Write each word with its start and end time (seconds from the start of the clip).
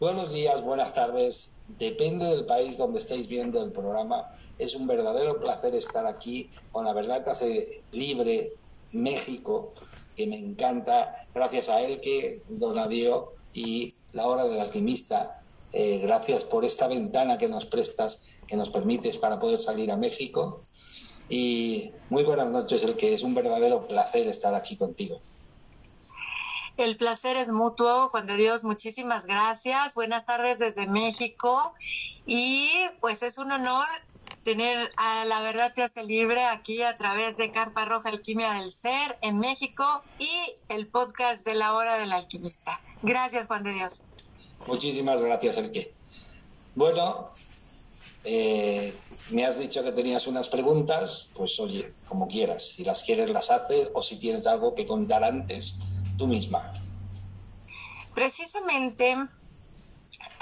Buenos 0.00 0.32
días, 0.32 0.62
buenas 0.62 0.94
tardes. 0.94 1.52
Depende 1.78 2.26
del 2.26 2.46
país 2.46 2.76
donde 2.76 3.00
estéis 3.00 3.28
viendo 3.28 3.62
el 3.62 3.70
programa. 3.70 4.34
Es 4.58 4.74
un 4.74 4.86
verdadero 4.86 5.40
placer 5.40 5.74
estar 5.74 6.06
aquí 6.06 6.50
con 6.72 6.84
la 6.84 6.92
verdad 6.92 7.24
que 7.24 7.30
hace 7.30 7.82
libre 7.92 8.54
México, 8.92 9.72
que 10.16 10.26
me 10.26 10.38
encanta. 10.38 11.26
Gracias 11.34 11.68
a 11.68 11.82
él 11.82 12.00
que 12.00 12.42
Donadio 12.48 13.32
y 13.52 13.94
la 14.12 14.26
hora 14.26 14.44
del 14.44 14.60
alquimista. 14.60 15.42
Eh, 15.72 16.00
gracias 16.02 16.44
por 16.44 16.64
esta 16.64 16.88
ventana 16.88 17.36
que 17.38 17.48
nos 17.48 17.66
prestas, 17.66 18.22
que 18.46 18.56
nos 18.56 18.70
permites 18.70 19.18
para 19.18 19.40
poder 19.40 19.58
salir 19.58 19.90
a 19.90 19.96
México. 19.96 20.62
Y 21.28 21.92
muy 22.10 22.22
buenas 22.22 22.50
noches, 22.50 22.82
el 22.84 22.94
que 22.96 23.14
es 23.14 23.22
un 23.22 23.34
verdadero 23.34 23.86
placer 23.86 24.26
estar 24.28 24.54
aquí 24.54 24.76
contigo. 24.76 25.20
El 26.76 26.96
placer 26.96 27.36
es 27.36 27.52
mutuo, 27.52 28.08
Juan 28.08 28.26
de 28.26 28.36
Dios, 28.36 28.64
muchísimas 28.64 29.26
gracias. 29.26 29.94
Buenas 29.94 30.26
tardes 30.26 30.58
desde 30.58 30.88
México. 30.88 31.72
Y 32.26 32.68
pues 33.00 33.22
es 33.22 33.38
un 33.38 33.52
honor 33.52 33.86
tener 34.42 34.90
a 34.96 35.24
La 35.24 35.40
Verdad 35.40 35.72
Te 35.72 35.84
Hace 35.84 36.02
Libre 36.02 36.44
aquí 36.44 36.82
a 36.82 36.96
través 36.96 37.36
de 37.36 37.52
Carpa 37.52 37.84
Roja 37.84 38.08
Alquimia 38.08 38.54
del 38.54 38.72
Ser 38.72 39.16
en 39.22 39.38
México 39.38 40.02
y 40.18 40.28
el 40.68 40.88
podcast 40.88 41.46
de 41.46 41.54
la 41.54 41.74
Hora 41.74 41.96
del 41.96 42.12
Alquimista. 42.12 42.80
Gracias, 43.02 43.46
Juan 43.46 43.62
de 43.62 43.72
Dios. 43.72 44.02
Muchísimas 44.66 45.20
gracias, 45.20 45.56
Enrique. 45.58 45.94
Bueno, 46.74 47.30
eh, 48.24 48.92
me 49.30 49.44
has 49.44 49.60
dicho 49.60 49.84
que 49.84 49.92
tenías 49.92 50.26
unas 50.26 50.48
preguntas, 50.48 51.30
pues 51.34 51.60
oye, 51.60 51.92
como 52.08 52.26
quieras, 52.26 52.64
si 52.64 52.82
las 52.82 53.04
quieres 53.04 53.30
las 53.30 53.50
haces 53.50 53.90
o 53.94 54.02
si 54.02 54.16
tienes 54.16 54.48
algo 54.48 54.74
que 54.74 54.86
contar 54.86 55.22
antes, 55.22 55.76
tú 56.16 56.26
misma. 56.26 56.72
Precisamente 58.14 59.16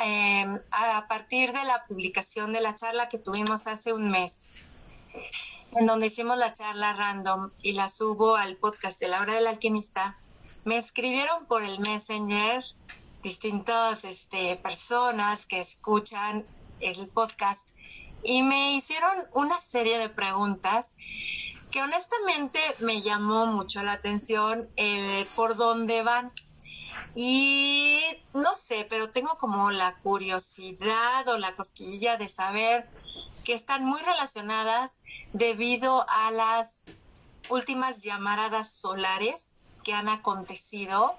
eh, 0.04 0.46
a 0.70 1.06
partir 1.08 1.52
de 1.52 1.64
la 1.64 1.84
publicación 1.86 2.52
de 2.52 2.60
la 2.60 2.74
charla 2.74 3.08
que 3.08 3.18
tuvimos 3.18 3.66
hace 3.66 3.92
un 3.92 4.10
mes, 4.10 4.46
en 5.76 5.86
donde 5.86 6.06
hicimos 6.06 6.36
la 6.36 6.52
charla 6.52 6.92
random 6.92 7.50
y 7.62 7.72
la 7.72 7.88
subo 7.88 8.36
al 8.36 8.56
podcast 8.56 9.00
de 9.00 9.08
la 9.08 9.20
hora 9.20 9.34
del 9.34 9.46
alquimista, 9.46 10.16
me 10.64 10.76
escribieron 10.76 11.46
por 11.46 11.62
el 11.62 11.80
Messenger 11.80 12.64
distintas 13.22 14.04
este, 14.04 14.56
personas 14.56 15.46
que 15.46 15.60
escuchan 15.60 16.44
el 16.80 17.08
podcast 17.08 17.70
y 18.24 18.42
me 18.42 18.74
hicieron 18.74 19.24
una 19.32 19.58
serie 19.58 19.98
de 19.98 20.08
preguntas 20.08 20.96
que 21.72 21.82
honestamente 21.82 22.60
me 22.80 23.00
llamó 23.00 23.46
mucho 23.46 23.82
la 23.82 23.92
atención 23.92 24.68
eh, 24.76 25.26
por 25.34 25.56
dónde 25.56 26.02
van. 26.02 26.30
Y 27.14 28.00
no 28.34 28.54
sé, 28.54 28.86
pero 28.88 29.08
tengo 29.08 29.36
como 29.38 29.70
la 29.70 29.94
curiosidad 29.96 31.26
o 31.28 31.38
la 31.38 31.54
cosquilla 31.54 32.16
de 32.16 32.28
saber 32.28 32.88
que 33.44 33.54
están 33.54 33.84
muy 33.84 34.00
relacionadas 34.02 35.00
debido 35.32 36.06
a 36.08 36.30
las 36.30 36.84
últimas 37.48 38.02
llamaradas 38.02 38.70
solares 38.70 39.56
que 39.82 39.94
han 39.94 40.08
acontecido 40.08 41.18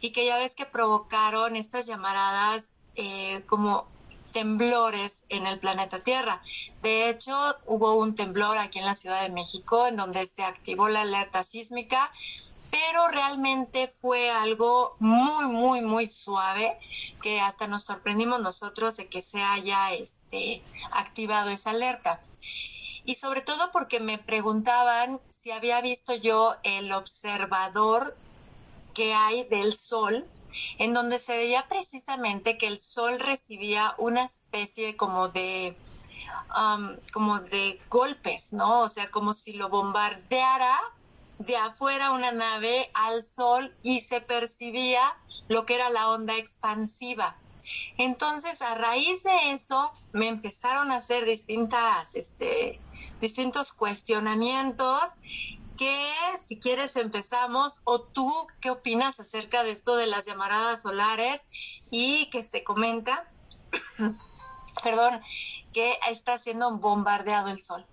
y 0.00 0.12
que 0.12 0.24
ya 0.24 0.36
ves 0.36 0.54
que 0.54 0.66
provocaron 0.66 1.56
estas 1.56 1.86
llamaradas 1.86 2.82
eh, 2.94 3.42
como 3.46 3.86
temblores 4.30 5.24
en 5.28 5.46
el 5.46 5.58
planeta 5.58 6.00
Tierra. 6.00 6.42
De 6.82 7.08
hecho, 7.08 7.34
hubo 7.66 7.94
un 7.94 8.14
temblor 8.14 8.58
aquí 8.58 8.78
en 8.78 8.86
la 8.86 8.94
Ciudad 8.94 9.22
de 9.22 9.30
México 9.30 9.86
en 9.86 9.96
donde 9.96 10.26
se 10.26 10.42
activó 10.42 10.88
la 10.88 11.02
alerta 11.02 11.42
sísmica, 11.42 12.12
pero 12.70 13.08
realmente 13.08 13.88
fue 13.88 14.30
algo 14.30 14.96
muy, 14.98 15.46
muy, 15.46 15.80
muy 15.80 16.06
suave 16.06 16.78
que 17.22 17.40
hasta 17.40 17.66
nos 17.66 17.84
sorprendimos 17.84 18.40
nosotros 18.40 18.96
de 18.96 19.06
que 19.06 19.22
se 19.22 19.42
haya 19.42 19.92
este, 19.94 20.62
activado 20.92 21.50
esa 21.50 21.70
alerta. 21.70 22.20
Y 23.04 23.14
sobre 23.14 23.40
todo 23.40 23.70
porque 23.72 24.00
me 24.00 24.18
preguntaban 24.18 25.18
si 25.28 25.50
había 25.50 25.80
visto 25.80 26.14
yo 26.14 26.56
el 26.62 26.92
observador 26.92 28.14
que 28.92 29.14
hay 29.14 29.44
del 29.44 29.74
Sol 29.74 30.26
en 30.78 30.94
donde 30.94 31.18
se 31.18 31.36
veía 31.36 31.66
precisamente 31.68 32.58
que 32.58 32.66
el 32.66 32.78
sol 32.78 33.20
recibía 33.20 33.94
una 33.98 34.24
especie 34.24 34.96
como 34.96 35.28
de 35.28 35.76
um, 36.56 36.96
como 37.12 37.40
de 37.40 37.80
golpes, 37.88 38.52
¿no? 38.52 38.82
O 38.82 38.88
sea, 38.88 39.10
como 39.10 39.32
si 39.32 39.54
lo 39.54 39.68
bombardeara 39.68 40.76
de 41.38 41.56
afuera 41.56 42.10
una 42.10 42.32
nave 42.32 42.90
al 42.94 43.22
sol 43.22 43.74
y 43.82 44.00
se 44.00 44.20
percibía 44.20 45.02
lo 45.48 45.66
que 45.66 45.74
era 45.74 45.90
la 45.90 46.10
onda 46.10 46.36
expansiva. 46.36 47.36
Entonces, 47.96 48.62
a 48.62 48.74
raíz 48.74 49.22
de 49.24 49.52
eso, 49.52 49.92
me 50.12 50.28
empezaron 50.28 50.90
a 50.90 50.96
hacer 50.96 51.24
distintas, 51.26 52.14
este, 52.14 52.80
distintos 53.20 53.72
cuestionamientos 53.72 55.02
si 56.48 56.58
quieres 56.58 56.96
empezamos 56.96 57.82
o 57.84 58.00
tú 58.00 58.32
qué 58.62 58.70
opinas 58.70 59.20
acerca 59.20 59.64
de 59.64 59.70
esto 59.70 59.96
de 59.96 60.06
las 60.06 60.24
llamaradas 60.24 60.80
solares 60.80 61.46
y 61.90 62.30
que 62.30 62.42
se 62.42 62.64
comenta, 62.64 63.30
perdón, 64.82 65.20
que 65.74 65.98
está 66.10 66.38
siendo 66.38 66.74
bombardeado 66.78 67.48
el 67.48 67.58
sol. 67.58 67.84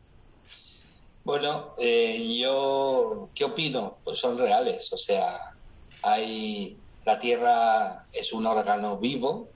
Bueno, 1.26 1.74
eh, 1.80 2.38
yo, 2.40 3.30
¿qué 3.36 3.44
opino? 3.44 3.98
Pues 4.06 4.20
son 4.20 4.38
reales, 4.38 4.94
o 4.94 4.98
sea, 4.98 5.54
hay, 6.02 6.78
la 7.04 7.20
Tierra 7.20 8.06
es 8.14 8.32
un 8.32 8.48
órgano 8.48 9.00
vivo, 9.00 9.50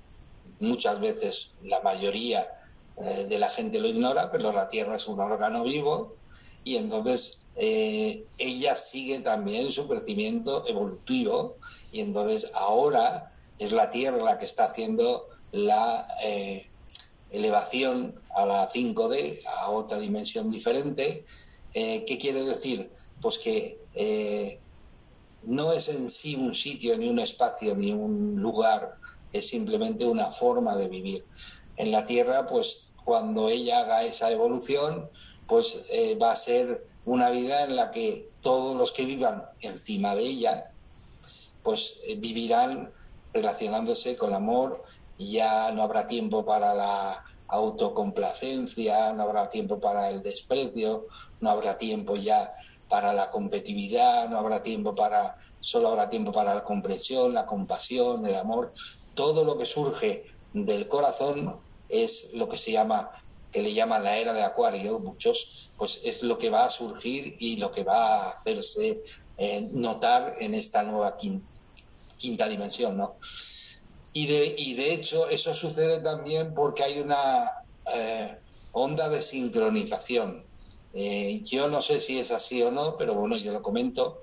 muchas 0.59 0.99
veces 0.99 1.53
la 1.63 1.79
mayoría 1.79 2.51
eh, 2.97 3.27
de 3.29 3.39
la 3.39 3.49
gente 3.49 3.79
lo 3.79 3.87
ignora, 3.87 4.29
pero 4.29 4.51
la 4.51 4.67
Tierra 4.67 4.97
es 4.97 5.07
un 5.07 5.21
órgano 5.21 5.63
vivo 5.63 6.17
y 6.66 6.75
entonces 6.75 7.38
eh, 7.62 8.25
ella 8.38 8.78
sigue 8.78 9.20
también 9.20 9.70
su 9.70 9.86
crecimiento 9.86 10.66
evolutivo 10.66 11.58
y 11.92 12.00
entonces 12.00 12.50
ahora 12.53 13.34
es 13.58 13.74
la 13.74 13.90
Tierra 13.90 14.24
la 14.24 14.40
que 14.40 14.46
está 14.46 14.72
haciendo 14.72 15.28
la 15.52 16.08
eh, 16.24 16.70
elevación 17.31 18.18
a 18.34 18.46
la 18.46 18.72
5D, 18.72 19.42
a 19.46 19.72
otra 19.72 20.00
dimensión 20.00 20.50
diferente. 20.50 21.25
Eh, 21.74 22.06
¿Qué 22.08 22.18
quiere 22.18 22.46
decir? 22.46 22.90
Pues 23.22 23.38
que 23.38 23.78
no 25.44 25.74
es 25.74 25.90
en 25.90 26.08
sí 26.08 26.36
un 26.36 26.56
sitio, 26.56 26.97
ni 26.97 27.09
un 27.09 27.20
espacio, 27.20 27.76
ni 27.76 27.91
un 27.91 28.41
lugar, 28.41 28.96
es 29.34 29.50
simplemente 29.50 30.06
una 30.06 30.31
forma 30.31 30.78
de 30.78 30.88
vivir. 30.88 31.26
En 31.76 31.91
la 31.91 32.06
Tierra, 32.06 32.47
pues 32.47 32.88
cuando 33.03 33.50
ella 33.50 33.81
haga 33.81 34.06
esa 34.06 34.31
evolución, 34.31 35.09
pues 35.46 35.81
va 36.22 36.31
a 36.31 36.38
ser 36.38 36.88
una 37.05 37.29
vida 37.29 37.63
en 37.63 37.75
la 37.75 37.91
que 37.91 38.29
todos 38.41 38.75
los 38.75 38.91
que 38.91 39.05
vivan 39.05 39.45
encima 39.61 40.15
de 40.15 40.21
ella, 40.21 40.69
pues 41.63 41.99
eh, 42.05 42.15
vivirán 42.15 42.91
relacionándose 43.33 44.17
con 44.17 44.33
amor 44.33 44.83
y 45.17 45.33
ya 45.33 45.71
no 45.71 45.83
habrá 45.83 46.07
tiempo 46.07 46.45
para 46.45 46.73
la 46.73 47.25
autocomplacencia, 47.47 49.13
no 49.13 49.23
habrá 49.23 49.49
tiempo 49.49 49.79
para 49.79 50.09
el 50.09 50.21
desprecio, 50.21 51.07
no 51.41 51.49
habrá 51.49 51.77
tiempo 51.77 52.15
ya 52.15 52.53
para 52.87 53.13
la 53.13 53.29
competitividad, 53.29 54.29
no 54.29 54.37
habrá 54.37 54.63
tiempo 54.63 54.95
para, 54.95 55.37
solo 55.59 55.89
habrá 55.89 56.09
tiempo 56.09 56.31
para 56.31 56.55
la 56.55 56.63
comprensión, 56.63 57.34
la 57.34 57.45
compasión, 57.45 58.25
el 58.25 58.35
amor. 58.35 58.72
Todo 59.13 59.43
lo 59.43 59.57
que 59.57 59.66
surge 59.66 60.25
del 60.53 60.87
corazón 60.87 61.59
es 61.90 62.29
lo 62.34 62.47
que 62.47 62.57
se 62.57 62.72
llama 62.72 63.11
que 63.51 63.61
le 63.61 63.73
llaman 63.73 64.03
la 64.03 64.17
era 64.17 64.34
de 64.34 64.43
Acuario, 64.43 64.99
muchos, 64.99 65.72
pues 65.78 65.99
es 66.03 66.23
lo 66.23 66.37
que 66.37 66.49
va 66.49 66.66
a 66.66 66.69
surgir 66.69 67.35
y 67.40 67.57
lo 67.57 67.72
que 67.72 67.84
va 67.84 68.16
a 68.16 68.29
hacerse 68.31 69.01
eh, 69.37 69.67
notar 69.72 70.35
en 70.40 70.53
esta 70.53 70.84
nueva 70.84 71.17
quinta, 72.17 72.47
dimensión, 72.47 72.97
¿no? 72.97 73.16
Y 74.13 74.28
de, 74.28 74.55
y 74.57 74.73
de 74.73 74.93
hecho 74.93 75.29
eso 75.29 75.53
sucede 75.53 75.99
también 76.01 76.53
porque 76.53 76.84
hay 76.84 76.99
una 76.99 77.49
eh, 77.93 78.40
onda 78.72 79.09
de 79.09 79.22
sincronización. 79.22 80.45
Eh, 80.93 81.41
yo 81.45 81.67
no 81.67 81.81
sé 81.81 82.02
si 82.02 82.19
es 82.19 82.31
así 82.31 82.61
o 82.63 82.72
no, 82.72 82.97
pero 82.97 83.16
bueno, 83.16 83.37
yo 83.37 83.53
lo 83.53 83.61
comento. 83.61 84.19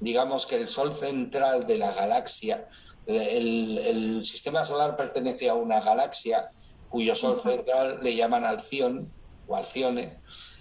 Digamos 0.00 0.46
que 0.46 0.56
el 0.56 0.68
Sol 0.68 0.94
central 0.94 1.66
de 1.66 1.78
la 1.78 1.92
galaxia, 1.92 2.68
el, 3.06 3.78
el 3.78 4.24
sistema 4.24 4.64
solar 4.64 4.96
pertenece 4.96 5.48
a 5.48 5.54
una 5.54 5.80
galaxia 5.80 6.50
cuyo 6.92 7.16
sol 7.16 7.40
central 7.42 8.00
le 8.02 8.14
llaman 8.14 8.44
Alción 8.44 9.10
o 9.48 9.56
Alcione, 9.56 10.14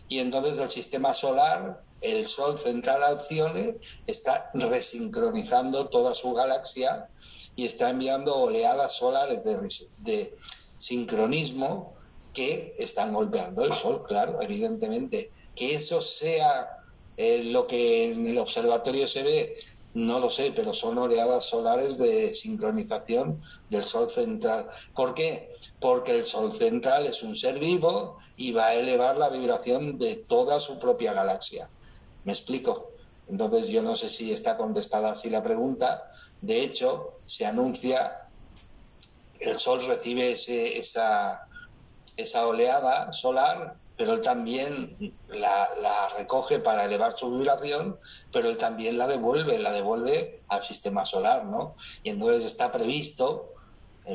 y 0.08 0.20
entonces 0.20 0.58
el 0.58 0.70
sistema 0.70 1.14
solar, 1.14 1.84
el 2.02 2.26
sol 2.26 2.58
central 2.58 3.04
Alcione, 3.04 3.76
está 4.08 4.50
resincronizando 4.54 5.90
toda 5.90 6.16
su 6.16 6.34
galaxia 6.34 7.08
y 7.56 7.66
está 7.66 7.90
enviando 7.90 8.36
oleadas 8.36 8.94
solares 8.94 9.44
de, 9.44 10.36
sincronismo 10.78 11.94
que 12.34 12.74
están 12.80 13.14
golpeando 13.14 13.64
el 13.64 13.74
sol, 13.74 14.04
claro, 14.08 14.42
evidentemente. 14.42 15.32
Que 15.56 15.76
eso 15.76 16.02
sea 16.02 16.78
eh, 17.18 17.44
lo 17.44 17.68
que 17.68 18.12
en 18.12 18.26
el 18.26 18.38
observatorio 18.38 19.08
se 19.08 19.22
ve 19.22 19.56
No 19.94 20.20
lo 20.20 20.32
sé, 20.32 20.54
pero 20.56 20.74
son 20.74 20.98
oleadas 20.98 21.46
solares 21.46 21.98
de 21.98 22.34
sincronización 22.34 23.42
del 23.70 23.84
Sol 23.84 24.10
central. 24.10 24.68
¿Por 24.96 25.14
qué? 25.14 25.51
Porque 25.82 26.12
el 26.12 26.26
Sol 26.26 26.54
central 26.54 27.08
es 27.08 27.24
un 27.24 27.36
ser 27.36 27.60
vivo 27.60 28.18
y 28.38 28.54
va 28.54 28.68
a 28.68 28.76
elevar 28.76 29.18
la 29.18 29.30
vibración 29.30 29.98
de 29.98 30.16
toda 30.16 30.62
su 30.62 30.80
propia 30.80 31.12
galaxia. 31.12 31.70
¿Me 32.24 32.32
explico? 32.32 32.92
Entonces 33.28 33.68
yo 33.68 33.82
no 33.82 33.96
sé 33.96 34.10
si 34.10 34.32
está 34.32 34.58
contestada 34.58 35.12
así 35.12 35.30
la 35.30 35.44
pregunta. 35.44 36.10
De 36.40 36.62
hecho, 36.62 37.18
se 37.26 37.46
anuncia, 37.46 38.30
el 39.40 39.60
Sol 39.60 39.84
recibe 39.86 40.32
esa, 40.32 41.48
oleada 42.46 43.12
solar 43.12 43.82
pero 43.98 44.14
él 44.14 44.22
también 44.22 45.14
la, 45.28 45.70
recoge 46.18 46.58
para 46.58 46.86
elevar 46.86 47.16
su 47.16 47.30
vibración, 47.30 48.00
pero 48.34 48.50
él 48.50 48.58
también 48.58 48.98
la 48.98 49.06
devuelve, 49.06 49.60
la 49.60 49.72
devuelve 49.72 50.40
al 50.48 50.64
sistema 50.64 51.06
solar, 51.06 51.46
¿no? 51.46 51.76
Y 52.02 52.10
entonces 52.10 52.46
está 52.46 52.72
previsto, 52.72 53.51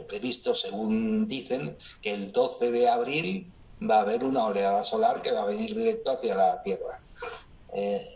previsto 0.08 0.54
según 0.54 1.28
dicen, 1.28 1.76
que 2.02 2.12
el 2.12 2.32
12 2.32 2.70
de 2.70 2.88
abril 2.88 3.52
va 3.82 3.98
a 3.98 4.00
haber 4.00 4.24
una 4.24 4.44
oleada 4.46 4.82
solar 4.84 5.22
que 5.22 5.32
va 5.32 5.42
a 5.42 5.46
venir 5.46 5.74
directo 5.74 6.10
hacia 6.10 6.34
la 6.34 6.62
Tierra. 6.62 7.00
Eh, 7.74 8.06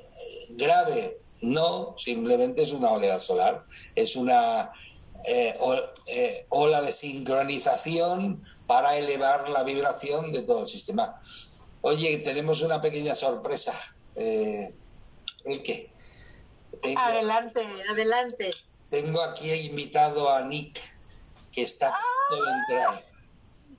grave, 0.51 1.21
no, 1.43 1.95
simplemente 1.99 2.63
es 2.63 2.73
una 2.73 2.91
oleada 2.91 3.21
solar, 3.21 3.65
es 3.95 4.17
una 4.17 4.73
eh, 5.27 5.57
ola 6.49 6.83
de 6.83 6.93
sincronización 6.93 8.43
para 8.67 8.97
elevar 8.97 9.49
la 9.51 9.63
vibración 9.63 10.33
de 10.33 10.43
todo 10.43 10.63
el 10.63 10.69
sistema. 10.69 11.21
Oye, 11.83 12.19
tenemos 12.19 12.63
una 12.63 12.81
pequeña 12.81 13.15
sorpresa. 13.15 13.75
Eh, 14.17 14.75
¿El 15.45 15.63
qué? 15.63 15.91
adelante, 16.97 17.67
adelante. 17.91 18.51
Tengo 18.89 19.23
aquí 19.23 19.51
invitado 19.53 20.33
a 20.33 20.43
Nick, 20.43 20.79
que 21.61 21.67
está 21.67 21.89
¡Ah! 21.89 22.35
entrar. 22.69 23.05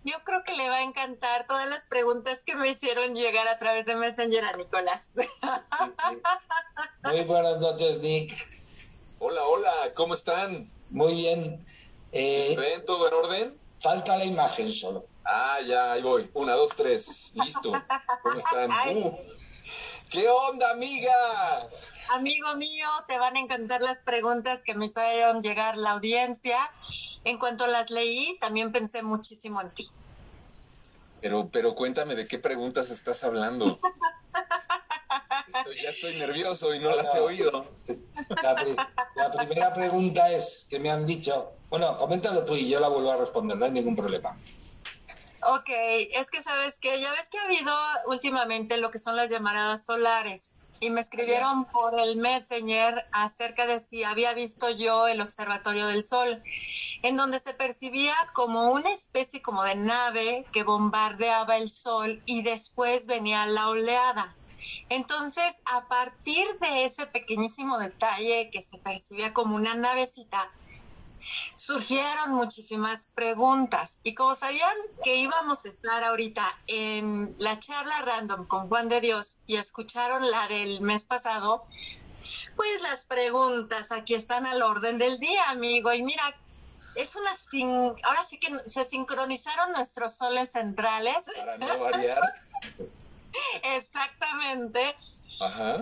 Yo 0.03 0.15
creo 0.23 0.43
que 0.43 0.55
le 0.55 0.67
va 0.67 0.77
a 0.77 0.83
encantar 0.83 1.45
todas 1.45 1.67
las 1.69 1.85
preguntas 1.85 2.43
que 2.43 2.55
me 2.55 2.69
hicieron 2.69 3.15
llegar 3.15 3.47
a 3.47 3.57
través 3.59 3.85
de 3.85 3.95
Messenger 3.95 4.43
a 4.43 4.53
Nicolás. 4.53 5.13
Muy 7.03 7.21
buenas 7.21 7.59
noches, 7.59 7.99
Nick. 7.99 8.33
Hola, 9.19 9.43
hola, 9.43 9.71
¿cómo 9.93 10.15
están? 10.15 10.71
Muy 10.89 11.13
bien. 11.13 11.63
Eh, 12.11 12.55
¿Ven 12.57 12.85
todo 12.85 13.07
en 13.07 13.13
orden? 13.13 13.59
Falta 13.79 14.17
la 14.17 14.25
imagen 14.25 14.71
solo. 14.71 15.05
Ah, 15.23 15.59
ya, 15.65 15.93
ahí 15.93 16.01
voy. 16.01 16.29
Una, 16.33 16.53
dos, 16.53 16.71
tres. 16.75 17.31
Listo. 17.35 17.71
¿Cómo 18.23 18.37
están? 18.39 18.71
Uh, 18.97 19.17
¿Qué 20.11 20.27
onda, 20.27 20.69
amiga? 20.71 21.13
Amigo 22.11 22.53
mío, 22.57 22.85
te 23.07 23.17
van 23.17 23.37
a 23.37 23.39
encantar 23.39 23.79
las 23.79 24.01
preguntas 24.01 24.61
que 24.61 24.75
me 24.75 24.87
hicieron 24.87 25.41
llegar 25.41 25.77
la 25.77 25.91
audiencia. 25.91 26.57
En 27.23 27.39
cuanto 27.39 27.65
las 27.67 27.91
leí, 27.91 28.37
también 28.41 28.73
pensé 28.73 29.03
muchísimo 29.03 29.61
en 29.61 29.69
ti. 29.69 29.87
Pero, 31.21 31.47
pero 31.49 31.75
cuéntame 31.75 32.15
de 32.15 32.27
qué 32.27 32.39
preguntas 32.39 32.89
estás 32.89 33.23
hablando. 33.23 33.79
ya 35.81 35.89
estoy 35.89 36.17
nervioso 36.17 36.75
y 36.75 36.79
no 36.79 36.93
las 36.93 37.15
he 37.15 37.19
oído. 37.19 37.67
La, 38.43 39.31
primera 39.31 39.73
pregunta 39.73 40.29
es 40.29 40.67
que 40.69 40.77
me 40.77 40.91
han 40.91 41.07
dicho, 41.07 41.53
bueno, 41.69 41.97
coméntalo 41.97 42.43
tú 42.43 42.57
y 42.57 42.67
yo 42.67 42.81
la 42.81 42.89
vuelvo 42.89 43.13
a 43.13 43.17
responder, 43.17 43.55
no 43.55 43.63
hay 43.63 43.71
ningún 43.71 43.95
problema. 43.95 44.35
Ok, 45.43 45.69
es 45.69 46.29
que 46.29 46.41
sabes 46.41 46.77
que 46.79 46.99
ya 47.01 47.11
ves 47.11 47.29
que 47.29 47.39
ha 47.39 47.45
habido 47.45 47.73
últimamente 48.07 48.77
lo 48.77 48.91
que 48.91 48.99
son 48.99 49.15
las 49.15 49.29
llamaradas 49.29 49.85
solares 49.85 50.53
y 50.79 50.89
me 50.89 51.01
escribieron 51.01 51.65
por 51.65 51.99
el 51.99 52.17
Messenger 52.17 53.05
acerca 53.11 53.67
de 53.67 53.79
si 53.79 54.03
había 54.03 54.33
visto 54.33 54.69
yo 54.69 55.07
el 55.07 55.21
Observatorio 55.21 55.87
del 55.87 56.03
Sol, 56.03 56.41
en 57.03 57.17
donde 57.17 57.39
se 57.39 57.53
percibía 57.53 58.15
como 58.33 58.71
una 58.71 58.91
especie 58.91 59.41
como 59.41 59.63
de 59.63 59.75
nave 59.75 60.45
que 60.51 60.63
bombardeaba 60.63 61.57
el 61.57 61.69
Sol 61.69 62.21
y 62.25 62.41
después 62.41 63.05
venía 63.05 63.45
la 63.45 63.69
oleada. 63.69 64.35
Entonces, 64.89 65.61
a 65.65 65.87
partir 65.87 66.47
de 66.59 66.85
ese 66.85 67.05
pequeñísimo 67.05 67.77
detalle 67.77 68.49
que 68.51 68.61
se 68.61 68.77
percibía 68.77 69.33
como 69.33 69.55
una 69.55 69.75
navecita, 69.75 70.51
surgieron 71.55 72.31
muchísimas 72.31 73.07
preguntas 73.07 73.99
y 74.03 74.13
como 74.13 74.35
sabían 74.35 74.75
que 75.03 75.15
íbamos 75.15 75.65
a 75.65 75.69
estar 75.69 76.03
ahorita 76.03 76.45
en 76.67 77.35
la 77.37 77.59
charla 77.59 78.01
random 78.01 78.45
con 78.45 78.67
Juan 78.67 78.87
de 78.89 79.01
Dios 79.01 79.37
y 79.47 79.57
escucharon 79.57 80.29
la 80.29 80.47
del 80.47 80.81
mes 80.81 81.05
pasado, 81.05 81.65
pues 82.55 82.81
las 82.81 83.05
preguntas 83.05 83.91
aquí 83.91 84.13
están 84.13 84.45
al 84.45 84.61
orden 84.61 84.97
del 84.97 85.19
día, 85.19 85.49
amigo. 85.49 85.93
Y 85.93 86.03
mira, 86.03 86.23
es 86.95 87.15
una 87.15 87.31
ahora 88.03 88.23
sí 88.23 88.39
que 88.39 88.49
se 88.69 88.85
sincronizaron 88.85 89.71
nuestros 89.71 90.13
soles 90.13 90.51
centrales. 90.51 91.29
Para 91.37 91.57
no 91.57 91.79
variar. 91.79 92.19
Exactamente. 93.75 94.95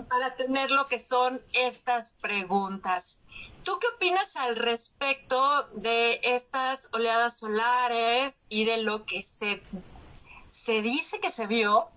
Para 0.08 0.34
tener 0.36 0.70
lo 0.70 0.86
que 0.86 0.98
son 0.98 1.42
estas 1.52 2.12
preguntas. 2.12 3.18
¿Tú 3.64 3.78
qué 3.78 3.86
opinas 3.94 4.36
al 4.36 4.56
respecto 4.56 5.68
de 5.74 6.20
estas 6.22 6.88
oleadas 6.92 7.38
solares 7.38 8.44
y 8.48 8.64
de 8.64 8.78
lo 8.78 9.04
que 9.04 9.22
se, 9.22 9.62
se 10.48 10.82
dice 10.82 11.20
que 11.20 11.30
se 11.30 11.46
vio 11.46 11.88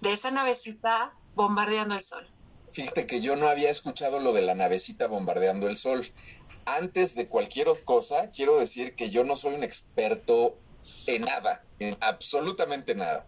de 0.00 0.12
esa 0.12 0.30
navecita 0.30 1.14
bombardeando 1.34 1.94
el 1.94 2.00
sol? 2.00 2.26
Fíjate 2.72 3.06
que 3.06 3.20
yo 3.20 3.36
no 3.36 3.48
había 3.48 3.70
escuchado 3.70 4.18
lo 4.18 4.32
de 4.32 4.42
la 4.42 4.54
navecita 4.54 5.06
bombardeando 5.06 5.68
el 5.68 5.76
sol. 5.76 6.06
Antes 6.64 7.14
de 7.14 7.28
cualquier 7.28 7.68
cosa, 7.84 8.30
quiero 8.30 8.58
decir 8.58 8.94
que 8.94 9.10
yo 9.10 9.24
no 9.24 9.36
soy 9.36 9.54
un 9.54 9.62
experto 9.62 10.56
en 11.06 11.22
nada, 11.22 11.64
en 11.78 11.96
absolutamente 12.00 12.94
nada. 12.94 13.26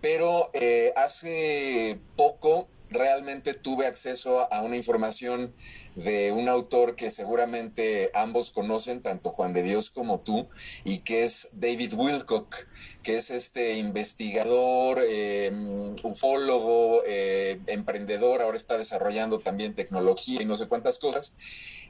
Pero 0.00 0.50
eh, 0.54 0.94
hace 0.96 2.00
poco 2.16 2.68
realmente 2.90 3.54
tuve 3.54 3.86
acceso 3.86 4.52
a 4.52 4.62
una 4.62 4.76
información 4.76 5.54
de 5.94 6.32
un 6.32 6.48
autor 6.48 6.96
que 6.96 7.10
seguramente 7.10 8.10
ambos 8.14 8.50
conocen, 8.50 9.02
tanto 9.02 9.30
Juan 9.30 9.52
de 9.52 9.62
Dios 9.62 9.90
como 9.90 10.20
tú, 10.20 10.48
y 10.84 10.98
que 10.98 11.24
es 11.24 11.48
David 11.52 11.94
Wilcock, 11.94 12.54
que 13.02 13.16
es 13.16 13.30
este 13.30 13.74
investigador, 13.74 15.02
em, 15.08 15.96
ufólogo, 16.02 17.02
eh, 17.06 17.60
emprendedor, 17.66 18.42
ahora 18.42 18.56
está 18.56 18.76
desarrollando 18.76 19.38
también 19.38 19.74
tecnología 19.74 20.42
y 20.42 20.46
no 20.46 20.56
sé 20.56 20.66
cuántas 20.66 20.98
cosas. 20.98 21.34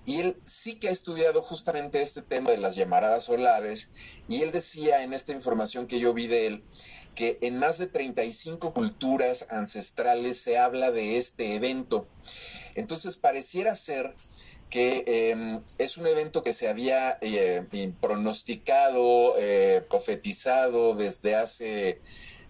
Y 0.06 0.20
él 0.20 0.36
sí 0.44 0.76
que 0.76 0.88
ha 0.88 0.92
estudiado 0.92 1.42
justamente 1.42 2.00
este 2.00 2.22
tema 2.22 2.50
de 2.50 2.56
las 2.58 2.74
llamaradas 2.74 3.24
solares, 3.24 3.90
y 4.28 4.42
él 4.42 4.50
decía 4.50 5.02
en 5.02 5.12
esta 5.12 5.32
información 5.32 5.86
que 5.86 6.00
yo 6.00 6.14
vi 6.14 6.26
de 6.26 6.46
él, 6.46 6.64
que 7.14 7.38
en 7.42 7.58
más 7.58 7.78
de 7.78 7.86
35 7.86 8.72
culturas 8.72 9.46
ancestrales 9.50 10.38
se 10.38 10.58
habla 10.58 10.90
de 10.90 11.18
este 11.18 11.54
evento. 11.54 12.06
Entonces 12.74 13.16
pareciera 13.16 13.74
ser 13.74 14.14
que 14.70 15.04
em, 15.06 15.60
es 15.78 15.96
un 15.96 16.06
evento 16.06 16.42
que 16.42 16.52
se 16.52 16.68
había 16.68 17.18
eh, 17.20 17.66
pronosticado, 18.00 19.34
eh, 19.38 19.82
profetizado 19.90 20.94
desde 20.94 21.34
hace, 21.34 22.00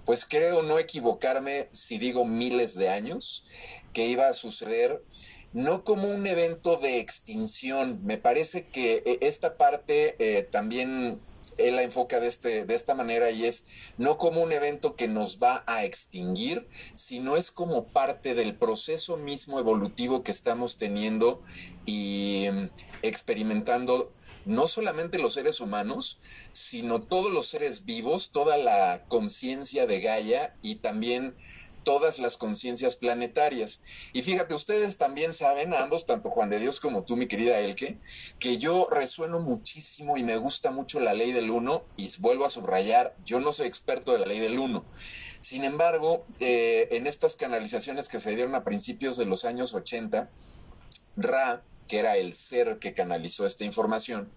pues 0.04 0.26
creo 0.26 0.62
no 0.62 0.78
equivocarme 0.78 1.68
si 1.72 1.98
digo 1.98 2.26
miles 2.26 2.74
de 2.74 2.90
años, 2.90 3.46
que 3.94 4.06
iba 4.06 4.28
a 4.28 4.34
suceder 4.34 5.02
no 5.52 5.82
como 5.82 6.08
un 6.08 6.26
evento 6.26 6.76
de 6.76 6.98
extinción. 6.98 8.00
Me 8.04 8.18
parece 8.18 8.64
que 8.64 9.02
eh, 9.06 9.18
esta 9.22 9.56
parte 9.56 10.46
también 10.52 11.20
él 11.68 11.76
la 11.76 11.82
enfoca 11.82 12.20
de, 12.20 12.28
este, 12.28 12.64
de 12.64 12.74
esta 12.74 12.94
manera 12.94 13.30
y 13.30 13.44
es 13.44 13.64
no 13.98 14.18
como 14.18 14.42
un 14.42 14.52
evento 14.52 14.96
que 14.96 15.08
nos 15.08 15.40
va 15.42 15.64
a 15.66 15.84
extinguir, 15.84 16.68
sino 16.94 17.36
es 17.36 17.50
como 17.50 17.86
parte 17.86 18.34
del 18.34 18.54
proceso 18.54 19.16
mismo 19.16 19.58
evolutivo 19.58 20.22
que 20.22 20.30
estamos 20.30 20.78
teniendo 20.78 21.42
y 21.86 22.48
mm, 22.52 22.68
experimentando 23.02 24.12
no 24.46 24.68
solamente 24.68 25.18
los 25.18 25.34
seres 25.34 25.60
humanos, 25.60 26.20
sino 26.52 27.02
todos 27.02 27.32
los 27.32 27.46
seres 27.46 27.84
vivos, 27.84 28.30
toda 28.30 28.56
la 28.56 29.04
conciencia 29.08 29.86
de 29.86 30.00
Gaia 30.00 30.56
y 30.62 30.76
también 30.76 31.34
todas 31.82 32.18
las 32.18 32.36
conciencias 32.36 32.96
planetarias. 32.96 33.82
Y 34.12 34.22
fíjate, 34.22 34.54
ustedes 34.54 34.96
también 34.96 35.32
saben, 35.32 35.74
ambos, 35.74 36.06
tanto 36.06 36.30
Juan 36.30 36.50
de 36.50 36.58
Dios 36.58 36.80
como 36.80 37.04
tú, 37.04 37.16
mi 37.16 37.26
querida 37.26 37.58
Elke, 37.60 37.98
que 38.38 38.58
yo 38.58 38.88
resueno 38.90 39.40
muchísimo 39.40 40.16
y 40.16 40.22
me 40.22 40.36
gusta 40.36 40.70
mucho 40.70 41.00
la 41.00 41.14
ley 41.14 41.32
del 41.32 41.50
uno, 41.50 41.84
y 41.96 42.08
vuelvo 42.18 42.44
a 42.44 42.50
subrayar, 42.50 43.16
yo 43.24 43.40
no 43.40 43.52
soy 43.52 43.66
experto 43.66 44.12
de 44.12 44.18
la 44.18 44.26
ley 44.26 44.38
del 44.38 44.58
uno. 44.58 44.84
Sin 45.40 45.64
embargo, 45.64 46.26
eh, 46.38 46.88
en 46.92 47.06
estas 47.06 47.36
canalizaciones 47.36 48.08
que 48.08 48.20
se 48.20 48.34
dieron 48.34 48.54
a 48.54 48.64
principios 48.64 49.16
de 49.16 49.24
los 49.24 49.44
años 49.44 49.74
80, 49.74 50.30
Ra, 51.16 51.64
que 51.88 51.98
era 51.98 52.16
el 52.16 52.34
ser 52.34 52.78
que 52.78 52.94
canalizó 52.94 53.46
esta 53.46 53.64
información, 53.64 54.30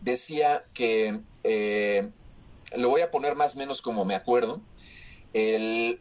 decía 0.00 0.64
que, 0.74 1.20
eh, 1.44 2.10
lo 2.76 2.88
voy 2.88 3.00
a 3.00 3.10
poner 3.10 3.36
más 3.36 3.54
o 3.54 3.58
menos 3.58 3.82
como 3.82 4.04
me 4.04 4.14
acuerdo, 4.14 4.60
el, 5.32 6.00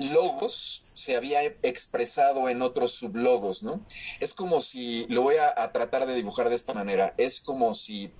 logos 0.00 0.82
se 0.94 1.16
había 1.16 1.42
expresado 1.44 2.48
en 2.48 2.62
otros 2.62 2.92
sublogos, 2.92 3.62
¿no? 3.62 3.84
Es 4.18 4.34
como 4.34 4.60
si, 4.60 5.06
lo 5.08 5.22
voy 5.22 5.36
a, 5.36 5.72
tratar 5.72 6.06
de 6.06 6.14
dibujar 6.14 6.48
de 6.48 6.56
esta 6.56 6.74
manera, 6.74 7.14
es 7.18 7.40
como 7.40 7.74
si 7.74 8.12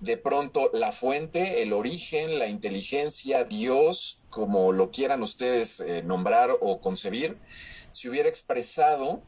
de 0.00 0.16
pronto 0.16 0.70
la 0.72 0.92
fuente, 0.92 1.62
el 1.62 1.72
origen, 1.72 2.38
la 2.38 2.48
inteligencia, 2.48 3.44
Dios, 3.44 4.22
como 4.28 4.72
lo 4.72 4.90
quieran 4.90 5.22
ustedes 5.22 5.80
eh, 5.80 6.02
nombrar 6.02 6.50
o 6.60 6.80
concebir, 6.80 7.38
se 7.90 8.08
hubiera 8.08 8.28
expresado 8.28 9.22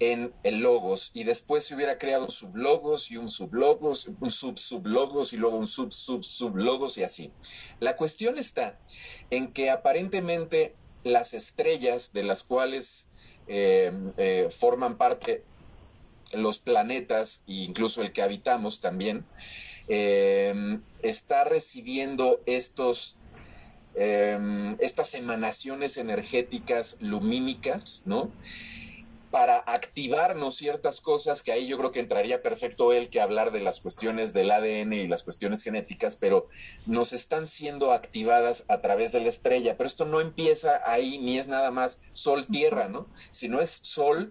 en 0.00 0.32
el 0.44 0.60
logos 0.60 1.10
y 1.12 1.24
después 1.24 1.64
se 1.64 1.74
hubiera 1.74 1.98
creado 1.98 2.26
un 2.26 2.30
sublogos 2.30 3.10
y 3.10 3.16
un 3.16 3.30
sublogos, 3.30 4.10
un 4.20 4.30
sub 4.30 4.58
sublogos 4.58 5.32
y 5.32 5.36
luego 5.36 5.56
un 5.56 5.66
sub 5.66 5.92
sub 5.92 6.24
sublogos 6.24 6.98
y 6.98 7.02
así. 7.02 7.32
La 7.80 7.96
cuestión 7.96 8.38
está 8.38 8.78
en 9.30 9.52
que 9.52 9.70
aparentemente 9.70 10.76
las 11.04 11.34
estrellas 11.34 12.12
de 12.12 12.22
las 12.22 12.42
cuales 12.42 13.06
eh, 13.46 13.92
eh, 14.18 14.48
forman 14.50 14.98
parte 14.98 15.42
los 16.32 16.58
planetas 16.58 17.42
e 17.48 17.64
incluso 17.64 18.02
el 18.02 18.12
que 18.12 18.22
habitamos 18.22 18.80
también, 18.80 19.24
eh, 19.88 20.78
está 21.02 21.44
recibiendo 21.44 22.40
estos 22.46 23.16
estas 24.78 25.14
emanaciones 25.14 25.96
energéticas 25.96 26.98
lumínicas, 27.00 28.02
¿no? 28.04 28.30
Para 29.30 29.58
activarnos 29.58 30.56
ciertas 30.56 31.00
cosas, 31.00 31.42
que 31.42 31.52
ahí 31.52 31.66
yo 31.66 31.78
creo 31.78 31.92
que 31.92 32.00
entraría 32.00 32.42
perfecto 32.42 32.92
él 32.92 33.08
que 33.08 33.20
hablar 33.20 33.52
de 33.52 33.60
las 33.60 33.80
cuestiones 33.80 34.32
del 34.32 34.50
ADN 34.50 34.92
y 34.92 35.06
las 35.06 35.22
cuestiones 35.22 35.62
genéticas, 35.62 36.16
pero 36.16 36.48
nos 36.86 37.12
están 37.12 37.46
siendo 37.46 37.92
activadas 37.92 38.64
a 38.68 38.80
través 38.80 39.12
de 39.12 39.20
la 39.20 39.28
estrella. 39.28 39.76
Pero 39.76 39.86
esto 39.86 40.04
no 40.04 40.20
empieza 40.20 40.82
ahí 40.84 41.18
ni 41.18 41.38
es 41.38 41.48
nada 41.48 41.70
más 41.70 41.98
Sol-Tierra, 42.12 42.88
¿no? 42.88 43.06
Sino 43.30 43.60
es 43.60 43.70
Sol, 43.70 44.30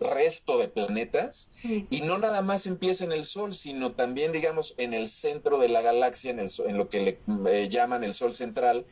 resto 0.00 0.58
de 0.58 0.68
planetas, 0.68 1.50
y 1.62 2.00
no 2.02 2.18
nada 2.18 2.42
más 2.42 2.66
empieza 2.66 3.04
en 3.04 3.12
el 3.12 3.24
Sol, 3.24 3.54
sino 3.54 3.92
también, 3.92 4.32
digamos, 4.32 4.74
en 4.78 4.94
el 4.94 5.08
centro 5.08 5.58
de 5.58 5.68
la 5.68 5.82
galaxia, 5.82 6.30
en, 6.30 6.40
el, 6.40 6.50
en 6.66 6.76
lo 6.76 6.88
que 6.88 7.18
le 7.26 7.50
eh, 7.50 7.68
llaman 7.68 8.04
el 8.04 8.14
Sol 8.14 8.34
central. 8.34 8.84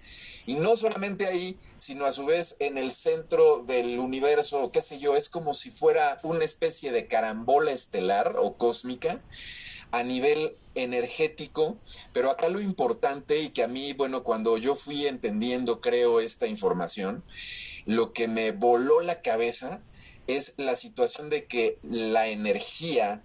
Y 0.51 0.55
no 0.55 0.77
solamente 0.77 1.27
ahí, 1.27 1.57
sino 1.77 2.07
a 2.07 2.11
su 2.11 2.27
vez 2.27 2.57
en 2.59 2.77
el 2.77 2.91
centro 2.91 3.63
del 3.63 4.01
universo, 4.01 4.73
qué 4.73 4.81
sé 4.81 4.99
yo, 4.99 5.15
es 5.15 5.29
como 5.29 5.55
si 5.55 5.71
fuera 5.71 6.17
una 6.25 6.45
especie 6.45 6.91
de 6.91 7.07
carambola 7.07 7.71
estelar 7.71 8.35
o 8.37 8.57
cósmica 8.57 9.23
a 9.93 10.03
nivel 10.03 10.57
energético, 10.75 11.79
pero 12.13 12.33
acá 12.33 12.49
lo 12.49 12.61
importante 12.61 13.39
y 13.39 13.51
que 13.51 13.63
a 13.63 13.69
mí, 13.69 13.93
bueno, 13.93 14.25
cuando 14.25 14.59
yo 14.59 14.75
fui 14.75 15.07
entendiendo, 15.07 15.81
creo, 15.81 16.19
esta 16.19 16.49
información, 16.49 17.23
lo 17.87 18.13
que 18.13 18.27
me 18.27 18.51
voló 18.51 19.03
la 19.03 19.23
cabeza 19.23 19.81
es 20.27 20.55
la 20.57 20.75
situación 20.75 21.31
de 21.31 21.45
que 21.45 21.79
la 21.85 22.27
energía 22.27 23.23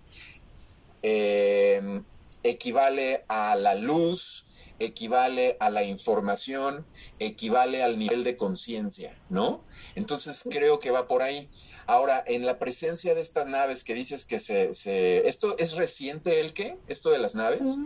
eh, 1.02 2.02
equivale 2.44 3.26
a 3.30 3.56
la 3.56 3.74
luz, 3.74 4.46
equivale 4.80 5.58
a 5.60 5.70
la 5.70 5.84
información, 5.84 6.86
equivale 7.20 7.84
al 7.84 7.98
nivel 7.98 8.24
de 8.24 8.38
conciencia, 8.38 9.18
¿no? 9.30 9.64
Entonces 9.96 10.44
creo 10.50 10.80
que 10.80 10.92
va 10.92 11.08
por 11.08 11.22
ahí. 11.22 11.50
Ahora, 11.88 12.24
en 12.26 12.46
la 12.46 12.58
presencia 12.58 13.14
de 13.14 13.22
estas 13.22 13.48
naves 13.48 13.84
que 13.84 13.94
dices 13.94 14.26
que 14.26 14.40
se... 14.40 14.74
se 14.74 15.28
¿Esto 15.28 15.56
es 15.60 15.76
reciente 15.76 16.40
el 16.40 16.54
qué? 16.54 16.78
¿Esto 16.88 17.12
de 17.12 17.20
las 17.20 17.36
naves? 17.36 17.78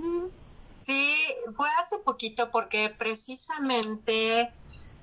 Sí, 0.82 1.16
fue 1.56 1.68
hace 1.80 2.00
poquito 2.00 2.50
porque 2.52 2.90
precisamente 2.90 4.52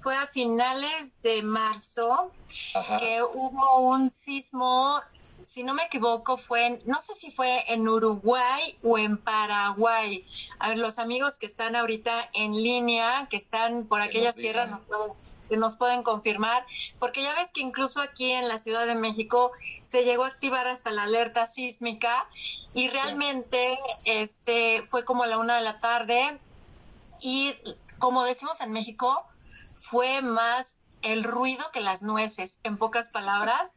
fue 0.02 0.16
a 0.16 0.26
finales 0.26 1.20
de 1.22 1.42
marzo 1.42 2.30
que 2.98 3.22
hubo 3.22 3.80
un 3.80 4.10
sismo 4.10 5.00
si 5.46 5.62
no 5.62 5.74
me 5.74 5.84
equivoco, 5.84 6.36
fue 6.36 6.66
en, 6.66 6.82
no 6.84 7.00
sé 7.00 7.14
si 7.14 7.30
fue 7.30 7.64
en 7.72 7.88
Uruguay 7.88 8.78
o 8.82 8.98
en 8.98 9.16
Paraguay. 9.16 10.26
A 10.58 10.68
ver, 10.68 10.78
los 10.78 10.98
amigos 10.98 11.38
que 11.38 11.46
están 11.46 11.76
ahorita 11.76 12.30
en 12.34 12.54
línea, 12.54 13.26
que 13.30 13.36
están 13.36 13.86
por 13.86 14.00
aquellas 14.00 14.36
tierras, 14.36 14.70
nos 14.70 14.82
pueden, 14.82 15.12
que 15.48 15.56
nos 15.56 15.76
pueden 15.76 16.02
confirmar, 16.02 16.66
porque 16.98 17.22
ya 17.22 17.34
ves 17.34 17.50
que 17.50 17.60
incluso 17.60 18.00
aquí 18.00 18.32
en 18.32 18.48
la 18.48 18.58
Ciudad 18.58 18.86
de 18.86 18.94
México 18.94 19.52
se 19.82 20.04
llegó 20.04 20.24
a 20.24 20.28
activar 20.28 20.66
hasta 20.66 20.90
la 20.90 21.04
alerta 21.04 21.46
sísmica 21.46 22.28
y 22.74 22.88
realmente 22.88 23.78
este 24.04 24.82
fue 24.84 25.04
como 25.04 25.24
la 25.26 25.38
una 25.38 25.56
de 25.56 25.62
la 25.62 25.78
tarde 25.78 26.38
y 27.20 27.54
como 27.98 28.24
decimos 28.24 28.60
en 28.60 28.72
México, 28.72 29.26
fue 29.72 30.22
más 30.22 30.82
el 31.02 31.24
ruido 31.24 31.64
que 31.72 31.80
las 31.80 32.02
nueces, 32.02 32.58
en 32.64 32.76
pocas 32.76 33.08
palabras. 33.08 33.76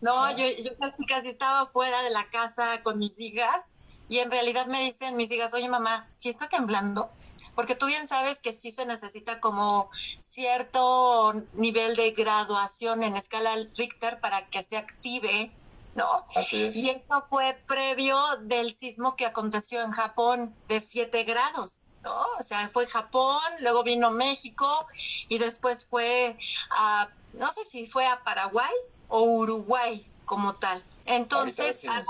No, 0.00 0.30
yo, 0.36 0.46
yo 0.62 0.72
casi 1.08 1.28
estaba 1.28 1.66
fuera 1.66 2.02
de 2.02 2.10
la 2.10 2.28
casa 2.30 2.82
con 2.82 2.98
mis 2.98 3.20
hijas 3.20 3.68
y 4.08 4.18
en 4.18 4.30
realidad 4.30 4.66
me 4.66 4.82
dicen 4.82 5.16
mis 5.16 5.30
hijas, 5.30 5.52
oye 5.54 5.68
mamá, 5.68 6.06
si 6.10 6.28
está 6.28 6.48
temblando, 6.48 7.10
porque 7.54 7.74
tú 7.74 7.86
bien 7.86 8.06
sabes 8.06 8.40
que 8.40 8.52
sí 8.52 8.70
se 8.70 8.86
necesita 8.86 9.40
como 9.40 9.90
cierto 10.18 11.34
nivel 11.54 11.96
de 11.96 12.10
graduación 12.12 13.02
en 13.02 13.16
escala 13.16 13.56
Richter 13.76 14.20
para 14.20 14.46
que 14.48 14.62
se 14.62 14.76
active, 14.76 15.50
¿no? 15.94 16.26
Así 16.34 16.64
es. 16.64 16.76
Y 16.76 16.90
esto 16.90 17.24
fue 17.28 17.58
previo 17.66 18.18
del 18.42 18.72
sismo 18.72 19.16
que 19.16 19.26
aconteció 19.26 19.82
en 19.82 19.90
Japón 19.90 20.54
de 20.68 20.80
7 20.80 21.24
grados. 21.24 21.80
¿no? 22.02 22.24
O 22.38 22.42
sea, 22.42 22.68
fue 22.68 22.86
Japón, 22.86 23.42
luego 23.60 23.82
vino 23.82 24.12
México 24.12 24.86
y 25.28 25.38
después 25.38 25.84
fue 25.84 26.38
a, 26.70 27.08
no 27.32 27.50
sé 27.50 27.64
si 27.64 27.86
fue 27.86 28.06
a 28.06 28.22
Paraguay 28.22 28.70
o 29.08 29.22
Uruguay 29.22 30.10
como 30.24 30.54
tal. 30.56 30.84
Entonces, 31.06 31.84
a, 31.88 32.02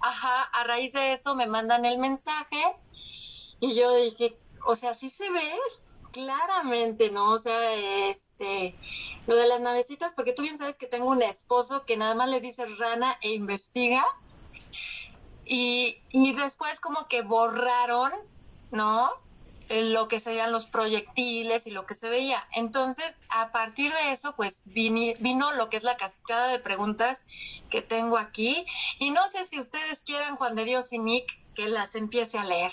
ajá, 0.00 0.42
a 0.42 0.64
raíz 0.64 0.92
de 0.92 1.12
eso 1.12 1.34
me 1.34 1.46
mandan 1.46 1.84
el 1.84 1.98
mensaje 1.98 2.62
y 3.60 3.74
yo 3.74 3.94
dije, 3.94 4.36
o 4.66 4.76
sea, 4.76 4.94
sí 4.94 5.10
se 5.10 5.30
ve 5.30 5.52
claramente, 6.12 7.10
¿no? 7.10 7.30
O 7.30 7.38
sea, 7.38 7.74
este, 8.08 8.76
lo 9.26 9.34
de 9.34 9.48
las 9.48 9.60
navecitas, 9.60 10.14
porque 10.14 10.32
tú 10.32 10.42
bien 10.42 10.56
sabes 10.56 10.78
que 10.78 10.86
tengo 10.86 11.08
un 11.08 11.22
esposo 11.22 11.84
que 11.84 11.96
nada 11.96 12.14
más 12.14 12.28
le 12.28 12.40
dice 12.40 12.64
rana 12.78 13.18
e 13.20 13.32
investiga. 13.32 14.04
Y, 15.44 15.98
y 16.10 16.32
después 16.34 16.80
como 16.80 17.06
que 17.08 17.22
borraron, 17.22 18.12
¿no? 18.70 19.10
Lo 19.68 20.08
que 20.08 20.20
serían 20.20 20.52
los 20.52 20.66
proyectiles 20.66 21.66
y 21.66 21.70
lo 21.70 21.86
que 21.86 21.94
se 21.94 22.08
veía. 22.08 22.46
Entonces, 22.54 23.16
a 23.28 23.50
partir 23.50 23.92
de 23.92 24.12
eso, 24.12 24.34
pues 24.36 24.62
vino, 24.66 25.52
lo 25.52 25.70
que 25.70 25.76
es 25.76 25.82
la 25.82 25.96
cascada 25.96 26.48
de 26.48 26.58
preguntas 26.58 27.26
que 27.70 27.82
tengo 27.82 28.18
aquí. 28.18 28.64
Y 28.98 29.10
no 29.10 29.28
sé 29.28 29.44
si 29.44 29.58
ustedes 29.58 30.02
quieran, 30.04 30.36
Juan 30.36 30.54
de 30.56 30.64
Dios 30.64 30.92
y 30.92 30.98
Nick, 30.98 31.38
que 31.54 31.68
las 31.68 31.94
empiece 31.94 32.38
a 32.38 32.44
leer. 32.44 32.72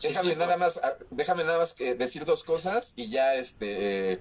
Déjame 0.00 0.34
nada 0.34 0.56
más, 0.56 0.78
ah, 0.82 0.94
déjame 1.10 1.44
nada 1.44 1.58
más 1.58 1.76
decir 1.76 2.24
dos 2.24 2.42
cosas 2.42 2.92
y 2.96 3.08
ya 3.08 3.34
este 3.36 4.12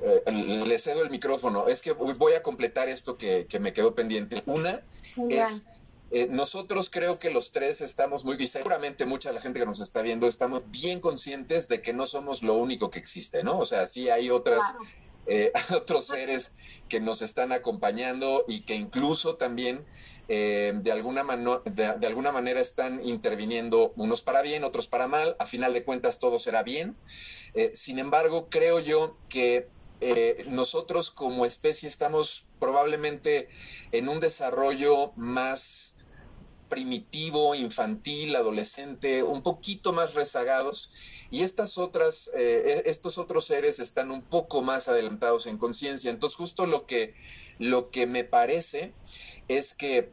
eh, 0.00 0.66
le 0.66 0.78
cedo 0.78 1.02
el 1.02 1.10
micrófono. 1.10 1.68
Es 1.68 1.82
que 1.82 1.92
voy 1.92 2.32
a 2.34 2.42
completar 2.42 2.88
esto 2.88 3.16
que, 3.16 3.46
me 3.60 3.72
quedó 3.72 3.94
pendiente. 3.94 4.42
Una 4.46 4.82
es 5.30 5.62
eh, 6.10 6.26
nosotros 6.30 6.88
creo 6.88 7.18
que 7.18 7.30
los 7.30 7.52
tres 7.52 7.82
estamos 7.82 8.24
muy, 8.24 8.46
seguramente 8.46 9.04
mucha 9.04 9.28
de 9.28 9.34
la 9.34 9.42
gente 9.42 9.60
que 9.60 9.66
nos 9.66 9.80
está 9.80 10.00
viendo, 10.00 10.26
estamos 10.26 10.70
bien 10.70 11.00
conscientes 11.00 11.68
de 11.68 11.82
que 11.82 11.92
no 11.92 12.06
somos 12.06 12.42
lo 12.42 12.54
único 12.54 12.90
que 12.90 12.98
existe, 12.98 13.42
¿no? 13.42 13.58
O 13.58 13.66
sea, 13.66 13.86
sí 13.86 14.08
hay 14.08 14.30
otras, 14.30 14.60
eh, 15.26 15.52
otros 15.76 16.06
seres 16.06 16.52
que 16.88 17.00
nos 17.00 17.20
están 17.20 17.52
acompañando 17.52 18.46
y 18.48 18.62
que 18.62 18.74
incluso 18.74 19.36
también 19.36 19.84
eh, 20.28 20.72
de, 20.76 20.92
alguna 20.92 21.24
de, 21.66 22.06
alguna 22.06 22.32
manera 22.32 22.60
están 22.60 23.06
interviniendo 23.06 23.92
unos 23.96 24.22
para 24.22 24.40
bien, 24.40 24.64
otros 24.64 24.88
para 24.88 25.08
mal. 25.08 25.36
A 25.38 25.44
final 25.44 25.74
de 25.74 25.84
cuentas 25.84 26.18
todo 26.18 26.38
será 26.38 26.62
bien. 26.62 26.96
sin 27.74 27.98
embargo, 27.98 28.48
creo 28.48 28.80
yo 28.80 29.18
que 29.28 29.68
nosotros 30.46 31.10
como 31.10 31.44
especie 31.44 31.88
estamos 31.88 32.46
probablemente 32.60 33.48
en 33.90 34.08
un 34.08 34.20
desarrollo 34.20 35.12
más 35.16 35.97
primitivo, 36.68 37.54
infantil, 37.54 38.36
adolescente, 38.36 39.22
un 39.22 39.42
poquito 39.42 39.92
más 39.92 40.14
rezagados, 40.14 40.92
y 41.30 41.42
estas 41.42 41.78
otras, 41.78 42.30
eh, 42.34 42.82
e, 42.86 42.90
estos 42.90 43.18
otros 43.18 43.44
seres 43.44 43.78
están 43.78 44.10
un 44.10 44.22
poco 44.22 44.62
más 44.62 44.88
adelantados 44.88 45.46
en 45.46 45.58
conciencia. 45.58 46.10
Entonces, 46.10 46.36
justo 46.36 46.66
lo 46.66 46.86
que, 46.86 47.14
lo 47.58 47.90
que 47.90 48.06
me 48.06 48.24
parece 48.24 48.92
es 49.48 49.74
que 49.74 50.10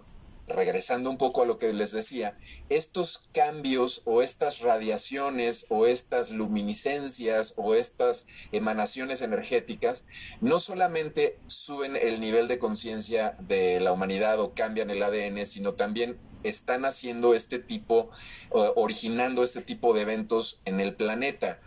regresando 0.47 1.09
un 1.09 1.17
poco 1.17 1.41
a 1.41 1.45
lo 1.45 1.57
que 1.57 1.73
les 1.73 1.91
decía, 1.91 2.37
estos 2.69 3.27
cambios 3.33 4.01
o 4.05 4.21
estas 4.21 4.59
radiaciones 4.59 5.65
o 5.69 5.87
estas 5.87 6.29
luminiscencias 6.29 7.53
o 7.57 7.73
estas 7.73 8.25
emanaciones 8.51 9.21
energéticas 9.21 10.05
no 10.41 10.59
solamente 10.59 11.39
suben 11.47 11.95
el 11.95 12.19
nivel 12.19 12.47
de 12.47 12.59
conciencia 12.59 13.35
de 13.39 13.79
la 13.79 13.91
humanidad 13.91 14.39
o 14.39 14.53
cambian 14.53 14.89
el 14.89 15.01
ADN, 15.01 15.45
sino 15.45 15.73
también 15.73 16.17
están 16.43 16.85
haciendo 16.85 17.33
este 17.33 17.59
tipo, 17.59 18.11
originando 18.51 19.43
este 19.43 19.61
tipo 19.61 19.93
de 19.93 20.01
eventos 20.01 20.61
en 20.65 20.79
el 20.79 20.95
planeta. 20.95 21.59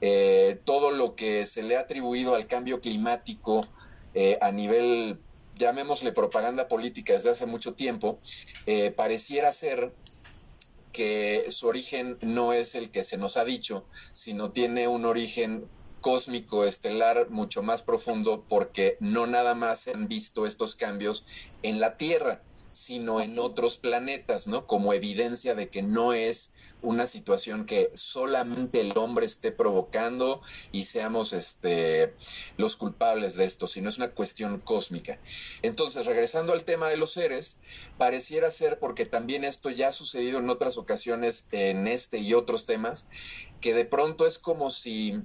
Eh, 0.00 0.60
todo 0.64 0.90
lo 0.90 1.14
que 1.14 1.46
se 1.46 1.62
le 1.62 1.76
ha 1.76 1.80
atribuido 1.80 2.34
al 2.34 2.46
cambio 2.46 2.80
climático 2.80 3.68
eh, 4.12 4.38
a 4.40 4.50
nivel 4.50 5.18
llamémosle 5.56 6.12
propaganda 6.12 6.68
política 6.68 7.14
desde 7.14 7.30
hace 7.30 7.46
mucho 7.46 7.74
tiempo, 7.74 8.20
eh, 8.66 8.90
pareciera 8.90 9.52
ser 9.52 9.92
que 10.92 11.46
su 11.50 11.66
origen 11.66 12.18
no 12.20 12.52
es 12.52 12.74
el 12.74 12.90
que 12.90 13.04
se 13.04 13.18
nos 13.18 13.36
ha 13.36 13.44
dicho, 13.44 13.84
sino 14.12 14.52
tiene 14.52 14.86
un 14.88 15.04
origen 15.04 15.68
cósmico, 16.00 16.64
estelar, 16.64 17.30
mucho 17.30 17.62
más 17.62 17.82
profundo, 17.82 18.44
porque 18.48 18.96
no 19.00 19.26
nada 19.26 19.54
más 19.54 19.80
se 19.80 19.92
han 19.92 20.06
visto 20.06 20.46
estos 20.46 20.76
cambios 20.76 21.26
en 21.62 21.80
la 21.80 21.96
Tierra, 21.96 22.42
sino 22.74 23.20
en 23.20 23.38
otros 23.38 23.78
planetas, 23.78 24.48
¿no? 24.48 24.66
Como 24.66 24.92
evidencia 24.92 25.54
de 25.54 25.68
que 25.68 25.82
no 25.82 26.12
es 26.12 26.52
una 26.82 27.06
situación 27.06 27.66
que 27.66 27.92
solamente 27.94 28.80
el 28.80 28.98
hombre 28.98 29.26
esté 29.26 29.52
provocando 29.52 30.42
y 30.72 30.84
seamos 30.84 31.32
este, 31.32 32.14
los 32.56 32.74
culpables 32.74 33.36
de 33.36 33.44
esto, 33.44 33.68
sino 33.68 33.88
es 33.88 33.98
una 33.98 34.10
cuestión 34.10 34.58
cósmica. 34.58 35.20
Entonces, 35.62 36.04
regresando 36.04 36.52
al 36.52 36.64
tema 36.64 36.88
de 36.88 36.96
los 36.96 37.12
seres, 37.12 37.58
pareciera 37.96 38.50
ser, 38.50 38.80
porque 38.80 39.06
también 39.06 39.44
esto 39.44 39.70
ya 39.70 39.88
ha 39.88 39.92
sucedido 39.92 40.40
en 40.40 40.50
otras 40.50 40.76
ocasiones 40.76 41.46
en 41.52 41.86
este 41.86 42.18
y 42.18 42.34
otros 42.34 42.66
temas, 42.66 43.06
que 43.60 43.72
de 43.72 43.84
pronto 43.84 44.26
es 44.26 44.40
como 44.40 44.72
si, 44.72 45.20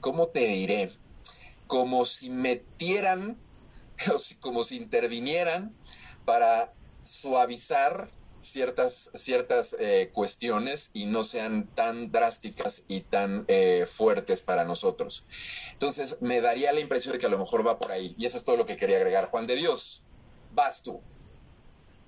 ¿cómo 0.00 0.28
te 0.28 0.46
diré? 0.46 0.90
Como 1.66 2.06
si 2.06 2.30
metieran, 2.30 3.38
como 4.40 4.64
si 4.64 4.76
intervinieran 4.76 5.76
para 6.24 6.74
suavizar 7.08 8.10
ciertas, 8.40 9.10
ciertas 9.14 9.76
eh, 9.78 10.10
cuestiones 10.12 10.90
y 10.94 11.06
no 11.06 11.24
sean 11.24 11.66
tan 11.66 12.10
drásticas 12.10 12.84
y 12.88 13.00
tan 13.00 13.44
eh, 13.48 13.86
fuertes 13.90 14.42
para 14.42 14.64
nosotros. 14.64 15.24
Entonces, 15.72 16.18
me 16.20 16.40
daría 16.40 16.72
la 16.72 16.80
impresión 16.80 17.12
de 17.12 17.18
que 17.18 17.26
a 17.26 17.30
lo 17.30 17.38
mejor 17.38 17.66
va 17.66 17.78
por 17.78 17.92
ahí. 17.92 18.14
Y 18.18 18.26
eso 18.26 18.36
es 18.36 18.44
todo 18.44 18.56
lo 18.56 18.66
que 18.66 18.76
quería 18.76 18.96
agregar. 18.96 19.30
Juan 19.30 19.46
de 19.46 19.56
Dios, 19.56 20.02
vas 20.54 20.82
tú. 20.82 21.00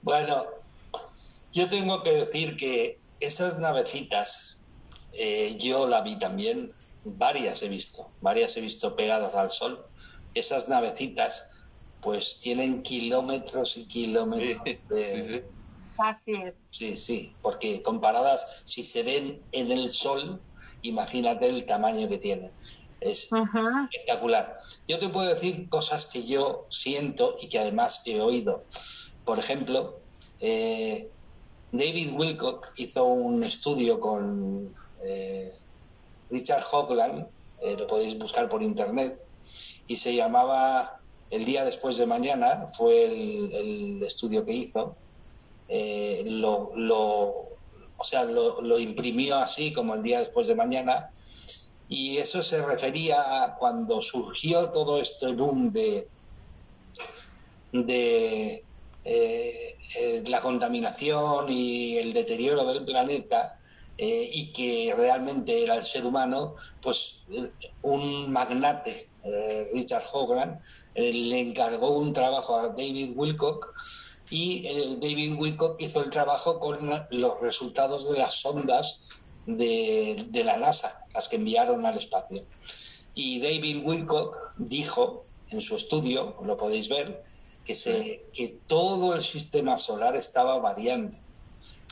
Bueno, 0.03 0.47
yo 1.53 1.69
tengo 1.69 2.03
que 2.03 2.13
decir 2.13 2.57
que 2.57 2.99
esas 3.19 3.59
navecitas, 3.59 4.59
eh, 5.13 5.57
yo 5.59 5.89
la 5.89 6.01
vi 6.03 6.19
también, 6.19 6.73
varias 7.05 7.63
he 7.63 7.69
visto, 7.69 8.11
varias 8.21 8.57
he 8.57 8.61
visto 8.61 8.97
pegadas 8.97 9.35
al 9.35 9.51
sol. 9.51 9.85
Esas 10.35 10.69
navecitas 10.69 11.60
pues 12.01 12.39
tienen 12.41 12.83
kilómetros 12.83 13.77
y 13.77 13.85
kilómetros 13.87 14.65
de... 14.89 15.03
Sí, 15.03 15.23
sí. 15.23 15.43
Así 15.99 16.35
es. 16.35 16.69
Sí, 16.73 16.97
sí, 16.97 17.35
porque 17.43 17.83
comparadas, 17.83 18.63
si 18.65 18.83
se 18.83 19.03
ven 19.03 19.43
en 19.53 19.71
el 19.71 19.93
sol, 19.93 20.41
imagínate 20.83 21.49
el 21.49 21.67
tamaño 21.67 22.09
que 22.09 22.17
tienen. 22.17 22.51
Es 23.01 23.29
espectacular. 23.33 24.61
Yo 24.89 24.99
te 24.99 25.09
puedo 25.09 25.29
decir 25.29 25.69
cosas 25.69 26.07
que 26.07 26.25
yo 26.25 26.67
siento 26.71 27.37
y 27.41 27.49
que 27.49 27.59
además 27.59 28.03
he 28.07 28.21
oído. 28.21 28.65
Por 29.25 29.39
ejemplo, 29.39 30.01
eh, 30.41 31.11
David 31.73 32.13
Wilcock 32.13 32.69
hizo 32.77 33.05
un 33.05 33.45
estudio 33.45 34.01
con 34.01 34.75
eh, 35.03 35.51
Richard 36.31 36.65
Hoagland, 36.71 37.27
eh, 37.61 37.77
lo 37.79 37.87
podéis 37.87 38.19
buscar 38.19 38.49
por 38.49 38.63
internet, 38.63 39.23
y 39.87 39.97
se 39.97 40.15
llamaba 40.15 41.00
el 41.31 41.45
día 41.45 41.65
después 41.65 41.97
de 41.97 42.07
mañana 42.07 42.69
fue 42.77 43.05
el, 43.05 44.03
estudio 44.03 44.45
que 44.45 44.53
hizo. 44.53 44.97
Eh, 45.69 46.25
lo, 46.27 46.73
o 46.73 48.05
sea, 48.05 48.25
lo, 48.25 48.79
imprimió 48.79 49.37
así 49.37 49.73
como 49.73 49.95
el 49.95 50.03
día 50.03 50.19
después 50.19 50.49
de 50.49 50.57
mañana. 50.57 51.11
Y 51.89 52.19
eso 52.19 52.43
se 52.43 52.65
refería 52.65 53.45
a 53.45 53.57
cuando 53.57 54.01
surgió 54.03 54.71
todo 54.71 55.01
este 55.01 55.33
boom 55.33 55.73
de, 55.73 56.09
eh, 57.73 58.65
eh, 59.05 60.23
la 60.27 60.41
contaminación 60.41 61.47
y 61.51 61.97
el 61.97 62.13
deterioro 62.13 62.65
del 62.65 62.85
planeta, 62.85 63.57
y 64.03 64.51
que 64.53 64.95
realmente 64.97 65.63
era 65.63 65.75
el 65.75 65.85
ser 65.85 66.07
humano, 66.07 66.55
pues 66.81 67.19
un 67.83 68.33
magnate 68.33 69.10
eh, 69.25 69.69
Richard 69.75 70.05
Hoagland, 70.13 70.61
eh, 70.95 71.13
le 71.13 71.41
encargó 71.41 71.91
un 71.91 72.13
trabajo 72.13 72.57
a 72.57 72.69
David 72.69 73.13
Wilcock 73.17 73.75
y 74.31 74.67
eh, 74.67 74.97
David 75.01 75.35
Wilcock 75.39 75.81
hizo 75.81 76.03
el 76.03 76.11
trabajo 76.11 76.59
con 76.59 76.91
los 77.11 77.41
resultados 77.41 78.11
de 78.11 78.19
las 78.19 78.35
sondas 78.35 79.03
de, 79.47 80.43
la 80.45 80.57
NASA, 80.57 81.05
las 81.13 81.29
que 81.29 81.37
enviaron 81.37 81.85
al 81.85 81.99
espacio. 81.99 82.47
Y 83.15 83.41
David 83.41 83.85
Wilcock 83.85 84.37
dijo 84.57 85.25
en 85.51 85.61
su 85.61 85.77
estudio, 85.77 86.37
lo 86.45 86.57
podéis 86.57 86.89
ver, 86.89 87.25
que, 87.65 87.75
se, 87.75 88.25
que 88.33 88.61
todo 88.67 89.15
el 89.15 89.25
sistema 89.25 89.77
solar 89.77 90.17
estaba 90.17 90.59
variando. 90.61 91.19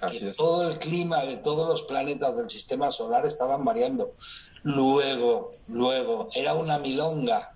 Que 0.07 0.33
todo 0.33 0.71
el 0.71 0.79
clima 0.79 1.25
de 1.25 1.37
todos 1.37 1.69
los 1.69 1.83
planetas 1.83 2.37
del 2.37 2.49
sistema 2.49 2.93
solar 2.93 3.27
estaban 3.27 3.65
variando. 3.65 4.15
Luego, 4.63 5.51
luego, 5.69 6.29
era 6.35 6.55
una 6.55 6.79
milonga 6.79 7.55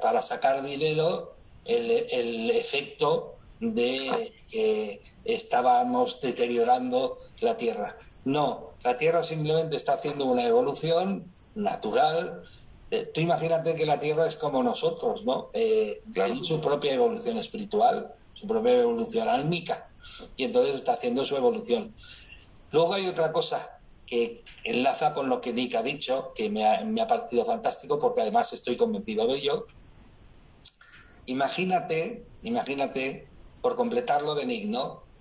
para, 0.00 0.22
sacar 0.22 0.62
dinero 0.64 1.34
el, 1.64 2.50
efecto 2.50 3.36
de 3.60 4.32
que 4.50 5.00
estábamos 5.24 6.20
deteriorando 6.20 7.18
la 7.40 7.56
Tierra. 7.56 7.96
No, 8.24 8.70
la 8.82 8.96
Tierra 8.96 9.22
simplemente 9.22 9.76
está 9.76 9.94
haciendo 9.94 10.26
una 10.26 10.44
evolución 10.44 11.32
natural. 11.54 12.42
Eh, 12.90 13.10
tú 13.12 13.20
imagínate 13.20 13.74
que 13.74 13.86
la 13.86 13.98
Tierra 13.98 14.26
es 14.26 14.36
como 14.36 14.62
nosotros, 14.62 15.24
¿no? 15.24 15.50
Eh, 15.52 16.02
su 16.42 16.60
propia 16.60 16.94
evolución 16.94 17.38
espiritual, 17.38 18.12
su 18.44 18.48
propia 18.48 18.82
evolución 18.82 19.28
álmica, 19.28 19.88
y 20.36 20.44
entonces 20.44 20.74
está 20.74 20.92
haciendo 20.92 21.24
su 21.24 21.36
evolución. 21.36 21.94
Luego 22.70 22.94
hay 22.94 23.06
otra 23.06 23.32
cosa, 23.32 23.80
que 24.06 24.44
enlaza 24.64 25.14
con 25.14 25.28
lo 25.28 25.40
que 25.40 25.52
Nick 25.52 25.74
ha 25.76 25.82
dicho, 25.82 26.32
que 26.34 26.50
me 26.50 26.66
ha, 26.66 27.06
parecido 27.08 27.46
fantástico 27.46 27.98
porque 27.98 28.20
además 28.20 28.52
estoy 28.52 28.76
convencido 28.76 29.26
de 29.26 29.36
ello. 29.36 29.66
Imagínate, 31.26 32.26
imagínate, 32.42 33.28
por 33.62 33.76
completarlo 33.76 34.34
de 34.34 34.44
Nick. 34.44 34.70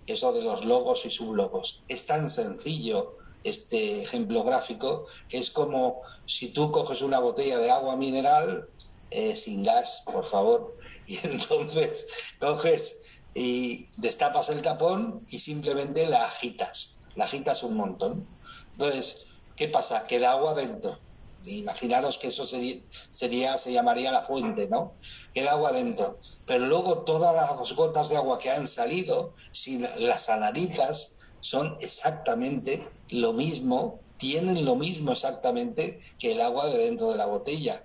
Eso 0.06 0.34
de 0.34 0.42
los 0.42 0.66
logos 0.66 1.06
y 1.06 1.10
sublogos. 1.10 1.82
Es 1.88 2.06
tan 2.06 2.30
sencillo 2.30 3.16
este 3.46 4.02
ejemplo 4.02 4.44
gráfico 4.44 5.06
que 5.30 5.38
es 5.38 5.50
como 5.50 6.02
si 6.26 6.50
tú 6.50 6.72
coges 6.72 7.02
una 7.02 7.20
botella 7.20 7.58
de 7.58 7.72
agua 7.72 7.96
mineral 7.96 8.68
eh, 9.12 9.36
sin 9.36 9.64
gas, 9.64 10.02
por 10.06 10.26
favor, 10.26 10.76
y 11.08 11.20
entonces 11.24 12.36
coges 12.40 13.22
y 13.36 13.86
destapas 13.98 14.50
el 14.50 14.62
tapón 14.62 15.26
y 15.30 15.40
simplemente 15.40 16.08
la 16.08 16.26
agitas. 16.26 16.96
La 17.16 17.26
agitas 17.26 17.64
un 17.64 17.78
montón 17.78 18.28
entonces, 18.74 19.28
¿qué 19.56 19.68
pasa? 19.68 20.04
Queda 20.06 20.32
agua 20.32 20.54
dentro. 20.54 21.00
Imaginaros 21.46 22.18
que 22.18 22.30
eso 22.30 22.48
sería, 22.48 22.78
sería, 23.12 23.58
se 23.58 23.74
llamaría 23.74 24.12
la 24.12 24.22
fuente, 24.22 24.68
¿no? 24.68 24.94
Queda 25.34 25.52
agua 25.52 25.72
dentro. 25.72 26.20
Pero 26.46 26.66
luego 26.66 27.00
todas 27.00 27.36
las 27.36 27.74
gotas 27.74 28.10
de 28.10 28.16
agua 28.16 28.40
que 28.40 28.50
han 28.50 28.68
salido, 28.68 29.34
si 29.52 29.78
las 29.78 30.30
analizas, 30.30 31.12
son 31.42 31.76
exactamente 31.82 32.88
lo 33.10 33.34
mismo, 33.34 34.00
tienen 34.18 34.64
lo 34.64 34.76
mismo 34.76 35.12
exactamente 35.12 36.00
que 36.18 36.32
el 36.32 36.42
agua 36.42 36.68
de 36.68 36.78
dentro 36.78 37.12
de 37.12 37.18
la 37.18 37.26
botella. 37.26 37.84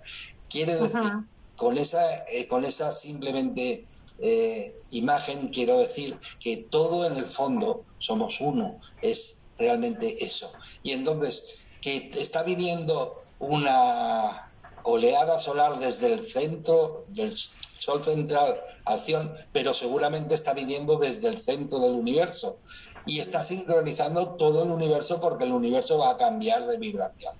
Quiere 0.49 0.77
decir, 0.77 1.13
con 1.59 1.77
esa, 1.77 2.25
eh, 2.27 2.47
con 2.47 2.65
esa 2.65 2.93
simplemente 2.93 3.85
eh, 4.21 4.81
imagen, 4.93 5.49
quiero 5.49 5.79
decir 5.79 6.19
que 6.41 6.57
todo 6.57 7.05
en 7.05 7.17
el 7.17 7.27
fondo 7.27 7.85
somos 7.99 8.41
uno, 8.41 8.81
es 9.03 9.39
realmente 9.59 10.25
eso. 10.25 10.53
Y 10.85 10.93
entonces, 10.93 11.57
que 11.83 12.11
está 12.17 12.45
viniendo 12.45 13.21
una 13.41 14.51
oleada 14.85 15.41
solar 15.41 15.81
desde 15.81 16.13
el 16.13 16.31
centro 16.31 17.05
del 17.09 17.37
Sol 17.75 18.05
central, 18.05 18.61
acción, 18.85 19.33
pero 19.53 19.75
seguramente 19.75 20.35
está 20.35 20.53
viniendo 20.53 20.97
desde 20.97 21.29
el 21.29 21.41
centro 21.41 21.81
del 21.81 21.93
universo 21.93 22.59
y 23.05 23.21
está 23.21 23.43
sincronizando 23.43 24.35
todo 24.35 24.63
el 24.63 24.71
universo 24.71 25.21
porque 25.21 25.45
el 25.45 25.53
universo 25.53 25.99
va 25.99 26.11
a 26.11 26.19
cambiar 26.19 26.67
de 26.67 26.79
vibración. 26.79 27.37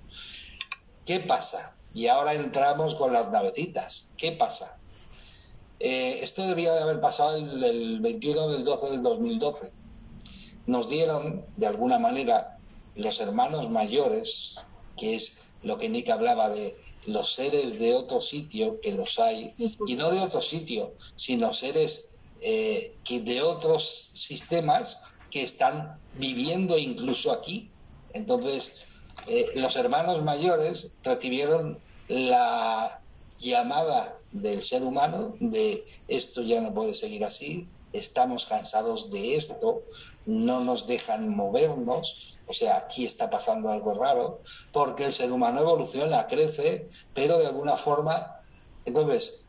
¿Qué 1.05 1.19
pasa? 1.19 1.75
Y 1.93 2.07
ahora 2.07 2.33
entramos 2.33 2.95
con 2.95 3.13
las 3.13 3.31
navecitas. 3.31 4.09
¿Qué 4.17 4.31
pasa? 4.31 4.77
Eh, 5.79 6.19
esto 6.21 6.45
debía 6.45 6.73
de 6.73 6.81
haber 6.81 6.99
pasado 6.99 7.37
el, 7.37 7.63
el 7.63 7.99
21 7.99 8.49
del 8.49 8.63
12 8.63 8.91
del 8.91 9.03
2012. 9.03 9.71
Nos 10.67 10.89
dieron, 10.89 11.45
de 11.55 11.67
alguna 11.67 11.99
manera, 11.99 12.57
los 12.95 13.19
hermanos 13.19 13.69
mayores, 13.69 14.55
que 14.97 15.15
es 15.15 15.37
lo 15.63 15.77
que 15.77 15.89
Nick 15.89 16.09
hablaba 16.09 16.49
de 16.49 16.75
los 17.05 17.33
seres 17.33 17.79
de 17.79 17.93
otro 17.93 18.21
sitio, 18.21 18.79
que 18.81 18.93
los 18.93 19.19
hay, 19.19 19.53
y 19.57 19.95
no 19.95 20.11
de 20.11 20.19
otro 20.19 20.41
sitio, 20.41 20.93
sino 21.15 21.53
seres 21.53 22.09
eh, 22.41 22.95
que 23.03 23.21
de 23.21 23.41
otros 23.41 24.11
sistemas 24.13 25.19
que 25.31 25.43
están 25.43 25.99
viviendo 26.15 26.77
incluso 26.77 27.31
aquí. 27.31 27.69
Entonces, 28.13 28.87
eh, 29.27 29.51
los 29.55 29.75
hermanos 29.75 30.23
mayores 30.23 30.91
recibieron 31.03 31.79
la 32.07 33.01
llamada 33.39 34.17
del 34.31 34.63
ser 34.63 34.83
humano 34.83 35.33
de 35.39 35.85
esto 36.07 36.41
ya 36.41 36.61
no 36.61 36.73
puede 36.73 36.95
seguir 36.95 37.23
así, 37.25 37.67
estamos 37.93 38.45
cansados 38.45 39.11
de 39.11 39.35
esto, 39.35 39.81
no 40.25 40.59
nos 40.59 40.87
dejan 40.87 41.29
movernos, 41.35 42.35
o 42.47 42.53
sea, 42.53 42.77
aquí 42.77 43.05
está 43.05 43.29
pasando 43.29 43.71
algo 43.71 43.93
raro, 43.93 44.39
porque 44.71 45.05
el 45.05 45.13
ser 45.13 45.31
humano 45.31 45.61
evoluciona, 45.61 46.27
crece, 46.27 46.85
pero 47.13 47.37
de 47.39 47.47
alguna 47.47 47.77
forma, 47.77 48.41
entonces, 48.85 49.41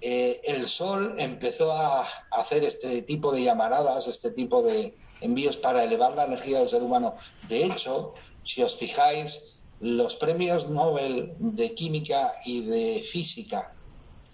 eh, 0.00 0.40
el 0.44 0.68
Sol 0.68 1.14
empezó 1.18 1.72
a 1.72 2.06
hacer 2.30 2.64
este 2.64 3.02
tipo 3.02 3.32
de 3.32 3.42
llamaradas, 3.42 4.06
este 4.06 4.30
tipo 4.30 4.62
de 4.62 4.96
envíos 5.20 5.56
para 5.56 5.82
elevar 5.82 6.14
la 6.14 6.24
energía 6.26 6.60
del 6.60 6.68
ser 6.68 6.82
humano. 6.82 7.14
De 7.48 7.64
hecho, 7.64 8.12
si 8.46 8.62
os 8.62 8.76
fijáis, 8.76 9.60
los 9.80 10.16
premios 10.16 10.70
Nobel 10.70 11.30
de 11.38 11.74
Química 11.74 12.32
y 12.46 12.62
de 12.62 13.02
Física, 13.02 13.74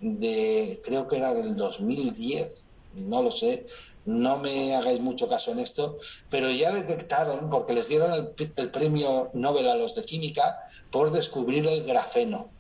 de 0.01 0.81
creo 0.85 1.09
que 1.09 1.17
era 1.17 1.35
del 1.35 1.57
2010, 1.57 2.53
no 2.95 3.23
lo 3.23 3.31
sé, 3.31 3.67
no 4.05 4.39
me 4.39 4.75
hagáis 4.75 5.01
mucho 5.01 5.29
caso 5.29 5.53
en 5.53 5.61
esto, 5.61 5.97
pero 6.31 6.51
ya 6.51 6.73
detectaron, 6.73 7.51
porque 7.51 7.73
les 7.73 7.89
dieron 7.89 8.13
el, 8.13 8.71
premio 8.71 9.31
Nobel 9.33 9.69
a 9.69 9.77
los 9.77 9.95
de 9.95 10.05
química, 10.05 10.61
por 10.91 11.13
descubrir 11.13 11.67
el 11.67 11.85
grafeno. 11.85 12.51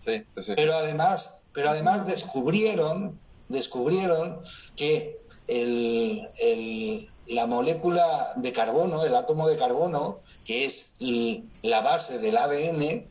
Sí, 0.00 0.24
sí, 0.30 0.42
sí. 0.42 0.52
Pero 0.56 0.74
además, 0.74 1.42
pero 1.52 1.70
además 1.70 2.06
descubrieron, 2.06 3.18
descubrieron 3.48 4.40
que 4.74 5.20
el, 5.48 7.10
la 7.28 7.46
molécula 7.46 8.32
de 8.36 8.52
carbono, 8.52 9.04
el 9.04 9.14
átomo 9.14 9.48
de 9.48 9.56
carbono, 9.56 10.18
que 10.44 10.64
es 10.64 10.92
la 10.98 11.80
base 11.80 12.18
del 12.18 12.36
ADN, 12.36 13.08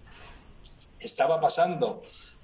estaba 1.00 1.42
pasando, 1.42 2.02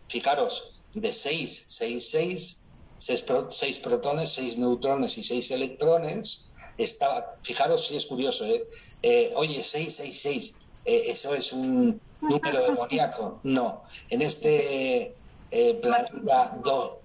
fijaros, 0.07 0.73
de 0.93 1.13
6, 1.13 1.63
6, 1.67 2.09
6 2.09 2.61
seis, 3.01 3.79
protones, 3.79 4.31
seis 4.31 4.57
neutrones 4.57 5.17
y 5.17 5.23
seis 5.23 5.51
electrones. 5.51 6.43
Estaba, 6.77 7.35
fijaros 7.41 7.87
si 7.87 7.97
es 7.97 8.05
curioso, 8.05 8.45
¿eh? 8.45 8.65
eh 9.01 9.33
oye, 9.35 9.63
666, 9.63 10.55
eh, 10.85 11.03
¿eso 11.07 11.35
es 11.35 11.51
un 11.51 11.99
número 12.21 12.63
demoníaco? 12.63 13.39
No, 13.43 13.83
en 14.09 14.21
este 14.21 15.15
eh, 15.51 15.73
planeta 15.81 16.57
2, 16.63 16.97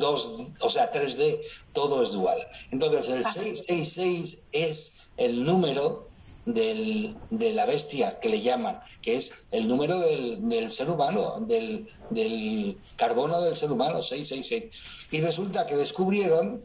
o 0.00 0.70
sea, 0.70 0.92
3D, 0.92 1.40
todo 1.72 2.02
es 2.02 2.12
dual. 2.12 2.46
Entonces, 2.70 3.08
el 3.10 3.24
666 3.24 4.44
es 4.52 5.10
el 5.16 5.44
número 5.44 6.08
del, 6.46 7.16
de 7.30 7.52
la 7.52 7.66
bestia 7.66 8.18
que 8.20 8.28
le 8.28 8.40
llaman, 8.40 8.80
que 9.02 9.16
es 9.16 9.32
el 9.50 9.68
número 9.68 9.98
del, 9.98 10.48
del 10.48 10.72
ser 10.72 10.90
humano, 10.90 11.40
del, 11.40 11.86
del, 12.10 12.76
carbono 12.96 13.40
del 13.40 13.56
ser 13.56 13.72
humano, 13.72 14.02
666. 14.02 15.08
Y 15.10 15.20
resulta 15.20 15.66
que 15.66 15.76
descubrieron 15.76 16.62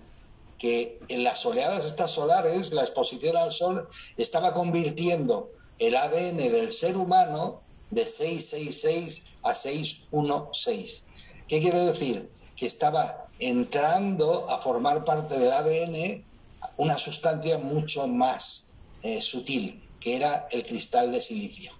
que 0.57 0.99
en 1.07 1.23
las 1.23 1.45
oleadas 1.45 1.85
estas 1.85 2.11
solares, 2.11 2.73
la 2.73 2.83
exposición 2.83 3.37
al 3.37 3.53
sol, 3.53 3.87
estaba 4.17 4.53
convirtiendo 4.53 5.51
el 5.77 5.95
ADN 5.95 6.37
del 6.37 6.73
ser 6.73 6.97
humano 6.97 7.61
de 7.89 8.05
666 8.05 9.23
a 9.43 9.55
616. 9.55 11.03
¿Qué 11.47 11.61
quiere 11.61 11.79
decir? 11.79 12.29
Que 12.59 12.67
estaba 12.67 13.27
entrando 13.39 14.49
a 14.49 14.59
formar 14.59 15.05
parte 15.05 15.39
del 15.39 15.53
ADN 15.53 16.25
una 16.77 16.97
sustancia 16.97 17.57
mucho 17.57 18.05
más 18.07 18.67
eh, 19.01 19.21
sutil, 19.21 19.81
que 19.99 20.17
era 20.17 20.47
el 20.51 20.65
cristal 20.65 21.11
de 21.11 21.21
silicio. 21.21 21.71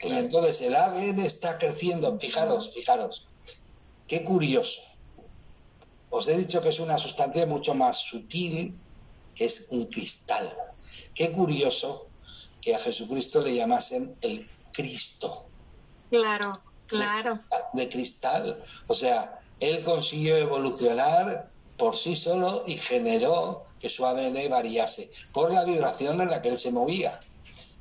Y 0.00 0.12
entonces 0.12 0.60
el 0.62 0.76
ADN 0.76 1.20
está 1.20 1.58
creciendo, 1.58 2.18
fijaros, 2.20 2.72
fijaros, 2.72 3.26
qué 4.06 4.22
curioso. 4.24 4.82
Os 6.10 6.28
he 6.28 6.36
dicho 6.36 6.62
que 6.62 6.68
es 6.68 6.80
una 6.80 6.98
sustancia 6.98 7.46
mucho 7.46 7.74
más 7.74 7.98
sutil, 7.98 8.74
que 9.34 9.44
es 9.44 9.66
un 9.70 9.86
cristal. 9.86 10.56
Qué 11.14 11.32
curioso 11.32 12.06
que 12.60 12.74
a 12.74 12.78
Jesucristo 12.78 13.40
le 13.42 13.54
llamasen 13.54 14.16
el 14.20 14.48
Cristo. 14.72 15.46
Claro, 16.10 16.62
claro. 16.86 17.40
de 17.74 17.88
cristal. 17.88 18.58
O 18.86 18.94
sea, 18.94 19.37
él 19.60 19.82
consiguió 19.82 20.36
evolucionar 20.36 21.50
por 21.76 21.96
sí 21.96 22.16
solo 22.16 22.62
y 22.66 22.74
generó 22.74 23.64
que 23.78 23.88
su 23.88 24.04
ADN 24.04 24.50
variase 24.50 25.10
por 25.32 25.52
la 25.52 25.64
vibración 25.64 26.20
en 26.20 26.30
la 26.30 26.42
que 26.42 26.48
él 26.48 26.58
se 26.58 26.72
movía. 26.72 27.18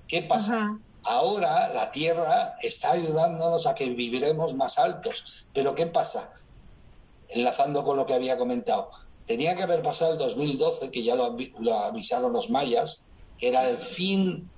¿Qué 0.07 0.21
pasa? 0.21 0.77
Ahora 1.03 1.73
la 1.73 1.91
Tierra 1.91 2.53
está 2.61 2.91
ayudándonos 2.91 3.65
a 3.65 3.75
que 3.75 3.89
viviremos 3.89 4.55
más 4.55 4.77
altos. 4.77 5.49
Pero 5.53 5.73
¿qué 5.73 5.87
pasa? 5.87 6.33
Enlazando 7.29 7.83
con 7.83 7.97
lo 7.97 8.05
que 8.05 8.13
había 8.13 8.37
comentado. 8.37 8.91
Tenía 9.25 9.55
que 9.55 9.63
haber 9.63 9.81
pasado 9.81 10.13
el 10.13 10.17
2012, 10.19 10.91
que 10.91 11.03
ya 11.03 11.15
lo, 11.15 11.35
lo 11.59 11.79
avisaron 11.79 12.33
los 12.33 12.49
mayas, 12.49 13.03
que 13.37 13.49
era 13.49 13.69
el 13.69 13.77
fin 13.77 14.49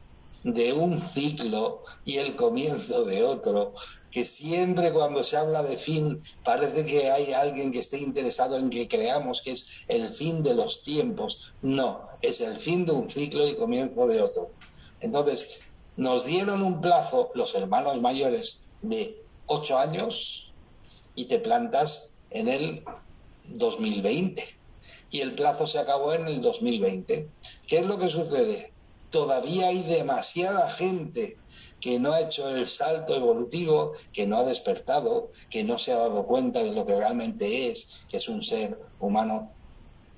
de 0.44 0.74
un 0.74 1.02
ciclo 1.02 1.84
y 2.06 2.18
el 2.18 2.36
comienzo 2.36 3.06
de 3.06 3.24
otro 3.24 3.74
que 4.12 4.26
siempre 4.26 4.92
cuando 4.92 5.24
se 5.24 5.38
habla 5.38 5.64
de 5.64 5.78
fin 5.78 6.22
parece 6.44 6.86
que 6.86 7.12
hay 7.12 7.34
alguien 7.34 7.72
que 7.72 7.80
esté 7.80 8.00
interesado 8.00 8.58
en 8.58 8.70
que 8.70 8.88
creamos 8.88 9.42
que 9.42 9.52
es 9.52 9.86
el 9.88 10.14
fin 10.14 10.42
de 10.44 10.56
los 10.56 10.84
tiempos. 10.84 11.54
No, 11.62 12.10
es 12.22 12.42
el 12.42 12.58
fin 12.58 12.86
de 12.86 12.92
un 12.94 13.10
ciclo 13.10 13.48
y 13.48 13.56
comienzo 13.56 14.08
de 14.08 14.22
otro. 14.22 14.52
Entonces, 15.02 15.60
nos 15.96 16.26
dieron 16.26 16.64
un 16.64 16.82
plazo, 16.82 17.32
los 17.36 17.54
hermanos 17.56 18.02
mayores, 18.02 18.60
de 18.82 19.22
ocho 19.46 19.78
años 19.78 20.54
y 21.16 21.26
te 21.26 21.40
plantas 21.40 22.12
en 22.30 22.48
el 22.48 22.84
2020. 23.48 24.44
Y 25.12 25.22
el 25.22 25.36
plazo 25.36 25.68
se 25.68 25.80
acabó 25.80 26.14
en 26.14 26.28
el 26.28 26.40
2020. 26.40 27.30
¿Qué 27.68 27.80
es 27.80 27.86
lo 27.86 27.98
que 27.98 28.10
sucede? 28.10 28.72
Todavía 29.10 29.68
hay 29.68 29.82
demasiada 29.84 30.70
gente 30.70 31.38
que 31.80 32.00
no 32.00 32.14
ha 32.14 32.22
hecho 32.22 32.50
el 32.50 32.68
salto 32.68 33.16
evolutivo, 33.16 33.92
que 34.12 34.28
no 34.28 34.38
ha 34.38 34.44
despertado, 34.44 35.30
que 35.50 35.64
no 35.64 35.80
se 35.80 35.92
ha 35.92 35.98
dado 35.98 36.26
cuenta 36.26 36.64
de 36.64 36.74
lo 36.74 36.86
que 36.86 36.96
realmente 36.96 37.70
es, 37.70 38.04
que 38.10 38.18
es 38.18 38.28
un 38.30 38.44
ser 38.44 38.80
humano, 39.00 39.52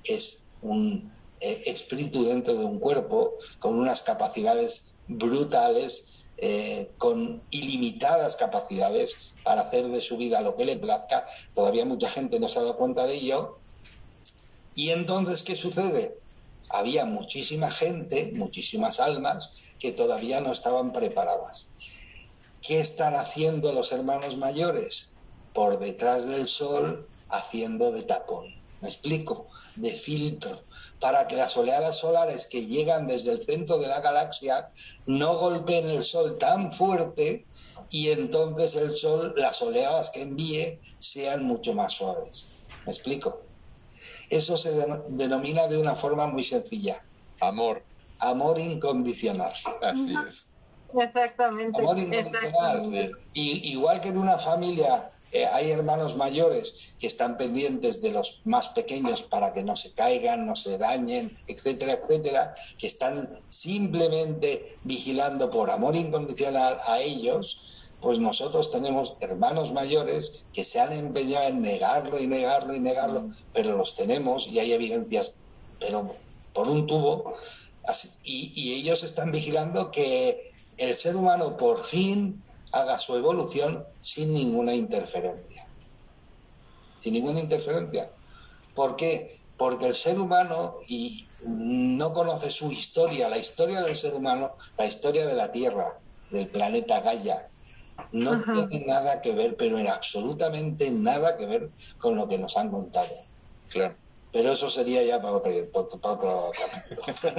es 0.04 0.42
un 0.60 1.12
eh, 1.40 1.62
espíritu 1.66 2.24
dentro 2.24 2.54
de 2.54 2.64
un 2.64 2.78
cuerpo 2.78 3.34
con 3.58 3.78
unas 3.78 4.02
capacidades 4.02 4.92
brutales, 5.08 6.24
eh, 6.38 6.90
con 6.98 7.42
ilimitadas 7.50 8.36
capacidades 8.36 9.34
para 9.44 9.62
hacer 9.62 9.88
de 9.88 10.00
su 10.00 10.16
vida 10.16 10.40
lo 10.40 10.56
que 10.56 10.64
le 10.64 10.76
plazca. 10.76 11.24
Todavía 11.54 11.84
mucha 11.84 12.08
gente 12.08 12.40
no 12.40 12.48
se 12.48 12.58
ha 12.58 12.62
dado 12.62 12.76
cuenta 12.76 13.06
de 13.06 13.14
ello. 13.14 13.58
Y 14.74 14.90
entonces, 14.90 15.42
¿qué 15.42 15.56
sucede? 15.56 16.18
Había 16.72 17.04
muchísima 17.04 17.70
gente, 17.70 18.32
muchísimas 18.34 18.98
almas 18.98 19.50
que 19.78 19.92
todavía 19.92 20.40
no 20.40 20.52
estaban 20.52 20.92
preparadas. 20.92 21.68
¿Qué 22.60 22.80
están 22.80 23.14
haciendo 23.14 23.72
los 23.72 23.92
hermanos 23.92 24.36
mayores? 24.36 25.10
Por 25.52 25.78
detrás 25.78 26.28
del 26.28 26.48
sol 26.48 27.06
haciendo 27.28 27.92
de 27.92 28.02
tapón. 28.02 28.54
¿Me 28.80 28.88
explico? 28.88 29.48
De 29.76 29.90
filtro 29.90 30.60
para 31.02 31.26
que 31.26 31.34
las 31.34 31.56
oleadas 31.56 31.96
solares 31.96 32.46
que 32.46 32.64
llegan 32.64 33.08
desde 33.08 33.32
el 33.32 33.44
centro 33.44 33.78
de 33.78 33.88
la 33.88 34.00
galaxia 34.00 34.70
no 35.04 35.36
golpeen 35.36 35.90
el 35.90 36.04
Sol 36.04 36.38
tan 36.38 36.70
fuerte 36.70 37.44
y 37.90 38.10
entonces 38.10 38.76
el 38.76 38.94
Sol, 38.94 39.34
las 39.36 39.60
oleadas 39.62 40.10
que 40.10 40.22
envíe, 40.22 40.78
sean 41.00 41.42
mucho 41.42 41.74
más 41.74 41.94
suaves. 41.94 42.60
¿Me 42.86 42.92
explico? 42.92 43.42
Eso 44.32 44.56
se 44.56 44.72
denomina 45.08 45.66
de 45.66 45.78
una 45.78 45.94
forma 45.94 46.26
muy 46.26 46.44
sencilla. 46.44 47.02
Amor 47.40 47.82
amor 48.22 48.58
incondicional. 48.58 49.52
Así 49.82 50.14
es. 50.28 50.48
Exactamente. 50.94 51.78
Amor 51.78 51.98
incondicional. 51.98 53.12
Y, 53.34 53.72
igual 53.72 54.00
que 54.00 54.08
en 54.08 54.18
una 54.18 54.38
familia 54.38 55.10
eh, 55.32 55.46
hay 55.46 55.70
hermanos 55.70 56.16
mayores 56.16 56.74
que 56.98 57.06
están 57.06 57.36
pendientes 57.36 58.00
de 58.00 58.12
los 58.12 58.40
más 58.44 58.68
pequeños 58.68 59.22
para 59.22 59.52
que 59.52 59.64
no 59.64 59.76
se 59.76 59.92
caigan, 59.92 60.46
no 60.46 60.54
se 60.54 60.78
dañen, 60.78 61.34
etcétera, 61.46 61.94
etcétera, 61.94 62.54
que 62.78 62.86
están 62.86 63.28
simplemente 63.48 64.76
vigilando 64.84 65.50
por 65.50 65.70
amor 65.70 65.96
incondicional 65.96 66.78
a 66.86 67.00
ellos, 67.00 67.64
pues 68.02 68.18
nosotros 68.18 68.70
tenemos 68.70 69.14
hermanos 69.20 69.72
mayores 69.72 70.44
que 70.52 70.64
se 70.64 70.80
han 70.80 70.92
empeñado 70.92 71.46
en 71.46 71.62
negarlo 71.62 72.20
y 72.20 72.26
negarlo 72.26 72.74
y 72.74 72.80
negarlo, 72.80 73.28
pero 73.54 73.76
los 73.76 73.94
tenemos 73.94 74.48
y 74.48 74.58
hay 74.58 74.72
evidencias, 74.72 75.36
pero 75.78 76.10
por 76.52 76.68
un 76.68 76.86
tubo, 76.86 77.32
y, 78.24 78.52
y 78.54 78.74
ellos 78.74 79.04
están 79.04 79.30
vigilando 79.30 79.90
que 79.90 80.52
el 80.78 80.96
ser 80.96 81.16
humano 81.16 81.56
por 81.56 81.84
fin 81.84 82.42
haga 82.72 82.98
su 82.98 83.16
evolución 83.16 83.86
sin 84.00 84.32
ninguna 84.32 84.74
interferencia. 84.74 85.66
Sin 86.98 87.14
ninguna 87.14 87.40
interferencia. 87.40 88.10
¿Por 88.74 88.96
qué? 88.96 89.38
Porque 89.56 89.86
el 89.86 89.94
ser 89.94 90.18
humano 90.18 90.74
y 90.88 91.28
no 91.46 92.12
conoce 92.12 92.50
su 92.50 92.72
historia, 92.72 93.28
la 93.28 93.38
historia 93.38 93.82
del 93.82 93.96
ser 93.96 94.14
humano, 94.14 94.52
la 94.76 94.86
historia 94.86 95.26
de 95.26 95.34
la 95.34 95.52
Tierra, 95.52 95.98
del 96.30 96.48
planeta 96.48 97.00
Gaia. 97.00 97.46
No 98.10 98.68
tiene 98.68 98.86
nada 98.86 99.22
que 99.22 99.34
ver, 99.34 99.56
pero 99.56 99.78
en 99.78 99.88
absolutamente 99.88 100.90
nada 100.90 101.36
que 101.36 101.46
ver 101.46 101.70
con 101.98 102.16
lo 102.16 102.28
que 102.28 102.38
nos 102.38 102.56
han 102.56 102.70
contado. 102.70 103.08
Claro. 103.70 103.94
Pero 104.32 104.52
eso 104.52 104.70
sería 104.70 105.02
ya 105.02 105.20
para 105.20 105.34
otro, 105.34 105.52
para 106.00 106.14
otro 106.14 106.52
se, 107.20 107.32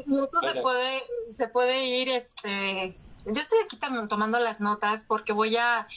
puede, 0.62 1.02
se 1.36 1.48
puede 1.48 1.86
ir 1.86 2.10
este, 2.10 2.94
yo 3.26 3.40
estoy 3.40 3.58
aquí 3.64 3.78
tomando 4.08 4.38
las 4.38 4.60
notas 4.60 5.04
porque 5.04 5.32
voy 5.32 5.56
a, 5.56 5.88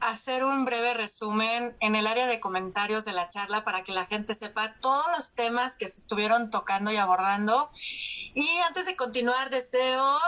hacer 0.00 0.44
un 0.44 0.66
breve 0.66 0.92
resumen 0.92 1.74
en 1.80 1.94
el 1.94 2.06
área 2.06 2.26
de 2.26 2.38
comentarios 2.38 3.06
de 3.06 3.14
la 3.14 3.30
charla 3.30 3.64
para 3.64 3.84
que 3.84 3.92
la 3.92 4.04
gente 4.04 4.34
sepa 4.34 4.74
todos 4.80 5.06
los 5.16 5.32
temas 5.32 5.76
que 5.76 5.88
se 5.88 5.98
estuvieron 5.98 6.50
tocando 6.50 6.92
y 6.92 6.96
abordando. 6.96 7.70
Y 8.34 8.46
antes 8.66 8.84
de 8.84 8.96
continuar, 8.96 9.48
deseo, 9.48 10.18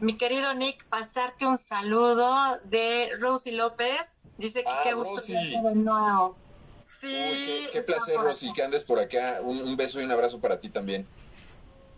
mi 0.00 0.16
querido 0.16 0.54
Nick, 0.54 0.84
pasarte 0.86 1.46
un 1.46 1.58
saludo 1.58 2.58
de 2.64 3.10
Rosy 3.20 3.52
López. 3.52 4.28
Dice 4.38 4.64
que 4.64 4.70
ah, 4.70 4.80
qué 4.82 4.94
gusto 4.94 5.20
de 5.20 5.74
nuevo. 5.74 6.36
Sí, 6.82 7.68
qué, 7.72 7.82
placer, 7.82 8.16
Rosy, 8.16 8.52
que 8.52 8.62
andes 8.62 8.84
por 8.84 8.98
acá. 8.98 9.40
un 9.42 9.76
beso 9.76 10.00
y 10.00 10.04
un 10.04 10.10
abrazo 10.10 10.40
para 10.40 10.58
ti 10.58 10.68
también. 10.68 11.06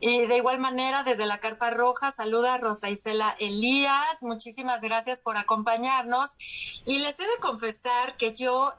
Y 0.04 0.26
de 0.26 0.36
igual 0.36 0.58
manera, 0.58 1.04
desde 1.04 1.26
la 1.26 1.38
Carpa 1.38 1.70
Roja, 1.70 2.10
saluda 2.10 2.54
a 2.54 2.58
Rosa 2.58 2.90
Isela 2.90 3.36
Elías. 3.38 4.20
Muchísimas 4.22 4.82
gracias 4.82 5.20
por 5.20 5.36
acompañarnos. 5.36 6.36
Y 6.84 6.98
les 6.98 7.20
he 7.20 7.22
de 7.22 7.38
confesar 7.40 8.16
que 8.16 8.34
yo, 8.34 8.74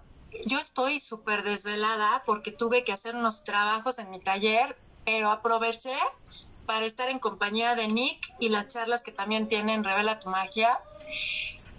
yo 0.46 0.60
estoy 0.60 1.00
súper 1.00 1.44
desvelada 1.44 2.24
porque 2.26 2.52
tuve 2.52 2.84
que 2.84 2.92
hacer 2.92 3.16
unos 3.16 3.46
trabajos 3.46 4.00
en 4.00 4.12
mi 4.12 4.20
taller, 4.20 4.76
pero 5.06 5.32
aproveché 5.32 5.96
para 6.66 6.86
estar 6.86 7.10
en 7.10 7.20
compañía 7.20 7.76
de 7.76 7.88
Nick 7.88 8.34
y 8.40 8.50
las 8.50 8.68
charlas 8.68 9.04
que 9.04 9.12
también 9.12 9.48
tienen 9.48 9.84
Revela 9.84 10.20
tu 10.20 10.30
Magia. 10.30 10.80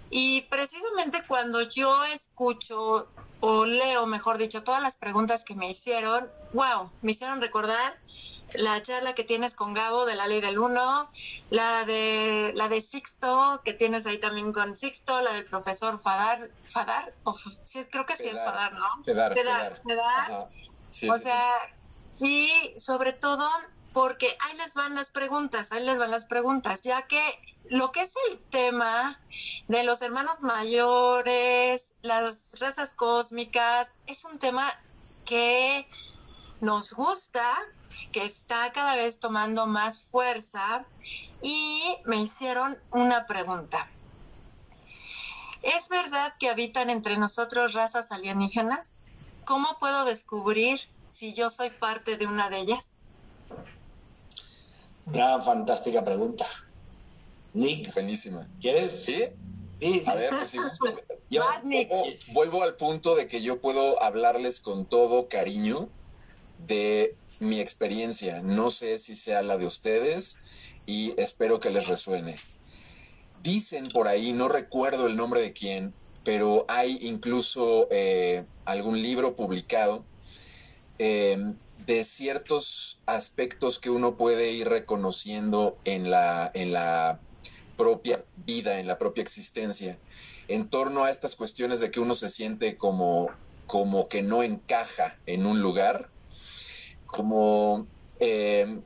Y 0.09 0.41
precisamente 0.43 1.23
cuando 1.27 1.61
yo 1.61 2.05
escucho 2.05 3.07
o 3.39 3.65
leo, 3.65 4.05
mejor 4.05 4.37
dicho, 4.37 4.63
todas 4.63 4.81
las 4.81 4.97
preguntas 4.97 5.43
que 5.43 5.55
me 5.55 5.69
hicieron, 5.69 6.29
wow, 6.53 6.89
me 7.01 7.11
hicieron 7.11 7.41
recordar 7.41 7.99
la 8.53 8.81
charla 8.81 9.13
que 9.13 9.23
tienes 9.23 9.55
con 9.55 9.73
Gabo 9.73 10.05
de 10.05 10.15
la 10.15 10.27
ley 10.27 10.39
del 10.39 10.59
uno, 10.59 11.09
la 11.49 11.83
de 11.83 12.51
la 12.55 12.69
de 12.69 12.79
Sixto 12.79 13.61
que 13.65 13.73
tienes 13.73 14.05
ahí 14.05 14.19
también 14.19 14.53
con 14.53 14.77
Sixto, 14.77 15.21
la 15.21 15.33
del 15.33 15.45
profesor 15.45 15.99
Fadar, 15.99 16.49
Fadar, 16.63 17.13
creo 17.89 18.05
que 18.05 18.15
sí 18.15 18.27
es 18.27 18.39
Fadar, 18.39 18.73
¿no? 18.73 19.03
Fedar, 19.03 19.33
Fedar. 19.33 19.81
Fedar. 19.85 20.49
o 21.09 21.17
sea, 21.17 21.51
y 22.19 22.49
sobre 22.77 23.13
todo 23.13 23.49
porque 23.95 24.37
ahí 24.41 24.57
les 24.57 24.73
van 24.73 24.93
las 24.93 25.09
preguntas, 25.09 25.71
ahí 25.71 25.81
les 25.81 25.97
van 25.97 26.11
las 26.11 26.25
preguntas, 26.25 26.83
ya 26.83 27.03
que 27.03 27.21
lo 27.69 27.93
que 27.93 28.01
es 28.01 28.13
el 28.29 28.39
tema 28.49 29.17
de 29.69 29.85
los 29.85 30.01
hermanos 30.01 30.43
mayores, 30.43 31.95
las 32.01 32.59
razas 32.59 32.93
cósmicas, 32.93 33.99
es 34.05 34.25
un 34.25 34.37
tema 34.37 34.69
que 35.23 35.87
nos 36.59 36.91
gusta, 36.91 37.55
que 38.11 38.25
está 38.25 38.73
cada 38.73 38.97
vez 38.97 39.21
tomando 39.21 39.65
más 39.65 40.01
fuerza 40.01 40.85
y 41.41 41.95
me 42.03 42.17
hicieron 42.17 42.77
una 42.91 43.27
pregunta. 43.27 43.89
¿Es 45.61 45.87
verdad 45.87 46.33
que 46.37 46.49
habitan 46.49 46.89
entre 46.89 47.15
nosotros 47.15 47.71
razas 47.71 48.11
alienígenas? 48.11 48.97
¿Cómo 49.45 49.77
puedo 49.79 50.03
descubrir 50.03 50.81
si 51.07 51.33
yo 51.33 51.49
soy 51.49 51.69
parte 51.69 52.17
de 52.17 52.27
una 52.27 52.49
de 52.49 52.59
ellas? 52.59 52.97
Una 55.05 55.43
fantástica 55.43 56.03
pregunta. 56.03 56.45
Nick. 57.53 57.93
Buenísima. 57.93 58.47
¿Quieres? 58.59 59.03
¿Sí? 59.05 59.23
A 60.05 60.15
ver, 60.15 60.29
pues 60.31 60.49
sí. 60.49 60.57
Yo 61.29 61.43
vuelvo 62.33 62.63
al 62.63 62.75
punto 62.75 63.15
de 63.15 63.27
que 63.27 63.41
yo 63.41 63.59
puedo 63.59 64.01
hablarles 64.01 64.59
con 64.59 64.85
todo 64.85 65.27
cariño 65.27 65.89
de 66.67 67.15
mi 67.39 67.59
experiencia. 67.59 68.41
No 68.41 68.69
sé 68.71 68.99
si 68.99 69.15
sea 69.15 69.41
la 69.41 69.57
de 69.57 69.65
ustedes 69.65 70.37
y 70.85 71.19
espero 71.19 71.59
que 71.59 71.71
les 71.71 71.87
resuene. 71.87 72.35
Dicen 73.41 73.87
por 73.89 74.07
ahí, 74.07 74.33
no 74.33 74.47
recuerdo 74.47 75.07
el 75.07 75.15
nombre 75.15 75.41
de 75.41 75.51
quién, 75.51 75.93
pero 76.23 76.65
hay 76.67 76.99
incluso 77.01 77.87
eh, 77.91 78.45
algún 78.65 79.01
libro 79.01 79.35
publicado 79.35 80.05
em, 80.99 81.55
de 81.85 82.03
ciertos 82.03 83.01
aspectos 83.05 83.79
que 83.79 83.89
uno 83.89 84.17
puede 84.17 84.51
ir 84.51 84.69
reconociendo 84.69 85.77
en 85.85 86.09
la, 86.09 86.51
en 86.53 86.73
la 86.73 87.19
propia 87.77 88.23
vida, 88.45 88.79
en 88.79 88.87
la 88.87 88.97
propia 88.97 89.21
existencia, 89.21 89.97
en 90.47 90.69
torno 90.69 91.03
a 91.03 91.09
estas 91.09 91.35
cuestiones 91.35 91.79
de 91.79 91.91
que 91.91 91.99
uno 91.99 92.15
se 92.15 92.29
siente 92.29 92.77
como, 92.77 93.29
como 93.67 94.07
que 94.07 94.23
no 94.23 94.43
encaja 94.43 95.17
en 95.25 95.45
un 95.45 95.61
lugar 95.61 96.09
como 97.05 97.87
eh, 98.19 98.79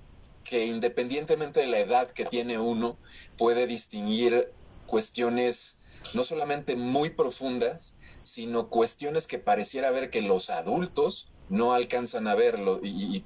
que 0.43 0.65
independientemente 0.65 1.59
de 1.59 1.67
la 1.67 1.79
edad 1.79 2.09
que 2.09 2.25
tiene 2.25 2.57
uno, 2.59 2.97
puede 3.37 3.67
distinguir 3.67 4.51
cuestiones 4.87 5.77
no 6.13 6.23
solamente 6.23 6.75
muy 6.75 7.11
profundas, 7.11 7.97
sino 8.21 8.69
cuestiones 8.69 9.27
que 9.27 9.37
pareciera 9.37 9.91
ver 9.91 10.09
que 10.09 10.21
los 10.21 10.49
adultos 10.49 11.31
no 11.49 11.73
alcanzan 11.73 12.27
a 12.27 12.35
verlo 12.35 12.79
y, 12.83 13.23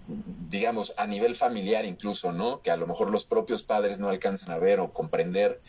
digamos 0.50 0.94
a 0.98 1.08
nivel 1.08 1.36
familiar 1.36 1.86
incluso, 1.86 2.32
¿no? 2.32 2.62
Que 2.62 2.72
a 2.72 2.78
lo 2.78 2.88
mejor 2.88 3.10
los 3.12 3.26
propios 3.26 3.64
padres 3.64 4.00
no 4.00 4.10
alcanzan 4.10 4.52
a 4.52 4.58
ver 4.58 4.80
o 4.80 4.94
comprender. 4.94 5.62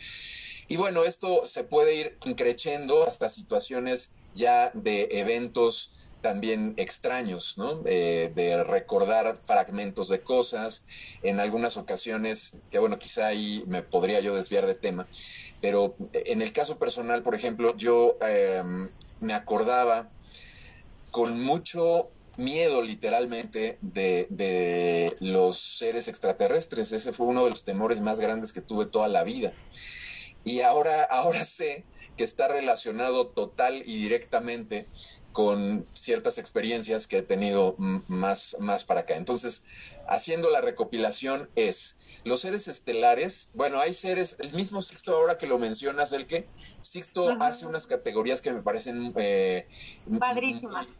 Y 0.67 0.77
bueno, 0.77 1.03
esto 1.03 1.45
se 1.45 1.63
puede 1.63 1.95
ir 1.95 2.17
increciendo 2.25 3.05
hasta 3.05 3.29
situaciones 3.29 4.11
ya 4.33 4.71
de 4.73 5.09
eventos 5.11 5.91
también 6.21 6.73
extraños, 6.77 7.55
¿no? 7.57 7.83
Eh, 7.85 8.31
de 8.33 8.63
recordar 8.63 9.37
fragmentos 9.37 10.09
de 10.09 10.21
cosas, 10.21 10.85
en 11.21 11.39
algunas 11.39 11.77
ocasiones, 11.77 12.57
que 12.71 12.79
bueno, 12.79 12.97
quizá 12.97 13.27
ahí 13.27 13.63
me 13.67 13.83
podría 13.83 14.21
yo 14.21 14.35
desviar 14.35 14.65
de 14.65 14.73
tema, 14.73 15.05
pero 15.61 15.95
en 16.13 16.41
el 16.41 16.51
caso 16.51 16.79
personal, 16.79 17.21
por 17.21 17.35
ejemplo, 17.35 17.77
yo 17.77 18.17
em, 18.21 18.89
me 19.19 19.33
acordaba 19.35 20.09
con 21.11 21.43
mucho 21.43 22.09
miedo 22.37 22.81
literalmente 22.81 23.77
de, 23.81 24.27
de, 24.29 25.15
los 25.19 25.57
seres 25.59 26.07
extraterrestres. 26.07 26.91
Ese 26.91 27.13
fue 27.13 27.27
uno 27.27 27.43
de 27.43 27.49
los 27.49 27.63
temores 27.63 28.01
más 28.01 28.19
grandes 28.19 28.51
que 28.51 28.61
tuve 28.61 28.85
toda 28.85 29.07
la 29.07 29.23
vida. 29.23 29.51
Y 30.43 30.61
ahora, 30.61 31.03
ahora 31.03 31.43
sé 31.45 31.83
que 32.17 32.23
está 32.23 32.47
relacionado 32.47 33.27
total 33.27 33.83
y 33.85 33.97
directamente 33.97 34.85
con 35.35 35.85
ciertas 35.93 36.37
experiencias 36.37 37.07
que 37.07 37.17
he 37.17 37.21
tenido 37.21 37.75
más, 38.07 38.55
más 38.59 38.85
para 38.85 39.01
acá. 39.01 39.17
Entonces, 39.17 39.63
haciendo 40.07 40.49
la 40.49 40.61
recopilación 40.61 41.49
es, 41.55 41.97
los 42.23 42.41
seres 42.41 42.67
estelares, 42.69 43.49
bueno, 43.53 43.79
hay 43.79 43.93
seres, 43.93 44.37
el 44.39 44.53
mismo 44.53 44.81
Sixto 44.81 45.13
ahora 45.13 45.37
que 45.37 45.45
lo 45.45 45.59
mencionas, 45.59 46.13
el 46.13 46.25
que 46.25 46.47
Sixto 46.79 47.35
hace 47.41 47.65
unas 47.65 47.85
categorías 47.85 48.41
que 48.41 48.53
me 48.53 48.61
parecen... 48.61 49.13
Eh, 49.17 49.67
Padrísimas. 50.19 50.99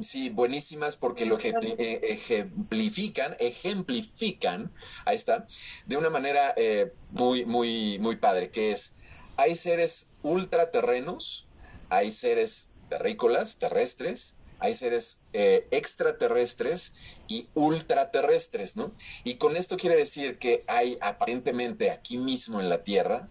Sí, 0.00 0.30
buenísimas 0.30 0.96
porque 0.96 1.26
lo 1.26 1.38
eh, 1.40 2.00
ejemplifican, 2.04 3.36
ejemplifican, 3.40 4.72
ahí 5.04 5.16
está, 5.16 5.46
de 5.86 5.96
una 5.96 6.08
manera 6.08 6.54
eh, 6.56 6.92
muy, 7.10 7.44
muy, 7.44 7.98
muy 7.98 8.16
padre, 8.16 8.50
que 8.50 8.70
es, 8.70 8.92
hay 9.36 9.56
seres 9.56 10.08
ultraterrenos, 10.22 11.48
hay 11.88 12.12
seres 12.12 12.70
terrícolas, 12.88 13.58
terrestres, 13.58 14.36
hay 14.60 14.74
seres 14.74 15.20
eh, 15.32 15.66
extraterrestres 15.72 16.94
y 17.26 17.48
ultraterrestres, 17.54 18.76
¿no? 18.76 18.92
Y 19.24 19.34
con 19.34 19.56
esto 19.56 19.76
quiere 19.76 19.96
decir 19.96 20.38
que 20.38 20.64
hay 20.68 20.96
aparentemente 21.00 21.90
aquí 21.90 22.18
mismo 22.18 22.60
en 22.60 22.68
la 22.68 22.84
Tierra, 22.84 23.28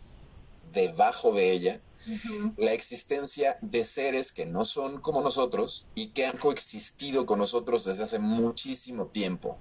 debajo 0.73 1.33
de 1.33 1.51
ella, 1.51 1.81
la 2.57 2.73
existencia 2.73 3.57
de 3.61 3.83
seres 3.83 4.31
que 4.31 4.45
no 4.45 4.65
son 4.65 5.01
como 5.01 5.21
nosotros 5.21 5.87
y 5.95 6.07
que 6.09 6.25
han 6.25 6.37
coexistido 6.37 7.25
con 7.25 7.39
nosotros 7.39 7.83
desde 7.83 8.03
hace 8.03 8.19
muchísimo 8.19 9.07
tiempo. 9.07 9.57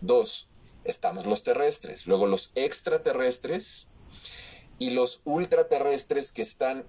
Dos, 0.00 0.48
estamos 0.84 1.26
los 1.26 1.42
terrestres, 1.42 2.06
luego 2.06 2.26
los 2.26 2.52
extraterrestres, 2.54 3.88
y 4.78 4.90
los 4.90 5.22
ultraterrestres 5.24 6.32
que 6.32 6.42
están 6.42 6.84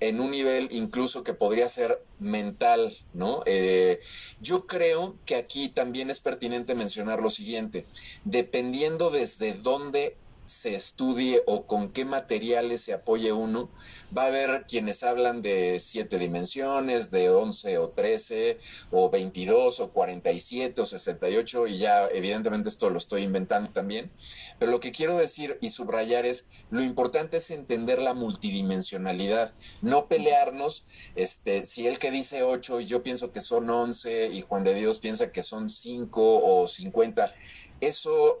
en 0.00 0.20
un 0.20 0.30
nivel 0.30 0.68
incluso 0.72 1.22
que 1.22 1.34
podría 1.34 1.68
ser 1.68 2.04
mental, 2.18 2.96
¿no? 3.12 3.42
Eh, 3.46 4.00
yo 4.40 4.66
creo 4.66 5.16
que 5.24 5.36
aquí 5.36 5.68
también 5.68 6.10
es 6.10 6.20
pertinente 6.20 6.74
mencionar 6.74 7.22
lo 7.22 7.30
siguiente, 7.30 7.86
dependiendo 8.24 9.10
desde 9.10 9.52
dónde 9.52 10.16
se 10.44 10.74
estudie 10.74 11.42
o 11.46 11.66
con 11.66 11.90
qué 11.90 12.04
materiales 12.04 12.82
se 12.82 12.92
apoye 12.92 13.32
uno, 13.32 13.70
va 14.16 14.24
a 14.24 14.26
haber 14.26 14.64
quienes 14.66 15.02
hablan 15.02 15.42
de 15.42 15.80
siete 15.80 16.18
dimensiones, 16.18 17.10
de 17.10 17.30
11 17.30 17.78
o 17.78 17.88
13 17.90 18.58
o 18.90 19.10
22 19.10 19.80
o 19.80 19.90
47 19.90 20.80
o 20.80 20.86
68 20.86 21.66
y 21.66 21.78
ya 21.78 22.06
evidentemente 22.08 22.68
esto 22.68 22.90
lo 22.90 22.98
estoy 22.98 23.22
inventando 23.22 23.70
también, 23.70 24.10
pero 24.58 24.70
lo 24.70 24.80
que 24.80 24.92
quiero 24.92 25.16
decir 25.16 25.58
y 25.60 25.70
subrayar 25.70 26.26
es 26.26 26.46
lo 26.70 26.82
importante 26.82 27.38
es 27.38 27.50
entender 27.50 28.00
la 28.00 28.14
multidimensionalidad, 28.14 29.52
no 29.80 30.08
pelearnos, 30.08 30.86
este, 31.16 31.64
si 31.64 31.86
el 31.86 31.98
que 31.98 32.10
dice 32.10 32.42
8 32.42 32.80
y 32.80 32.86
yo 32.86 33.02
pienso 33.02 33.32
que 33.32 33.40
son 33.40 33.68
11 33.70 34.28
y 34.28 34.42
Juan 34.42 34.64
de 34.64 34.74
Dios 34.74 34.98
piensa 34.98 35.32
que 35.32 35.42
son 35.42 35.70
5 35.70 36.60
o 36.62 36.68
50, 36.68 37.34
eso 37.80 38.38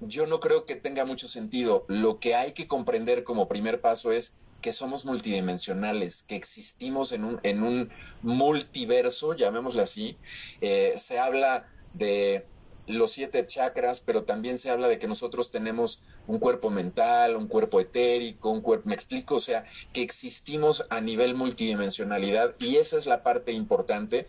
yo 0.00 0.26
no 0.26 0.40
creo 0.40 0.66
que 0.66 0.76
tenga 0.76 1.04
mucho 1.04 1.28
sentido. 1.28 1.84
Lo 1.88 2.18
que 2.18 2.34
hay 2.34 2.52
que 2.52 2.66
comprender 2.66 3.24
como 3.24 3.48
primer 3.48 3.80
paso 3.80 4.12
es 4.12 4.34
que 4.60 4.72
somos 4.72 5.04
multidimensionales, 5.04 6.22
que 6.22 6.36
existimos 6.36 7.12
en 7.12 7.24
un, 7.24 7.40
en 7.42 7.62
un 7.62 7.90
multiverso, 8.22 9.34
llamémosle 9.34 9.82
así. 9.82 10.16
Eh, 10.60 10.94
se 10.96 11.18
habla 11.18 11.68
de 11.92 12.46
los 12.86 13.12
siete 13.12 13.46
chakras, 13.46 14.00
pero 14.00 14.24
también 14.24 14.58
se 14.58 14.70
habla 14.70 14.88
de 14.88 14.98
que 14.98 15.08
nosotros 15.08 15.50
tenemos 15.50 16.02
un 16.26 16.38
cuerpo 16.38 16.70
mental, 16.70 17.36
un 17.36 17.48
cuerpo 17.48 17.80
etérico, 17.80 18.50
un 18.50 18.60
cuerpo, 18.60 18.88
me 18.88 18.94
explico, 18.94 19.36
o 19.36 19.40
sea, 19.40 19.64
que 19.92 20.02
existimos 20.02 20.86
a 20.90 21.00
nivel 21.00 21.34
multidimensionalidad 21.34 22.54
y 22.60 22.76
esa 22.76 22.98
es 22.98 23.06
la 23.06 23.22
parte 23.22 23.52
importante 23.52 24.26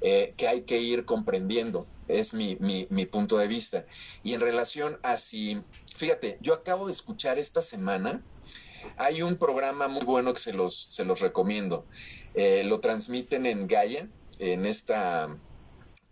eh, 0.00 0.34
que 0.36 0.48
hay 0.48 0.62
que 0.62 0.80
ir 0.80 1.04
comprendiendo 1.04 1.86
es 2.08 2.34
mi, 2.34 2.56
punto 3.06 3.38
de 3.38 3.48
vista. 3.48 3.86
Y 4.22 4.34
en 4.34 4.40
relación 4.40 4.98
a 5.02 5.16
si, 5.16 5.62
fíjate, 5.96 6.38
yo 6.40 6.54
acabo 6.54 6.86
de 6.86 6.92
escuchar 6.92 7.38
esta 7.38 7.62
semana, 7.62 8.22
hay 8.96 9.22
un 9.22 9.36
programa 9.36 9.88
muy 9.88 10.04
bueno 10.04 10.34
que 10.34 10.40
se 10.40 10.52
los, 10.52 10.86
se 10.90 11.04
los 11.04 11.20
recomiendo. 11.20 11.86
Eh, 12.34 12.64
lo 12.64 12.80
transmiten 12.80 13.46
en 13.46 13.66
Gaia, 13.66 14.08
en 14.38 14.66
esta 14.66 15.28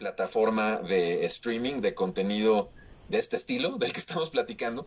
plataforma 0.01 0.79
de 0.79 1.27
streaming 1.27 1.83
de 1.83 1.95
contenido 1.95 2.73
de 3.11 3.19
este 3.19 3.37
estilo, 3.37 3.77
del 3.79 3.93
que 3.93 4.01
estamos 4.01 4.31
platicando. 4.31 4.87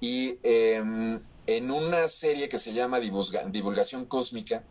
Y 0.00 0.38
em, 0.42 1.20
en 1.46 1.70
una 1.70 2.08
serie 2.08 2.48
que 2.48 2.58
se 2.58 2.72
llama 2.74 3.00
Divulgación 3.00 4.04
Cósmica, 4.04 4.64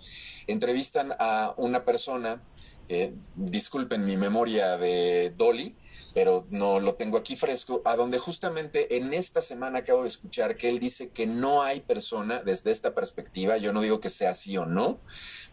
entrevistan 0.45 1.15
a 1.17 1.53
una 1.57 1.85
persona 1.85 2.43
eh, 2.89 3.13
disculpen 3.35 4.05
mi 4.05 4.15
memoria 4.15 4.77
de 4.77 5.33
Dolly, 5.35 5.75
pero 6.17 6.47
no 6.49 6.79
lo 6.79 6.95
tengo 6.95 7.15
aquí 7.15 7.35
fresco, 7.35 7.83
a 7.85 7.95
donde 7.95 8.17
justamente 8.17 8.97
en 8.97 9.13
esta 9.13 9.39
semana 9.39 9.77
acabo 9.77 10.01
de 10.01 10.07
escuchar 10.07 10.55
que 10.55 10.67
él 10.67 10.79
dice 10.79 11.09
que 11.09 11.27
no 11.27 11.61
hay 11.61 11.81
persona 11.81 12.41
desde 12.43 12.71
esta 12.71 12.95
perspectiva, 12.95 13.57
yo 13.57 13.71
no 13.71 13.81
digo 13.81 13.99
que 13.99 14.09
sea 14.09 14.31
así 14.31 14.57
o 14.57 14.65
no, 14.65 14.99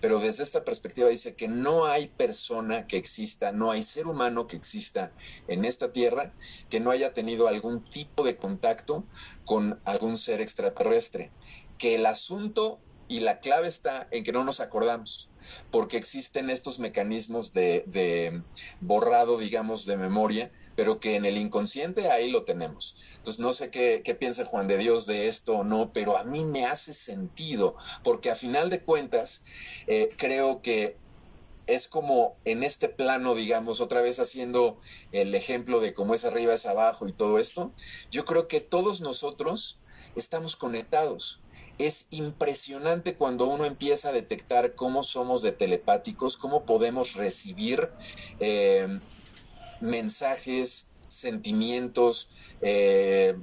pero 0.01 0.21
desde 0.21 0.43
esta 0.43 0.65
perspectiva 0.65 1.11
dice 1.11 1.35
que 1.35 1.49
no 1.49 1.85
hay 1.85 2.07
persona 2.07 2.87
que 2.87 2.97
exista, 2.97 3.53
no 3.53 3.73
hay 3.73 3.83
ser 3.83 4.07
humano 4.07 4.47
que 4.47 4.57
exista 4.57 5.13
en 5.49 5.67
esta 5.67 5.93
tierra 5.93 6.33
que 6.71 6.81
no 6.81 6.91
haya 6.91 7.13
tenido 7.13 7.47
algún 7.47 7.85
tipo 7.85 8.25
de 8.25 8.39
contacto 8.39 9.05
con 9.45 9.83
algún 9.85 10.17
ser 10.17 10.41
extraterrestre, 10.41 11.31
que 11.77 11.97
el 11.97 12.07
asunto 12.07 12.81
y 13.07 13.21
la 13.21 13.41
clave 13.41 13.69
está 13.69 14.09
en 14.13 14.25
que 14.25 14.33
no 14.33 14.45
nos 14.45 14.61
acordamos 14.61 15.29
porque 15.71 15.97
existen 15.97 16.51
estos 16.51 16.79
mecanismos 16.79 17.53
de, 17.53 18.43
borrado, 18.81 19.39
digamos, 19.39 19.87
de 19.87 19.97
memoria, 19.97 20.51
pero 20.77 21.01
que 21.01 21.17
en 21.17 21.25
el 21.25 21.37
inconsciente 21.37 22.11
ahí 22.11 22.31
lo 22.31 22.45
tenemos. 22.45 22.97
Entonces, 23.17 23.41
no 23.41 23.53
sé 23.53 23.71
qué, 23.71 24.17
piensa 24.19 24.45
Juan 24.45 24.69
de 24.69 24.79
Dios 24.79 25.07
de 25.07 25.29
esto 25.29 25.59
o 25.59 25.65
no, 25.65 25.93
pero 25.93 26.17
a 26.17 26.25
mí 26.25 26.45
me 26.45 26.67
hace 26.67 26.93
sentido, 26.93 27.77
porque 28.03 28.31
a 28.31 28.35
final 28.35 28.71
de 28.71 28.81
cuentas, 28.81 29.43
eh, 29.87 30.09
creo 30.17 30.63
que 30.63 30.97
es 31.67 31.89
como 31.89 32.37
en 32.45 32.63
este 32.63 32.89
plano, 32.89 33.35
digamos, 33.35 33.81
otra 33.81 34.03
vez 34.03 34.19
haciendo 34.19 34.79
el 35.13 35.35
ejemplo 35.35 35.81
de 35.81 35.95
cómo 35.95 36.15
es 36.15 36.25
arriba, 36.25 36.55
es 36.55 36.67
abajo 36.67 37.09
y 37.09 37.13
todo 37.13 37.39
esto, 37.39 37.73
yo 38.11 38.25
creo 38.25 38.49
que 38.49 38.61
todos 38.61 39.01
nosotros 39.01 39.81
estamos 40.15 40.57
conectados 40.57 41.41
es 41.79 42.07
impresionante 42.11 43.17
cuando 43.17 43.47
uno 43.47 43.65
empieza 43.65 44.11
a 44.11 44.13
detectar 44.13 44.75
cómo 44.75 45.05
somos 45.05 45.43
de 45.43 45.53
telepáticos, 45.53 46.37
cómo 46.37 46.65
podemos 46.65 47.15
recibir 47.15 47.91
eh, 48.41 48.87
mensajes, 49.81 50.89
sentimientos, 51.09 52.31
eh, 52.61 53.37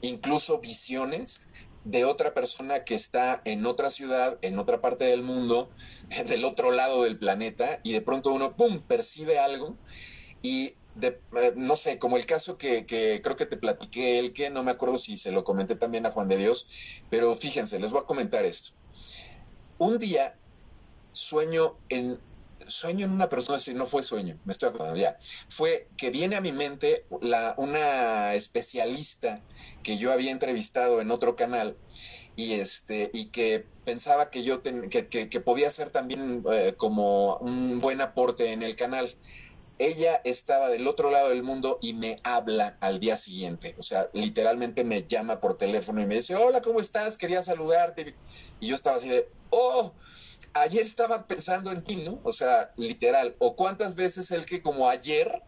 incluso 0.00 0.60
visiones 0.60 1.42
de 1.84 2.04
otra 2.04 2.32
persona 2.32 2.84
que 2.84 2.94
está 2.94 3.42
en 3.44 3.66
otra 3.66 3.90
ciudad, 3.90 4.38
en 4.42 4.58
otra 4.58 4.80
parte 4.80 5.04
del 5.04 5.22
mundo, 5.22 5.70
del 6.28 6.44
otro 6.44 6.70
lado 6.70 7.02
del 7.04 7.18
planeta, 7.18 7.80
y 7.82 7.92
de 7.92 8.00
pronto 8.00 8.32
uno, 8.32 8.56
¡pum!, 8.56 8.80
percibe 8.80 9.38
algo 9.38 9.76
y 10.42 10.74
eh, 11.00 11.52
no 11.56 11.76
sé, 11.76 11.98
como 11.98 12.16
el 12.16 12.26
caso 12.26 12.56
que, 12.56 12.86
creo 12.86 13.36
que 13.36 13.46
te 13.46 13.56
platiqué, 13.56 14.18
el 14.18 14.32
que 14.32 14.50
no 14.50 14.62
me 14.62 14.70
acuerdo 14.70 14.98
si 14.98 15.16
se 15.16 15.32
lo 15.32 15.44
comenté 15.44 15.74
también 15.74 16.06
a 16.06 16.12
Juan 16.12 16.28
de 16.28 16.36
Dios, 16.36 16.68
pero 17.10 17.34
fíjense, 17.34 17.78
les 17.78 17.90
voy 17.90 18.02
a 18.02 18.06
comentar 18.06 18.44
esto. 18.44 18.72
Un 19.78 19.98
día 19.98 20.36
sueño 21.12 21.76
en, 21.88 22.18
sueño 22.66 23.06
en 23.06 23.12
una 23.12 23.28
persona, 23.28 23.58
si 23.58 23.74
no 23.74 23.86
fue 23.86 24.02
sueño, 24.02 24.38
me 24.44 24.52
estoy 24.52 24.68
acordando 24.68 24.96
ya, 24.96 25.16
fue 25.48 25.88
que 25.96 26.10
viene 26.10 26.36
a 26.36 26.40
mi 26.40 26.52
mente 26.52 27.04
la, 27.20 27.54
una 27.56 28.34
especialista 28.34 29.40
que 29.82 29.98
yo 29.98 30.12
había 30.12 30.30
entrevistado 30.30 31.00
en 31.00 31.10
otro 31.10 31.36
canal 31.36 31.76
y 32.36 32.54
este 32.54 33.10
y 33.12 33.26
que 33.26 33.64
pensaba 33.84 34.30
que 34.30 34.42
yo 34.42 34.62
que, 34.62 35.40
podía 35.44 35.70
ser 35.70 35.90
también 35.90 36.44
eh, 36.50 36.74
como 36.76 37.36
un 37.36 37.80
buen 37.80 38.00
aporte 38.00 38.52
en 38.52 38.62
el 38.62 38.76
canal 38.76 39.14
ella 39.78 40.20
estaba 40.24 40.68
del 40.68 40.86
otro 40.86 41.10
lado 41.10 41.30
del 41.30 41.42
mundo 41.42 41.78
y 41.82 41.94
me 41.94 42.20
habla 42.22 42.76
al 42.80 43.00
día 43.00 43.16
siguiente. 43.16 43.74
O 43.78 43.82
sea, 43.82 44.08
literalmente 44.12 44.84
me 44.84 45.04
llama 45.04 45.40
por 45.40 45.58
teléfono 45.58 46.00
y 46.00 46.06
me 46.06 46.16
dice, 46.16 46.36
hola, 46.36 46.62
¿cómo 46.62 46.80
estás? 46.80 47.18
Quería 47.18 47.42
saludarte. 47.42 48.14
Y 48.60 48.68
yo 48.68 48.74
estaba 48.74 48.96
así 48.96 49.08
de, 49.08 49.28
oh, 49.50 49.92
ayer 50.52 50.82
estaba 50.82 51.26
pensando 51.26 51.72
en 51.72 51.82
ti, 51.82 51.96
¿no? 51.96 52.20
O 52.22 52.32
sea, 52.32 52.72
literal. 52.76 53.34
O 53.38 53.56
cuántas 53.56 53.94
veces 53.94 54.30
el 54.30 54.46
que 54.46 54.62
como 54.62 54.88
ayer, 54.88 55.42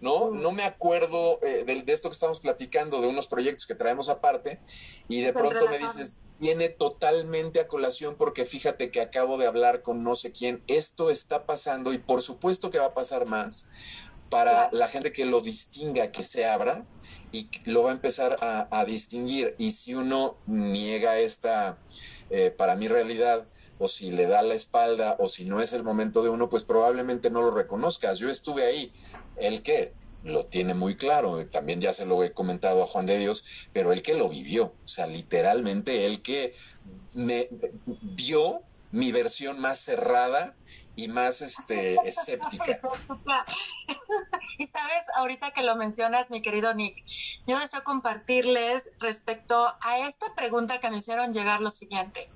¿no? 0.00 0.30
No 0.30 0.52
me 0.52 0.64
acuerdo 0.64 1.40
eh, 1.42 1.64
de, 1.64 1.82
de, 1.82 1.92
esto 1.92 2.08
que 2.08 2.14
estamos 2.14 2.40
platicando, 2.40 3.00
de 3.00 3.08
unos 3.08 3.26
proyectos 3.26 3.66
que 3.66 3.74
traemos 3.74 4.08
aparte, 4.08 4.60
y 5.08 5.22
de 5.22 5.32
pronto 5.32 5.66
me 5.68 5.78
dices, 5.78 6.16
viene 6.38 6.68
totalmente 6.68 7.60
a 7.60 7.68
colación 7.68 8.14
porque 8.16 8.44
fíjate 8.44 8.90
que 8.90 9.00
acabo 9.00 9.38
de 9.38 9.46
hablar 9.46 9.82
con 9.82 10.04
no 10.04 10.14
sé 10.16 10.32
quién, 10.32 10.62
esto 10.68 11.10
está 11.10 11.46
pasando 11.46 11.92
y 11.92 11.98
por 11.98 12.22
supuesto 12.22 12.70
que 12.70 12.78
va 12.78 12.86
a 12.86 12.94
pasar 12.94 13.26
más 13.26 13.68
para 14.30 14.68
la 14.72 14.88
gente 14.88 15.12
que 15.12 15.24
lo 15.24 15.40
distinga, 15.40 16.12
que 16.12 16.22
se 16.22 16.46
abra 16.46 16.84
y 17.32 17.48
lo 17.64 17.82
va 17.82 17.90
a 17.90 17.94
empezar 17.94 18.36
a, 18.40 18.84
distinguir. 18.84 19.54
Y 19.58 19.72
si 19.72 19.94
uno 19.94 20.36
niega 20.46 21.18
esta, 21.18 21.78
eh, 22.30 22.50
para 22.50 22.76
mi 22.76 22.88
realidad, 22.88 23.46
o 23.78 23.88
si 23.88 24.10
le 24.10 24.26
da 24.26 24.42
la 24.42 24.54
espalda, 24.54 25.16
o 25.18 25.28
si 25.28 25.44
no 25.44 25.60
es 25.60 25.72
el 25.72 25.84
momento 25.84 26.22
de 26.22 26.28
uno, 26.28 26.50
pues 26.50 26.64
probablemente 26.64 27.30
no 27.30 27.42
lo 27.42 27.52
reconozcas. 27.52 28.18
Yo 28.18 28.28
estuve 28.28 28.66
ahí. 28.66 28.92
¿El 29.40 29.62
qué? 29.62 29.92
lo 30.24 30.46
tiene 30.46 30.74
muy 30.74 30.96
claro, 30.96 31.46
también 31.46 31.80
ya 31.80 31.92
se 31.92 32.04
lo 32.04 32.22
he 32.24 32.32
comentado 32.32 32.82
a 32.82 32.86
Juan 32.86 33.06
de 33.06 33.18
Dios, 33.18 33.44
pero 33.72 33.92
él 33.92 34.02
que 34.02 34.14
lo 34.14 34.28
vivió, 34.28 34.74
o 34.84 34.88
sea, 34.88 35.06
literalmente 35.06 36.06
él 36.06 36.22
que 36.22 36.54
me 37.14 37.48
vio 37.86 38.62
mi 38.90 39.12
versión 39.12 39.60
más 39.60 39.78
cerrada 39.78 40.54
y 40.96 41.08
más 41.08 41.42
este 41.42 41.96
escéptica. 42.04 42.64
y 44.58 44.66
sabes, 44.66 45.04
ahorita 45.14 45.52
que 45.52 45.62
lo 45.62 45.76
mencionas, 45.76 46.30
mi 46.30 46.42
querido 46.42 46.74
Nick, 46.74 46.96
yo 47.46 47.58
deseo 47.58 47.84
compartirles 47.84 48.90
respecto 48.98 49.74
a 49.80 50.08
esta 50.08 50.34
pregunta 50.34 50.80
que 50.80 50.90
me 50.90 50.98
hicieron 50.98 51.32
llegar 51.32 51.60
lo 51.60 51.70
siguiente. 51.70 52.28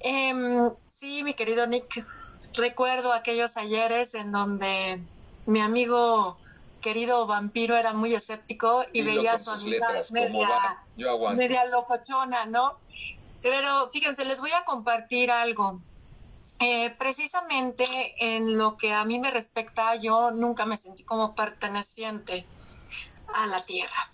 Em, 0.00 0.72
sí, 0.76 1.22
mi 1.22 1.34
querido 1.34 1.66
Nick, 1.66 2.06
recuerdo 2.54 3.12
aquellos 3.12 3.56
ayeres 3.56 4.14
en 4.14 4.32
donde 4.32 5.02
mi 5.46 5.60
amigo 5.60 6.38
querido 6.80 7.26
vampiro 7.26 7.76
era 7.76 7.92
muy 7.92 8.14
escéptico 8.14 8.84
y, 8.92 9.02
veía 9.02 9.38
su 9.38 9.50
amiga 9.50 9.88
media, 10.10 10.84
media 11.34 11.64
locochona, 11.66 12.46
¿no? 12.46 12.78
Pero 13.40 13.88
fíjense, 13.88 14.24
les 14.24 14.40
voy 14.40 14.52
a 14.52 14.64
compartir 14.64 15.30
algo. 15.30 15.80
Eh, 16.60 16.94
precisamente 16.96 18.14
en 18.18 18.56
lo 18.56 18.76
que 18.76 18.92
a 18.92 19.04
mí 19.04 19.18
me 19.18 19.30
respecta, 19.30 19.96
yo 19.96 20.30
nunca 20.30 20.64
me 20.64 20.76
sentí 20.76 21.02
como 21.02 21.34
perteneciente 21.34 22.46
a 23.34 23.46
la 23.46 23.62
tierra. 23.62 24.12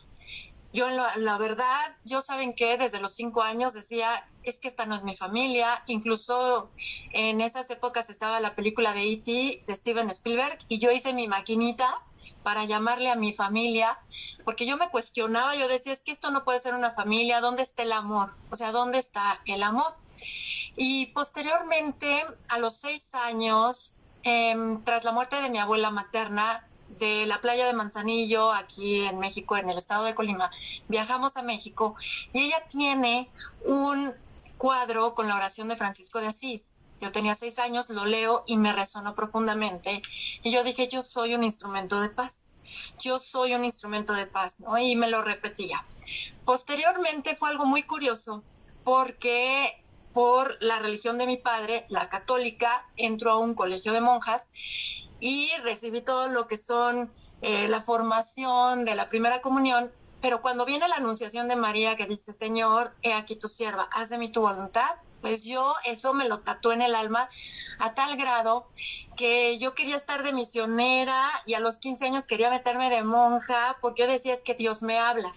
Yo, 0.73 0.91
la, 0.91 1.17
la 1.17 1.39
verdad, 1.39 1.97
yo 2.05 2.21
saben 2.21 2.55
que 2.55 2.77
desde 2.77 3.01
los 3.01 3.15
cinco 3.15 3.43
años 3.43 3.73
decía, 3.73 4.29
es 4.43 4.59
que 4.59 4.69
esta 4.69 4.87
no 4.87 4.95
es 4.95 5.03
mi 5.03 5.15
familia. 5.15 5.83
Incluso 5.87 6.71
en 7.13 7.41
esas 7.41 7.71
épocas 7.71 8.11
estaba 8.11 8.41
la 8.41 8.55
película 8.55 8.93
de 8.93 9.11
E.T. 9.13 9.65
de 9.67 9.77
Steven 9.77 10.11
Spielberg 10.11 10.59
y 10.69 10.79
yo 10.79 10.91
hice 10.91 11.13
mi 11.15 11.27
maquinita 11.27 12.03
para 12.43 12.65
llamarle 12.65 13.11
a 13.11 13.17
mi 13.17 13.33
familia, 13.33 13.99
porque 14.45 14.65
yo 14.65 14.77
me 14.77 14.89
cuestionaba, 14.89 15.55
yo 15.55 15.69
decía, 15.69 15.93
es 15.93 16.03
que 16.03 16.13
esto 16.13 16.31
no 16.31 16.45
puede 16.45 16.61
ser 16.61 16.75
una 16.75 16.93
familia, 16.93 17.41
¿dónde 17.41 17.63
está 17.63 17.83
el 17.83 17.93
amor? 17.93 18.35
O 18.51 18.57
sea, 18.57 18.73
¿dónde 18.73 18.99
está 18.99 19.41
el 19.45 19.63
amor? 19.63 19.93
Y 20.77 21.07
posteriormente, 21.07 22.25
a 22.49 22.59
los 22.59 22.77
seis 22.77 23.15
años, 23.15 23.97
em, 24.23 24.83
tras 24.85 25.05
la 25.05 25.13
muerte 25.13 25.43
de 25.43 25.51
mi 25.51 25.59
abuela 25.59 25.91
materna, 25.91 26.68
de 26.99 27.27
la 27.27 27.41
playa 27.41 27.67
de 27.67 27.73
Manzanillo, 27.73 28.53
aquí 28.53 29.05
en 29.05 29.19
México, 29.19 29.57
en 29.57 29.71
el 29.71 29.79
estado 29.79 30.05
de 30.05 30.15
Colima, 30.15 30.51
viajamos 30.89 31.37
a 31.37 31.43
México 31.43 31.97
y 32.33 32.47
ella 32.47 32.67
tiene 32.69 33.31
un 33.65 34.13
cuadro 34.57 35.15
con 35.15 35.29
la 35.29 35.37
oración 35.37 35.69
de 35.69 35.77
Francisco 35.77 36.21
de 36.21 36.29
Asís. 36.29 36.75
Yo 37.01 37.13
tenía 37.13 37.35
seis 37.35 37.59
años, 37.59 37.89
lo 37.91 38.05
leo 38.07 38.45
y 38.47 38.57
me 38.57 38.73
resonó 38.73 39.15
profundamente. 39.15 40.03
Y 40.43 40.51
yo 40.51 40.65
dije, 40.65 40.89
yo 40.89 41.03
soy 41.03 41.35
un 41.35 41.45
instrumento 41.45 42.01
de 42.01 42.09
paz. 42.09 42.47
Yo 42.99 43.19
soy 43.19 43.55
un 43.55 43.65
instrumento 43.65 44.13
de 44.13 44.27
paz, 44.27 44.61
¿no? 44.61 44.77
Y 44.79 44.97
me 44.97 45.09
lo 45.09 45.23
repetía. 45.23 45.87
Posteriormente 46.45 47.35
fue 47.35 47.51
algo 47.51 47.67
muy 47.67 47.85
curioso 47.85 48.43
porque 48.85 49.83
por 50.13 50.57
la 50.61 50.79
religión 50.79 51.19
de 51.19 51.27
mi 51.27 51.37
padre, 51.37 51.87
la 51.89 52.09
católica, 52.09 52.89
entró 52.97 53.33
a 53.33 53.39
un 53.39 53.55
colegio 53.55 53.93
de 53.93 54.01
monjas 54.01 54.51
y 55.21 55.51
recibí 55.63 56.01
todo 56.01 56.29
lo 56.29 56.47
que 56.47 56.57
son 56.57 57.13
eh, 57.43 57.69
la 57.69 57.81
formación 57.81 58.85
de 58.85 58.95
la 58.95 59.07
primera 59.07 59.41
comunión, 59.41 59.93
pero 60.21 60.43
cuando 60.43 60.65
viene 60.65 60.89
la 60.89 60.97
anunciación 60.97 61.49
de 61.49 61.57
María 61.57 61.97
que 61.97 62.07
dice, 62.07 62.33
Señor, 62.33 62.95
he 63.03 63.13
aquí 63.13 63.37
tu 63.37 63.49
sierva, 63.49 63.89
haz 63.93 64.11
de 64.11 64.19
mí 64.19 64.31
tu 64.31 64.41
voluntad, 64.41 64.97
pues 65.21 65.45
yo 65.45 65.75
eso 65.85 66.15
me 66.15 66.29
lo 66.29 66.41
tatué 66.41 66.75
en 66.75 66.83
el 66.83 66.95
alma 66.95 67.29
a 67.79 67.95
tal 67.95 68.17
grado 68.17 68.69
que 69.17 69.59
yo 69.59 69.75
quería 69.75 69.97
estar 69.97 70.23
de 70.23 70.33
misionera 70.33 71.29
y 71.47 71.55
a 71.55 71.61
los 71.61 71.79
15 71.79 72.07
años 72.07 72.27
quería 72.27 72.51
meterme 72.51 72.91
de 72.91 73.03
monja 73.03 73.79
porque 73.81 74.03
yo 74.03 74.09
decía 74.09 74.33
es 74.33 74.43
que 74.43 74.55
Dios 74.55 74.83
me 74.83 74.99
habla. 74.99 75.35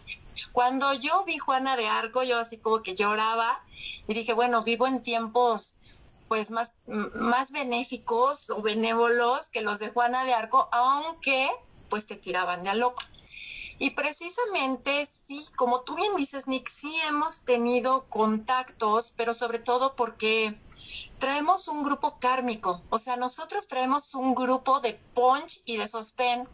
Cuando 0.52 0.94
yo 0.94 1.24
vi 1.26 1.38
Juana 1.38 1.76
de 1.78 1.88
Arco, 1.88 2.24
yo 2.24 2.40
así 2.40 2.58
como 2.58 2.82
que 2.84 2.96
lloraba 2.96 3.64
y 4.08 4.14
dije, 4.14 4.34
bueno, 4.34 4.62
vivo 4.62 4.88
en 4.88 5.02
tiempos 5.02 5.78
pues 6.32 6.50
más, 6.50 6.76
más 6.88 7.52
benéficos 7.52 8.52
o 8.52 8.62
benévolos 8.62 9.50
que 9.50 9.60
los 9.60 9.80
de 9.80 9.90
Juana 9.90 10.24
de 10.24 10.34
Arco, 10.34 10.70
aunque 10.72 11.50
pues 11.90 12.08
te 12.08 12.16
tiraban 12.16 12.64
de 12.64 12.70
a 12.70 12.74
loco. 12.74 13.04
Y 13.80 13.90
precisamente 13.90 15.06
sí, 15.06 15.46
como 15.58 15.82
tú 15.82 15.96
bien 15.96 16.16
dices, 16.16 16.48
Nick, 16.48 16.70
sí 16.70 16.98
hemos 17.06 17.44
tenido 17.44 18.06
contactos, 18.08 19.14
pero 19.18 19.34
sobre 19.34 19.60
todo 19.60 19.98
porque 19.98 20.58
traemos 21.20 21.68
un 21.68 21.84
grupo 21.84 22.18
kármico, 22.18 22.82
o 22.90 22.98
sea, 22.98 23.18
nosotros 23.18 23.68
traemos 23.68 24.16
un 24.16 24.34
grupo 24.34 24.80
de 24.80 24.94
punch 25.14 25.60
y 25.66 25.76
de 25.76 25.88
sostén, 25.90 26.48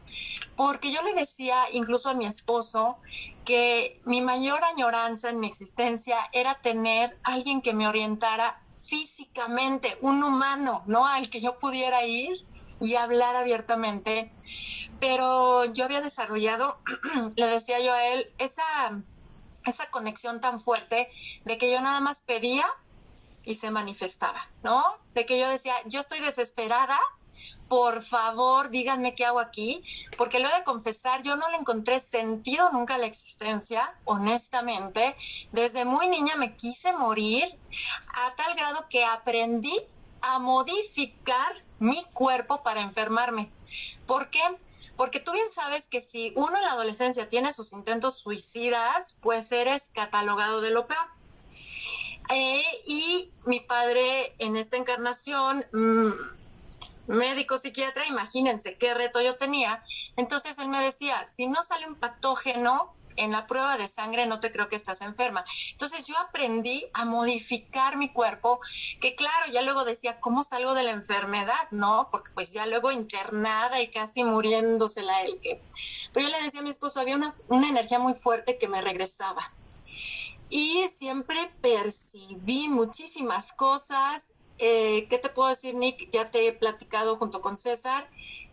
porque 0.55 0.91
yo 0.91 1.03
le 1.03 1.13
decía 1.13 1.65
incluso 1.71 2.09
a 2.09 2.15
mi 2.15 2.25
esposo 2.25 2.97
que 3.45 4.01
mi 4.05 4.21
mayor 4.21 4.63
añoranza 4.63 5.29
en 5.29 5.39
mi 5.39 5.45
existencia 5.45 6.17
era 6.31 6.55
tener 6.61 7.19
alguien 7.23 7.61
que 7.61 7.73
me 7.73 7.87
orientara 7.87 8.63
físicamente, 8.79 9.97
un 10.01 10.23
humano, 10.23 10.83
¿no? 10.85 11.05
Al 11.05 11.29
que 11.29 11.41
yo 11.41 11.57
pudiera 11.57 12.05
ir 12.05 12.45
y 12.79 12.95
hablar 12.95 13.35
abiertamente. 13.35 14.31
Pero 14.99 15.65
yo 15.65 15.85
había 15.85 16.01
desarrollado, 16.01 16.79
le 17.35 17.47
decía 17.47 17.79
yo 17.79 17.93
a 17.93 18.07
él, 18.07 18.31
esa, 18.37 18.63
esa 19.65 19.89
conexión 19.89 20.41
tan 20.41 20.59
fuerte 20.59 21.09
de 21.45 21.57
que 21.57 21.71
yo 21.71 21.81
nada 21.81 21.99
más 21.99 22.21
pedía 22.21 22.65
y 23.43 23.55
se 23.55 23.71
manifestaba, 23.71 24.49
¿no? 24.63 24.83
De 25.13 25.25
que 25.25 25.39
yo 25.39 25.49
decía, 25.49 25.73
yo 25.85 25.99
estoy 25.99 26.19
desesperada, 26.19 26.99
por 27.67 28.01
favor, 28.01 28.69
díganme 28.69 29.15
qué 29.15 29.25
hago 29.25 29.39
aquí, 29.39 29.83
porque 30.17 30.39
lo 30.39 30.49
de 30.49 30.63
confesar, 30.63 31.23
yo 31.23 31.35
no 31.35 31.49
le 31.49 31.57
encontré 31.57 31.99
sentido 31.99 32.71
nunca 32.71 32.95
a 32.95 32.97
la 32.97 33.05
existencia, 33.05 33.95
honestamente. 34.05 35.15
Desde 35.51 35.85
muy 35.85 36.07
niña 36.07 36.35
me 36.37 36.55
quise 36.55 36.93
morir 36.93 37.43
a 38.07 38.35
tal 38.35 38.55
grado 38.55 38.85
que 38.89 39.05
aprendí 39.05 39.75
a 40.21 40.39
modificar 40.39 41.53
mi 41.79 42.03
cuerpo 42.13 42.63
para 42.63 42.81
enfermarme. 42.81 43.51
¿Por 44.05 44.29
qué? 44.29 44.41
Porque 44.95 45.19
tú 45.19 45.31
bien 45.31 45.49
sabes 45.49 45.87
que 45.87 46.01
si 46.01 46.33
uno 46.35 46.57
en 46.57 46.63
la 46.63 46.71
adolescencia 46.71 47.29
tiene 47.29 47.53
sus 47.53 47.71
intentos 47.73 48.17
suicidas, 48.17 49.15
pues 49.21 49.51
eres 49.51 49.91
catalogado 49.93 50.61
de 50.61 50.71
lo 50.71 50.87
peor. 50.87 51.07
Eh, 52.29 52.63
y 52.87 53.31
mi 53.45 53.59
padre 53.59 54.35
en 54.39 54.55
esta 54.55 54.77
encarnación... 54.77 55.65
Mm, 55.71 56.11
médico 57.07 57.57
psiquiatra, 57.57 58.05
imagínense 58.07 58.77
qué 58.77 58.93
reto 58.93 59.21
yo 59.21 59.37
tenía. 59.37 59.83
Entonces 60.15 60.59
él 60.59 60.69
me 60.69 60.81
decía, 60.81 61.25
si 61.27 61.47
no 61.47 61.63
sale 61.63 61.87
un 61.87 61.95
patógeno 61.95 62.93
en 63.17 63.31
la 63.31 63.47
prueba 63.47 63.77
de 63.77 63.87
sangre, 63.87 64.25
no 64.25 64.39
te 64.39 64.51
creo 64.51 64.69
que 64.69 64.75
estás 64.75 65.01
enferma. 65.01 65.43
Entonces 65.71 66.05
yo 66.05 66.17
aprendí 66.19 66.85
a 66.93 67.03
modificar 67.03 67.97
mi 67.97 68.09
cuerpo, 68.09 68.59
que 69.01 69.15
claro, 69.15 69.51
ya 69.51 69.63
luego 69.63 69.83
decía, 69.83 70.19
¿cómo 70.19 70.43
salgo 70.43 70.73
de 70.73 70.83
la 70.83 70.91
enfermedad? 70.91 71.67
No, 71.71 72.09
porque 72.11 72.31
pues 72.33 72.53
ya 72.53 72.65
luego 72.65 72.91
internada 72.91 73.81
y 73.81 73.89
casi 73.89 74.23
muriéndosela 74.23 75.23
él 75.23 75.39
que. 75.41 75.59
Pero 76.13 76.27
yo 76.27 76.31
le 76.31 76.43
decía 76.43 76.61
a 76.61 76.63
mi 76.63 76.69
esposo, 76.69 76.99
había 76.99 77.15
una, 77.15 77.33
una 77.49 77.67
energía 77.67 77.99
muy 77.99 78.13
fuerte 78.13 78.57
que 78.57 78.67
me 78.67 78.81
regresaba. 78.81 79.41
Y 80.49 80.87
siempre 80.87 81.51
percibí 81.61 82.69
muchísimas 82.69 83.51
cosas, 83.51 84.31
eh, 84.59 85.07
¿Qué 85.09 85.17
te 85.17 85.29
puedo 85.29 85.49
decir, 85.49 85.75
Nick? 85.75 86.09
Ya 86.09 86.29
te 86.29 86.47
he 86.47 86.53
platicado 86.53 87.15
junto 87.15 87.41
con 87.41 87.57
César 87.57 88.09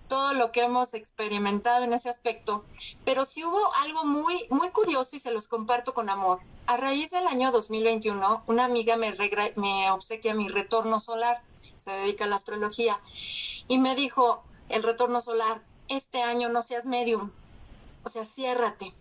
todo 0.08 0.34
lo 0.34 0.52
que 0.52 0.62
hemos 0.62 0.94
experimentado 0.94 1.84
en 1.84 1.92
ese 1.92 2.08
aspecto, 2.08 2.64
pero 3.04 3.24
sí 3.24 3.44
hubo 3.44 3.58
algo 3.82 4.04
muy, 4.04 4.46
muy 4.50 4.70
curioso 4.70 5.16
y 5.16 5.18
se 5.18 5.30
los 5.30 5.48
comparto 5.48 5.94
con 5.94 6.10
amor. 6.10 6.40
A 6.66 6.76
raíz 6.76 7.10
del 7.10 7.26
año 7.26 7.50
2021, 7.52 8.44
una 8.46 8.64
amiga 8.64 8.96
me, 8.96 9.14
me 9.56 9.90
obsequia 9.90 10.34
mi 10.34 10.48
retorno 10.48 11.00
solar, 11.00 11.42
se 11.76 11.90
dedica 11.92 12.24
a 12.24 12.28
la 12.28 12.36
astrología, 12.36 13.00
y 13.68 13.78
me 13.78 13.94
dijo, 13.94 14.44
el 14.68 14.82
retorno 14.82 15.20
solar, 15.20 15.62
este 15.88 16.22
año 16.22 16.48
no 16.48 16.62
seas 16.62 16.86
medium, 16.86 17.30
o 18.04 18.08
sea, 18.08 18.24
ciérrate. 18.24 18.94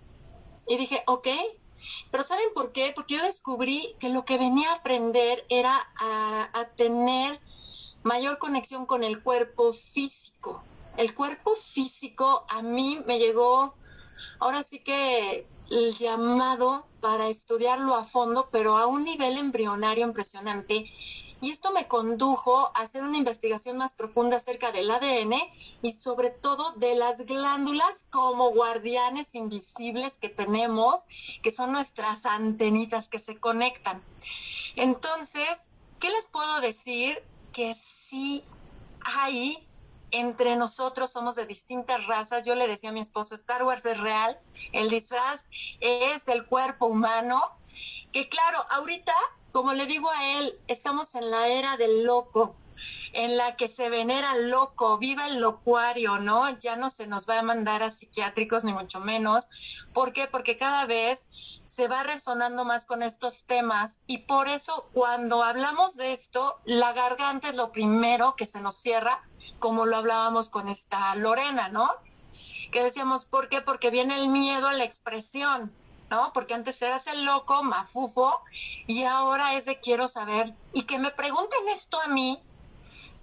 Y 0.68 0.78
dije, 0.78 1.04
ok, 1.08 1.28
pero 2.12 2.24
¿saben 2.24 2.46
por 2.54 2.72
qué? 2.72 2.92
Porque 2.96 3.16
yo 3.16 3.24
descubrí 3.24 3.96
que 4.00 4.10
lo 4.10 4.26
que 4.26 4.38
venía 4.38 4.72
a 4.72 4.76
aprender 4.76 5.46
era 5.50 5.76
a, 6.00 6.70
tener 6.76 7.40
mayor 8.04 8.38
conexión 8.38 8.86
con 8.86 9.04
el 9.04 9.22
cuerpo 9.22 9.72
físico. 9.74 10.64
El 10.98 11.14
cuerpo 11.14 11.56
físico 11.56 12.46
a 12.50 12.62
mí 12.62 13.02
me 13.06 13.20
llegó, 13.20 13.76
ahora 14.40 14.64
sí 14.64 14.80
que 14.80 15.48
el 15.72 15.94
llamado 15.94 16.86
para 17.00 17.28
estudiarlo 17.28 17.96
a 17.96 18.04
fondo, 18.04 18.50
pero 18.52 18.78
a 18.78 18.86
un 18.86 19.04
nivel 19.04 19.38
embrionario 19.38 20.06
impresionante 20.06 20.92
y 21.44 21.52
esto 21.52 21.74
me 21.74 21.90
condujo 21.90 22.72
a 22.74 22.84
hacer 22.84 23.04
una 23.04 23.18
investigación 23.18 23.76
más 23.76 23.92
profunda 23.92 24.38
acerca 24.38 24.72
del 24.72 24.90
ADN 24.90 25.34
y 25.82 25.92
sobre 25.92 26.30
todo 26.30 26.72
de 26.78 26.96
las 26.96 27.26
glándulas 27.26 28.08
como 28.10 28.52
guardianes 28.52 29.36
invisibles 29.36 30.20
que 30.20 30.30
tenemos, 30.30 31.06
que 31.42 31.52
son 31.52 31.74
nuestras 31.74 32.26
antenitas 32.26 33.10
que 33.10 33.20
se 33.20 33.36
conectan. 33.36 34.02
Entonces, 34.78 35.72
¿qué 36.00 36.10
les 36.12 36.28
puedo 36.28 36.62
decir? 36.62 37.22
Que 37.52 37.74
sí 37.74 38.46
hay 39.02 39.68
entre 40.12 40.56
nosotros 40.56 41.12
somos 41.12 41.36
de 41.36 41.46
distintas 41.46 42.08
razas. 42.08 42.46
Yo 42.46 42.56
le 42.56 42.70
decía 42.70 42.92
a 42.92 42.94
mi 42.94 43.02
esposo, 43.02 43.36
Star 43.36 43.66
Wars 43.66 43.86
es 43.86 44.00
real, 44.00 44.40
el 44.72 44.90
disfraz 44.90 45.48
es 45.82 46.26
el 46.30 46.46
cuerpo 46.46 46.86
humano, 46.86 47.42
que 48.14 48.30
claro, 48.30 48.66
ahorita 48.70 49.14
como 49.54 49.74
le 49.74 49.86
digo 49.86 50.10
a 50.10 50.40
él, 50.40 50.60
estamos 50.68 51.14
en 51.14 51.30
la 51.30 51.48
era 51.48 51.78
del 51.78 52.04
loco, 52.04 52.56
en 53.14 53.38
la 53.38 53.56
que 53.56 53.68
se 53.68 53.92
venera 53.92 54.32
al 54.32 54.50
loco, 54.50 54.98
viva 54.98 55.28
el 55.28 55.40
locuario, 55.40 56.18
¿no? 56.18 56.50
Ya 56.58 56.76
no 56.76 56.90
se 56.90 57.06
nos 57.06 57.30
va 57.30 57.38
a 57.38 57.44
mandar 57.44 57.84
a 57.84 57.92
psiquiátricos 57.92 58.64
ni 58.64 58.74
mucho 58.74 59.00
menos. 59.00 59.48
¿Por 59.94 60.12
qué? 60.12 60.26
Porque 60.26 60.58
cada 60.58 60.88
vez 60.88 61.62
se 61.66 61.88
va 61.88 62.02
resonando 62.02 62.66
más 62.66 62.88
con 62.88 63.04
estos 63.04 63.44
temas 63.44 64.02
y 64.08 64.18
por 64.20 64.48
eso 64.48 64.90
cuando 64.92 65.44
hablamos 65.44 65.98
de 65.98 66.14
esto, 66.14 66.60
la 66.66 66.92
garganta 66.92 67.48
es 67.48 67.56
lo 67.56 67.72
primero 67.72 68.36
que 68.36 68.48
se 68.48 68.60
nos 68.60 68.76
cierra, 68.76 69.22
como 69.60 69.86
lo 69.86 69.98
hablábamos 69.98 70.50
con 70.50 70.68
esta 70.68 71.14
Lorena, 71.14 71.70
¿no? 71.70 71.92
Que 72.72 72.82
decíamos, 72.82 73.26
¿por 73.26 73.50
qué? 73.50 73.62
Porque 73.62 73.92
viene 73.92 74.16
el 74.16 74.30
miedo 74.30 74.68
a 74.68 74.74
la 74.74 74.84
expresión 74.84 75.72
¿no? 76.14 76.32
Porque 76.32 76.54
antes 76.54 76.80
eras 76.84 77.08
el 77.08 77.26
loco, 77.26 77.64
mafufo, 77.64 78.44
y 78.86 79.04
ahora 79.04 79.56
es 79.56 79.66
de 79.66 79.80
quiero 79.80 80.08
saber. 80.08 80.54
Y 80.72 80.84
que 80.84 81.00
me 81.00 81.10
pregunten 81.10 81.68
esto 81.70 82.00
a 82.00 82.08
mí, 82.08 82.40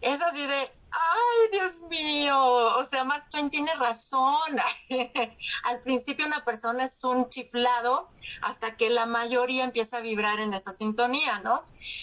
es 0.00 0.20
así 0.22 0.44
de, 0.44 0.72
Ay, 0.92 1.50
Dios 1.52 1.82
mío. 1.88 2.36
O 2.76 2.84
sea, 2.84 3.04
Mark 3.04 3.28
Twain 3.30 3.48
tiene 3.48 3.72
razón. 3.74 4.56
Al 5.64 5.80
principio 5.80 6.26
una 6.26 6.44
persona 6.44 6.84
es 6.84 7.02
un 7.04 7.28
chiflado 7.28 8.08
hasta 8.42 8.76
que 8.76 8.90
la 8.90 9.06
mayoría 9.06 9.64
empieza 9.64 9.98
a 9.98 10.00
vibrar 10.00 10.40
en 10.40 10.52
esa 10.52 10.72
sintonía, 10.72 11.40
¿no? 11.40 11.62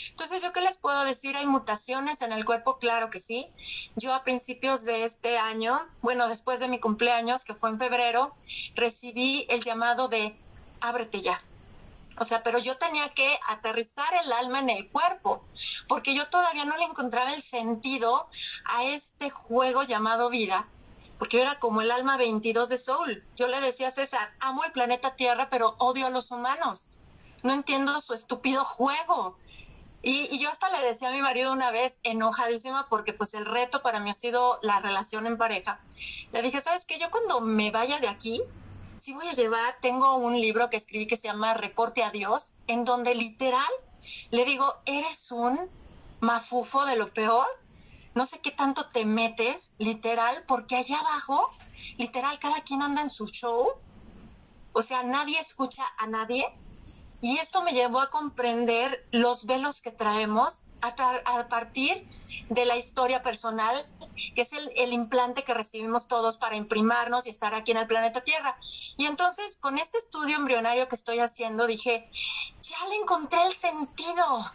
Entonces, 0.10 0.42
¿yo 0.42 0.54
qué 0.54 0.62
les 0.62 0.78
puedo 0.78 1.04
decir? 1.04 1.36
¿Hay 1.36 1.46
mutaciones 1.46 2.22
en 2.22 2.32
el 2.32 2.46
cuerpo? 2.46 2.78
Claro 2.78 3.10
que 3.10 3.20
sí. 3.20 3.52
Yo 3.96 4.14
a 4.14 4.24
principios 4.24 4.86
de 4.86 5.04
este 5.04 5.38
año, 5.38 5.80
bueno, 6.02 6.30
después 6.30 6.60
de 6.60 6.70
mi 6.70 6.80
cumpleaños, 6.80 7.44
que 7.44 7.56
fue 7.56 7.70
en 7.70 7.78
febrero, 7.78 8.36
recibí 8.76 9.46
el 9.50 9.64
llamado 9.64 10.08
de 10.08 10.40
ábrete 10.82 11.22
ya 11.22 11.38
o 12.20 12.26
sea, 12.26 12.42
pero 12.42 12.58
yo 12.58 12.78
tenía 12.78 13.10
que 13.10 13.40
aterrizar 13.48 14.08
el 14.24 14.32
alma 14.32 14.60
en 14.60 14.70
el 14.72 14.90
cuerpo, 14.90 15.44
porque 15.88 16.16
yo 16.16 16.28
todavía 16.28 16.66
no 16.66 16.78
le 16.78 16.86
encontraba 16.86 17.34
el 17.34 17.42
sentido 17.42 18.28
a 18.66 18.84
este 18.86 19.30
juego 19.30 19.84
llamado 19.84 20.30
vida, 20.30 20.68
porque 21.20 21.38
yo 21.38 21.44
era 21.44 21.60
como 21.60 21.82
el 21.82 21.92
alma 21.92 22.18
22 22.18 22.70
de 22.70 22.78
Soul. 22.78 23.24
Yo 23.36 23.48
le 23.48 23.62
decía 23.62 23.90
a 23.90 23.92
César, 23.92 24.34
amo 24.40 24.64
el 24.64 24.72
planeta 24.72 25.16
Tierra, 25.16 25.50
pero 25.52 25.76
odio 25.78 26.08
a 26.08 26.10
los 26.10 26.32
humanos. 26.32 26.90
No 27.44 27.54
entiendo 27.54 28.00
su 28.02 28.14
estúpido 28.14 28.66
juego. 28.66 29.38
Y, 30.02 30.40
yo 30.40 30.50
hasta 30.50 30.70
le 30.70 30.86
decía 30.86 31.10
a 31.10 31.12
mi 31.12 31.22
marido 31.22 31.52
una 31.52 31.70
vez, 31.70 32.00
enojadísima, 32.04 32.88
porque 32.88 33.14
pues 33.14 33.34
el 33.34 33.46
reto 33.46 33.82
para 33.82 34.00
mí 34.00 34.10
ha 34.10 34.14
sido 34.14 34.60
la 34.62 34.80
relación 34.80 35.28
en 35.28 35.38
pareja. 35.38 35.82
Le 36.32 36.42
dije, 36.42 36.62
¿sabes 36.62 36.86
qué? 36.86 36.98
Yo 36.98 37.12
cuando 37.12 37.42
me 37.42 37.72
vaya 37.72 38.00
de 38.00 38.08
aquí, 38.08 38.42
sí 39.08 39.14
voy 39.14 39.30
a 39.30 39.36
llevar, 39.36 39.78
tengo 39.80 40.18
un 40.18 40.34
libro 40.34 40.70
que 40.70 40.76
escribí 40.76 41.08
que 41.08 41.16
se 41.16 41.30
llama 41.30 41.54
Reporte 41.54 42.04
a 42.04 42.12
Dios, 42.12 42.56
en 42.68 42.84
donde 42.84 43.16
literal 43.16 43.64
le 44.32 44.44
digo, 44.44 44.82
eres 44.86 45.32
un 45.32 45.58
mafufo 46.20 46.86
de 46.86 46.98
lo 46.98 47.14
peor, 47.14 47.48
no 48.16 48.26
sé 48.26 48.42
qué 48.42 48.52
tanto 48.52 48.90
te 48.90 49.06
metes, 49.06 49.76
literal, 49.78 50.44
porque 50.46 50.76
allá 50.76 51.00
abajo, 51.00 51.50
literal, 51.98 52.38
cada 52.40 52.60
quien 52.66 52.82
anda 52.82 53.02
en 53.02 53.10
su 53.10 53.28
show, 53.28 53.76
o 54.74 54.82
sea, 54.82 55.04
nadie 55.04 55.40
escucha 55.40 55.86
a 55.98 56.08
nadie, 56.08 56.46
y 57.22 57.38
esto 57.38 57.62
me 57.62 57.72
llevó 57.72 58.02
a 58.02 58.10
comprender 58.10 59.08
los 59.14 59.46
velos 59.46 59.80
que 59.80 59.92
traemos 59.92 60.64
a, 60.82 61.48
partir 61.50 62.08
de 62.50 62.66
la 62.66 62.78
historia 62.78 63.22
personal, 63.22 63.86
que 64.36 64.42
es 64.42 64.54
el, 64.54 64.94
implante 64.94 65.44
que 65.44 65.54
recibimos 65.54 66.08
todos 66.08 66.38
para 66.38 66.56
imprimarnos 66.56 67.28
y 67.28 67.30
estar 67.30 67.54
aquí 67.54 67.72
en 67.72 67.78
el 67.78 67.88
planeta 67.88 68.22
Tierra. 68.22 68.58
Y 68.98 69.06
entonces, 69.06 69.58
con 69.58 69.78
este 69.78 69.98
estudio 69.98 70.38
embrionario 70.38 70.88
que 70.88 70.96
estoy 70.96 71.20
haciendo, 71.20 71.68
dije, 71.68 72.10
ya 72.62 72.78
le 72.90 72.96
encontré 72.96 73.44
el 73.44 73.54
sentido. 73.54 74.52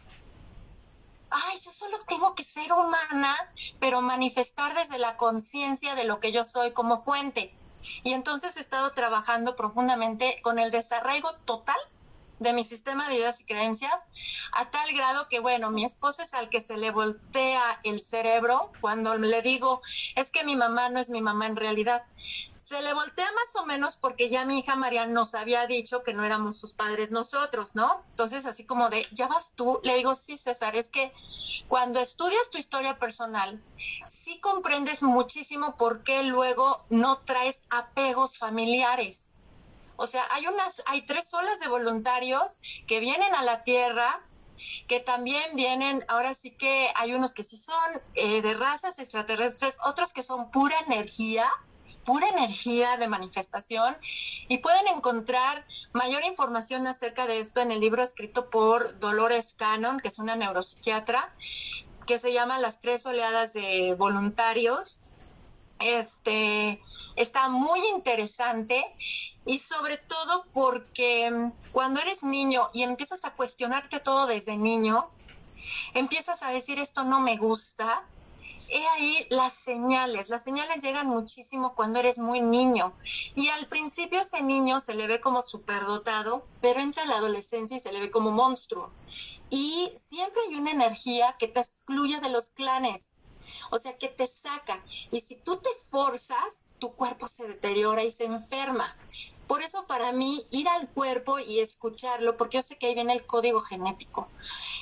Ay, 1.31 1.59
yo 1.65 1.71
solo 1.71 1.99
tengo 2.07 2.35
que 2.35 2.45
ser 2.45 2.71
humana, 2.73 3.35
pero 3.81 4.03
manifestar 4.03 4.75
desde 4.75 4.99
la 4.99 5.17
conciencia 5.17 5.95
de 5.95 6.05
lo 6.05 6.21
que 6.21 6.31
yo 6.31 6.45
soy 6.45 6.73
como 6.73 6.99
fuente. 6.99 7.55
Y 8.05 8.13
entonces 8.13 8.57
he 8.57 8.61
estado 8.61 8.93
trabajando 8.93 9.57
profundamente 9.57 10.41
con 10.43 10.59
el 10.59 10.71
desarraigo 10.71 11.33
total 11.45 11.79
de 12.43 12.53
mi 12.53 12.65
sistema 12.65 13.09
de 13.09 13.17
ideas 13.17 13.41
y 13.41 13.45
creencias, 13.45 14.07
a 14.53 14.71
tal 14.71 14.93
grado 14.95 15.29
que, 15.29 15.41
bueno, 15.41 15.71
mi 15.71 15.85
esposo 15.85 16.23
es 16.23 16.35
al 16.35 16.51
que 16.51 16.61
se 16.61 16.77
le 16.77 16.91
voltea 16.91 17.81
el 17.85 18.01
cerebro 18.01 18.71
cuando 18.81 19.15
le 19.17 19.43
digo, 19.43 19.83
es 20.17 20.31
que 20.31 20.45
mi 20.45 20.57
mamá 20.57 20.89
no 20.89 20.99
es 21.01 21.11
mi 21.11 21.23
mamá 21.23 21.47
en 21.47 21.57
realidad. 21.57 22.03
Se 22.57 22.81
le 22.83 22.95
voltea 22.95 23.27
más 23.27 23.63
o 23.63 23.67
menos 23.67 23.97
porque 23.97 24.29
ya 24.29 24.45
mi 24.45 24.59
hija 24.61 24.77
María 24.77 25.07
nos 25.07 25.35
había 25.35 25.67
dicho 25.67 26.03
que 26.03 26.15
no 26.15 26.25
éramos 26.25 26.59
sus 26.59 26.75
padres 26.75 27.11
nosotros, 27.11 27.75
¿no? 27.75 28.05
Entonces, 28.11 28.47
así 28.47 28.65
como 28.65 28.89
de, 28.89 29.07
¿ya 29.13 29.27
vas 29.27 29.55
tú? 29.57 29.81
Le 29.83 29.97
digo, 29.97 30.15
sí, 30.15 30.37
César, 30.37 30.77
es 30.77 30.91
que 30.91 31.13
cuando 31.69 32.01
estudias 32.01 32.51
tu 32.51 32.59
historia 32.59 32.99
personal, 32.99 33.63
sí 34.07 34.41
comprendes 34.41 35.03
muchísimo 35.03 35.77
por 35.77 36.03
qué 36.03 36.23
luego 36.23 36.85
no 36.89 37.19
traes 37.19 37.65
apegos 37.71 38.39
familiares 38.39 39.32
o 40.03 40.07
sea, 40.09 40.27
hay 40.33 40.49
unas, 40.49 40.83
hay 40.87 41.03
tres 41.03 41.33
olas 41.33 41.61
de 41.61 41.69
voluntarios 41.69 42.59
que 42.89 42.99
vienen 42.99 43.33
a 43.37 43.45
la 43.45 43.63
tierra, 43.63 44.21
que 44.89 44.99
también 44.99 45.45
vienen, 45.55 46.05
ahora 46.09 46.35
sí 46.35 46.51
que 46.51 46.91
hay 46.97 47.15
unos 47.15 47.35
que 47.35 47.45
sí 47.45 47.57
son 47.57 48.03
eh, 48.15 48.43
de 48.43 48.55
razas 48.55 48.99
extraterrestres, 48.99 49.79
otros 49.85 50.13
que 50.13 50.25
son 50.25 50.51
pura 50.51 50.75
energía, 50.89 51.49
pura 52.05 52.29
energía 52.31 52.97
de 52.97 53.07
manifestación 53.07 53.97
y 54.49 54.59
pueden 54.59 54.89
encontrar 54.89 55.65
mayor 55.93 56.25
información 56.25 56.89
acerca 56.89 57.29
de 57.29 57.39
esto 57.39 57.61
en 57.61 57.71
el 57.71 57.79
libro 57.79 58.03
escrito 58.03 58.51
por 58.51 58.99
Dolores 58.99 59.55
Cannon, 59.55 60.01
que 60.01 60.09
es 60.09 60.19
una 60.19 60.35
neuropsiquiatra, 60.35 61.33
que 62.09 62.19
se 62.19 62.33
llama 62.33 62.59
Las 62.59 62.81
tres 62.81 63.07
oleadas 63.07 63.53
de 63.53 63.95
voluntarios. 63.97 64.99
Este, 65.81 66.81
está 67.17 67.49
muy 67.49 67.81
interesante 67.95 68.85
y 69.45 69.59
sobre 69.59 69.99
todo 69.99 70.45
porque 70.53 71.31
mm, 71.31 71.53
cuando 71.73 72.01
eres 72.01 72.23
niño 72.23 72.71
y 72.73 72.83
empiezas 72.83 73.25
a 73.25 73.33
cuestionarte 73.33 74.01
todo 74.01 74.27
desde 74.27 74.57
niño, 74.57 75.11
empiezas 75.95 76.43
a 76.43 76.51
decir 76.51 76.79
esto 76.79 77.05
no 77.05 77.21
me 77.21 77.37
gusta. 77.37 78.05
He 78.69 78.87
ahí 78.89 79.27
las 79.29 79.53
señales. 79.53 80.31
Las 80.31 80.45
señales 80.45 80.83
llegan 80.83 81.07
muchísimo 81.07 81.75
cuando 81.75 81.99
eres 81.99 82.19
muy 82.19 82.41
niño. 82.41 82.95
Y 83.35 83.49
al 83.49 83.67
principio 83.67 84.23
ese 84.23 84.43
niño 84.43 84.81
se 84.81 84.95
le 84.95 85.07
ve 85.07 85.21
como 85.21 85.43
superdotado, 85.43 86.47
pero 86.63 86.81
entra 86.81 87.05
la 87.05 87.17
adolescencia 87.17 87.77
y 87.77 87.81
se 87.81 87.93
le 87.93 88.01
ve 88.01 88.11
como 88.11 88.31
monstruo. 88.31 88.91
Y 89.51 89.93
siempre 89.95 90.41
hay 90.49 90.57
una 90.57 90.71
energía 90.71 91.37
que 91.39 91.49
te 91.49 91.61
excluye 91.61 92.19
de 92.21 92.31
los 92.31 92.49
clanes 92.51 93.13
o 93.71 93.79
sea, 93.79 93.97
que 93.99 94.09
te 94.09 94.27
saca. 94.27 94.83
Y 95.11 95.21
si 95.21 95.37
tú 95.37 95.57
te 95.57 95.71
forzas, 95.91 96.63
tu 96.79 96.93
cuerpo 96.93 97.29
se 97.29 97.47
deteriora 97.47 98.03
y 98.03 98.11
se 98.11 98.25
enferma. 98.25 98.97
Por 99.47 99.63
eso 99.63 99.87
para 99.87 100.13
mí 100.13 100.45
ir 100.51 100.69
al 100.69 100.89
cuerpo 100.89 101.39
y 101.39 101.61
escucharlo, 101.61 102.37
porque 102.37 102.59
yo 102.59 102.63
sé 102.63 102.79
que 102.79 102.87
ahí 102.87 102.95
viene 102.95 103.13
el 103.13 103.27
código 103.27 103.61
genético. 103.61 104.29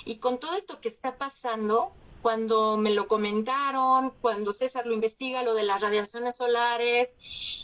Y 0.05 0.17
con 0.17 0.39
todo 0.39 0.55
esto 0.55 0.81
que 0.81 0.89
está 0.89 1.19
pasando, 1.19 1.93
cuando 2.23 2.77
me 2.77 2.91
lo 2.91 3.09
comentaron, 3.09 4.13
cuando 4.21 4.53
César 4.53 4.87
lo 4.87 4.95
investiga, 4.95 5.43
lo 5.43 5.55
de 5.55 5.63
las 5.63 5.81
radiaciones 5.81 6.37
solares, 6.37 7.17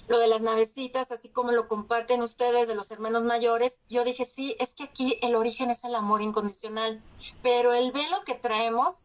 lo 0.09 0.19
de 0.19 0.29
las 0.29 0.43
navecitas, 0.43 1.12
así 1.12 1.29
como 1.29 1.53
lo 1.53 1.69
comparten 1.69 2.23
ustedes 2.23 2.69
de 2.69 2.75
los 2.75 2.91
hermanos 2.91 3.23
mayores, 3.23 3.83
yo 3.89 4.05
dije, 4.05 4.25
sí, 4.25 4.57
es 4.59 4.75
que 4.75 4.85
aquí 4.85 5.19
el 5.23 5.35
origen 5.35 5.71
es 5.71 5.85
el 5.85 5.95
amor 5.95 6.23
incondicional, 6.23 7.03
pero 7.43 7.73
el 7.73 7.93
velo 7.93 8.17
que 8.25 8.35
traemos 8.35 9.05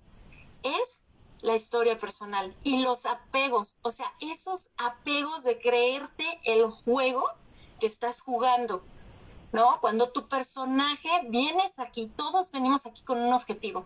es 0.64 1.03
la 1.41 1.55
historia 1.55 1.97
personal 1.97 2.55
y 2.63 2.81
los 2.83 3.05
apegos, 3.05 3.77
o 3.81 3.91
sea, 3.91 4.11
esos 4.19 4.69
apegos 4.77 5.43
de 5.43 5.59
creerte 5.59 6.25
el 6.43 6.69
juego 6.69 7.23
que 7.79 7.87
estás 7.87 8.21
jugando, 8.21 8.83
¿no? 9.51 9.79
Cuando 9.81 10.09
tu 10.09 10.27
personaje 10.27 11.09
vienes 11.29 11.79
aquí, 11.79 12.07
todos 12.15 12.51
venimos 12.51 12.85
aquí 12.85 13.03
con 13.03 13.19
un 13.19 13.33
objetivo, 13.33 13.85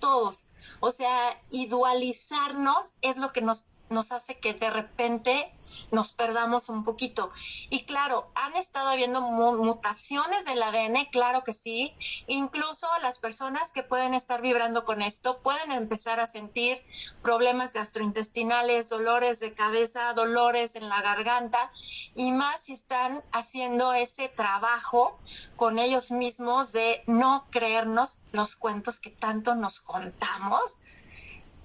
todos. 0.00 0.44
O 0.80 0.90
sea, 0.90 1.42
dualizarnos 1.68 2.94
es 3.02 3.16
lo 3.16 3.32
que 3.32 3.42
nos, 3.42 3.64
nos 3.90 4.12
hace 4.12 4.38
que 4.38 4.54
de 4.54 4.70
repente 4.70 5.52
nos 5.90 6.12
perdamos 6.12 6.68
un 6.68 6.84
poquito. 6.84 7.30
Y 7.70 7.84
claro, 7.84 8.30
han 8.34 8.56
estado 8.56 8.88
habiendo 8.88 9.20
mutaciones 9.20 10.44
del 10.44 10.62
ADN, 10.62 11.06
claro 11.10 11.44
que 11.44 11.52
sí. 11.52 11.94
Incluso 12.26 12.86
las 13.02 13.18
personas 13.18 13.72
que 13.72 13.82
pueden 13.82 14.14
estar 14.14 14.42
vibrando 14.42 14.84
con 14.84 15.02
esto 15.02 15.38
pueden 15.38 15.72
empezar 15.72 16.20
a 16.20 16.26
sentir 16.26 16.78
problemas 17.22 17.72
gastrointestinales, 17.72 18.88
dolores 18.88 19.40
de 19.40 19.54
cabeza, 19.54 20.12
dolores 20.12 20.76
en 20.76 20.88
la 20.88 21.02
garganta 21.02 21.70
y 22.14 22.32
más 22.32 22.62
si 22.64 22.72
están 22.72 23.22
haciendo 23.32 23.92
ese 23.92 24.28
trabajo 24.28 25.18
con 25.56 25.78
ellos 25.78 26.10
mismos 26.10 26.72
de 26.72 27.02
no 27.06 27.46
creernos 27.50 28.18
los 28.32 28.56
cuentos 28.56 29.00
que 29.00 29.10
tanto 29.10 29.54
nos 29.54 29.80
contamos. 29.80 30.78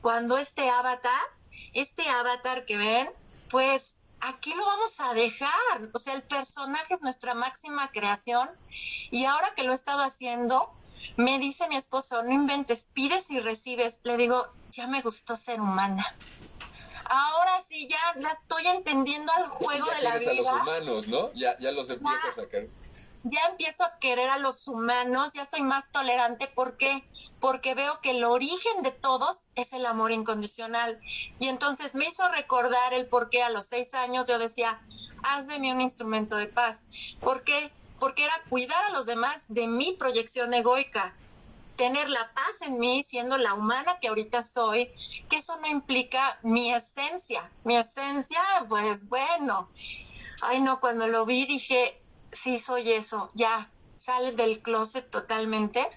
Cuando 0.01 0.38
este 0.38 0.69
avatar, 0.69 1.21
este 1.74 2.07
avatar 2.09 2.65
que 2.65 2.78
ven, 2.78 3.09
pues 3.49 3.99
aquí 4.24 4.53
lo 4.53 4.65
vamos 4.65 4.99
a 4.99 5.13
dejar. 5.13 5.89
O 5.93 5.99
sea, 5.99 6.13
el 6.13 6.24
personaje 6.24 6.93
es 6.93 7.01
nuestra 7.01 7.34
máxima 7.34 7.91
creación 7.91 8.49
y 9.11 9.26
ahora 9.26 9.53
que 9.55 9.63
lo 9.63 9.71
he 9.71 9.76
estado 9.76 10.01
haciendo, 10.01 10.71
me 11.17 11.39
dice 11.39 11.67
mi 11.67 11.76
esposo, 11.76 12.24
no 12.24 12.32
inventes, 12.32 12.88
pides 12.93 13.30
y 13.32 13.39
recibes. 13.39 14.01
Le 14.03 14.17
digo, 14.17 14.47
ya 14.69 14.88
me 14.88 15.01
gustó 15.01 15.36
ser 15.36 15.59
humana. 15.59 16.05
Ahora 17.05 17.61
sí, 17.61 17.88
ya 17.88 18.19
la 18.19 18.32
estoy 18.32 18.65
entendiendo 18.67 19.32
al 19.34 19.47
juego 19.47 19.86
de 19.86 20.01
la 20.01 20.17
vida. 20.17 20.32
a 20.32 20.34
los 20.34 20.47
humanos, 20.47 21.07
¿no? 21.09 21.34
Ya, 21.34 21.57
ya 21.59 21.71
los 21.71 21.89
empiezo 21.89 22.30
a 22.32 22.34
sacar. 22.34 22.67
Ya 23.24 23.39
empiezo 23.49 23.84
a 23.84 23.97
querer 23.99 24.30
a 24.30 24.38
los 24.38 24.67
humanos, 24.67 25.34
ya 25.34 25.45
soy 25.45 25.61
más 25.61 25.91
tolerante. 25.91 26.47
¿Por 26.47 26.78
qué? 26.78 27.03
porque 27.43 27.74
veo 27.74 27.99
que 27.99 28.11
el 28.11 28.24
origen 28.24 28.84
de 28.84 28.91
todos 28.91 29.49
es 29.55 29.74
el 29.74 29.86
amor 29.86 30.13
incondicional. 30.13 30.97
Y 31.41 31.49
entonces 31.49 31.93
me 31.93 32.05
hizo 32.05 32.26
recordar 32.30 32.93
el 32.93 33.05
por 33.05 33.30
qué 33.30 33.43
a 33.43 33.49
los 33.49 33.65
seis 33.65 33.93
años 33.95 34.30
yo 34.30 34.39
decía, 34.39 34.80
haz 35.24 35.47
de 35.47 35.59
mí 35.59 35.69
un 35.69 35.82
instrumento 35.82 36.38
de 36.38 36.47
paz. 36.47 36.86
¿Por 37.19 37.43
qué? 37.43 37.69
Porque 37.99 38.24
era 38.24 38.34
cuidar 38.47 38.82
a 38.86 38.91
los 38.91 39.07
demás 39.07 39.43
de 39.49 39.67
mi 39.67 39.91
proyección 39.91 40.53
egoica. 40.53 41.13
tener 41.76 42.09
la 42.09 42.32
paz 42.34 42.61
en 42.61 42.80
mí, 42.80 43.03
siendo 43.03 43.38
la 43.38 43.55
humana 43.55 43.99
que 43.99 44.07
ahorita 44.07 44.41
soy, 44.41 44.89
que 45.28 45.36
eso 45.36 45.57
no 45.57 45.67
implica 45.67 46.39
mi 46.43 46.74
esencia. 46.74 47.51
Mi 47.65 47.76
esencia, 47.76 48.39
pues 48.69 49.09
bueno. 49.09 49.67
Ay, 50.41 50.61
no, 50.61 50.80
cuando 50.80 51.07
lo 51.07 51.26
vi 51.26 51.45
dije, 51.45 52.01
sí, 52.34 52.59
soy 52.59 52.91
eso, 52.91 53.31
ya, 53.34 53.69
sales 53.95 54.36
del 54.36 54.61
closet 54.61 55.09
totalmente. 55.09 55.88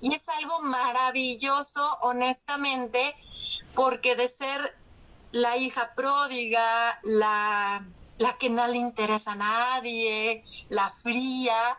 Y 0.00 0.14
es 0.14 0.28
algo 0.28 0.60
maravilloso, 0.60 1.98
honestamente, 2.02 3.16
porque 3.74 4.16
de 4.16 4.28
ser 4.28 4.76
la 5.32 5.56
hija 5.56 5.94
pródiga, 5.94 7.00
la, 7.02 7.86
la 8.18 8.38
que 8.38 8.50
no 8.50 8.66
le 8.68 8.76
interesa 8.76 9.32
a 9.32 9.36
nadie, 9.36 10.44
la 10.68 10.90
fría, 10.90 11.78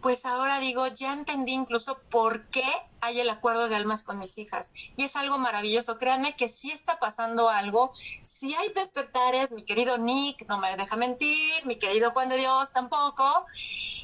pues 0.00 0.24
ahora 0.24 0.60
digo, 0.60 0.86
ya 0.88 1.12
entendí 1.12 1.52
incluso 1.52 1.98
por 2.10 2.46
qué 2.46 2.64
hay 3.00 3.20
el 3.20 3.30
acuerdo 3.30 3.68
de 3.68 3.76
almas 3.76 4.02
con 4.02 4.18
mis 4.18 4.38
hijas. 4.38 4.72
Y 4.96 5.04
es 5.04 5.16
algo 5.16 5.38
maravilloso. 5.38 5.98
Créanme 5.98 6.36
que 6.36 6.48
sí 6.48 6.70
está 6.70 6.98
pasando 6.98 7.48
algo. 7.48 7.92
Si 8.22 8.54
hay 8.54 8.68
despertares, 8.74 9.52
mi 9.52 9.64
querido 9.64 9.98
Nick 9.98 10.46
no 10.48 10.58
me 10.58 10.76
deja 10.76 10.96
mentir, 10.96 11.64
mi 11.66 11.76
querido 11.76 12.10
Juan 12.10 12.28
de 12.28 12.36
Dios 12.36 12.72
tampoco. 12.72 13.46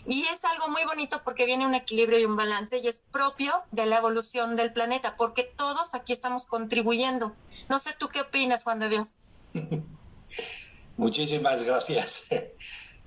Y 0.07 0.25
es 0.33 0.45
algo 0.45 0.69
muy 0.69 0.85
bonito 0.85 1.23
porque 1.25 1.47
viene 1.47 1.67
un 1.67 1.75
equilibrio 1.75 2.19
y 2.19 2.25
un 2.25 2.37
balance 2.37 2.79
y 2.79 2.87
es 2.89 3.01
propio 3.01 3.53
de 3.73 3.87
la 3.87 3.99
evolución 3.99 4.57
del 4.57 4.73
planeta, 4.73 5.17
porque 5.17 5.45
todos 5.45 5.95
aquí 5.95 6.13
estamos 6.13 6.47
contribuyendo. 6.47 7.35
No 7.69 7.79
sé 7.79 7.95
tú 7.99 8.09
qué 8.09 8.21
opinas, 8.21 8.65
Juan 8.65 8.79
de 8.79 8.89
Dios. 8.89 9.19
Muchísimas 10.97 11.63
gracias. 11.63 12.25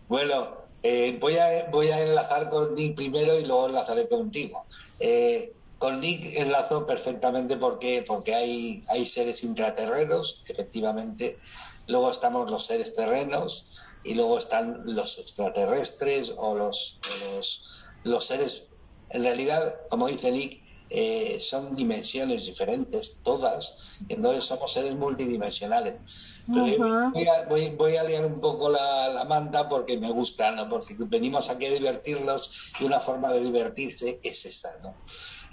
bueno, 0.07 0.68
eh, 0.83 1.17
voy, 1.19 1.37
a, 1.37 1.67
voy 1.71 1.89
a 1.89 2.01
enlazar 2.01 2.49
con 2.49 2.75
Nick 2.75 2.95
primero 2.95 3.37
y 3.37 3.45
luego 3.45 3.67
enlazaré 3.67 4.07
contigo. 4.07 4.65
Eh, 4.99 5.53
con 5.77 6.01
Nick 6.01 6.35
enlazo 6.35 6.85
perfectamente 6.85 7.55
porque, 7.55 8.03
porque 8.05 8.35
hay, 8.35 8.83
hay 8.89 9.05
seres 9.05 9.43
intraterrenos, 9.43 10.41
efectivamente. 10.47 11.39
Luego 11.87 12.11
estamos 12.11 12.51
los 12.51 12.65
seres 12.65 12.95
terrenos 12.95 13.65
y 14.03 14.13
luego 14.13 14.37
están 14.37 14.81
los 14.85 15.17
extraterrestres 15.17 16.33
o 16.37 16.55
los, 16.55 16.99
los, 17.33 17.65
los 18.03 18.25
seres. 18.25 18.67
En 19.09 19.23
realidad, 19.23 19.79
como 19.89 20.07
dice 20.07 20.31
Nick, 20.31 20.61
eh, 20.91 21.37
son 21.39 21.75
dimensiones 21.75 22.47
diferentes, 22.47 23.19
todas, 23.21 23.75
entonces 24.07 24.43
somos 24.43 24.73
seres 24.73 24.95
multidimensionales. 24.95 26.43
voy, 26.47 27.95
a, 27.95 28.03
liar 28.03 28.25
un 28.25 28.41
poco 28.41 28.69
la, 28.71 29.23
manta 29.27 29.69
porque 29.69 29.99
me 29.99 30.09
gusta, 30.09 30.51
¿no? 30.51 30.67
porque 30.67 30.95
venimos 30.97 31.49
aquí 31.49 31.67
a 31.67 31.71
divertirlos 31.71 32.73
y 32.79 32.85
una 32.85 32.99
forma 32.99 33.31
de 33.31 33.43
divertirse 33.43 34.19
es 34.23 34.45
esa. 34.45 34.77
¿no? 34.81 34.95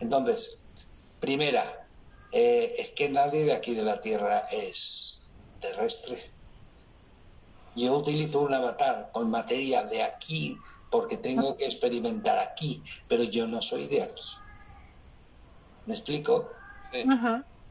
Entonces, 0.01 0.59
primera, 1.21 1.87
eh, 2.33 2.73
es 2.79 2.93
que 2.93 3.11
nadie 3.11 3.45
de 3.45 3.53
aquí 3.53 3.75
de 3.75 3.83
la 3.83 4.01
Tierra 4.01 4.47
es 4.51 5.27
terrestre. 5.61 6.19
Yo 7.77 7.99
utilizo 7.99 8.41
un 8.41 8.55
avatar 8.55 9.11
con 9.13 9.31
materia 9.31 9.83
de 9.83 10.03
aquí 10.03 10.57
porque 10.91 11.19
tengo 11.19 11.59
que 11.59 11.67
experimentar 11.67 12.39
aquí, 12.39 12.83
pero 13.07 13.23
yo 13.25 13.47
no 13.47 13.61
soy 13.61 13.87
de 13.87 14.03
aquí. 14.03 14.23
¿Me 15.87 15.95
explico? 15.95 16.51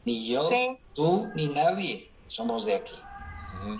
Ni 0.05 0.27
yo, 0.27 0.49
tú, 0.93 1.29
ni 1.35 1.47
nadie 1.47 2.11
somos 2.27 2.65
de 2.65 2.75
aquí. 2.75 2.95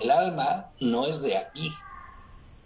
El 0.02 0.12
alma 0.12 0.72
no 0.80 1.06
es 1.06 1.22
de 1.22 1.38
aquí. 1.38 1.72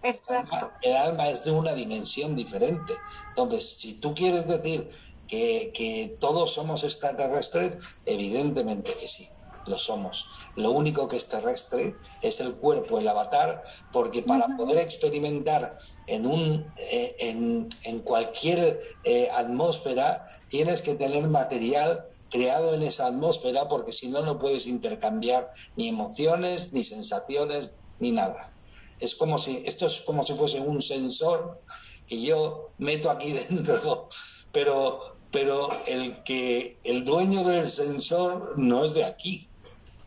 Exacto. 0.02 0.72
El 0.82 0.96
alma, 0.96 1.28
es 1.28 1.44
de 1.44 1.52
una 1.52 1.74
dimensión 1.74 2.36
diferente. 2.36 2.94
Entonces, 3.30 3.76
si 3.78 3.96
tú 3.96 4.16
quieres 4.16 4.48
decir 4.48 4.90
que, 5.28 5.72
que 5.76 6.18
todos 6.20 6.54
somos 6.54 6.84
extraterrestres, 6.84 7.78
evidentemente 8.06 8.94
que 8.96 9.08
sí 9.08 9.30
lo 9.66 9.78
somos. 9.78 10.30
Lo 10.56 10.72
único 10.72 11.08
que 11.08 11.18
es 11.18 11.28
terrestre 11.28 11.96
es 12.22 12.40
el 12.40 12.56
cuerpo, 12.56 13.00
el 13.00 13.08
avatar, 13.08 13.64
porque 13.92 14.24
para 14.24 14.48
poder 14.58 14.80
experimentar 14.80 15.78
en, 16.10 16.26
un, 16.26 16.66
eh, 16.92 17.16
en, 17.20 18.00
cualquier 18.00 18.80
eh, 19.04 19.30
atmósfera 19.34 20.26
tienes 20.48 20.82
que 20.82 20.96
tener 20.96 21.28
material 21.28 22.06
creado 22.30 22.74
en 22.74 22.84
esa 22.84 23.08
atmósfera 23.08 23.70
porque 23.70 23.94
si 23.94 24.08
no, 24.08 24.24
no 24.24 24.40
puedes 24.40 24.68
intercambiar 24.68 25.52
ni 25.76 25.88
emociones, 25.88 26.74
ni 26.74 26.84
sensaciones, 26.84 27.72
ni 28.00 28.12
nada. 28.12 28.52
Es 29.00 29.16
como 29.16 29.38
si, 29.40 29.64
esto 29.66 29.88
es 29.88 30.02
como 30.02 30.26
si 30.26 30.34
fuese 30.34 30.60
un 30.60 30.82
sensor 30.82 31.62
que 32.08 32.22
yo 32.22 32.72
meto 32.80 33.12
aquí 33.12 33.32
dentro, 33.50 34.10
pero, 34.52 35.16
pero 35.32 35.70
el 35.86 36.24
que 36.24 36.80
el 36.84 37.06
dueño 37.06 37.44
del 37.44 37.70
sensor 37.70 38.56
no 38.58 38.86
es 38.86 38.94
de 38.94 39.06
aquí. 39.06 39.48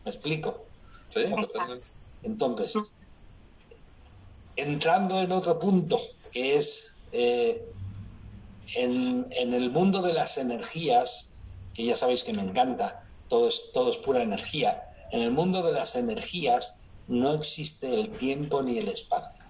¿Me 0.03 0.11
explico? 0.11 0.65
Sí, 1.07 1.21
Entonces, 2.23 2.75
entrando 4.55 5.19
en 5.21 5.31
otro 5.31 5.59
punto, 5.59 5.99
que 6.31 6.57
es 6.57 6.93
eh, 7.11 7.65
en, 8.75 9.53
el 9.53 9.71
mundo 9.71 10.01
de 10.01 10.13
las 10.13 10.37
energías, 10.37 11.27
que 11.73 11.85
ya 11.85 11.97
sabéis 11.97 12.23
que 12.23 12.33
me 12.33 12.41
encanta, 12.41 13.05
todo 13.27 13.49
es, 13.49 13.71
todo 13.71 13.91
es 13.91 13.97
pura 13.97 14.21
energía, 14.21 14.83
en 15.11 15.21
el 15.21 15.31
mundo 15.31 15.61
de 15.61 15.73
las 15.73 15.95
energías 15.95 16.75
no 17.07 17.33
existe 17.33 17.99
el 17.99 18.11
tiempo 18.11 18.63
ni 18.63 18.77
el 18.77 18.87
espacio. 18.87 19.45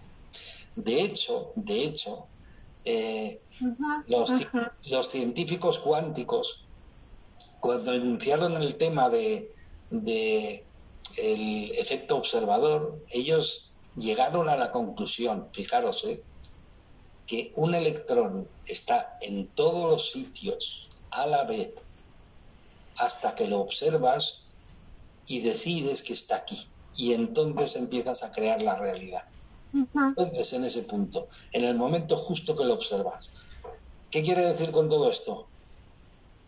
De 0.76 1.01
hecho, 1.01 1.51
de 1.56 1.84
hecho, 1.84 2.26
eh, 2.86 3.41
los, 4.08 4.30
los, 4.86 5.10
científicos 5.10 5.80
cuánticos, 5.80 6.66
cuando 7.60 7.93
enunciaron 7.93 8.58
el 8.58 8.76
tema 8.76 9.10
de, 9.10 9.51
de 9.89 10.66
el 11.18 11.72
efecto 11.72 12.18
observador, 12.18 12.99
ellos 13.12 13.72
llegaron 13.96 14.50
a 14.50 14.58
la 14.58 14.72
conclusión, 14.72 15.50
fijaros, 15.54 16.04
¿eh? 16.06 16.24
que 17.28 17.52
un 17.56 17.74
electrón 17.74 18.48
está 18.66 19.18
en 19.22 19.48
todos 19.48 19.89
los 19.89 20.12
sitios 20.12 20.89
a 21.12 21.26
la 21.26 21.44
vez 21.46 21.74
hasta 22.98 23.36
que 23.36 23.48
lo 23.48 23.60
observas 23.60 24.41
y 25.28 25.39
decides 25.39 26.04
que 26.04 26.14
está 26.14 26.38
aquí. 26.38 26.68
Y 26.96 27.14
entonces 27.14 27.76
empiezas 27.76 28.24
a 28.24 28.32
crear 28.32 28.62
la 28.62 28.76
realidad. 28.76 29.24
Entonces, 29.74 30.54
en 30.54 30.66
ese 30.66 30.84
punto, 30.84 31.28
en 31.52 31.64
el 31.64 31.76
momento 31.76 32.16
justo 32.16 32.56
que 32.56 32.66
lo 32.66 32.76
observas. 32.76 33.30
¿Qué 34.12 34.22
quiere 34.22 34.46
decir 34.46 34.70
con 34.70 34.89
todo 34.89 35.10
esto? 35.10 35.48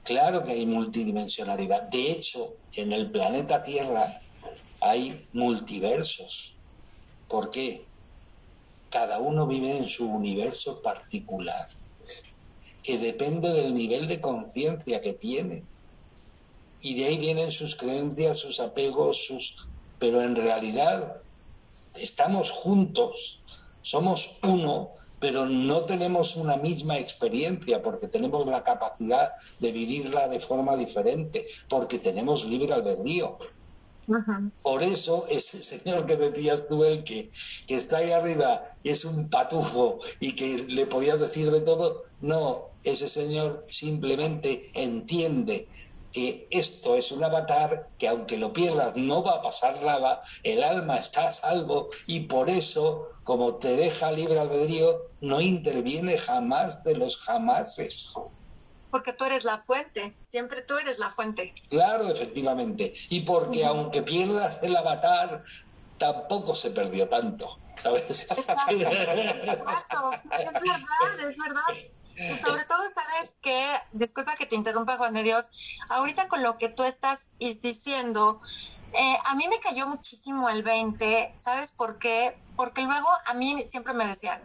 Claro 0.04 0.46
que 0.46 0.52
hay 0.52 0.68
multidimensionalidad. 0.68 1.84
De 1.84 2.12
hecho, 2.12 2.54
en 2.74 2.94
el 2.94 3.10
planeta 3.10 3.64
Tierra 3.64 4.22
hay 4.82 5.28
multiversos. 5.34 6.55
¿Por 7.28 7.52
qué? 7.52 7.86
Cada 8.90 9.20
uno 9.20 9.48
vive 9.48 9.78
en 9.78 9.90
su 9.90 10.10
universo 10.10 10.82
particular, 10.82 11.68
que 12.84 12.98
depende 12.98 13.52
del 13.52 13.74
nivel 13.74 14.08
de 14.08 14.22
conciencia 14.22 15.02
que 15.02 15.14
tiene. 15.14 15.64
Y 16.82 16.94
de 16.96 17.06
ahí 17.06 17.18
vienen 17.18 17.52
sus 17.52 17.76
creencias, 17.76 18.38
sus 18.38 18.60
apegos, 18.60 19.26
sus... 19.26 19.58
Pero 19.98 20.22
en 20.22 20.36
realidad 20.36 21.22
estamos 21.96 22.52
juntos, 22.52 23.40
somos 23.82 24.38
uno, 24.44 24.92
pero 25.20 25.46
no 25.46 25.82
tenemos 25.82 26.36
una 26.36 26.58
misma 26.58 26.98
experiencia 26.98 27.82
porque 27.82 28.08
tenemos 28.08 28.46
la 28.46 28.64
capacidad 28.64 29.32
de 29.60 29.72
vivirla 29.72 30.28
de 30.28 30.40
forma 30.40 30.76
diferente, 30.76 31.48
porque 31.70 31.98
tenemos 31.98 32.46
libre 32.46 32.74
albedrío. 32.74 33.38
Por 34.62 34.84
eso 34.84 35.26
ese 35.30 35.64
señor 35.64 36.06
que 36.06 36.16
decías 36.16 36.68
tú, 36.68 36.84
el 36.84 37.04
que, 37.04 37.32
que 37.68 37.76
está 37.76 37.98
ahí 37.98 38.12
arriba 38.12 38.76
y 38.84 38.90
es 38.90 39.04
un 39.06 39.30
patufo 39.30 40.00
y 40.20 40.36
que 40.36 40.64
le 40.68 40.86
podías 40.86 41.20
decir 41.20 41.50
de 41.52 41.62
todo, 41.62 42.04
no, 42.22 42.70
ese 42.84 43.10
señor 43.10 43.66
simplemente 43.68 44.70
entiende 44.74 45.68
que 46.12 46.48
esto 46.50 46.96
es 46.96 47.12
un 47.12 47.24
avatar 47.26 47.90
que 47.98 48.08
aunque 48.08 48.38
lo 48.38 48.54
pierdas 48.54 48.96
no 48.96 49.22
va 49.22 49.34
a 49.34 49.42
pasar 49.42 49.84
nada, 49.84 50.22
el 50.44 50.64
alma 50.64 50.96
está 50.96 51.28
a 51.28 51.34
salvo 51.34 51.90
y 52.08 52.22
por 52.22 52.50
eso, 52.50 53.10
como 53.26 53.56
te 53.56 53.76
deja 53.76 54.14
libre 54.14 54.40
albedrío, 54.40 55.10
no 55.20 55.42
interviene 55.42 56.18
jamás 56.18 56.84
de 56.86 56.96
los 56.96 57.18
jamases 57.18 58.14
porque 58.96 59.12
tú 59.12 59.26
eres 59.26 59.44
la 59.44 59.58
fuente, 59.58 60.16
siempre 60.22 60.62
tú 60.62 60.78
eres 60.78 61.00
la 61.00 61.10
fuente. 61.10 61.54
Claro, 61.70 62.08
efectivamente. 62.08 62.94
Y 63.10 63.20
porque 63.24 63.66
aunque 63.66 64.04
pierdas 64.04 64.64
el 64.64 64.74
avatar, 64.74 65.44
tampoco 65.98 66.56
se 66.56 66.72
perdió 66.72 67.10
tanto. 67.10 67.60
¿sabes? 67.76 68.10
Exacto. 68.10 68.72
es 68.72 68.80
verdad, 70.54 71.30
es 71.30 71.38
verdad. 71.38 72.40
sobre 72.42 72.64
todo, 72.64 72.80
sabes 72.94 73.38
que, 73.42 73.70
disculpa 73.92 74.36
que 74.36 74.46
te 74.46 74.56
interrumpa, 74.56 74.96
Juan 74.96 75.14
de 75.14 75.24
Dios, 75.24 75.50
ahorita 75.90 76.30
con 76.30 76.42
lo 76.42 76.58
que 76.58 76.70
tú 76.70 76.86
estás 76.86 77.32
diciendo, 77.38 78.40
eh, 78.94 79.18
a 79.26 79.36
mí 79.36 79.46
me 79.50 79.60
cayó 79.60 79.88
muchísimo 79.88 80.48
el 80.48 80.64
20, 80.64 81.34
¿sabes 81.36 81.74
por 81.74 82.00
qué? 82.00 82.38
Porque 82.56 82.84
luego 82.84 83.10
a 83.26 83.34
mí 83.34 83.62
siempre 83.68 83.94
me 83.94 84.08
decían, 84.08 84.42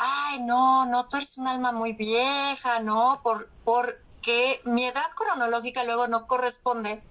ay, 0.00 0.40
no, 0.40 0.86
no, 0.86 1.06
tú 1.08 1.18
eres 1.18 1.36
un 1.36 1.46
alma 1.46 1.72
muy 1.72 1.92
vieja, 1.92 2.80
¿no? 2.80 3.20
Por, 3.22 3.50
por 3.64 4.02
que 4.22 4.60
mi 4.64 4.86
edad 4.86 5.10
cronológica 5.14 5.84
luego 5.84 6.08
no 6.08 6.26
corresponde 6.26 7.02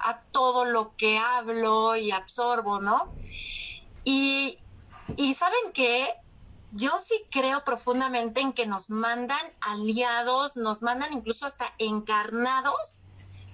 a 0.00 0.20
todo 0.32 0.64
lo 0.64 0.96
que 0.96 1.18
hablo 1.18 1.96
y 1.96 2.10
absorbo, 2.10 2.80
¿no? 2.80 3.12
Y, 4.04 4.58
y 5.16 5.34
saben 5.34 5.72
qué, 5.72 6.14
yo 6.72 6.98
sí 6.98 7.14
creo 7.30 7.62
profundamente 7.62 8.40
en 8.40 8.52
que 8.52 8.66
nos 8.66 8.90
mandan 8.90 9.46
aliados, 9.60 10.56
nos 10.56 10.82
mandan 10.82 11.12
incluso 11.12 11.46
hasta 11.46 11.72
encarnados 11.78 12.98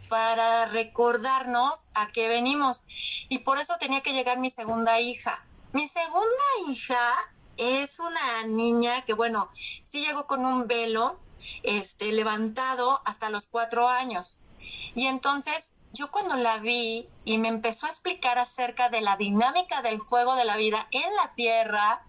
para 0.09 0.65
recordarnos 0.67 1.89
a 1.95 2.09
qué 2.09 2.27
venimos. 2.29 2.85
Y 3.29 3.41
por 3.41 3.59
eso 3.59 3.75
tenía 3.79 4.01
que 4.01 4.15
llegar 4.15 4.39
mi 4.39 4.51
segunda 4.51 4.99
hija. 5.01 5.45
Mi 5.73 5.87
segunda 5.89 6.45
hija 6.69 7.32
es 7.57 7.99
una 8.01 8.47
niña 8.47 9.05
que, 9.05 9.15
bueno, 9.15 9.49
sí 9.55 10.05
llegó 10.05 10.27
con 10.27 10.45
un 10.45 10.67
velo 10.67 11.19
este, 11.63 12.13
levantado 12.13 13.03
hasta 13.05 13.31
los 13.31 13.47
cuatro 13.47 13.89
años. 13.89 14.39
Y 14.95 15.07
entonces 15.07 15.73
yo 15.93 16.11
cuando 16.11 16.37
la 16.37 16.59
vi 16.59 17.09
y 17.25 17.39
me 17.39 17.49
empezó 17.49 17.87
a 17.87 17.91
explicar 17.91 18.39
acerca 18.39 18.89
de 18.89 19.01
la 19.01 19.17
dinámica 19.17 19.83
del 19.83 19.99
juego 19.99 20.35
de 20.37 20.45
la 20.45 20.57
vida 20.57 20.89
en 20.91 21.15
la 21.17 21.35
tierra 21.35 22.05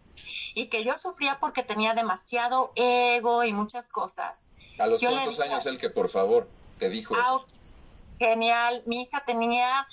y 0.53 0.67
que 0.67 0.83
yo 0.83 0.97
sufría 0.97 1.39
porque 1.39 1.63
tenía 1.63 1.93
demasiado 1.93 2.71
ego 2.75 3.43
y 3.43 3.53
muchas 3.53 3.89
cosas. 3.89 4.47
¿A 4.79 4.87
los 4.87 5.01
cuántos 5.01 5.39
años 5.39 5.65
el 5.65 5.77
que, 5.77 5.89
por 5.89 6.09
favor, 6.09 6.47
te 6.79 6.89
dijo 6.89 7.15
eso? 7.15 7.45
genial. 8.19 8.83
Mi 8.85 9.01
hija 9.01 9.23
tenía 9.25 9.87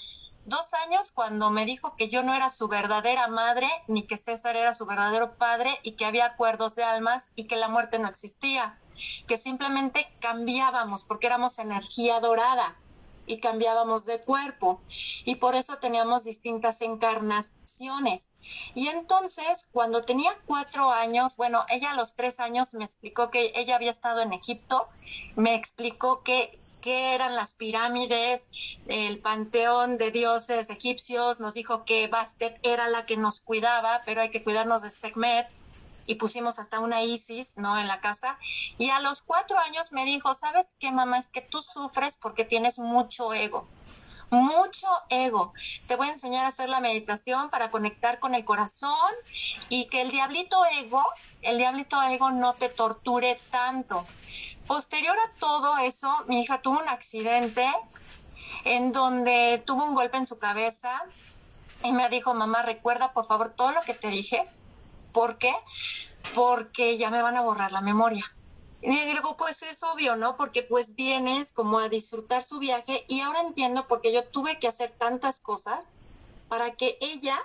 dos 0.50 0.74
años 0.74 1.12
cuando 1.12 1.50
me 1.50 1.64
dijo 1.64 1.94
que 1.96 2.08
yo 2.08 2.22
no 2.22 2.34
era 2.34 2.50
su 2.50 2.68
verdadera 2.68 3.28
madre, 3.28 3.68
ni 3.86 4.02
que 4.02 4.18
César 4.18 4.56
era 4.56 4.74
su 4.74 4.84
verdadero 4.84 5.36
padre, 5.36 5.70
y 5.82 5.92
que 5.92 6.04
había 6.04 6.26
acuerdos 6.26 6.74
de 6.74 6.82
almas 6.82 7.30
y 7.36 7.44
que 7.44 7.56
la 7.56 7.68
muerte 7.68 7.98
no 7.98 8.08
existía, 8.08 8.78
que 9.26 9.38
simplemente 9.38 10.12
cambiábamos 10.20 11.04
porque 11.04 11.28
éramos 11.28 11.58
energía 11.58 12.20
dorada 12.20 12.76
y 13.26 13.38
cambiábamos 13.38 14.06
de 14.06 14.20
cuerpo 14.20 14.80
y 15.24 15.36
por 15.36 15.54
eso 15.54 15.78
teníamos 15.78 16.24
distintas 16.24 16.82
encarnaciones. 16.82 18.32
Y 18.74 18.88
entonces, 18.88 19.68
cuando 19.70 20.02
tenía 20.02 20.36
cuatro 20.46 20.90
años, 20.90 21.36
bueno, 21.36 21.64
ella 21.68 21.92
a 21.92 21.94
los 21.96 22.16
tres 22.16 22.40
años 22.40 22.74
me 22.74 22.84
explicó 22.84 23.30
que 23.30 23.52
ella 23.54 23.76
había 23.76 23.90
estado 23.90 24.20
en 24.20 24.32
Egipto, 24.32 24.88
me 25.36 25.54
explicó 25.54 26.24
que 26.24 26.58
qué 26.80 27.14
eran 27.14 27.34
las 27.34 27.54
pirámides, 27.54 28.48
el 28.88 29.18
panteón 29.18 29.98
de 29.98 30.10
dioses 30.10 30.70
egipcios, 30.70 31.40
nos 31.40 31.54
dijo 31.54 31.84
que 31.84 32.08
Bastet 32.08 32.58
era 32.62 32.88
la 32.88 33.06
que 33.06 33.16
nos 33.16 33.40
cuidaba, 33.40 34.00
pero 34.04 34.20
hay 34.20 34.30
que 34.30 34.42
cuidarnos 34.42 34.82
de 34.82 34.90
Sekhmet 34.90 35.48
y 36.06 36.16
pusimos 36.16 36.58
hasta 36.58 36.80
una 36.80 37.02
Isis, 37.02 37.56
¿no? 37.56 37.78
En 37.78 37.86
la 37.86 38.00
casa. 38.00 38.36
Y 38.78 38.90
a 38.90 39.00
los 39.00 39.22
cuatro 39.22 39.58
años 39.58 39.92
me 39.92 40.04
dijo, 40.04 40.34
¿sabes 40.34 40.76
qué, 40.80 40.90
mamá? 40.90 41.18
Es 41.18 41.28
que 41.28 41.40
tú 41.40 41.62
sufres 41.62 42.16
porque 42.16 42.44
tienes 42.44 42.78
mucho 42.80 43.32
ego. 43.32 43.68
Mucho 44.30 44.88
ego. 45.08 45.52
Te 45.86 45.96
voy 45.96 46.08
a 46.08 46.12
enseñar 46.12 46.44
a 46.44 46.48
hacer 46.48 46.68
la 46.68 46.80
meditación 46.80 47.50
para 47.50 47.70
conectar 47.70 48.18
con 48.18 48.34
el 48.34 48.44
corazón 48.44 49.10
y 49.68 49.86
que 49.86 50.02
el 50.02 50.10
diablito 50.10 50.56
ego, 50.80 51.04
el 51.42 51.58
diablito 51.58 52.00
ego 52.02 52.30
no 52.30 52.54
te 52.54 52.68
torture 52.68 53.38
tanto. 53.50 54.04
Posterior 54.70 55.16
a 55.18 55.32
todo 55.40 55.78
eso, 55.78 56.08
mi 56.28 56.42
hija 56.42 56.62
tuvo 56.62 56.78
un 56.78 56.88
accidente 56.88 57.68
en 58.64 58.92
donde 58.92 59.60
tuvo 59.66 59.84
un 59.84 59.96
golpe 59.96 60.16
en 60.16 60.24
su 60.24 60.38
cabeza 60.38 61.02
y 61.82 61.90
me 61.90 62.08
dijo, 62.08 62.34
mamá, 62.34 62.62
recuerda 62.62 63.12
por 63.12 63.24
favor 63.24 63.50
todo 63.50 63.72
lo 63.72 63.80
que 63.80 63.94
te 63.94 64.06
dije. 64.06 64.46
¿Por 65.10 65.38
qué? 65.38 65.52
Porque 66.36 66.96
ya 66.98 67.10
me 67.10 67.20
van 67.20 67.36
a 67.36 67.40
borrar 67.40 67.72
la 67.72 67.80
memoria. 67.80 68.24
Y 68.80 68.96
digo, 69.06 69.36
pues 69.36 69.60
es 69.62 69.82
obvio, 69.82 70.14
¿no? 70.14 70.36
Porque 70.36 70.62
pues 70.62 70.94
vienes 70.94 71.50
como 71.50 71.80
a 71.80 71.88
disfrutar 71.88 72.44
su 72.44 72.60
viaje 72.60 73.04
y 73.08 73.22
ahora 73.22 73.40
entiendo 73.40 73.88
porque 73.88 74.12
yo 74.12 74.22
tuve 74.22 74.60
que 74.60 74.68
hacer 74.68 74.92
tantas 74.92 75.40
cosas 75.40 75.88
para 76.46 76.76
que 76.76 76.96
ella, 77.00 77.36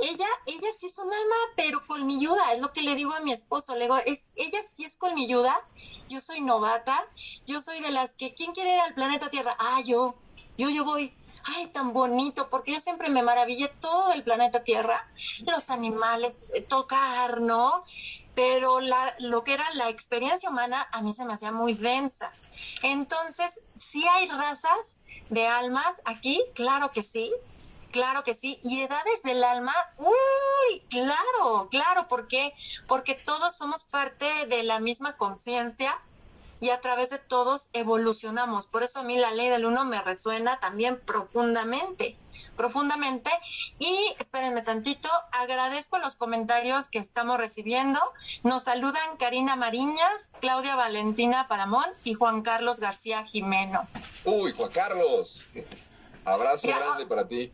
ella, 0.00 0.28
ella 0.46 0.68
sí 0.78 0.86
es 0.86 0.96
un 0.98 1.12
alma, 1.12 1.36
pero 1.56 1.84
colmilluda, 1.88 2.52
es 2.52 2.60
lo 2.60 2.72
que 2.72 2.82
le 2.82 2.94
digo 2.94 3.14
a 3.14 3.20
mi 3.20 3.32
esposo, 3.32 3.74
le 3.74 3.86
digo, 3.86 3.96
es, 4.06 4.34
ella 4.36 4.60
sí 4.72 4.84
es 4.84 4.94
colmilluda 4.94 5.60
yo 6.08 6.20
soy 6.20 6.40
novata, 6.40 6.98
yo 7.46 7.60
soy 7.60 7.80
de 7.80 7.90
las 7.90 8.14
que, 8.14 8.34
¿quién 8.34 8.52
quiere 8.52 8.74
ir 8.74 8.80
al 8.80 8.94
planeta 8.94 9.30
Tierra? 9.30 9.56
Ah, 9.58 9.80
yo, 9.84 10.16
yo, 10.56 10.70
yo 10.70 10.84
voy. 10.84 11.14
Ay, 11.56 11.68
tan 11.68 11.92
bonito, 11.92 12.50
porque 12.50 12.72
yo 12.72 12.80
siempre 12.80 13.08
me 13.08 13.22
maravillé 13.22 13.68
todo 13.80 14.12
el 14.12 14.22
planeta 14.22 14.64
Tierra, 14.64 15.06
los 15.46 15.70
animales, 15.70 16.36
eh, 16.54 16.62
tocar, 16.62 17.40
¿no? 17.40 17.84
Pero 18.34 18.80
la, 18.80 19.14
lo 19.20 19.44
que 19.44 19.54
era 19.54 19.64
la 19.74 19.88
experiencia 19.88 20.50
humana 20.50 20.86
a 20.92 21.00
mí 21.00 21.12
se 21.12 21.24
me 21.24 21.32
hacía 21.32 21.52
muy 21.52 21.74
densa. 21.74 22.32
Entonces, 22.82 23.60
sí 23.76 24.04
hay 24.06 24.26
razas 24.26 25.00
de 25.30 25.46
almas 25.46 26.02
aquí, 26.04 26.44
claro 26.54 26.90
que 26.90 27.02
sí, 27.02 27.32
Claro 27.90 28.22
que 28.22 28.34
sí. 28.34 28.60
Y 28.62 28.82
edades 28.82 29.22
del 29.22 29.42
alma, 29.42 29.74
uy, 29.98 30.80
claro, 30.90 31.68
claro, 31.70 32.08
¿por 32.08 32.28
qué? 32.28 32.54
Porque 32.86 33.14
todos 33.14 33.56
somos 33.56 33.84
parte 33.84 34.46
de 34.46 34.62
la 34.62 34.80
misma 34.80 35.16
conciencia 35.16 35.98
y 36.60 36.70
a 36.70 36.80
través 36.80 37.10
de 37.10 37.18
todos 37.18 37.70
evolucionamos. 37.72 38.66
Por 38.66 38.82
eso 38.82 39.00
a 39.00 39.02
mí 39.04 39.16
la 39.16 39.32
ley 39.32 39.48
del 39.48 39.64
uno 39.64 39.84
me 39.84 40.02
resuena 40.02 40.60
también 40.60 41.00
profundamente 41.00 42.16
profundamente 42.58 43.30
y 43.78 44.14
espérenme 44.18 44.60
tantito, 44.62 45.08
agradezco 45.30 45.98
los 46.00 46.16
comentarios 46.16 46.88
que 46.88 46.98
estamos 46.98 47.38
recibiendo. 47.38 48.00
Nos 48.42 48.64
saludan 48.64 49.16
Karina 49.16 49.54
Mariñas, 49.54 50.32
Claudia 50.40 50.74
Valentina 50.74 51.46
Paramón 51.48 51.86
y 52.04 52.14
Juan 52.14 52.42
Carlos 52.42 52.80
García 52.80 53.22
Jimeno. 53.22 53.86
Uy, 54.24 54.52
Juan 54.52 54.70
Carlos, 54.72 55.46
abrazo 56.24 56.66
grande 56.66 57.06
para 57.06 57.26
ti. 57.28 57.52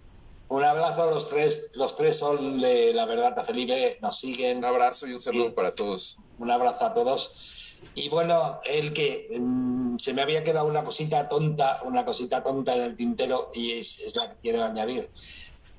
Un 0.48 0.64
abrazo 0.64 1.04
a 1.04 1.06
los 1.06 1.28
tres. 1.28 1.70
Los 1.74 1.96
tres 1.96 2.18
son 2.18 2.60
de 2.60 2.92
La 2.94 3.06
Verdad 3.06 3.48
Libre, 3.50 3.98
nos 4.02 4.18
siguen. 4.18 4.58
Un 4.58 4.66
abrazo 4.66 5.06
y 5.06 5.14
un 5.14 5.20
saludo 5.20 5.54
para 5.54 5.72
todos. 5.74 6.18
Un 6.38 6.50
abrazo 6.50 6.84
a 6.84 6.92
todos. 6.94 7.80
Y 7.94 8.08
bueno, 8.08 8.58
el 8.64 8.92
que 8.92 9.28
mm, 9.38 9.98
se 9.98 10.12
me 10.12 10.22
había 10.22 10.42
quedado 10.44 10.66
una 10.66 10.82
cosita 10.84 11.28
tonta, 11.28 11.80
una 11.84 12.04
cosita 12.04 12.42
tonta 12.42 12.74
en 12.74 12.82
el 12.82 12.96
tintero 12.96 13.50
y 13.54 13.72
es, 13.72 14.14
la 14.14 14.30
que 14.30 14.36
quiero 14.42 14.64
añadir. 14.64 15.10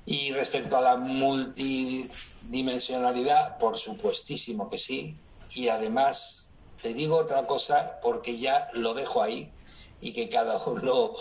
Y 0.04 0.32
respecto 0.32 0.76
a 0.76 0.80
la 0.80 0.96
multidimensionalidad, 0.96 3.58
por 3.58 3.78
supuestísimo 3.78 4.68
que 4.68 4.78
sí. 4.78 5.16
Y 5.52 5.68
además, 5.68 6.48
te 6.80 6.94
digo 6.94 7.16
otra 7.16 7.42
cosa 7.42 7.98
porque 8.02 8.38
ya 8.38 8.70
lo 8.72 8.94
dejo 8.94 9.20
ahí 9.22 9.52
y 10.00 10.12
que 10.12 10.28
cada 10.28 10.58
uno 10.64 11.14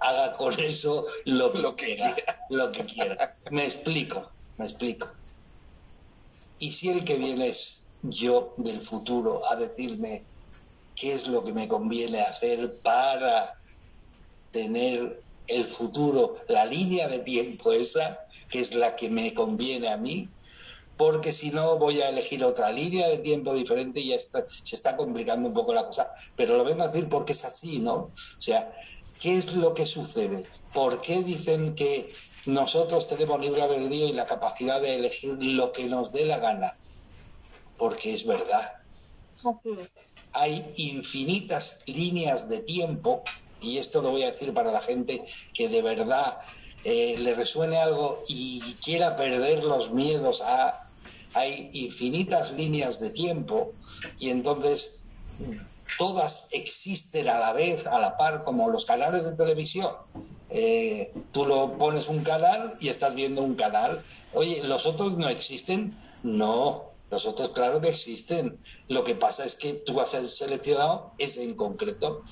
haga 0.00 0.32
con 0.34 0.58
eso 0.58 1.04
lo, 1.24 1.52
que 1.76 1.96
quiera, 1.96 2.46
lo 2.48 2.72
que 2.72 2.84
quiera. 2.84 3.36
Me 3.50 3.64
explico, 3.64 4.30
me 4.56 4.64
explico. 4.64 5.08
Y 6.58 6.72
si 6.72 6.88
el 6.88 7.04
que 7.04 7.16
viene 7.16 7.48
es 7.48 7.80
yo 8.02 8.54
del 8.56 8.82
futuro 8.82 9.42
a 9.50 9.56
decirme 9.56 10.24
qué 10.94 11.14
es 11.14 11.26
lo 11.26 11.44
que 11.44 11.52
me 11.52 11.68
conviene 11.68 12.20
hacer 12.20 12.78
para 12.82 13.58
tener 14.50 15.22
el 15.48 15.66
futuro, 15.66 16.34
la 16.48 16.64
línea 16.64 17.08
de 17.08 17.18
tiempo 17.18 17.72
esa, 17.72 18.20
que 18.48 18.60
es 18.60 18.74
la 18.74 18.96
que 18.96 19.08
me 19.08 19.34
conviene 19.34 19.88
a 19.88 19.96
mí, 19.96 20.28
porque 21.02 21.32
si 21.32 21.50
no 21.50 21.78
voy 21.78 22.00
a 22.00 22.10
elegir 22.10 22.44
otra 22.44 22.70
línea 22.70 23.08
de 23.08 23.18
tiempo 23.18 23.52
diferente 23.52 23.98
y 23.98 24.10
ya 24.10 24.18
se 24.20 24.76
está 24.76 24.96
complicando 24.96 25.48
un 25.48 25.54
poco 25.54 25.74
la 25.74 25.84
cosa. 25.84 26.12
Pero 26.36 26.56
lo 26.56 26.62
vengo 26.62 26.84
a 26.84 26.88
decir 26.88 27.08
porque 27.08 27.32
es 27.32 27.44
así, 27.44 27.80
¿no? 27.80 27.94
O 27.94 28.12
sea, 28.38 28.72
¿qué 29.20 29.36
es 29.36 29.52
lo 29.54 29.74
que 29.74 29.84
sucede? 29.84 30.46
¿Por 30.72 31.00
qué 31.00 31.24
dicen 31.24 31.74
que 31.74 32.08
nosotros 32.46 33.08
tenemos 33.08 33.40
libre 33.40 33.62
albedrío 33.62 34.06
y 34.06 34.12
la 34.12 34.26
capacidad 34.26 34.80
de 34.80 34.94
elegir 34.94 35.38
lo 35.40 35.72
que 35.72 35.86
nos 35.86 36.12
dé 36.12 36.24
la 36.24 36.38
gana? 36.38 36.78
Porque 37.78 38.14
es 38.14 38.24
verdad. 38.24 38.74
Así 39.44 39.70
es. 39.76 39.98
Hay 40.34 40.72
infinitas 40.76 41.80
líneas 41.86 42.48
de 42.48 42.60
tiempo, 42.60 43.24
y 43.60 43.78
esto 43.78 44.02
lo 44.02 44.12
voy 44.12 44.22
a 44.22 44.30
decir 44.30 44.54
para 44.54 44.70
la 44.70 44.80
gente 44.80 45.20
que 45.52 45.68
de 45.68 45.82
verdad 45.82 46.38
eh, 46.84 47.16
le 47.18 47.34
resuene 47.34 47.76
algo 47.76 48.22
y 48.28 48.60
quiera 48.84 49.16
perder 49.16 49.64
los 49.64 49.90
miedos 49.90 50.42
a 50.42 50.81
hay 51.34 51.70
infinitas 51.72 52.52
líneas 52.52 53.00
de 53.00 53.10
tiempo 53.10 53.72
y 54.18 54.30
entonces 54.30 55.00
todas 55.98 56.48
existen 56.50 57.28
a 57.28 57.38
la 57.38 57.52
vez, 57.52 57.86
a 57.86 57.98
la 57.98 58.16
par, 58.16 58.44
como 58.44 58.68
los 58.70 58.84
canales 58.84 59.24
de 59.24 59.32
televisión. 59.32 59.92
Eh, 60.50 61.12
tú 61.32 61.46
lo 61.46 61.78
pones 61.78 62.08
un 62.08 62.22
canal 62.22 62.72
y 62.80 62.88
estás 62.88 63.14
viendo 63.14 63.42
un 63.42 63.54
canal. 63.54 64.00
Oye, 64.34 64.62
¿los 64.64 64.86
otros 64.86 65.16
no 65.16 65.28
existen? 65.28 65.94
No, 66.22 66.92
los 67.10 67.26
otros 67.26 67.50
claro 67.50 67.80
que 67.80 67.88
existen. 67.88 68.58
Lo 68.88 69.04
que 69.04 69.14
pasa 69.14 69.44
es 69.44 69.56
que 69.56 69.72
tú 69.72 70.00
has 70.00 70.10
seleccionado 70.10 71.12
ese 71.18 71.42
en 71.42 71.54
concreto. 71.54 72.22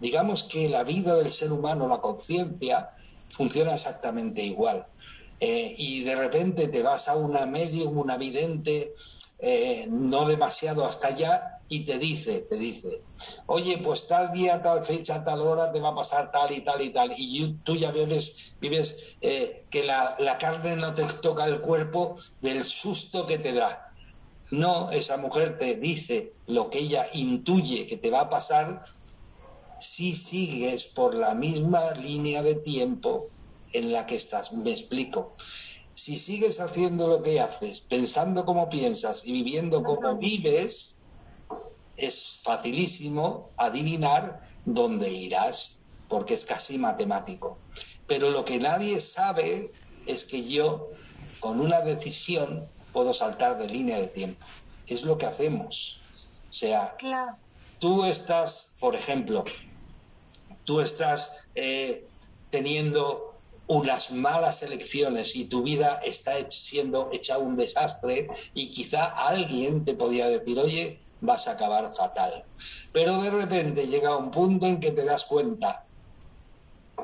Digamos 0.00 0.44
que 0.44 0.68
la 0.68 0.84
vida 0.84 1.14
del 1.14 1.30
ser 1.30 1.52
humano, 1.52 1.88
la 1.88 2.00
conciencia, 2.00 2.90
funciona 3.30 3.74
exactamente 3.74 4.42
igual. 4.42 4.86
Eh, 5.44 5.74
y 5.76 6.04
de 6.04 6.14
repente 6.14 6.68
te 6.68 6.84
vas 6.84 7.08
a 7.08 7.16
una 7.16 7.46
medium, 7.46 7.98
una 7.98 8.16
vidente, 8.16 8.94
eh, 9.40 9.88
no 9.90 10.24
demasiado 10.24 10.86
hasta 10.86 11.08
allá 11.08 11.58
y 11.68 11.80
te 11.80 11.98
dice, 11.98 12.42
te 12.42 12.56
dice, 12.56 13.02
oye, 13.46 13.78
pues 13.78 14.06
tal 14.06 14.30
día, 14.30 14.62
tal 14.62 14.84
fecha, 14.84 15.24
tal 15.24 15.40
hora 15.40 15.72
te 15.72 15.80
va 15.80 15.88
a 15.88 15.94
pasar 15.96 16.30
tal 16.30 16.52
y 16.52 16.60
tal 16.60 16.80
y 16.80 16.90
tal. 16.90 17.12
Y 17.16 17.56
tú 17.64 17.74
ya 17.74 17.90
vives, 17.90 18.54
vives 18.60 19.16
eh, 19.20 19.66
que 19.68 19.82
la, 19.82 20.14
la 20.20 20.38
carne 20.38 20.76
no 20.76 20.94
te 20.94 21.02
toca 21.06 21.44
el 21.46 21.60
cuerpo 21.60 22.16
del 22.40 22.64
susto 22.64 23.26
que 23.26 23.38
te 23.38 23.52
da. 23.52 23.92
No, 24.52 24.92
esa 24.92 25.16
mujer 25.16 25.58
te 25.58 25.74
dice 25.74 26.34
lo 26.46 26.70
que 26.70 26.78
ella 26.78 27.04
intuye 27.14 27.88
que 27.88 27.96
te 27.96 28.12
va 28.12 28.20
a 28.20 28.30
pasar 28.30 28.84
si 29.80 30.14
sigues 30.14 30.84
por 30.84 31.16
la 31.16 31.34
misma 31.34 31.94
línea 31.94 32.44
de 32.44 32.54
tiempo 32.54 33.28
en 33.72 33.92
la 33.92 34.06
que 34.06 34.16
estás. 34.16 34.52
Me 34.52 34.72
explico. 34.72 35.34
Si 35.94 36.18
sigues 36.18 36.60
haciendo 36.60 37.06
lo 37.06 37.22
que 37.22 37.40
haces, 37.40 37.80
pensando 37.80 38.44
como 38.44 38.68
piensas 38.70 39.26
y 39.26 39.32
viviendo 39.32 39.82
como 39.82 40.16
vives, 40.16 40.96
es 41.96 42.40
facilísimo 42.42 43.50
adivinar 43.56 44.40
dónde 44.64 45.10
irás, 45.10 45.78
porque 46.08 46.34
es 46.34 46.44
casi 46.44 46.78
matemático. 46.78 47.58
Pero 48.06 48.30
lo 48.30 48.44
que 48.44 48.58
nadie 48.58 49.00
sabe 49.00 49.70
es 50.06 50.24
que 50.24 50.44
yo, 50.44 50.88
con 51.40 51.60
una 51.60 51.80
decisión, 51.80 52.66
puedo 52.92 53.12
saltar 53.12 53.58
de 53.58 53.68
línea 53.68 53.98
de 53.98 54.08
tiempo. 54.08 54.44
Es 54.86 55.04
lo 55.04 55.16
que 55.18 55.26
hacemos. 55.26 56.00
O 56.50 56.52
sea, 56.52 56.96
tú 57.78 58.04
estás, 58.04 58.74
por 58.78 58.94
ejemplo, 58.94 59.44
tú 60.64 60.80
estás 60.80 61.46
eh, 61.54 62.06
teniendo 62.50 63.31
unas 63.66 64.10
malas 64.10 64.62
elecciones 64.62 65.34
y 65.36 65.44
tu 65.44 65.62
vida 65.62 66.00
está 66.04 66.32
siendo 66.50 67.08
hecha 67.12 67.38
un 67.38 67.56
desastre 67.56 68.28
y 68.54 68.72
quizá 68.72 69.06
alguien 69.06 69.84
te 69.84 69.94
podía 69.94 70.28
decir, 70.28 70.58
oye, 70.58 71.00
vas 71.20 71.48
a 71.48 71.52
acabar 71.52 71.92
fatal. 71.94 72.44
Pero 72.92 73.22
de 73.22 73.30
repente 73.30 73.86
llega 73.86 74.16
un 74.16 74.30
punto 74.30 74.66
en 74.66 74.80
que 74.80 74.90
te 74.90 75.04
das 75.04 75.24
cuenta 75.24 75.86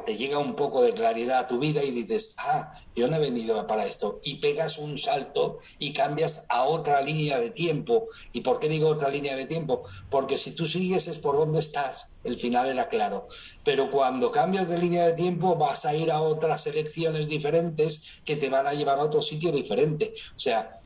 te 0.05 0.17
llega 0.17 0.39
un 0.39 0.55
poco 0.55 0.83
de 0.83 0.93
claridad 0.93 1.39
a 1.41 1.47
tu 1.47 1.59
vida 1.59 1.83
y 1.83 1.91
dices, 1.91 2.35
ah, 2.39 2.73
yo 2.95 3.09
no 3.09 3.17
he 3.17 3.21
venido 3.21 3.67
para 3.67 3.87
esto. 3.87 4.21
Y 4.25 4.37
pegas 4.37 4.79
un 4.79 4.99
salto 4.99 5.59
y 5.79 5.93
cambias 5.93 6.45
a 6.49 6.65
otra 6.65 7.01
línea 7.03 7.39
de 7.39 7.51
tiempo. 7.51 8.09
¿Y 8.33 8.41
por 8.41 8.59
qué 8.59 8.69
digo 8.69 8.89
otra 8.89 9.09
línea 9.09 9.37
de 9.37 9.47
tiempo? 9.47 9.85
Porque 10.11 10.39
si 10.39 10.53
tú 10.53 10.67
sigues 10.67 11.09
es 11.09 11.19
por 11.19 11.37
donde 11.37 11.61
estás. 11.61 12.11
El 12.25 12.39
final 12.39 12.69
era 12.69 12.89
claro. 12.89 13.29
Pero 13.65 13.91
cuando 13.91 14.33
cambias 14.33 14.69
de 14.69 14.79
línea 14.79 15.07
de 15.07 15.13
tiempo 15.13 15.57
vas 15.57 15.85
a 15.85 15.95
ir 15.95 16.11
a 16.11 16.21
otras 16.21 16.67
elecciones 16.67 17.29
diferentes 17.29 18.23
que 18.25 18.37
te 18.37 18.49
van 18.49 18.67
a 18.67 18.75
llevar 18.75 18.99
a 18.99 19.05
otro 19.05 19.23
sitio 19.23 19.53
diferente. 19.53 20.15
O 20.37 20.41
sea, 20.41 20.81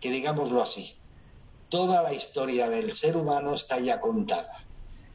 que 0.00 0.10
digámoslo 0.10 0.62
así. 0.62 0.94
Toda 1.68 2.02
la 2.02 2.14
historia 2.14 2.68
del 2.68 2.94
ser 2.94 3.16
humano 3.16 3.54
está 3.54 3.78
ya 3.78 4.00
contada. 4.00 4.64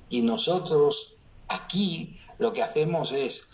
Y 0.10 0.22
nosotros 0.22 1.13
Aquí 1.48 2.18
lo 2.40 2.54
que 2.54 2.64
hacemos 2.64 3.12
es 3.12 3.46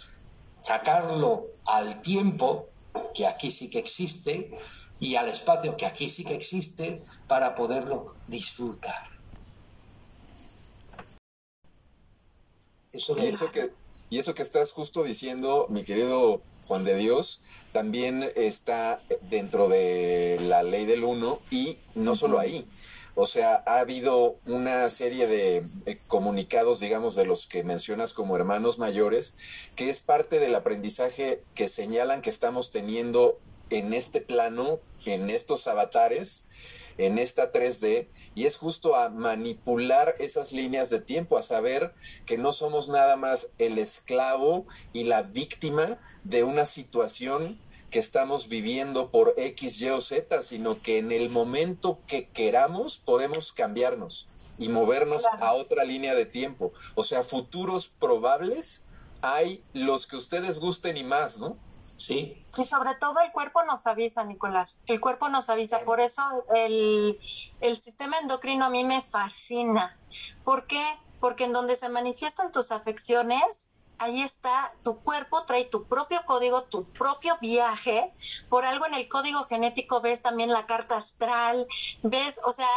sacarlo 0.62 1.48
al 1.66 2.02
tiempo, 2.02 2.68
que 3.14 3.28
aquí 3.28 3.52
sí 3.52 3.70
que 3.70 3.80
existe, 3.80 4.52
y 5.00 5.16
al 5.16 5.30
espacio, 5.30 5.78
que 5.78 5.86
aquí 5.86 6.10
sí 6.10 6.24
que 6.24 6.36
existe, 6.36 7.04
para 7.28 7.56
poderlo 7.56 8.16
disfrutar. 8.28 9.10
Eso 12.92 13.16
y, 13.18 13.28
eso 13.28 13.52
que, 13.52 13.72
y 14.10 14.20
eso 14.20 14.34
que 14.34 14.42
estás 14.42 14.72
justo 14.72 15.04
diciendo, 15.04 15.68
mi 15.70 15.84
querido 15.84 16.42
Juan 16.68 16.84
de 16.84 16.96
Dios, 16.96 17.42
también 17.72 18.32
está 18.36 19.00
dentro 19.30 19.70
de 19.70 20.38
la 20.42 20.64
ley 20.64 20.86
del 20.86 21.04
uno 21.04 21.40
y 21.52 21.78
no 21.96 22.16
solo 22.16 22.40
ahí, 22.40 22.68
o 23.22 23.28
sea, 23.28 23.61
ha 23.65 23.80
habido 23.80 24.39
una 24.45 24.89
serie 24.89 25.28
de 25.28 25.65
comunicados, 26.07 26.80
digamos, 26.80 27.17
de 27.17 27.26
los 27.26 27.47
que 27.47 27.65
mencionas 27.65 28.13
como 28.13 28.38
hermanos 28.38 28.80
mayores, 28.80 29.36
que 29.76 29.89
es 29.89 29.99
parte 29.99 30.39
del 30.39 30.55
aprendizaje 30.55 31.43
que 31.53 31.67
señalan 31.67 32.22
que 32.22 32.30
estamos 32.30 32.72
teniendo 32.72 33.38
en 33.72 33.93
este 33.93 34.22
plano, 34.22 34.80
en 35.05 35.30
estos 35.30 35.67
avatares, 35.67 36.45
en 36.97 37.20
esta 37.20 37.51
3D, 37.51 38.07
y 38.36 38.45
es 38.45 38.55
justo 38.55 38.95
a 38.95 39.09
manipular 39.09 40.15
esas 40.20 40.53
líneas 40.53 40.89
de 40.89 41.01
tiempo, 41.01 41.38
a 41.38 41.43
saber 41.43 41.93
que 42.26 42.38
no 42.38 42.53
somos 42.53 42.88
nada 42.88 43.17
más 43.17 43.49
el 43.57 43.80
esclavo 43.80 44.65
y 44.93 45.03
la 45.03 45.24
víctima 45.24 45.99
de 46.24 46.45
una 46.45 46.65
situación 46.65 47.59
que 47.90 48.00
estamos 48.00 48.48
viviendo 48.48 49.12
por 49.12 49.34
X, 49.38 49.82
Y 49.82 49.90
o 49.90 50.02
Z, 50.02 50.42
sino 50.42 50.82
que 50.82 50.98
en 50.98 51.12
el 51.12 51.30
momento 51.30 52.00
que 52.08 52.28
queramos 52.30 53.00
podemos 53.00 53.54
cambiarnos 53.54 54.30
y 54.58 54.70
movernos 54.70 55.26
a 55.26 55.54
otra 55.54 55.84
línea 55.84 56.14
de 56.16 56.26
tiempo. 56.26 56.74
O 56.96 57.04
sea, 57.04 57.24
futuros 57.24 57.88
probables 57.88 58.84
hay 59.22 59.64
los 59.74 60.08
que 60.08 60.18
ustedes 60.18 60.60
gusten 60.60 60.98
y 60.98 61.04
más, 61.04 61.40
¿no? 61.40 61.58
Sí. 61.98 62.46
Y 62.58 62.66
sobre 62.66 62.96
todo 62.96 63.20
el 63.26 63.32
cuerpo 63.34 63.64
nos 63.64 63.86
avisa, 63.86 64.24
Nicolás. 64.24 64.80
El 64.88 65.02
cuerpo 65.02 65.28
nos 65.28 65.50
avisa. 65.50 65.80
Por 65.82 66.00
eso 66.00 66.22
el, 66.56 67.20
el 67.60 67.78
sistema 67.78 68.18
endocrino 68.20 68.66
a 68.66 68.70
mí 68.70 68.86
me 68.86 69.02
fascina. 69.02 69.98
¿Por 70.46 70.66
qué? 70.66 70.84
Porque 71.20 71.44
en 71.44 71.54
donde 71.54 71.76
se 71.76 71.90
manifiestan 71.90 72.54
tus 72.54 72.72
afecciones, 72.72 73.72
ahí 74.00 74.22
está, 74.22 74.74
tu 74.84 75.00
cuerpo 75.02 75.43
trae 75.43 75.66
tu 75.66 75.86
propio 75.86 76.22
código, 76.26 76.64
tu 76.64 76.86
propio 76.86 77.38
viaje. 77.41 78.12
Por 78.50 78.66
algo 78.66 78.86
en 78.88 78.95
el 78.95 79.08
código 79.08 79.43
genético 79.43 80.02
ves 80.02 80.22
también 80.22 80.52
la 80.52 80.66
carta 80.66 80.95
astral, 80.97 81.68
ves, 82.02 82.39
o 82.45 82.52
sea, 82.52 82.68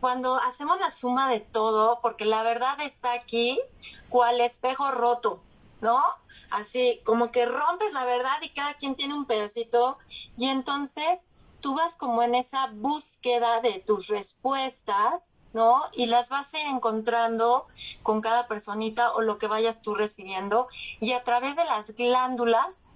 cuando 0.00 0.36
hacemos 0.36 0.78
la 0.80 0.90
suma 0.90 1.28
de 1.28 1.40
todo, 1.40 2.00
porque 2.00 2.24
la 2.24 2.42
verdad 2.42 2.80
está 2.80 3.12
aquí, 3.12 3.60
cual 4.08 4.40
espejo 4.40 4.90
roto, 4.92 5.42
¿no? 5.80 6.02
Así, 6.50 7.00
como 7.04 7.30
que 7.32 7.44
rompes 7.44 7.92
la 7.92 8.04
verdad 8.04 8.40
y 8.42 8.50
cada 8.50 8.74
quien 8.74 8.94
tiene 8.94 9.14
un 9.14 9.26
pedacito 9.26 9.98
y 10.36 10.48
entonces 10.48 11.30
tú 11.60 11.74
vas 11.74 11.96
como 11.96 12.22
en 12.22 12.34
esa 12.34 12.68
búsqueda 12.68 13.60
de 13.60 13.80
tus 13.80 14.08
respuestas 14.08 15.32
¿no? 15.52 15.80
Y 15.92 16.06
las 16.06 16.28
vas 16.28 16.54
a 16.54 16.60
ir 16.60 16.66
encontrando 16.66 17.66
con 18.02 18.20
cada 18.20 18.46
personita 18.48 19.12
o 19.12 19.20
lo 19.20 19.38
que 19.38 19.46
vayas 19.46 19.82
tú 19.82 19.94
recibiendo 19.94 20.68
y 21.00 21.12
a 21.12 21.24
través 21.24 21.56
de 21.56 21.64
las 21.64 21.94
glándulas 21.94 22.86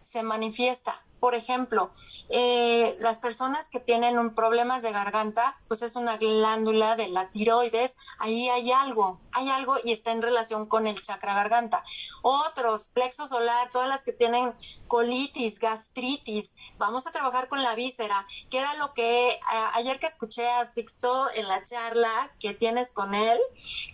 se 0.00 0.22
manifiesta. 0.22 1.02
Por 1.20 1.34
ejemplo, 1.34 1.92
eh, 2.30 2.96
las 3.00 3.18
personas 3.18 3.68
que 3.68 3.78
tienen 3.78 4.34
problemas 4.34 4.82
de 4.82 4.90
garganta, 4.90 5.58
pues 5.68 5.82
es 5.82 5.96
una 5.96 6.16
glándula 6.16 6.96
de 6.96 7.08
la 7.08 7.30
tiroides, 7.30 7.98
ahí 8.18 8.48
hay 8.48 8.72
algo, 8.72 9.20
hay 9.32 9.50
algo 9.50 9.76
y 9.84 9.92
está 9.92 10.12
en 10.12 10.22
relación 10.22 10.66
con 10.66 10.86
el 10.86 11.00
chakra 11.00 11.34
garganta. 11.34 11.84
Otros, 12.22 12.88
plexo 12.88 13.26
solar, 13.26 13.70
todas 13.70 13.88
las 13.88 14.02
que 14.02 14.12
tienen 14.12 14.54
colitis, 14.88 15.58
gastritis, 15.58 16.54
vamos 16.78 17.06
a 17.06 17.12
trabajar 17.12 17.48
con 17.48 17.62
la 17.62 17.74
víscera, 17.74 18.26
que 18.50 18.58
era 18.58 18.74
lo 18.74 18.94
que 18.94 19.38
ayer 19.74 19.98
que 19.98 20.06
escuché 20.06 20.48
a 20.48 20.64
Sixto 20.64 21.30
en 21.34 21.48
la 21.48 21.62
charla 21.62 22.32
que 22.38 22.54
tienes 22.54 22.92
con 22.92 23.14
él, 23.14 23.38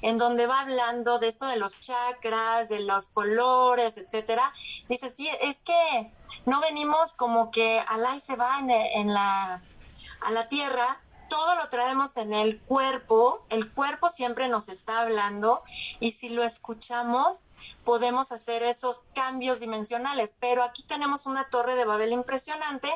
en 0.03 0.19
donde 0.19 0.47
va 0.47 0.61
hablando 0.61 1.19
de 1.19 1.29
esto 1.29 1.47
de 1.47 1.57
los 1.57 1.79
chakras, 1.81 2.69
de 2.69 2.81
los 2.81 3.09
colores, 3.09 3.97
etcétera, 3.97 4.53
dice, 4.89 5.09
sí, 5.11 5.29
es 5.41 5.61
que 5.61 6.13
no 6.45 6.61
venimos 6.61 7.15
como 7.15 7.51
que 7.51 7.81
alá 7.89 8.19
se 8.21 8.37
va 8.37 8.59
en, 8.61 9.13
la, 9.13 9.63
a 10.21 10.31
la 10.31 10.49
tierra, 10.49 11.01
todo 11.29 11.57
lo 11.57 11.69
traemos 11.69 12.17
en 12.17 12.33
el 12.33 12.61
cuerpo, 12.61 13.45
el 13.51 13.71
cuerpo 13.71 14.09
siempre 14.09 14.49
nos 14.49 14.69
está 14.69 15.03
hablando 15.03 15.63
y 16.01 16.13
si 16.13 16.29
lo 16.29 16.45
escuchamos 16.45 17.49
podemos 17.85 18.33
hacer 18.33 18.63
esos 18.63 19.05
cambios 19.15 19.61
dimensionales, 19.61 20.35
pero 20.39 20.63
aquí 20.63 20.83
tenemos 20.85 21.27
una 21.27 21.49
torre 21.51 21.75
de 21.75 21.85
Babel 21.85 22.13
impresionante 22.13 22.89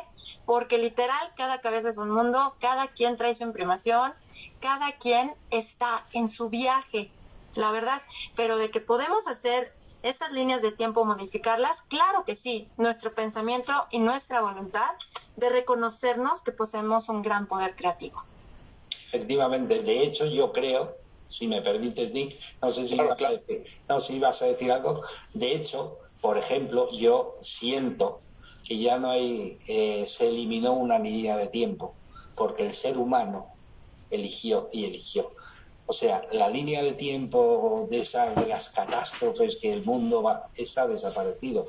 porque 0.46 0.78
literal 0.78 1.32
cada 1.36 1.60
cabeza 1.60 1.88
es 1.88 1.98
un 1.98 2.10
mundo, 2.10 2.56
cada 2.60 2.88
quien 2.88 3.16
trae 3.16 3.34
su 3.34 3.42
imprimación, 3.42 4.14
cada 4.60 4.92
quien 4.92 5.34
está 5.50 6.04
en 6.12 6.28
su 6.28 6.50
viaje, 6.50 7.10
la 7.54 7.72
verdad, 7.72 8.00
pero 8.36 8.56
de 8.56 8.70
que 8.70 8.80
podemos 8.80 9.26
hacer 9.26 9.74
esas 10.02 10.32
líneas 10.32 10.62
de 10.62 10.72
tiempo 10.72 11.04
modificarlas? 11.04 11.82
Claro 11.82 12.24
que 12.24 12.34
sí, 12.34 12.68
nuestro 12.78 13.14
pensamiento 13.14 13.72
y 13.90 13.98
nuestra 13.98 14.40
voluntad 14.40 14.90
de 15.36 15.48
reconocernos 15.50 16.42
que 16.42 16.52
poseemos 16.52 17.08
un 17.08 17.22
gran 17.22 17.46
poder 17.46 17.76
creativo. 17.76 18.22
Efectivamente, 18.90 19.82
de 19.82 20.02
hecho 20.02 20.26
yo 20.26 20.52
creo, 20.52 20.96
si 21.28 21.48
me 21.48 21.62
permites 21.62 22.12
Nick, 22.12 22.38
no 22.62 22.70
sé 22.70 22.86
si, 22.86 22.94
ibas, 22.94 23.22
A 23.22 23.30
decir, 23.30 23.64
no, 23.88 24.00
si 24.00 24.14
ibas 24.16 24.42
a 24.42 24.46
decir 24.46 24.70
algo, 24.72 25.02
de 25.34 25.52
hecho, 25.52 25.98
por 26.20 26.38
ejemplo, 26.38 26.90
yo 26.92 27.36
siento 27.40 28.20
que 28.66 28.78
ya 28.78 28.98
no 28.98 29.10
hay, 29.10 29.58
eh, 29.66 30.06
se 30.06 30.28
eliminó 30.28 30.74
una 30.74 30.98
línea 30.98 31.36
de 31.36 31.48
tiempo, 31.48 31.94
porque 32.36 32.66
el 32.66 32.74
ser 32.74 32.98
humano 32.98 33.50
eligió 34.10 34.68
y 34.72 34.84
eligió. 34.84 35.32
O 35.90 35.92
sea, 35.92 36.22
la 36.30 36.48
línea 36.48 36.84
de 36.84 36.92
tiempo 36.92 37.88
de, 37.90 38.02
esa, 38.02 38.30
de 38.34 38.46
las 38.46 38.70
catástrofes 38.70 39.58
que 39.60 39.72
el 39.72 39.84
mundo 39.84 40.22
va, 40.22 40.48
esa 40.56 40.82
ha 40.82 40.86
desaparecido. 40.86 41.66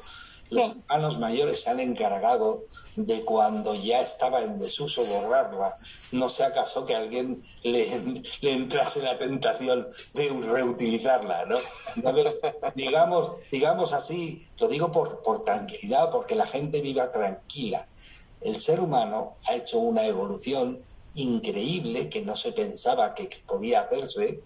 los 0.51 0.73
hermanos 0.73 1.17
mayores 1.17 1.61
se 1.61 1.71
han 1.71 1.79
encargado 1.79 2.65
de 2.97 3.23
cuando 3.23 3.73
ya 3.73 3.99
estaba 3.99 4.43
en 4.43 4.59
desuso 4.59 5.03
borrarla, 5.05 5.75
no 6.11 6.29
sea 6.29 6.49
acaso 6.49 6.85
que 6.85 6.95
alguien 6.95 7.41
le, 7.63 8.21
le 8.41 8.51
entrase 8.51 9.01
la 9.01 9.17
tentación 9.17 9.87
de 10.13 10.29
reutilizarla, 10.29 11.45
¿no? 11.47 11.57
Entonces, 11.95 12.37
digamos, 12.75 13.37
digamos 13.51 13.91
así, 13.91 14.47
lo 14.59 14.67
digo 14.67 14.91
por, 14.91 15.23
por 15.23 15.43
tranquilidad, 15.43 16.11
porque 16.11 16.35
la 16.35 16.45
gente 16.45 16.79
viva 16.81 17.11
tranquila. 17.11 17.87
El 18.41 18.59
ser 18.59 18.81
humano 18.81 19.37
ha 19.47 19.55
hecho 19.55 19.79
una 19.79 20.05
evolución 20.05 20.83
increíble 21.15 22.09
que 22.09 22.21
no 22.21 22.35
se 22.35 22.51
pensaba 22.51 23.13
que 23.13 23.29
podía 23.45 23.81
hacerse 23.81 24.41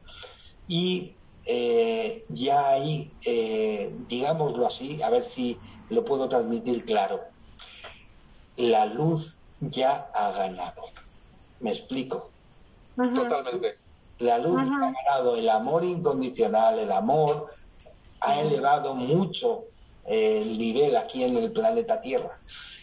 y 0.68 1.16
eh, 1.46 2.26
ya 2.30 2.70
hay, 2.70 3.14
eh, 3.26 3.96
digámoslo 4.08 4.66
así, 4.66 5.02
a 5.04 5.10
ver 5.12 5.24
si 5.24 5.60
lo 5.90 6.04
puedo 6.04 6.28
transmitir 6.28 6.86
claro, 6.86 7.20
la 8.58 8.86
luz 8.86 9.38
ya 9.60 10.10
ha 10.14 10.32
ganado. 10.32 10.84
¿Me 11.60 11.72
explico? 11.72 12.32
Totalmente. 12.96 13.76
La 14.20 14.38
luz 14.38 14.58
ha 14.60 14.66
ganado, 14.66 15.36
el 15.36 15.50
amor 15.50 15.84
incondicional, 15.84 16.80
el 16.80 16.92
amor 16.92 17.48
ha 18.22 18.40
elevado 18.40 18.96
mucho 18.96 19.66
el 20.06 20.58
nivel 20.58 20.96
aquí 20.96 21.24
en 21.24 21.38
el 21.38 21.52
planeta 21.52 22.02
Tierra. 22.02 22.40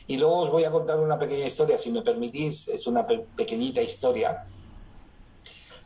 Y 0.06 0.16
luego 0.16 0.38
os 0.40 0.50
voy 0.50 0.64
a 0.64 0.70
contar 0.70 0.98
una 0.98 1.18
pequeña 1.18 1.46
historia, 1.46 1.78
si 1.78 1.90
me 1.90 2.02
permitís, 2.02 2.68
es 2.68 2.86
una 2.86 3.06
pequeñita 3.06 3.80
historia. 3.80 4.46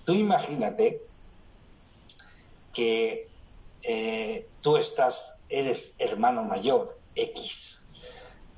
Tú 0.05 0.15
imagínate 0.15 1.03
que 2.73 3.29
eh, 3.83 4.49
tú 4.63 4.77
estás, 4.77 5.41
eres 5.49 5.95
hermano 5.99 6.45
mayor, 6.45 6.99
X. 7.15 7.85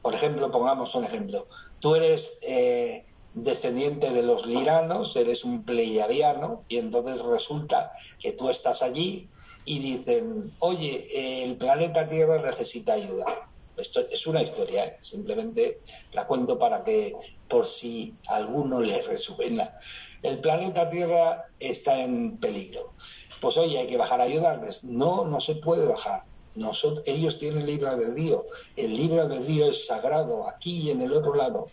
Por 0.02 0.14
ejemplo, 0.14 0.50
pongamos 0.50 0.94
un 0.94 1.04
ejemplo. 1.04 1.48
Tú 1.80 1.94
eres 1.94 2.38
eh, 2.42 3.06
descendiente 3.34 4.10
de 4.10 4.22
los 4.22 4.46
liranos, 4.46 5.16
eres 5.16 5.44
un 5.44 5.64
pleiadiano, 5.64 6.64
y 6.68 6.78
entonces 6.78 7.22
resulta 7.22 7.92
que 8.18 8.32
tú 8.32 8.50
estás 8.50 8.82
allí 8.82 9.28
y 9.64 9.78
dicen, 9.80 10.54
oye, 10.60 11.44
el 11.44 11.56
planeta 11.56 12.08
Tierra 12.08 12.40
necesita 12.42 12.94
ayuda. 12.94 13.47
Esto 13.78 14.06
es 14.10 14.26
una 14.26 14.42
historia, 14.42 14.86
¿eh? 14.86 14.96
simplemente 15.00 15.80
la 16.12 16.26
cuento 16.26 16.58
para 16.58 16.84
que 16.84 17.14
por 17.48 17.66
si 17.66 18.14
alguno 18.26 18.80
le 18.80 19.00
resuena. 19.02 19.78
El 20.22 20.40
planeta 20.40 20.90
Tierra 20.90 21.46
está 21.60 22.00
en 22.02 22.38
peligro 22.38 22.94
pues 23.40 23.56
oye, 23.56 23.78
hay 23.78 23.86
que 23.86 23.96
bajar 23.96 24.20
a 24.20 24.24
ayudarles. 24.24 24.84
No, 24.84 25.24
no 25.24 25.40
se 25.40 25.56
puede 25.56 25.86
bajar. 25.86 26.24
Nosotros, 26.54 27.06
ellos 27.06 27.38
tienen 27.38 27.66
libre 27.66 27.88
albedrío. 27.88 28.44
El 28.76 28.96
libre 28.96 29.20
albedrío 29.20 29.70
es 29.70 29.86
sagrado 29.86 30.48
aquí 30.48 30.82
y 30.82 30.90
en 30.90 31.02
el 31.02 31.12
otro 31.12 31.34
lado. 31.34 31.66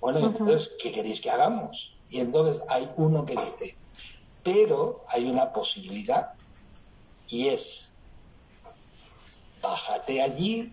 Bueno, 0.00 0.18
entonces, 0.18 0.72
¿qué 0.82 0.90
queréis 0.90 1.20
que 1.20 1.30
hagamos? 1.30 1.94
Y 2.10 2.20
entonces 2.20 2.64
hay 2.68 2.88
uno 2.96 3.24
que 3.24 3.36
dice, 3.36 3.76
pero 4.42 5.04
hay 5.08 5.30
una 5.30 5.52
posibilidad 5.52 6.32
y 7.28 7.48
es, 7.48 7.92
bájate 9.62 10.20
allí, 10.20 10.72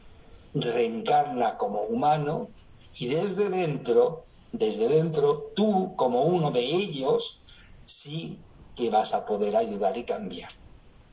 reencarna 0.54 1.58
como 1.58 1.82
humano 1.84 2.54
y 2.94 3.08
desde 3.08 3.50
dentro, 3.50 4.28
desde 4.52 4.88
dentro, 4.88 5.52
tú 5.56 5.96
como 5.96 6.24
uno 6.24 6.52
de 6.52 6.62
ellos, 6.62 7.44
sí 7.86 8.44
que 8.76 8.90
vas 8.90 9.14
a 9.14 9.26
poder 9.26 9.56
ayudar 9.56 9.98
y 9.98 10.06
cambiar. 10.06 10.52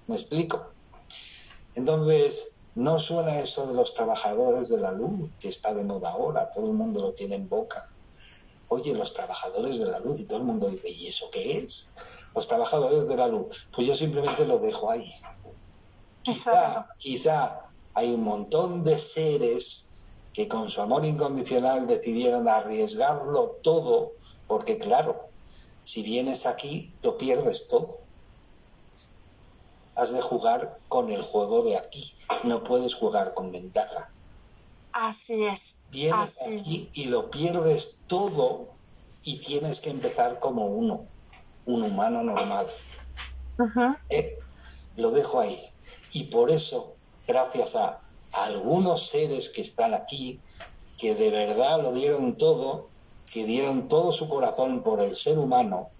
¿Me 0.06 0.16
explico? 0.16 0.74
Entonces, 1.74 2.56
no 2.74 2.98
suena 2.98 3.40
eso 3.40 3.66
de 3.66 3.74
los 3.74 3.94
trabajadores 3.94 4.68
de 4.68 4.80
la 4.80 4.92
luz, 4.92 5.32
que 5.38 5.48
está 5.48 5.74
de 5.74 5.84
moda 5.84 6.10
ahora, 6.10 6.50
todo 6.50 6.66
el 6.66 6.74
mundo 6.74 7.00
lo 7.00 7.14
tiene 7.14 7.36
en 7.36 7.48
boca. 7.48 7.84
Oye, 8.68 8.94
los 8.94 9.14
trabajadores 9.14 9.78
de 9.78 9.86
la 9.86 10.00
luz, 10.00 10.20
y 10.20 10.26
todo 10.26 10.38
el 10.38 10.44
mundo 10.44 10.68
dice, 10.68 10.90
¿y 10.90 11.06
eso 11.06 11.28
qué 11.30 11.58
es? 11.58 11.92
Los 12.34 12.48
trabajadores 12.48 13.06
de 13.08 13.16
la 13.16 13.28
luz. 13.28 13.68
Pues 13.72 13.86
yo 13.86 13.94
simplemente 13.94 14.44
lo 14.44 14.58
dejo 14.58 14.90
ahí. 14.90 15.12
Quizá, 16.22 16.88
quizá 16.98 17.65
hay 17.96 18.12
un 18.12 18.24
montón 18.24 18.84
de 18.84 18.98
seres 18.98 19.86
que 20.34 20.46
con 20.48 20.70
su 20.70 20.82
amor 20.82 21.06
incondicional 21.06 21.86
decidieron 21.86 22.46
arriesgarlo 22.46 23.56
todo, 23.62 24.12
porque 24.46 24.76
claro, 24.76 25.30
si 25.82 26.02
vienes 26.02 26.44
aquí, 26.44 26.92
lo 27.02 27.16
pierdes 27.16 27.66
todo. 27.68 28.00
Has 29.94 30.12
de 30.12 30.20
jugar 30.20 30.78
con 30.88 31.10
el 31.10 31.22
juego 31.22 31.62
de 31.62 31.78
aquí. 31.78 32.14
No 32.44 32.62
puedes 32.62 32.94
jugar 32.94 33.32
con 33.32 33.50
ventaja. 33.50 34.10
Así 34.92 35.42
es. 35.46 35.78
Vienes 35.90 36.36
aquí 36.42 36.90
y 36.92 37.06
lo 37.06 37.30
pierdes 37.30 38.02
todo 38.06 38.68
y 39.22 39.38
tienes 39.38 39.80
que 39.80 39.88
empezar 39.88 40.38
como 40.38 40.66
uno, 40.66 41.06
un 41.64 41.82
humano 41.82 42.22
normal. 42.22 42.66
Eh, 44.10 44.38
lo 44.96 45.12
dejo 45.12 45.40
ahí. 45.40 45.58
Y 46.12 46.24
por 46.24 46.50
eso, 46.50 46.95
gracias 47.26 47.76
a 47.76 48.00
algunos 48.32 49.06
seres 49.08 49.48
que 49.48 49.62
están 49.62 49.94
aquí, 49.94 50.40
que 50.98 51.14
de 51.14 51.30
verdad 51.30 51.82
lo 51.82 51.92
dieron 51.92 52.36
todo, 52.36 52.88
que 53.32 53.44
dieron 53.44 53.88
todo 53.88 54.12
su 54.12 54.28
corazón 54.28 54.82
por 54.82 55.00
el 55.00 55.16
ser 55.16 55.38
humano, 55.38 55.90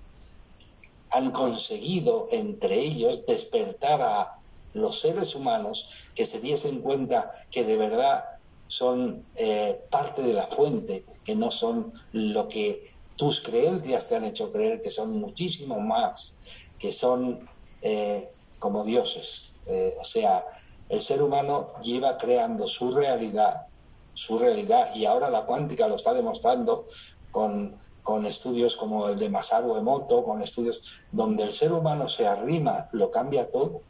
han 1.10 1.30
conseguido 1.30 2.28
entre 2.30 2.78
ellos 2.78 3.24
despertar 3.26 4.02
a 4.02 4.38
los 4.74 5.00
seres 5.00 5.34
humanos 5.34 6.10
que 6.14 6.26
se 6.26 6.40
diesen 6.40 6.80
cuenta 6.80 7.30
que 7.50 7.64
de 7.64 7.76
verdad 7.76 8.24
son 8.68 9.24
eh, 9.36 9.80
parte 9.90 10.22
de 10.22 10.34
la 10.34 10.46
fuente, 10.46 11.04
que 11.24 11.34
no 11.34 11.50
son 11.50 11.92
lo 12.12 12.48
que 12.48 12.92
tus 13.16 13.40
creencias 13.40 14.08
te 14.08 14.16
han 14.16 14.24
hecho 14.24 14.52
creer, 14.52 14.80
que 14.80 14.90
son 14.90 15.18
muchísimo 15.18 15.80
más, 15.80 16.34
que 16.78 16.92
son 16.92 17.48
eh, 17.80 18.28
como 18.58 18.84
dioses. 18.84 19.52
Eh, 19.66 19.94
o 20.00 20.04
sea, 20.04 20.44
el 20.88 21.00
ser 21.00 21.22
humano 21.22 21.72
lleva 21.82 22.16
creando 22.16 22.68
su 22.68 22.92
realidad, 22.92 23.66
su 24.14 24.38
realidad, 24.38 24.94
y 24.94 25.04
ahora 25.04 25.30
la 25.30 25.44
cuántica 25.44 25.88
lo 25.88 25.96
está 25.96 26.14
demostrando 26.14 26.86
con, 27.30 27.78
con 28.02 28.24
estudios 28.24 28.76
como 28.76 29.08
el 29.08 29.18
de 29.18 29.28
Masaru 29.28 29.76
Emoto, 29.76 30.24
con 30.24 30.42
estudios 30.42 31.06
donde 31.12 31.42
el 31.42 31.52
ser 31.52 31.72
humano 31.72 32.08
se 32.08 32.26
arrima, 32.26 32.88
lo 32.92 33.10
cambia 33.10 33.50
todo. 33.50 33.82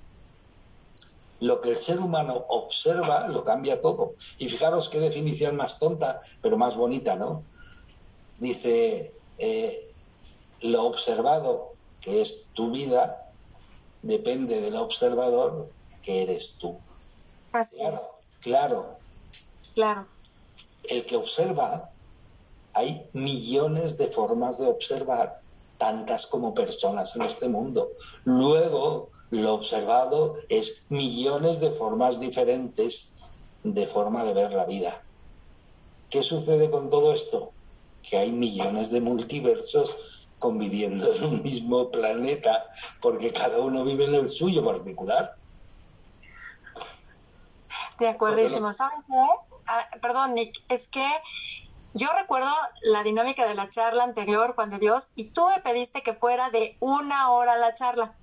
Lo 1.41 1.61
que 1.61 1.71
el 1.71 1.77
ser 1.77 2.01
humano 2.01 2.47
observa, 2.49 3.29
lo 3.29 3.45
cambia 3.45 3.83
todo. 3.83 4.15
Y 4.39 4.49
fijaros 4.49 4.89
qué 4.89 5.01
definición 5.01 5.55
más 5.55 5.79
tonta, 5.79 6.19
pero 6.41 6.57
más 6.57 6.77
bonita, 6.77 7.17
¿no? 7.17 7.43
Dice, 8.39 9.15
eh, 9.37 9.79
lo 10.63 10.85
observado, 10.85 11.75
que 12.01 12.23
es 12.23 12.45
tu 12.55 12.71
vida, 12.71 13.31
depende 14.03 14.63
del 14.63 14.77
observador, 14.77 15.69
que 16.03 16.23
eres 16.23 16.55
tú. 16.59 16.79
Claro. 18.41 18.99
Claro. 19.75 20.07
El 20.85 21.05
que 21.05 21.17
observa 21.17 21.91
hay 22.73 23.09
millones 23.13 23.97
de 23.97 24.09
formas 24.09 24.59
de 24.59 24.67
observar, 24.67 25.41
tantas 25.79 26.27
como 26.27 26.55
personas 26.55 27.17
en 27.17 27.23
este 27.23 27.49
mundo. 27.49 27.91
Luego, 28.25 29.11
lo 29.31 29.55
observado 29.55 30.37
es 30.49 30.85
millones 30.89 31.61
de 31.61 31.71
formas 31.71 32.21
diferentes 32.21 33.13
de 33.65 33.87
forma 33.87 34.25
de 34.25 34.35
ver 34.35 34.53
la 34.53 34.67
vida. 34.67 35.03
¿Qué 36.11 36.23
sucede 36.23 36.71
con 36.71 36.91
todo 36.91 37.13
esto? 37.13 37.53
Que 38.03 38.19
hay 38.19 38.31
millones 38.31 38.91
de 38.91 39.01
multiversos 39.01 39.97
conviviendo 40.39 41.13
en 41.15 41.25
un 41.25 41.43
mismo 41.43 41.91
planeta, 41.91 42.67
porque 43.01 43.33
cada 43.33 43.59
uno 43.59 43.85
vive 43.85 44.05
en 44.05 44.15
el 44.15 44.29
suyo 44.29 44.65
particular. 44.65 45.35
De 47.99 48.09
acuerdo, 48.09 48.73
¿Saben 48.73 49.03
qué? 49.07 49.27
Ah, 49.69 49.89
perdón, 50.01 50.35
Nick, 50.35 50.55
es 50.69 50.89
que 50.89 51.07
yo 51.95 52.09
recuerdo 52.19 52.51
la 52.83 53.03
dinámica 53.03 53.47
de 53.47 53.55
la 53.55 53.71
charla 53.71 54.05
anterior, 54.05 54.55
Juan 54.55 54.71
de 54.71 54.79
Dios, 54.79 55.13
y 55.15 55.31
tú 55.31 55.49
me 55.49 55.61
pediste 55.61 56.03
que 56.03 56.13
fuera 56.13 56.51
de 56.51 56.77
una 56.81 57.31
hora 57.31 57.57
la 57.57 57.75
charla. 57.75 58.15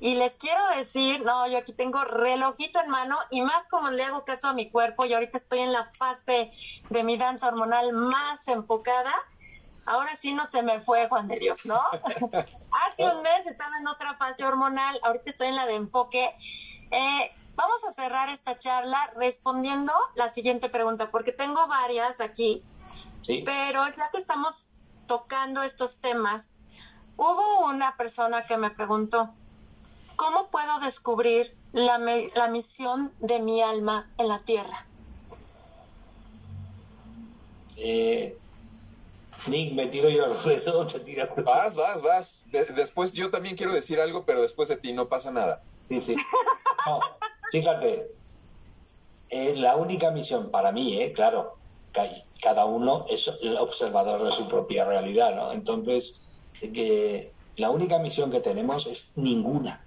Y 0.00 0.14
les 0.14 0.34
quiero 0.34 0.62
decir, 0.76 1.24
no, 1.24 1.48
yo 1.48 1.58
aquí 1.58 1.72
tengo 1.72 2.04
relojito 2.04 2.80
en 2.80 2.90
mano 2.90 3.18
y 3.30 3.42
más 3.42 3.66
como 3.66 3.90
le 3.90 4.04
hago 4.04 4.24
caso 4.24 4.46
a 4.46 4.52
mi 4.52 4.70
cuerpo 4.70 5.04
y 5.04 5.14
ahorita 5.14 5.36
estoy 5.36 5.58
en 5.58 5.72
la 5.72 5.86
fase 5.86 6.52
de 6.88 7.02
mi 7.02 7.16
danza 7.16 7.48
hormonal 7.48 7.92
más 7.92 8.46
enfocada, 8.46 9.12
ahora 9.84 10.14
sí 10.14 10.32
no 10.32 10.44
se 10.46 10.62
me 10.62 10.78
fue 10.78 11.08
Juan 11.08 11.26
de 11.26 11.40
Dios, 11.40 11.66
¿no? 11.66 11.80
Hace 12.86 13.04
un 13.04 13.22
mes 13.22 13.46
estaba 13.46 13.76
en 13.78 13.88
otra 13.88 14.16
fase 14.16 14.44
hormonal, 14.44 15.00
ahorita 15.02 15.24
estoy 15.26 15.48
en 15.48 15.56
la 15.56 15.66
de 15.66 15.74
enfoque. 15.74 16.32
Eh, 16.92 17.32
vamos 17.58 17.84
a 17.84 17.92
cerrar 17.92 18.30
esta 18.30 18.58
charla 18.58 19.12
respondiendo 19.16 19.92
la 20.14 20.30
siguiente 20.30 20.70
pregunta, 20.70 21.10
porque 21.10 21.32
tengo 21.32 21.66
varias 21.66 22.22
aquí 22.22 22.64
pero 23.44 23.86
ya 23.94 24.10
que 24.10 24.18
estamos 24.18 24.70
tocando 25.06 25.62
estos 25.62 25.98
temas, 25.98 26.52
hubo 27.16 27.66
una 27.66 27.96
persona 27.96 28.46
que 28.46 28.56
me 28.56 28.70
preguntó, 28.70 29.30
¿cómo 30.16 30.50
puedo 30.50 30.80
descubrir 30.80 31.54
la, 31.72 31.98
la 32.34 32.48
misión 32.48 33.12
de 33.20 33.40
mi 33.40 33.60
alma 33.60 34.10
en 34.18 34.28
la 34.28 34.40
tierra? 34.40 34.86
Eh, 37.76 38.36
Nick, 39.46 39.74
me 39.74 39.86
tiro 39.86 40.08
yo 40.08 40.24
al 40.24 40.42
ruedo, 40.42 40.86
te 40.92 41.00
tiras. 41.00 41.30
Vas, 41.44 41.76
vas, 41.76 42.02
vas. 42.02 42.42
después 42.74 43.12
yo 43.12 43.30
también 43.30 43.56
quiero 43.56 43.72
decir 43.72 44.00
algo, 44.00 44.24
pero 44.24 44.40
después 44.42 44.68
de 44.68 44.76
ti 44.76 44.92
no 44.92 45.06
pasa 45.08 45.30
nada. 45.30 45.62
Sí, 45.88 46.00
sí. 46.00 46.16
No, 46.86 47.00
fíjate, 47.50 48.10
eh, 49.30 49.54
la 49.56 49.76
única 49.76 50.10
misión 50.10 50.50
para 50.50 50.72
mí, 50.72 51.00
eh, 51.00 51.12
claro, 51.12 51.58
cada 52.40 52.64
uno 52.64 53.04
es 53.10 53.30
el 53.42 53.56
observador 53.56 54.22
de 54.22 54.32
su 54.32 54.46
propia 54.48 54.84
realidad, 54.84 55.34
¿no? 55.34 55.52
Entonces, 55.52 56.22
que 56.60 57.32
la 57.56 57.70
única 57.70 57.98
misión 57.98 58.30
que 58.30 58.40
tenemos 58.40 58.86
es 58.86 59.12
ninguna. 59.16 59.84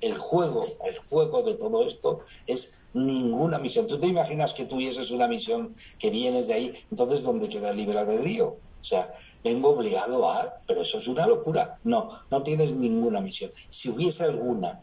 El 0.00 0.16
juego, 0.18 0.64
el 0.84 0.98
juego 1.08 1.42
de 1.42 1.54
todo 1.54 1.86
esto 1.86 2.20
es 2.46 2.86
ninguna 2.92 3.58
misión. 3.58 3.86
Tú 3.86 3.98
te 3.98 4.08
imaginas 4.08 4.52
que 4.52 4.64
tuvieses 4.64 5.10
una 5.10 5.28
misión 5.28 5.74
que 5.98 6.10
vienes 6.10 6.48
de 6.48 6.54
ahí, 6.54 6.72
entonces 6.90 7.22
¿dónde 7.22 7.48
queda 7.48 7.70
el 7.70 7.76
libre 7.76 7.98
albedrío? 7.98 8.48
O 8.48 8.84
sea, 8.84 9.14
vengo 9.44 9.70
obligado 9.70 10.28
a, 10.28 10.60
pero 10.66 10.82
eso 10.82 10.98
es 10.98 11.06
una 11.06 11.26
locura. 11.26 11.78
No, 11.84 12.10
no 12.30 12.42
tienes 12.42 12.74
ninguna 12.74 13.20
misión. 13.20 13.52
Si 13.70 13.90
hubiese 13.90 14.24
alguna, 14.24 14.82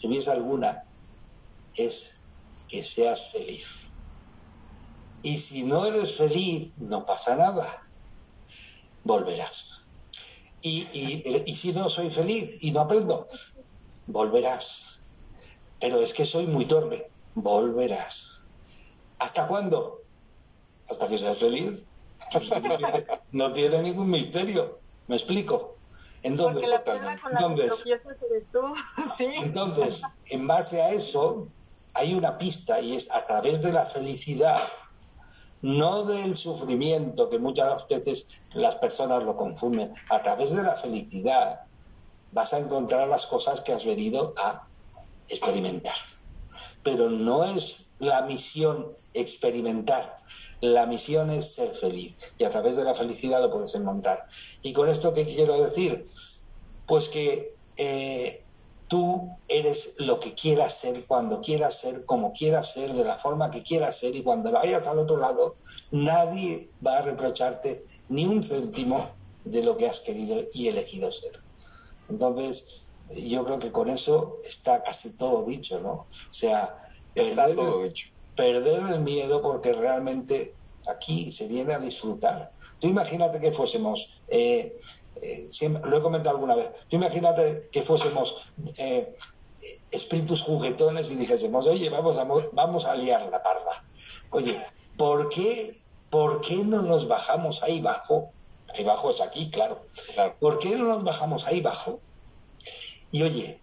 si 0.00 0.08
hubiese 0.08 0.32
alguna, 0.32 0.85
es 1.76 2.20
que 2.68 2.82
seas 2.82 3.32
feliz. 3.32 3.82
Y 5.22 5.38
si 5.38 5.64
no 5.64 5.86
eres 5.86 6.16
feliz, 6.16 6.72
no 6.76 7.04
pasa 7.04 7.36
nada. 7.36 7.86
Volverás. 9.04 9.84
Y, 10.62 10.86
y, 10.92 11.54
si 11.54 11.72
no 11.72 11.88
soy 11.88 12.10
feliz 12.10 12.62
y 12.62 12.72
no 12.72 12.80
aprendo, 12.80 13.28
volverás. 14.06 15.00
Pero 15.80 16.00
es 16.00 16.12
que 16.12 16.26
soy 16.26 16.46
muy 16.46 16.64
torpe, 16.64 17.10
volverás. 17.34 18.44
¿Hasta 19.18 19.46
cuándo? 19.46 20.02
Hasta 20.88 21.08
que 21.08 21.18
seas 21.18 21.38
feliz. 21.38 21.86
no, 23.32 23.52
tiene, 23.52 23.82
ningún 23.82 24.10
misterio. 24.10 24.80
¿Me 25.06 25.16
explico? 25.16 25.76
¿En 26.22 26.36
dónde? 26.36 26.64
Entonces, 26.64 27.84
entonces, 29.44 30.02
en 30.26 30.46
base 30.46 30.82
a 30.82 30.90
eso, 30.90 31.48
hay 31.96 32.14
una 32.14 32.36
pista 32.36 32.80
y 32.80 32.94
es 32.94 33.10
a 33.10 33.26
través 33.26 33.62
de 33.62 33.72
la 33.72 33.86
felicidad, 33.86 34.60
no 35.62 36.04
del 36.04 36.36
sufrimiento, 36.36 37.30
que 37.30 37.38
muchas 37.38 37.88
veces 37.88 38.42
las 38.52 38.74
personas 38.76 39.22
lo 39.22 39.36
confunden, 39.36 39.94
a 40.10 40.22
través 40.22 40.54
de 40.54 40.62
la 40.62 40.74
felicidad 40.74 41.60
vas 42.32 42.52
a 42.52 42.58
encontrar 42.58 43.08
las 43.08 43.26
cosas 43.26 43.62
que 43.62 43.72
has 43.72 43.84
venido 43.84 44.34
a 44.36 44.66
experimentar. 45.28 45.94
Pero 46.82 47.08
no 47.08 47.44
es 47.44 47.88
la 47.98 48.22
misión 48.22 48.92
experimentar, 49.14 50.16
la 50.60 50.86
misión 50.86 51.30
es 51.30 51.54
ser 51.54 51.74
feliz 51.74 52.16
y 52.38 52.44
a 52.44 52.50
través 52.50 52.76
de 52.76 52.84
la 52.84 52.94
felicidad 52.94 53.40
lo 53.40 53.50
puedes 53.50 53.74
encontrar. 53.74 54.26
¿Y 54.62 54.74
con 54.74 54.88
esto 54.88 55.14
qué 55.14 55.24
quiero 55.24 55.64
decir? 55.64 56.06
Pues 56.86 57.08
que 57.08 57.56
eh, 57.78 58.44
tú 58.88 59.36
eres 59.48 59.94
lo 59.98 60.20
que 60.20 60.34
quieras 60.34 60.74
ser, 60.74 61.04
cuando 61.06 61.40
quieras 61.40 61.78
ser, 61.78 62.04
como 62.04 62.32
quieras 62.32 62.72
ser, 62.72 62.92
de 62.92 63.04
la 63.04 63.16
forma 63.18 63.50
que 63.50 63.62
quieras 63.62 63.98
ser 63.98 64.14
y 64.14 64.22
cuando 64.22 64.52
vayas 64.52 64.86
al 64.86 64.98
otro 64.98 65.16
lado, 65.16 65.56
nadie 65.90 66.70
va 66.84 66.98
a 66.98 67.02
reprocharte 67.02 67.84
ni 68.08 68.26
un 68.26 68.42
céntimo 68.42 69.10
de 69.44 69.62
lo 69.62 69.76
que 69.76 69.86
has 69.86 70.00
querido 70.00 70.36
y 70.54 70.68
elegido 70.68 71.10
ser. 71.12 71.40
Entonces, 72.08 72.84
yo 73.10 73.44
creo 73.44 73.58
que 73.58 73.72
con 73.72 73.88
eso 73.88 74.38
está 74.48 74.82
casi 74.82 75.10
todo 75.10 75.44
dicho, 75.44 75.80
¿no? 75.80 76.06
O 76.30 76.34
sea, 76.34 76.90
está 77.14 77.54
todo 77.54 77.82
dicho. 77.82 78.10
Perder 78.36 78.82
el 78.92 79.00
miedo 79.00 79.40
porque 79.42 79.72
realmente 79.72 80.54
aquí 80.86 81.32
se 81.32 81.48
viene 81.48 81.74
a 81.74 81.78
disfrutar. 81.78 82.52
Tú 82.78 82.88
imagínate 82.88 83.40
que 83.40 83.52
fuésemos 83.52 84.20
eh, 84.28 84.78
eh, 85.22 85.50
lo 85.84 85.96
he 85.96 86.02
comentado 86.02 86.36
alguna 86.36 86.54
vez, 86.54 86.70
tú 86.88 86.96
imagínate 86.96 87.68
que 87.72 87.82
fuésemos 87.82 88.50
eh, 88.78 89.16
espíritus 89.90 90.42
juguetones 90.42 91.10
y 91.10 91.16
dijésemos, 91.16 91.66
oye, 91.66 91.88
vamos 91.88 92.18
a, 92.18 92.24
vamos 92.52 92.84
a 92.84 92.94
liar 92.94 93.28
la 93.30 93.42
parda. 93.42 93.84
Oye, 94.30 94.56
¿por 94.96 95.28
qué, 95.28 95.74
¿por 96.10 96.40
qué 96.40 96.56
no 96.64 96.82
nos 96.82 97.08
bajamos 97.08 97.62
ahí 97.62 97.80
bajo? 97.80 98.32
Ahí 98.74 98.84
bajo 98.84 99.10
es 99.10 99.20
aquí, 99.20 99.50
claro. 99.50 99.86
¿Por 100.40 100.58
qué 100.58 100.76
no 100.76 100.84
nos 100.84 101.04
bajamos 101.04 101.46
ahí 101.46 101.60
bajo? 101.60 102.00
Y 103.10 103.22
oye, 103.22 103.60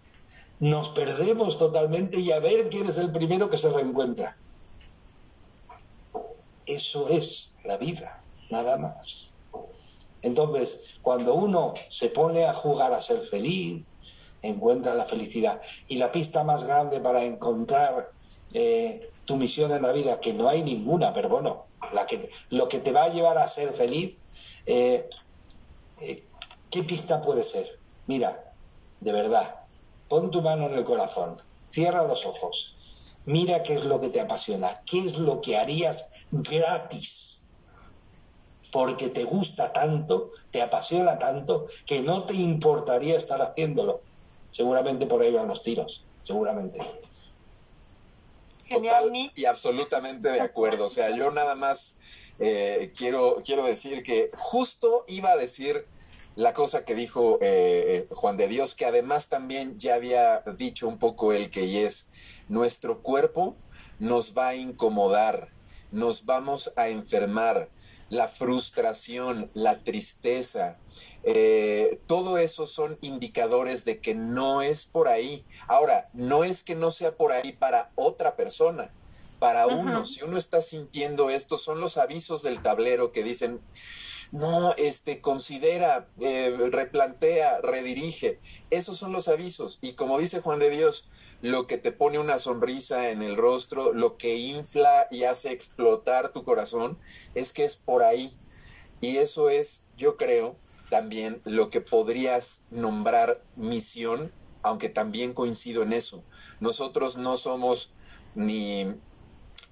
nos 0.58 0.88
perdemos 0.90 1.58
totalmente 1.58 2.18
y 2.18 2.32
a 2.32 2.40
ver 2.40 2.68
quién 2.70 2.88
es 2.88 2.98
el 2.98 3.12
primero 3.12 3.50
que 3.50 3.58
se 3.58 3.70
reencuentra. 3.70 4.36
Eso 6.66 7.08
es 7.08 7.54
la 7.64 7.76
vida, 7.76 8.22
nada 8.50 8.76
más. 8.78 9.23
Entonces, 10.24 10.80
cuando 11.02 11.34
uno 11.34 11.74
se 11.90 12.08
pone 12.08 12.46
a 12.46 12.54
jugar 12.54 12.94
a 12.94 13.02
ser 13.02 13.20
feliz, 13.20 13.88
encuentra 14.40 14.94
la 14.94 15.04
felicidad. 15.04 15.60
Y 15.86 15.96
la 15.96 16.10
pista 16.10 16.42
más 16.44 16.64
grande 16.64 16.98
para 17.00 17.22
encontrar 17.22 18.10
eh, 18.54 19.10
tu 19.26 19.36
misión 19.36 19.72
en 19.72 19.82
la 19.82 19.92
vida, 19.92 20.20
que 20.20 20.32
no 20.32 20.48
hay 20.48 20.62
ninguna, 20.62 21.12
pero 21.12 21.28
bueno, 21.28 21.66
la 21.92 22.06
que, 22.06 22.28
lo 22.48 22.68
que 22.68 22.78
te 22.78 22.92
va 22.92 23.04
a 23.04 23.12
llevar 23.12 23.36
a 23.36 23.48
ser 23.48 23.70
feliz, 23.74 24.18
eh, 24.64 25.08
eh, 26.00 26.24
¿qué 26.70 26.82
pista 26.82 27.20
puede 27.20 27.44
ser? 27.44 27.66
Mira, 28.06 28.54
de 29.00 29.12
verdad, 29.12 29.56
pon 30.08 30.30
tu 30.30 30.40
mano 30.40 30.66
en 30.66 30.74
el 30.74 30.84
corazón, 30.84 31.40
cierra 31.70 32.06
los 32.06 32.24
ojos, 32.24 32.76
mira 33.26 33.62
qué 33.62 33.74
es 33.74 33.84
lo 33.84 34.00
que 34.00 34.08
te 34.08 34.22
apasiona, 34.22 34.68
qué 34.86 35.00
es 35.00 35.18
lo 35.18 35.42
que 35.42 35.58
harías 35.58 36.06
gratis 36.30 37.23
porque 38.74 39.08
te 39.08 39.22
gusta 39.22 39.72
tanto, 39.72 40.32
te 40.50 40.60
apasiona 40.60 41.16
tanto, 41.16 41.64
que 41.86 42.00
no 42.00 42.24
te 42.24 42.34
importaría 42.34 43.16
estar 43.16 43.40
haciéndolo. 43.40 44.00
Seguramente 44.50 45.06
por 45.06 45.22
ahí 45.22 45.32
van 45.32 45.46
los 45.46 45.62
tiros, 45.62 46.04
seguramente. 46.24 46.80
Total 48.68 49.12
y 49.36 49.44
absolutamente 49.44 50.28
de 50.28 50.40
acuerdo. 50.40 50.86
O 50.86 50.90
sea, 50.90 51.10
yo 51.10 51.30
nada 51.30 51.54
más 51.54 51.94
eh, 52.40 52.92
quiero, 52.96 53.42
quiero 53.44 53.62
decir 53.62 54.02
que 54.02 54.32
justo 54.34 55.04
iba 55.06 55.30
a 55.30 55.36
decir 55.36 55.86
la 56.34 56.52
cosa 56.52 56.84
que 56.84 56.96
dijo 56.96 57.38
eh, 57.42 57.84
eh, 57.86 58.08
Juan 58.10 58.36
de 58.36 58.48
Dios, 58.48 58.74
que 58.74 58.86
además 58.86 59.28
también 59.28 59.78
ya 59.78 59.94
había 59.94 60.40
dicho 60.58 60.88
un 60.88 60.98
poco 60.98 61.32
él 61.32 61.48
que 61.48 61.84
es 61.84 62.08
nuestro 62.48 63.02
cuerpo 63.02 63.54
nos 64.00 64.36
va 64.36 64.48
a 64.48 64.56
incomodar, 64.56 65.52
nos 65.92 66.26
vamos 66.26 66.72
a 66.74 66.88
enfermar, 66.88 67.68
la 68.14 68.28
frustración, 68.28 69.50
la 69.54 69.82
tristeza, 69.82 70.78
eh, 71.24 72.00
todo 72.06 72.38
eso 72.38 72.66
son 72.66 72.96
indicadores 73.00 73.84
de 73.84 73.98
que 73.98 74.14
no 74.14 74.62
es 74.62 74.86
por 74.86 75.08
ahí. 75.08 75.44
Ahora, 75.66 76.08
no 76.12 76.44
es 76.44 76.62
que 76.62 76.76
no 76.76 76.92
sea 76.92 77.16
por 77.16 77.32
ahí 77.32 77.52
para 77.52 77.90
otra 77.96 78.36
persona, 78.36 78.92
para 79.40 79.66
uno. 79.66 80.06
Si 80.06 80.22
uno 80.22 80.38
está 80.38 80.62
sintiendo 80.62 81.28
esto, 81.28 81.58
son 81.58 81.80
los 81.80 81.96
avisos 81.98 82.42
del 82.42 82.62
tablero 82.62 83.10
que 83.10 83.24
dicen, 83.24 83.60
no, 84.30 84.74
este, 84.76 85.20
considera, 85.20 86.08
eh, 86.20 86.56
replantea, 86.70 87.60
redirige. 87.62 88.38
Esos 88.70 88.96
son 88.96 89.12
los 89.12 89.26
avisos. 89.26 89.78
Y 89.82 89.94
como 89.94 90.18
dice 90.18 90.40
Juan 90.40 90.60
de 90.60 90.70
Dios, 90.70 91.10
lo 91.40 91.66
que 91.66 91.78
te 91.78 91.92
pone 91.92 92.18
una 92.18 92.38
sonrisa 92.38 93.10
en 93.10 93.22
el 93.22 93.36
rostro, 93.36 93.92
lo 93.92 94.16
que 94.16 94.36
infla 94.36 95.06
y 95.10 95.24
hace 95.24 95.52
explotar 95.52 96.32
tu 96.32 96.44
corazón, 96.44 96.98
es 97.34 97.52
que 97.52 97.64
es 97.64 97.76
por 97.76 98.02
ahí. 98.02 98.36
Y 99.00 99.18
eso 99.18 99.50
es, 99.50 99.84
yo 99.96 100.16
creo, 100.16 100.56
también 100.90 101.40
lo 101.44 101.70
que 101.70 101.80
podrías 101.80 102.62
nombrar 102.70 103.42
misión, 103.56 104.32
aunque 104.62 104.88
también 104.88 105.34
coincido 105.34 105.82
en 105.82 105.92
eso. 105.92 106.24
Nosotros 106.60 107.16
no 107.16 107.36
somos 107.36 107.92
ni 108.34 108.94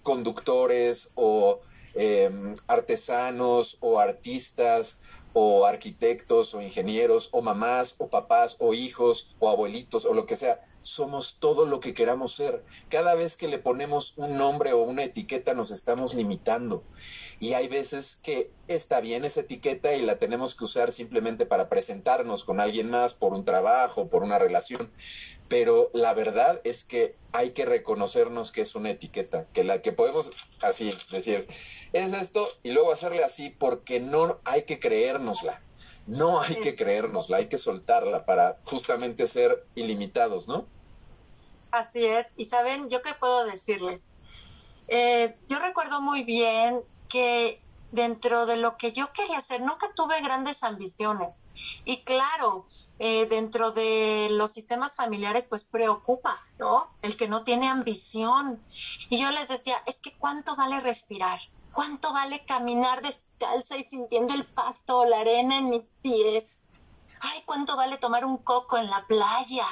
conductores 0.03 1.13
o 1.15 1.61
em, 1.95 2.55
artesanos 2.67 3.79
o 3.81 3.99
artistas 3.99 5.01
o 5.33 5.65
arquitectos 5.65 6.55
o 6.55 6.61
ingenieros 6.61 7.29
o 7.33 7.41
mamás 7.41 7.97
o 7.99 8.09
papás 8.09 8.57
o 8.59 8.75
hijos 8.75 9.35
o 9.39 9.49
abuelitos 9.49 10.05
o 10.05 10.13
lo 10.13 10.27
que 10.27 10.37
sea 10.37 10.67
somos 10.83 11.37
todo 11.39 11.65
lo 11.65 11.81
que 11.81 11.95
queramos 11.95 12.35
ser. 12.35 12.63
Cada 12.89 13.15
vez 13.15 13.37
que 13.37 13.49
le 13.49 13.59
ponemos 13.59 14.15
un 14.17 14.37
nombre 14.37 14.73
o 14.73 14.83
una 14.83 15.05
etiqueta 15.05 15.55
nos 15.55 15.71
estamos 15.71 16.15
limitando. 16.15 16.85
Y 17.41 17.55
hay 17.55 17.69
veces 17.69 18.19
que 18.23 18.51
está 18.69 19.01
bien 19.01 19.25
esa 19.25 19.41
etiqueta 19.41 19.95
y 19.95 20.03
la 20.03 20.19
tenemos 20.19 20.55
que 20.55 20.65
usar 20.65 20.93
simplemente 20.93 21.47
para 21.47 21.69
presentarnos 21.69 22.45
con 22.45 22.61
alguien 22.61 22.91
más 22.91 23.15
por 23.15 23.33
un 23.33 23.45
trabajo, 23.45 24.09
por 24.09 24.23
una 24.23 24.39
relación. 24.39 24.93
Pero 25.49 25.91
la 25.93 26.15
verdad 26.15 26.61
es 26.65 26.85
que 26.85 27.17
hay 27.33 27.51
que 27.51 27.65
reconocernos 27.65 28.53
que 28.53 28.61
es 28.61 28.75
una 28.75 28.91
etiqueta, 28.91 29.47
que 29.53 29.65
la 29.65 29.83
que 29.83 29.93
podemos 29.93 30.31
así 30.63 30.93
decir, 31.11 31.47
es 31.93 32.13
esto 32.13 32.47
y 32.63 32.73
luego 32.73 32.93
hacerle 32.93 33.25
así 33.25 33.51
porque 33.51 34.01
no 34.01 34.41
hay 34.45 34.63
que 34.63 34.81
creérnosla. 34.81 35.63
No 36.07 36.41
hay 36.41 36.57
que 36.57 36.75
creérnosla, 36.75 37.39
hay 37.39 37.49
que 37.49 37.59
soltarla 37.59 38.25
para 38.25 38.59
justamente 38.65 39.27
ser 39.27 39.67
ilimitados, 39.75 40.49
¿no? 40.49 40.67
Así 41.71 42.05
es. 42.05 42.29
Y 42.37 42.47
saben, 42.47 42.89
yo 42.91 43.03
qué 43.03 43.15
puedo 43.15 43.45
decirles. 43.47 44.09
Eh, 44.89 45.37
yo 45.49 45.59
recuerdo 45.59 46.01
muy 46.01 46.25
bien 46.25 46.83
que 47.09 47.61
dentro 47.93 48.47
de 48.47 48.57
lo 48.57 48.77
que 48.77 48.93
yo 48.93 49.13
quería 49.13 49.39
hacer, 49.39 49.61
nunca 49.61 49.93
tuve 49.95 50.21
grandes 50.23 50.65
ambiciones. 50.65 51.45
Y 51.85 51.99
claro, 52.03 52.67
eh, 52.99 53.27
dentro 53.27 53.73
de 53.73 54.29
los 54.31 54.53
sistemas 54.53 54.97
familiares, 54.97 55.47
pues 55.47 55.65
preocupa, 55.65 56.43
¿no? 56.59 56.91
El 57.03 57.17
que 57.17 57.29
no 57.29 57.45
tiene 57.45 57.69
ambición. 57.69 58.63
Y 59.09 59.21
yo 59.21 59.31
les 59.31 59.49
decía, 59.49 59.83
es 59.87 60.01
que 60.01 60.13
¿cuánto 60.13 60.57
vale 60.57 60.81
respirar? 60.81 61.39
¿Cuánto 61.73 62.13
vale 62.13 62.45
caminar 62.45 63.03
descalza 63.03 63.77
y 63.77 63.83
sintiendo 63.83 64.35
el 64.35 64.47
pasto 64.47 64.99
o 64.99 65.05
la 65.07 65.21
arena 65.21 65.59
en 65.59 65.71
mis 65.71 65.93
pies? 66.03 66.61
Ay, 67.21 67.43
¿cuánto 67.47 67.77
vale 67.77 67.97
tomar 67.99 68.25
un 68.25 68.39
coco 68.39 68.77
en 68.77 68.91
la 68.91 69.07
playa? 69.07 69.67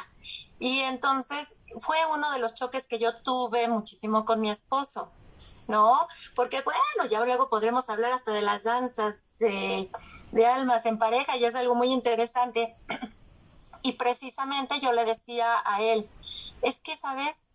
Y 0.59 0.81
entonces 0.81 1.57
fue 1.79 1.99
uno 2.15 2.31
de 2.33 2.39
los 2.39 2.55
choques 2.55 2.87
que 2.87 2.99
yo 2.99 3.15
tuve 3.23 3.69
muchísimo 3.69 4.25
con 4.25 4.41
mi 4.41 4.51
esposo, 4.51 5.11
¿no? 5.69 6.07
Porque 6.35 6.63
bueno, 6.63 7.11
ya 7.11 7.25
luego 7.25 7.49
podremos 7.49 7.91
hablar 7.91 8.13
hasta 8.13 8.33
de 8.33 8.43
las 8.43 8.65
danzas 8.65 9.37
de 9.39 10.47
almas 10.47 10.87
en 10.87 10.99
pareja 10.99 11.37
y 11.37 11.45
es 11.45 11.55
algo 11.55 11.75
muy 11.75 11.93
interesante. 11.93 12.77
Y 13.83 13.93
precisamente 13.93 14.79
yo 14.81 14.93
le 14.93 15.07
decía 15.07 15.63
a 15.65 15.81
él, 15.81 16.11
es 16.61 16.83
que, 16.83 16.95
¿sabes? 16.97 17.55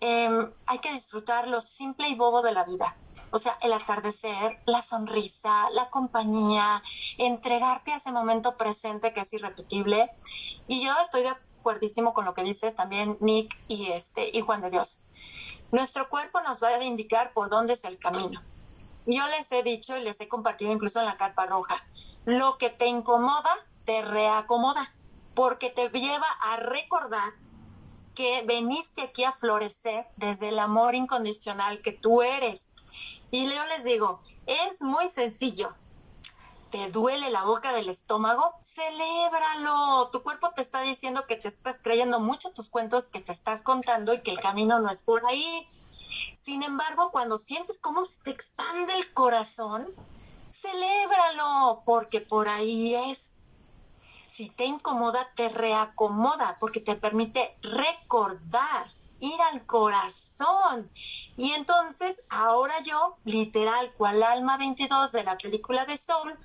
Em, 0.00 0.52
hay 0.66 0.78
que 0.80 0.92
disfrutar 0.92 1.48
lo 1.48 1.60
simple 1.60 2.08
y 2.08 2.14
bobo 2.14 2.42
de 2.42 2.52
la 2.52 2.64
vida. 2.64 2.94
O 3.32 3.38
sea, 3.38 3.56
el 3.62 3.72
atardecer, 3.72 4.60
la 4.66 4.82
sonrisa, 4.82 5.70
la 5.70 5.88
compañía, 5.90 6.82
entregarte 7.18 7.92
a 7.92 7.96
ese 7.96 8.12
momento 8.12 8.56
presente 8.56 9.12
que 9.12 9.20
es 9.20 9.32
irrepetible. 9.32 10.10
Y 10.66 10.84
yo 10.84 10.92
estoy 11.02 11.22
de 11.22 11.28
acuerdísimo 11.28 12.14
con 12.14 12.24
lo 12.24 12.34
que 12.34 12.42
dices 12.42 12.74
también, 12.74 13.16
Nick 13.20 13.56
y, 13.68 13.88
este, 13.92 14.30
y 14.32 14.40
Juan 14.40 14.62
de 14.62 14.70
Dios. 14.70 15.00
Nuestro 15.72 16.08
cuerpo 16.08 16.40
nos 16.40 16.62
va 16.62 16.68
a 16.68 16.82
indicar 16.82 17.32
por 17.32 17.48
dónde 17.48 17.74
es 17.74 17.84
el 17.84 17.98
camino. 17.98 18.42
Yo 19.06 19.26
les 19.28 19.50
he 19.52 19.62
dicho 19.62 19.96
y 19.96 20.02
les 20.02 20.20
he 20.20 20.28
compartido 20.28 20.72
incluso 20.72 21.00
en 21.00 21.06
la 21.06 21.16
carpa 21.16 21.46
roja, 21.46 21.84
lo 22.24 22.58
que 22.58 22.70
te 22.70 22.86
incomoda, 22.86 23.50
te 23.84 24.02
reacomoda 24.02 24.94
porque 25.34 25.70
te 25.70 25.88
lleva 25.90 26.26
a 26.42 26.56
recordar 26.56 27.32
que 28.14 28.42
veniste 28.42 29.02
aquí 29.02 29.24
a 29.24 29.32
florecer 29.32 30.06
desde 30.16 30.50
el 30.50 30.58
amor 30.58 30.94
incondicional 30.94 31.80
que 31.80 31.92
tú 31.92 32.22
eres. 32.22 32.70
Y 33.30 33.48
yo 33.48 33.66
les 33.66 33.84
digo, 33.84 34.20
es 34.46 34.82
muy 34.82 35.08
sencillo. 35.08 35.74
¿Te 36.70 36.90
duele 36.90 37.30
la 37.30 37.44
boca 37.44 37.72
del 37.72 37.88
estómago? 37.88 38.54
Celébralo. 38.60 40.08
Tu 40.12 40.22
cuerpo 40.22 40.52
te 40.54 40.62
está 40.62 40.82
diciendo 40.82 41.26
que 41.26 41.36
te 41.36 41.48
estás 41.48 41.80
creyendo 41.82 42.20
mucho 42.20 42.52
tus 42.52 42.70
cuentos 42.70 43.08
que 43.08 43.20
te 43.20 43.32
estás 43.32 43.62
contando 43.62 44.14
y 44.14 44.22
que 44.22 44.30
el 44.30 44.40
camino 44.40 44.78
no 44.78 44.90
es 44.90 45.02
por 45.02 45.26
ahí. 45.26 45.68
Sin 46.32 46.62
embargo, 46.62 47.10
cuando 47.10 47.38
sientes 47.38 47.78
cómo 47.80 48.04
se 48.04 48.20
te 48.22 48.30
expande 48.30 48.92
el 48.92 49.12
corazón, 49.12 49.88
celébralo, 50.50 51.82
porque 51.84 52.20
por 52.20 52.48
ahí 52.48 52.94
es 52.94 53.36
si 54.30 54.48
te 54.48 54.64
incomoda, 54.64 55.28
te 55.34 55.48
reacomoda 55.48 56.56
porque 56.60 56.80
te 56.80 56.94
permite 56.94 57.58
recordar, 57.62 58.92
ir 59.20 59.40
al 59.52 59.64
corazón. 59.66 60.90
Y 61.36 61.52
entonces, 61.52 62.22
ahora 62.28 62.74
yo, 62.82 63.16
literal, 63.24 63.92
cual 63.94 64.22
alma 64.22 64.56
22 64.58 65.12
de 65.12 65.24
la 65.24 65.38
película 65.38 65.84
de 65.84 65.96
Soul, 65.96 66.38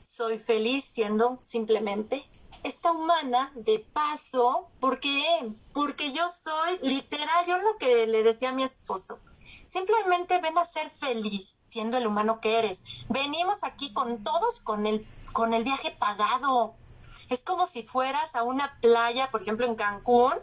soy 0.00 0.38
feliz 0.38 0.84
siendo 0.84 1.36
simplemente 1.40 2.24
esta 2.62 2.92
humana 2.92 3.52
de 3.54 3.78
paso, 3.92 4.68
¿por 4.80 5.00
qué? 5.00 5.24
Porque 5.72 6.12
yo 6.12 6.28
soy 6.28 6.78
literal, 6.82 7.46
yo 7.46 7.58
lo 7.58 7.76
que 7.78 8.06
le 8.06 8.22
decía 8.22 8.50
a 8.50 8.54
mi 8.54 8.64
esposo, 8.64 9.20
simplemente 9.64 10.40
ven 10.40 10.58
a 10.58 10.64
ser 10.64 10.90
feliz 10.90 11.62
siendo 11.66 11.96
el 11.96 12.06
humano 12.06 12.40
que 12.40 12.58
eres. 12.58 12.82
Venimos 13.08 13.64
aquí 13.64 13.92
con 13.92 14.24
todos 14.24 14.60
con 14.60 14.86
el 14.86 15.06
con 15.32 15.54
el 15.54 15.62
viaje 15.62 15.92
pagado, 15.92 16.74
es 17.28 17.44
como 17.44 17.66
si 17.66 17.82
fueras 17.82 18.34
a 18.34 18.42
una 18.42 18.78
playa, 18.80 19.30
por 19.30 19.42
ejemplo 19.42 19.66
en 19.66 19.76
Cancún, 19.76 20.34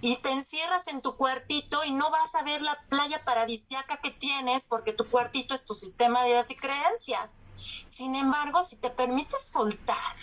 y 0.00 0.16
te 0.16 0.30
encierras 0.30 0.88
en 0.88 1.02
tu 1.02 1.16
cuartito 1.16 1.84
y 1.84 1.92
no 1.92 2.10
vas 2.10 2.34
a 2.34 2.42
ver 2.42 2.62
la 2.62 2.78
playa 2.88 3.22
paradisiaca 3.24 3.98
que 3.98 4.10
tienes 4.10 4.64
porque 4.64 4.92
tu 4.92 5.08
cuartito 5.08 5.54
es 5.54 5.64
tu 5.64 5.74
sistema 5.74 6.22
de 6.22 6.30
ideas 6.30 6.50
y 6.50 6.56
creencias. 6.56 7.38
Sin 7.86 8.16
embargo, 8.16 8.62
si 8.62 8.80
te 8.80 8.90
permites 8.90 9.50
soltar 9.50 10.16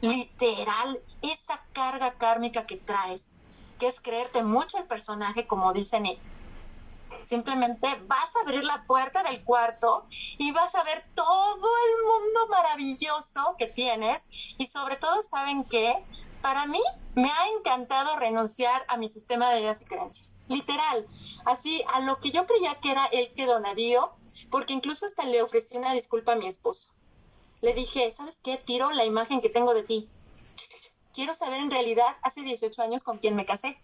literal 0.00 1.02
esa 1.22 1.66
carga 1.72 2.16
kármica 2.16 2.66
que 2.66 2.76
traes, 2.76 3.30
que 3.78 3.88
es 3.88 4.00
creerte 4.00 4.42
mucho 4.44 4.78
el 4.78 4.86
personaje, 4.86 5.46
como 5.46 5.72
dice 5.72 6.00
Nick, 6.00 6.22
Simplemente 7.22 7.88
vas 8.06 8.36
a 8.36 8.40
abrir 8.42 8.64
la 8.64 8.84
puerta 8.86 9.22
del 9.22 9.42
cuarto 9.42 10.06
y 10.38 10.52
vas 10.52 10.74
a 10.74 10.84
ver 10.84 11.04
todo 11.14 11.56
el 11.56 12.04
mundo 12.04 12.48
maravilloso 12.50 13.56
que 13.58 13.66
tienes 13.66 14.28
y 14.58 14.66
sobre 14.66 14.96
todo 14.96 15.22
saben 15.22 15.64
que 15.68 15.94
para 16.46 16.64
mí 16.66 16.80
me 17.16 17.28
ha 17.28 17.48
encantado 17.58 18.16
renunciar 18.20 18.84
a 18.86 18.96
mi 18.98 19.08
sistema 19.08 19.50
de 19.50 19.62
ideas 19.62 19.82
y 19.82 19.86
creencias. 19.86 20.36
Literal, 20.46 21.08
así 21.44 21.82
a 21.92 21.98
lo 21.98 22.20
que 22.20 22.30
yo 22.30 22.46
creía 22.46 22.76
que 22.76 22.92
era 22.92 23.04
el 23.06 23.34
que 23.34 23.46
donadío, 23.46 24.12
porque 24.48 24.72
incluso 24.72 25.06
hasta 25.06 25.24
le 25.24 25.42
ofrecí 25.42 25.76
una 25.76 25.92
disculpa 25.92 26.34
a 26.34 26.36
mi 26.36 26.46
esposo. 26.46 26.90
Le 27.62 27.74
dije, 27.74 28.12
¿sabes 28.12 28.40
qué? 28.44 28.58
Tiro 28.58 28.92
la 28.92 29.04
imagen 29.04 29.40
que 29.40 29.48
tengo 29.48 29.74
de 29.74 29.82
ti. 29.82 30.08
Quiero 31.12 31.34
saber 31.34 31.58
en 31.58 31.72
realidad 31.72 32.16
hace 32.22 32.42
18 32.42 32.80
años 32.80 33.02
con 33.02 33.18
quién 33.18 33.34
me 33.34 33.44
casé. 33.44 33.76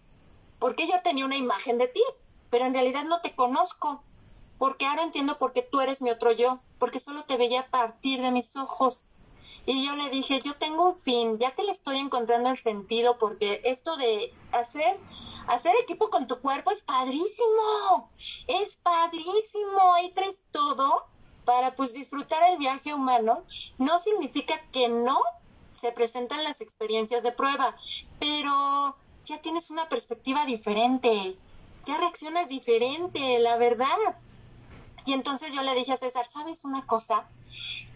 Porque 0.57 0.87
yo 0.87 0.93
tenía 1.03 1.25
una 1.25 1.35
imagen 1.35 1.77
de 1.77 1.89
ti 1.89 2.01
pero 2.53 2.67
en 2.67 2.73
realidad 2.75 3.03
no 3.05 3.19
te 3.19 3.33
conozco, 3.33 4.03
porque 4.59 4.85
ahora 4.85 5.01
entiendo 5.01 5.39
por 5.39 5.53
qué 5.53 5.63
tú 5.63 5.81
eres 5.81 6.03
mi 6.03 6.11
otro 6.11 6.31
yo, 6.31 6.59
porque 6.77 6.99
solo 6.99 7.23
te 7.23 7.35
veía 7.35 7.61
a 7.61 7.67
partir 7.67 8.21
de 8.21 8.29
mis 8.29 8.55
ojos. 8.55 9.07
Y 9.65 9.85
yo 9.85 9.95
le 9.95 10.09
dije, 10.09 10.39
yo 10.41 10.55
tengo 10.55 10.89
un 10.89 10.95
fin, 10.95 11.37
ya 11.39 11.51
que 11.51 11.63
le 11.63 11.71
estoy 11.71 11.97
encontrando 11.97 12.49
el 12.49 12.57
sentido, 12.57 13.17
porque 13.17 13.61
esto 13.63 13.95
de 13.95 14.33
hacer, 14.51 14.99
hacer 15.47 15.73
equipo 15.81 16.09
con 16.09 16.27
tu 16.27 16.39
cuerpo 16.41 16.71
es 16.71 16.83
padrísimo, 16.83 18.11
es 18.47 18.75
padrísimo, 18.77 19.93
ahí 19.95 20.11
traes 20.11 20.47
todo 20.51 21.05
para 21.45 21.75
pues 21.75 21.93
disfrutar 21.93 22.51
el 22.51 22.57
viaje 22.57 22.93
humano. 22.93 23.43
No 23.77 23.99
significa 23.99 24.59
que 24.71 24.89
no 24.89 25.19
se 25.73 25.91
presentan 25.91 26.43
las 26.43 26.61
experiencias 26.61 27.23
de 27.23 27.31
prueba, 27.31 27.75
pero 28.19 28.97
ya 29.23 29.41
tienes 29.41 29.71
una 29.71 29.87
perspectiva 29.87 30.45
diferente 30.45 31.37
ya 31.85 31.97
reaccionas 31.97 32.49
diferente, 32.49 33.39
la 33.39 33.57
verdad. 33.57 33.87
Y 35.05 35.13
entonces 35.13 35.53
yo 35.53 35.63
le 35.63 35.75
dije 35.75 35.91
a 35.91 35.97
César, 35.97 36.25
¿sabes 36.25 36.63
una 36.63 36.85
cosa? 36.85 37.27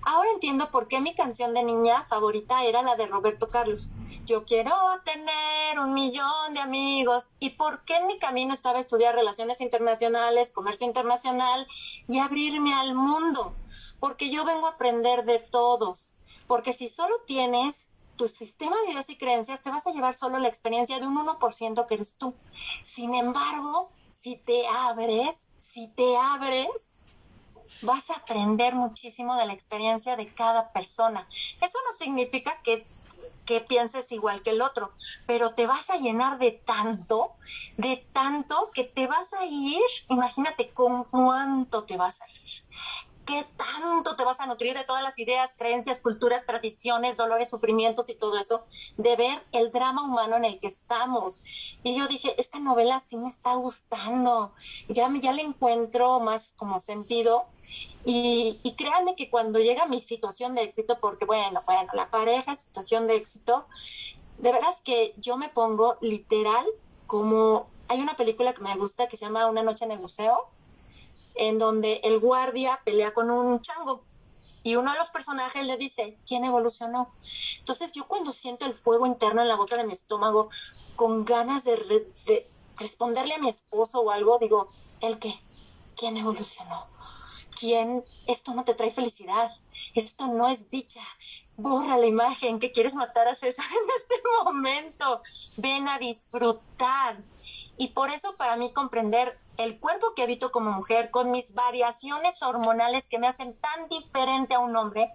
Ahora 0.03 0.29
entiendo 0.33 0.71
por 0.71 0.87
qué 0.87 1.01
mi 1.01 1.13
canción 1.13 1.53
de 1.53 1.63
niña 1.63 2.05
favorita 2.07 2.63
era 2.63 2.81
la 2.81 2.95
de 2.95 3.07
Roberto 3.07 3.49
Carlos. 3.49 3.91
Yo 4.25 4.45
quiero 4.45 4.73
tener 5.03 5.79
un 5.79 5.93
millón 5.93 6.53
de 6.53 6.59
amigos. 6.59 7.33
¿Y 7.39 7.51
por 7.51 7.83
qué 7.83 7.97
en 7.97 8.07
mi 8.07 8.17
camino 8.17 8.53
estaba 8.53 8.79
estudiar 8.79 9.15
relaciones 9.15 9.59
internacionales, 9.61 10.51
comercio 10.51 10.87
internacional 10.87 11.67
y 12.07 12.19
abrirme 12.19 12.73
al 12.73 12.95
mundo? 12.95 13.55
Porque 13.99 14.29
yo 14.29 14.45
vengo 14.45 14.67
a 14.67 14.71
aprender 14.71 15.25
de 15.25 15.39
todos. 15.39 16.15
Porque 16.47 16.73
si 16.73 16.87
solo 16.87 17.13
tienes 17.25 17.91
tu 18.15 18.27
sistema 18.27 18.75
de 18.85 18.91
ideas 18.91 19.09
y 19.09 19.17
creencias, 19.17 19.61
te 19.61 19.69
vas 19.69 19.87
a 19.87 19.91
llevar 19.91 20.15
solo 20.15 20.39
la 20.39 20.47
experiencia 20.47 20.99
de 20.99 21.07
un 21.07 21.17
1% 21.17 21.85
que 21.85 21.93
eres 21.93 22.17
tú. 22.17 22.33
Sin 22.81 23.13
embargo, 23.13 23.91
si 24.09 24.37
te 24.37 24.65
abres, 24.67 25.49
si 25.57 25.87
te 25.89 26.17
abres, 26.17 26.91
vas 27.81 28.09
a 28.09 28.15
aprender 28.15 28.75
muchísimo 28.75 29.35
de 29.35 29.45
la 29.45 29.53
experiencia 29.53 30.15
de 30.15 30.33
cada 30.33 30.71
persona. 30.71 31.27
Eso 31.61 31.77
no 31.85 31.93
significa 31.93 32.59
que, 32.63 32.87
que 33.45 33.61
pienses 33.61 34.11
igual 34.11 34.41
que 34.41 34.51
el 34.51 34.61
otro, 34.61 34.93
pero 35.25 35.53
te 35.53 35.67
vas 35.67 35.89
a 35.89 35.97
llenar 35.97 36.39
de 36.39 36.51
tanto, 36.51 37.35
de 37.77 38.07
tanto 38.13 38.71
que 38.73 38.83
te 38.83 39.07
vas 39.07 39.33
a 39.33 39.45
ir, 39.45 39.81
imagínate 40.09 40.73
con 40.73 41.05
cuánto 41.05 41.85
te 41.85 41.97
vas 41.97 42.21
a 42.21 42.25
ir 42.27 42.51
qué 43.27 43.45
tanto 43.57 44.15
te 44.15 44.23
vas 44.23 44.39
a 44.39 44.47
nutrir 44.47 44.75
de 44.75 44.85
todas 44.85 45.03
las 45.03 45.19
ideas, 45.19 45.55
creencias, 45.55 46.01
culturas, 46.01 46.45
tradiciones, 46.45 47.17
dolores, 47.17 47.49
sufrimientos 47.49 48.09
y 48.09 48.15
todo 48.15 48.39
eso, 48.39 48.65
de 48.97 49.15
ver 49.15 49.45
el 49.51 49.69
drama 49.69 50.03
humano 50.03 50.37
en 50.37 50.45
el 50.45 50.59
que 50.59 50.67
estamos. 50.67 51.41
Y 51.83 51.95
yo 51.95 52.07
dije, 52.07 52.33
esta 52.39 52.59
novela 52.59 52.99
sí 52.99 53.17
me 53.17 53.29
está 53.29 53.53
gustando, 53.55 54.53
ya, 54.87 55.11
ya 55.21 55.33
le 55.33 55.43
encuentro 55.43 56.19
más 56.21 56.53
como 56.57 56.79
sentido. 56.79 57.45
Y, 58.05 58.59
y 58.63 58.75
créanme 58.75 59.15
que 59.15 59.29
cuando 59.29 59.59
llega 59.59 59.85
mi 59.87 59.99
situación 59.99 60.55
de 60.55 60.63
éxito, 60.63 60.99
porque 60.99 61.25
bueno, 61.25 61.59
bueno, 61.67 61.91
la 61.93 62.09
pareja, 62.09 62.55
situación 62.55 63.05
de 63.05 63.17
éxito, 63.17 63.67
de 64.37 64.51
veras 64.53 64.81
que 64.81 65.13
yo 65.17 65.35
me 65.35 65.49
pongo 65.49 65.97
literal 65.99 66.65
como 67.05 67.67
hay 67.89 68.01
una 68.01 68.15
película 68.15 68.53
que 68.53 68.61
me 68.61 68.75
gusta 68.75 69.07
que 69.07 69.17
se 69.17 69.25
llama 69.25 69.47
Una 69.47 69.63
noche 69.63 69.85
en 69.85 69.91
el 69.91 69.99
museo, 69.99 70.49
en 71.37 71.59
donde 71.59 72.01
el 72.03 72.19
guardia 72.19 72.79
pelea 72.83 73.13
con 73.13 73.31
un 73.31 73.61
chango 73.61 74.03
y 74.63 74.75
uno 74.75 74.91
de 74.91 74.97
los 74.97 75.09
personajes 75.09 75.65
le 75.65 75.77
dice, 75.77 76.17
¿quién 76.27 76.43
evolucionó? 76.43 77.13
Entonces 77.59 77.93
yo 77.93 78.05
cuando 78.05 78.31
siento 78.31 78.65
el 78.65 78.75
fuego 78.75 79.05
interno 79.05 79.41
en 79.41 79.47
la 79.47 79.55
boca 79.55 79.77
de 79.77 79.85
mi 79.85 79.93
estómago, 79.93 80.49
con 80.97 81.23
ganas 81.23 81.63
de, 81.63 82.49
responderle 82.77 83.35
a 83.35 83.39
mi 83.39 83.47
esposo 83.47 84.01
o 84.01 84.11
algo, 84.11 84.39
digo, 84.39 84.69
¿el 84.99 85.19
qué? 85.19 85.33
¿Quién 85.95 86.17
evolucionó? 86.17 86.85
quién 87.59 88.03
esto 88.27 88.53
no 88.53 88.63
te 88.65 88.75
trae 88.75 88.91
felicidad, 88.91 89.51
esto 89.95 90.27
no 90.27 90.47
es 90.47 90.69
dicha. 90.69 91.01
Borra 91.55 91.97
la 91.97 92.05
imagen 92.05 92.59
que 92.59 92.71
quieres 92.71 92.93
matar 92.93 93.27
a 93.27 93.35
César 93.35 93.65
en 93.71 93.89
este 93.95 94.21
momento. 94.43 95.21
Ven 95.57 95.87
a 95.87 95.97
disfrutar. 95.97 97.17
Y 97.77 97.89
por 97.89 98.09
eso 98.09 98.35
para 98.37 98.55
mí 98.55 98.71
comprender 98.73 99.39
el 99.57 99.79
cuerpo 99.79 100.13
que 100.15 100.23
habito 100.23 100.51
como 100.51 100.71
mujer 100.71 101.11
con 101.11 101.31
mis 101.31 101.53
variaciones 101.53 102.41
hormonales 102.41 103.07
que 103.07 103.19
me 103.19 103.27
hacen 103.27 103.55
tan 103.55 103.87
diferente 103.89 104.55
a 104.55 104.59
un 104.59 104.75
hombre, 104.75 105.11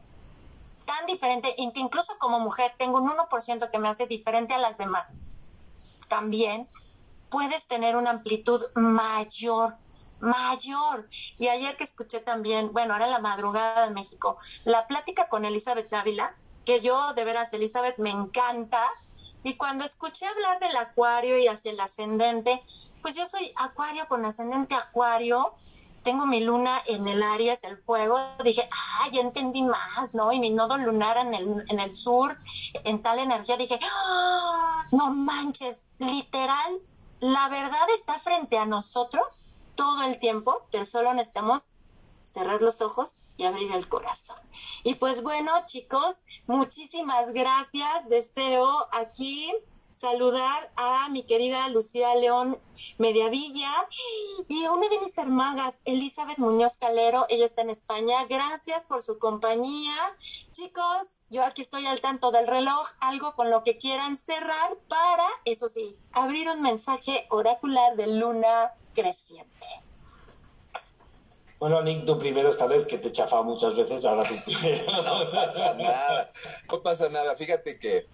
tan 0.84 1.06
diferente, 1.06 1.54
y 1.56 1.72
que 1.72 1.80
incluso 1.80 2.14
como 2.18 2.40
mujer 2.40 2.74
tengo 2.78 2.98
un 2.98 3.10
1% 3.10 3.70
que 3.70 3.78
me 3.78 3.88
hace 3.88 4.06
diferente 4.06 4.54
a 4.54 4.58
las 4.58 4.78
demás. 4.78 5.12
También 6.08 6.68
puedes 7.30 7.66
tener 7.66 7.96
una 7.96 8.10
amplitud 8.10 8.62
mayor 8.74 9.76
mayor. 10.22 11.08
Y 11.38 11.48
ayer 11.48 11.76
que 11.76 11.84
escuché 11.84 12.20
también, 12.20 12.72
bueno, 12.72 12.94
ahora 12.94 13.06
en 13.06 13.12
la 13.12 13.18
madrugada 13.18 13.86
de 13.86 13.90
México, 13.90 14.38
la 14.64 14.86
plática 14.86 15.28
con 15.28 15.44
Elizabeth 15.44 15.90
Dávila, 15.90 16.34
que 16.64 16.80
yo 16.80 17.12
de 17.14 17.24
veras, 17.24 17.52
Elizabeth, 17.52 17.98
me 17.98 18.10
encanta. 18.10 18.82
Y 19.44 19.56
cuando 19.56 19.84
escuché 19.84 20.26
hablar 20.26 20.60
del 20.60 20.76
acuario 20.76 21.38
y 21.38 21.48
hacia 21.48 21.72
el 21.72 21.80
ascendente, 21.80 22.62
pues 23.00 23.16
yo 23.16 23.26
soy 23.26 23.52
acuario 23.56 24.06
con 24.08 24.24
ascendente 24.24 24.74
acuario, 24.74 25.54
tengo 26.02 26.26
mi 26.26 26.40
luna 26.40 26.82
en 26.86 27.06
el 27.06 27.22
Aries, 27.22 27.64
el 27.64 27.78
fuego, 27.78 28.18
dije, 28.44 28.68
ah, 28.70 29.08
ya 29.12 29.20
entendí 29.20 29.62
más, 29.62 30.14
¿no? 30.14 30.32
Y 30.32 30.40
mi 30.40 30.50
nodo 30.50 30.76
lunar 30.76 31.16
en 31.16 31.34
el, 31.34 31.64
en 31.68 31.80
el 31.80 31.90
sur, 31.90 32.36
en 32.84 33.02
tal 33.02 33.18
energía, 33.18 33.56
dije, 33.56 33.78
¡Ah! 33.82 34.84
no 34.90 35.12
manches, 35.12 35.86
literal, 35.98 36.80
la 37.20 37.48
verdad 37.48 37.88
está 37.94 38.18
frente 38.18 38.58
a 38.58 38.66
nosotros 38.66 39.42
todo 39.76 40.02
el 40.04 40.18
tiempo, 40.18 40.66
pero 40.70 40.84
solo 40.84 41.14
necesitamos 41.14 41.68
cerrar 42.28 42.62
los 42.62 42.80
ojos 42.80 43.18
y 43.36 43.44
abrir 43.44 43.72
el 43.72 43.88
corazón. 43.88 44.38
Y 44.84 44.94
pues 44.96 45.22
bueno, 45.22 45.50
chicos, 45.66 46.24
muchísimas 46.46 47.32
gracias. 47.32 48.08
Deseo 48.08 48.68
aquí 48.92 49.52
saludar 49.74 50.72
a 50.76 51.08
mi 51.10 51.22
querida 51.22 51.68
Lucía 51.68 52.14
León 52.14 52.58
Mediavilla 52.98 53.70
y 54.48 54.66
una 54.66 54.88
de 54.88 54.98
mis 55.00 55.16
hermanas, 55.18 55.82
Elizabeth 55.84 56.38
Muñoz 56.38 56.76
Calero. 56.76 57.26
Ella 57.28 57.46
está 57.46 57.62
en 57.62 57.70
España. 57.70 58.24
Gracias 58.28 58.84
por 58.84 59.02
su 59.02 59.18
compañía. 59.18 59.94
Chicos, 60.52 61.26
yo 61.30 61.44
aquí 61.44 61.62
estoy 61.62 61.86
al 61.86 62.00
tanto 62.00 62.32
del 62.32 62.46
reloj. 62.46 62.88
Algo 63.00 63.34
con 63.34 63.50
lo 63.50 63.62
que 63.64 63.76
quieran 63.76 64.16
cerrar 64.16 64.76
para, 64.88 65.26
eso 65.44 65.68
sí, 65.68 65.96
abrir 66.12 66.48
un 66.48 66.62
mensaje 66.62 67.26
oracular 67.30 67.96
de 67.96 68.08
luna 68.08 68.72
creciente. 68.94 69.66
Bueno, 71.62 71.80
Nick, 71.80 72.04
tú 72.04 72.18
primero 72.18 72.48
esta 72.50 72.66
vez 72.66 72.84
que 72.86 72.98
te 72.98 73.06
he 73.06 73.12
chafado 73.12 73.44
muchas 73.44 73.76
veces, 73.76 74.04
ahora 74.04 74.24
tú 74.28 74.34
primero. 74.44 74.84
no 74.84 75.30
pasa 75.30 75.74
nada, 75.74 76.32
no 76.68 76.82
pasa 76.82 77.08
nada. 77.08 77.36
Fíjate 77.36 77.78
que 77.78 78.04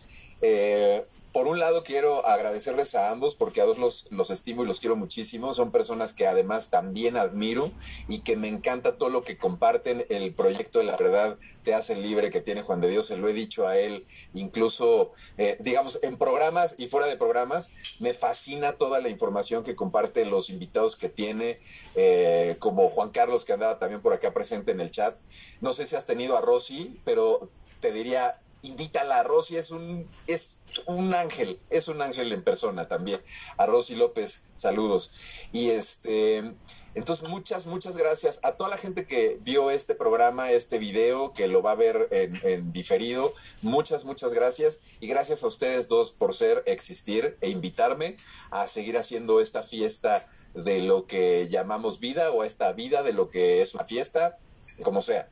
eh, 0.43 1.03
por 1.33 1.47
un 1.47 1.59
lado 1.59 1.85
quiero 1.85 2.27
agradecerles 2.27 2.95
a 2.95 3.11
ambos 3.11 3.35
porque 3.35 3.61
a 3.61 3.65
dos 3.65 3.79
los, 3.79 4.11
los 4.11 4.31
estimo 4.31 4.63
y 4.63 4.67
los 4.67 4.81
quiero 4.81 4.97
muchísimo. 4.97 5.55
Son 5.55 5.71
personas 5.71 6.13
que 6.13 6.27
además 6.27 6.71
también 6.71 7.17
admiro 7.17 7.71
y 8.09 8.21
que 8.21 8.37
me 8.37 8.49
encanta 8.49 8.97
todo 8.97 9.11
lo 9.11 9.23
que 9.23 9.37
comparten. 9.37 10.07
El 10.09 10.33
proyecto 10.35 10.79
de 10.79 10.87
la 10.87 10.97
verdad 10.97 11.39
te 11.63 11.75
hace 11.75 11.97
libre 11.97 12.31
que 12.31 12.41
tiene 12.41 12.63
Juan 12.63 12.81
de 12.81 12.89
Dios, 12.89 13.07
se 13.07 13.17
lo 13.17 13.29
he 13.29 13.33
dicho 13.33 13.69
a 13.69 13.77
él, 13.77 14.07
incluso, 14.35 15.13
eh, 15.37 15.57
digamos, 15.61 16.03
en 16.03 16.17
programas 16.17 16.75
y 16.79 16.89
fuera 16.89 17.07
de 17.07 17.17
programas. 17.17 17.71
Me 18.01 18.15
fascina 18.15 18.73
toda 18.73 19.01
la 19.01 19.09
información 19.09 19.65
que 19.65 19.77
comparte 19.77 20.25
los 20.25 20.51
invitados 20.51 20.97
que 20.97 21.09
tiene, 21.09 21.59
eh, 21.95 22.57
como 22.59 22.89
Juan 22.89 23.11
Carlos 23.11 23.45
que 23.45 23.53
andaba 23.53 23.79
también 23.79 24.01
por 24.01 24.13
acá 24.13 24.33
presente 24.33 24.73
en 24.73 24.81
el 24.81 24.91
chat. 24.91 25.15
No 25.61 25.73
sé 25.73 25.87
si 25.87 25.97
has 25.97 26.07
tenido 26.07 26.37
a 26.37 26.41
Rosy, 26.41 27.01
pero 27.05 27.51
te 27.81 27.93
diría, 27.93 28.41
invítala. 28.63 29.23
Rosy 29.23 29.57
es 29.57 29.71
un, 29.71 30.09
es 30.27 30.61
un 30.87 31.15
ángel, 31.15 31.61
es 31.71 31.89
un 31.89 32.03
ángel 32.03 32.33
en 32.33 32.43
persona 32.43 32.89
también. 32.89 33.21
A 33.57 33.67
Rosy 33.67 33.95
López, 33.95 34.43
saludos. 34.57 35.13
Y 35.53 35.71
este, 35.71 36.55
entonces 36.95 37.29
muchas, 37.29 37.67
muchas 37.67 37.97
gracias 37.97 38.41
a 38.43 38.53
toda 38.53 38.71
la 38.71 38.79
gente 38.79 39.07
que 39.07 39.39
vio 39.43 39.71
este 39.71 39.95
programa, 39.95 40.51
este 40.51 40.79
video, 40.79 41.33
que 41.33 41.49
lo 41.49 41.63
va 41.63 41.73
a 41.73 41.77
ver 41.77 42.09
en, 42.11 42.41
en 42.43 42.73
diferido. 42.73 43.33
Muchas, 43.63 44.05
muchas 44.05 44.33
gracias. 44.33 44.81
Y 45.01 45.07
gracias 45.07 45.43
a 45.43 45.47
ustedes 45.47 45.89
dos 45.89 46.13
por 46.13 46.35
ser, 46.35 46.63
existir 46.67 47.37
e 47.41 47.51
invitarme 47.51 48.17
a 48.51 48.69
seguir 48.69 48.97
haciendo 48.99 49.41
esta 49.41 49.63
fiesta 49.63 50.29
de 50.55 50.81
lo 50.81 51.07
que 51.07 51.47
llamamos 51.49 52.01
vida 52.01 52.33
o 52.33 52.43
esta 52.43 52.73
vida 52.73 53.03
de 53.03 53.13
lo 53.13 53.31
que 53.31 53.63
es 53.63 53.75
una 53.75 53.85
fiesta, 53.85 54.39
como 54.83 55.03
sea. 55.03 55.29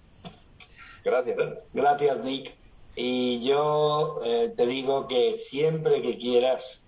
Gracias. 1.05 1.37
Gracias, 1.73 2.21
Nick. 2.25 2.66
Y 2.97 3.41
yo 3.41 4.21
eh, 4.25 4.55
te 4.57 4.67
digo 4.67 5.07
que 5.07 5.37
siempre 5.39 6.01
que 6.01 6.17
quieras, 6.17 6.85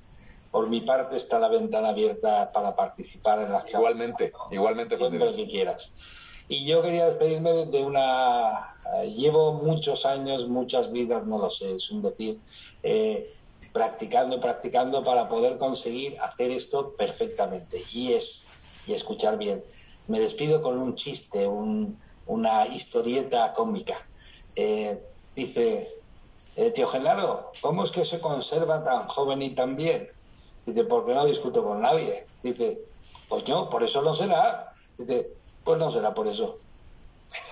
por 0.50 0.68
mi 0.68 0.80
parte 0.80 1.18
está 1.18 1.38
la 1.38 1.50
ventana 1.50 1.90
abierta 1.90 2.50
para 2.50 2.74
participar 2.74 3.40
en 3.40 3.52
las 3.52 3.66
charlas. 3.66 3.92
Igualmente, 3.92 4.32
igualmente. 4.50 4.96
Siempre 4.96 5.30
que 5.36 5.46
quieras. 5.46 5.92
Y 6.48 6.64
yo 6.64 6.80
quería 6.82 7.04
despedirme 7.04 7.52
de 7.66 7.82
una... 7.82 8.74
Llevo 9.18 9.52
muchos 9.52 10.06
años, 10.06 10.48
muchas 10.48 10.90
vidas, 10.90 11.26
no 11.26 11.38
lo 11.38 11.50
sé, 11.50 11.74
es 11.74 11.90
un 11.90 12.00
decir, 12.00 12.40
eh, 12.82 13.30
practicando, 13.74 14.40
practicando 14.40 15.04
para 15.04 15.28
poder 15.28 15.58
conseguir 15.58 16.18
hacer 16.20 16.50
esto 16.50 16.94
perfectamente. 16.96 17.82
Y 17.92 18.14
es, 18.14 18.46
y 18.86 18.94
escuchar 18.94 19.36
bien. 19.36 19.62
Me 20.06 20.20
despido 20.20 20.62
con 20.62 20.78
un 20.78 20.94
chiste, 20.94 21.46
un, 21.46 22.00
una 22.26 22.66
historieta 22.66 23.52
cómica. 23.52 24.08
Eh, 24.56 25.02
dice, 25.36 25.97
eh, 26.58 26.72
tío 26.72 26.88
Genaro, 26.88 27.52
¿cómo 27.60 27.84
es 27.84 27.92
que 27.92 28.04
se 28.04 28.18
conserva 28.20 28.82
tan 28.82 29.06
joven 29.06 29.42
y 29.42 29.50
tan 29.50 29.76
bien? 29.76 30.08
Dice, 30.66 30.82
porque 30.84 31.14
no 31.14 31.24
discuto 31.24 31.62
con 31.62 31.80
nadie. 31.80 32.26
Dice, 32.42 32.82
coño, 33.28 33.70
por 33.70 33.84
eso 33.84 34.02
no 34.02 34.12
será. 34.12 34.68
Dice, 34.98 35.30
pues 35.62 35.78
no 35.78 35.88
será 35.88 36.12
por 36.12 36.26
eso. 36.26 36.56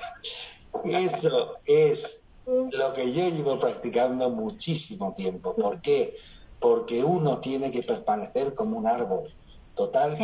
Esto 0.85 1.57
es 1.67 2.21
lo 2.47 2.93
que 2.93 3.13
yo 3.13 3.29
llevo 3.29 3.61
practicando 3.61 4.29
muchísimo 4.31 5.15
tiempo. 5.15 5.55
¿Por 5.55 5.81
qué? 5.81 6.17
Porque 6.59 7.05
uno 7.05 7.39
tiene 7.39 7.71
que 7.71 7.85
permanecer 7.85 8.57
como 8.57 8.77
un 8.77 8.89
árbol, 8.89 9.33
total 9.75 10.15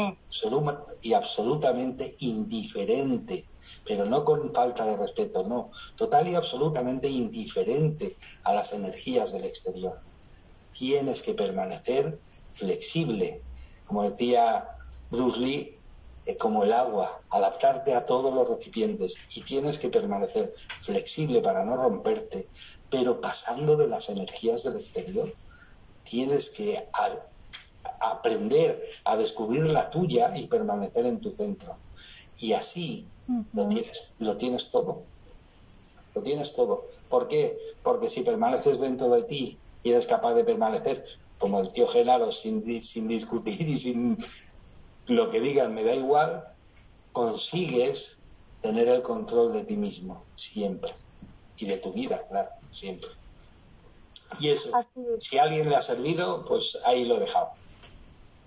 y 1.02 1.12
absolutamente 1.12 2.16
indiferente 2.18 3.46
pero 3.86 4.04
no 4.04 4.24
con 4.24 4.52
falta 4.52 4.86
de 4.86 4.96
respeto, 4.96 5.46
no, 5.46 5.70
total 5.96 6.28
y 6.28 6.34
absolutamente 6.34 7.08
indiferente 7.08 8.16
a 8.44 8.54
las 8.54 8.72
energías 8.72 9.32
del 9.32 9.44
exterior. 9.44 10.00
Tienes 10.72 11.22
que 11.22 11.34
permanecer 11.34 12.18
flexible, 12.54 13.42
como 13.86 14.08
decía 14.08 14.76
Bruce 15.10 15.38
Lee, 15.38 15.78
eh, 16.24 16.36
como 16.36 16.62
el 16.62 16.72
agua, 16.72 17.20
adaptarte 17.30 17.94
a 17.94 18.06
todos 18.06 18.32
los 18.32 18.48
recipientes 18.48 19.16
y 19.34 19.42
tienes 19.42 19.78
que 19.78 19.88
permanecer 19.88 20.54
flexible 20.80 21.40
para 21.40 21.64
no 21.64 21.76
romperte, 21.76 22.48
pero 22.88 23.20
pasando 23.20 23.76
de 23.76 23.88
las 23.88 24.08
energías 24.08 24.62
del 24.62 24.76
exterior. 24.76 25.32
Tienes 26.04 26.50
que 26.50 26.88
aprender 28.00 28.82
a 29.04 29.16
descubrir 29.16 29.64
la 29.64 29.90
tuya 29.90 30.36
y 30.36 30.46
permanecer 30.46 31.06
en 31.06 31.20
tu 31.20 31.30
centro. 31.30 31.76
Y 32.38 32.52
así 32.52 33.08
lo, 33.52 33.68
tienes, 33.68 34.14
lo 34.18 34.36
tienes 34.36 34.70
todo. 34.70 35.04
Lo 36.14 36.22
tienes 36.22 36.54
todo. 36.54 36.88
¿Por 37.08 37.28
qué? 37.28 37.58
Porque 37.82 38.10
si 38.10 38.22
permaneces 38.22 38.80
dentro 38.80 39.08
de 39.08 39.22
ti 39.24 39.60
y 39.82 39.90
eres 39.90 40.06
capaz 40.06 40.34
de 40.34 40.44
permanecer 40.44 41.04
como 41.38 41.60
el 41.60 41.72
tío 41.72 41.88
Genaro 41.88 42.30
sin, 42.30 42.62
sin 42.82 43.08
discutir 43.08 43.68
y 43.68 43.78
sin 43.78 44.18
lo 45.06 45.30
que 45.30 45.40
digan, 45.40 45.74
me 45.74 45.82
da 45.82 45.94
igual, 45.94 46.44
consigues 47.10 48.22
tener 48.60 48.88
el 48.88 49.02
control 49.02 49.52
de 49.52 49.64
ti 49.64 49.76
mismo, 49.76 50.26
siempre. 50.34 50.94
Y 51.56 51.66
de 51.66 51.78
tu 51.78 51.92
vida, 51.92 52.26
claro, 52.28 52.50
siempre. 52.72 53.10
Y 54.40 54.48
eso, 54.48 54.70
si 55.20 55.38
a 55.38 55.44
alguien 55.44 55.68
le 55.68 55.76
ha 55.76 55.82
servido, 55.82 56.44
pues 56.44 56.78
ahí 56.84 57.04
lo 57.04 57.16
he 57.16 57.20
dejado. 57.20 57.50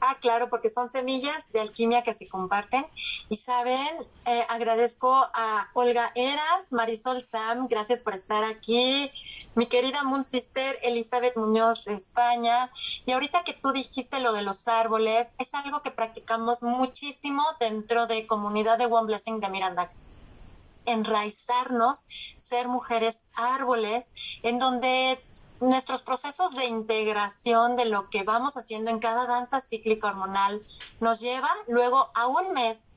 Ah, 0.08 0.18
claro, 0.22 0.50
porque 0.50 0.70
son 0.70 0.92
semillas 0.92 1.52
de 1.52 1.60
alquimia 1.60 2.04
que 2.04 2.14
se 2.14 2.28
comparten. 2.28 2.86
Y 3.28 3.38
saben, 3.38 3.90
eh, 4.28 4.46
agradezco 4.50 5.12
a 5.12 5.68
Olga 5.74 6.12
Eras, 6.14 6.72
Marisol 6.72 7.24
Sam, 7.24 7.68
gracias 7.68 8.02
por 8.02 8.14
estar 8.14 8.44
aquí. 8.44 9.12
Mi 9.56 9.66
querida 9.66 10.04
Moon 10.04 10.24
Sister 10.24 10.78
Elizabeth 10.84 11.36
Muñoz 11.36 11.86
de 11.86 11.96
España. 11.96 12.72
Y 13.08 13.14
ahorita 13.14 13.44
que 13.44 13.54
tú 13.54 13.72
dijiste 13.72 14.20
lo 14.20 14.34
de 14.34 14.44
los 14.44 14.68
árboles, 14.68 15.34
es 15.40 15.56
algo 15.56 15.82
que 15.82 15.90
practicamos 15.90 16.62
muchísimo 16.62 17.44
dentro 17.60 18.06
de 18.06 18.28
comunidad 18.28 18.78
de 18.78 18.86
One 18.86 19.08
Blessing 19.08 19.40
de 19.40 19.50
Miranda 19.50 19.92
enraizarnos, 20.88 22.06
ser 22.38 22.68
mujeres 22.68 23.26
árboles, 23.34 24.12
en 24.44 24.60
donde 24.60 25.20
nuestros 25.60 26.02
procesos 26.02 26.56
de 26.56 26.66
integración 26.66 27.76
de 27.76 27.86
lo 27.86 28.10
que 28.10 28.24
vamos 28.24 28.58
haciendo 28.58 28.92
en 28.92 29.00
cada 29.00 29.26
danza 29.26 29.60
cíclica 29.60 30.10
hormonal 30.10 30.62
nos 31.00 31.22
lleva 31.22 31.50
luego 31.68 32.10
a 32.14 32.28
un 32.28 32.54
mes 32.54 32.88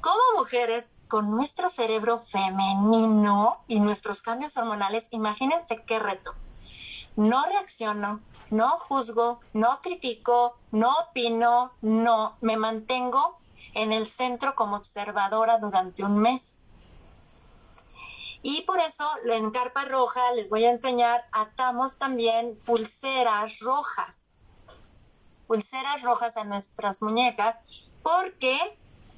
como 0.00 0.20
mujeres 0.38 0.92
con 1.08 1.30
nuestro 1.30 1.68
cerebro 1.68 2.20
femenino 2.20 3.60
y 3.66 3.80
nuestros 3.80 4.22
cambios 4.22 4.56
hormonales, 4.56 5.08
imagínense 5.10 5.82
qué 5.84 5.98
reto. 5.98 6.34
No 7.16 7.44
reacciono, 7.44 8.20
no 8.50 8.70
juzgo, 8.70 9.40
no 9.52 9.80
critico, 9.80 10.56
no 10.70 10.92
opino, 10.98 11.72
no, 11.80 12.36
me 12.40 12.56
mantengo 12.56 13.38
en 13.74 13.92
el 13.92 14.06
centro 14.06 14.54
como 14.54 14.76
observadora 14.76 15.58
durante 15.58 16.04
un 16.04 16.18
mes. 16.18 16.65
Y 18.48 18.60
por 18.60 18.78
eso 18.78 19.04
en 19.24 19.50
carpa 19.50 19.86
roja 19.86 20.32
les 20.34 20.50
voy 20.50 20.64
a 20.64 20.70
enseñar, 20.70 21.26
atamos 21.32 21.98
también 21.98 22.56
pulseras 22.64 23.58
rojas, 23.58 24.30
pulseras 25.48 26.02
rojas 26.02 26.36
a 26.36 26.44
nuestras 26.44 27.02
muñecas, 27.02 27.58
porque 28.04 28.56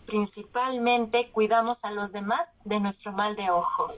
principalmente 0.07 1.31
cuidamos 1.31 1.85
a 1.85 1.91
los 1.91 2.13
demás 2.13 2.57
de 2.65 2.81
nuestro 2.81 3.13
mal 3.13 3.37
de 3.37 3.51
ojo 3.51 3.93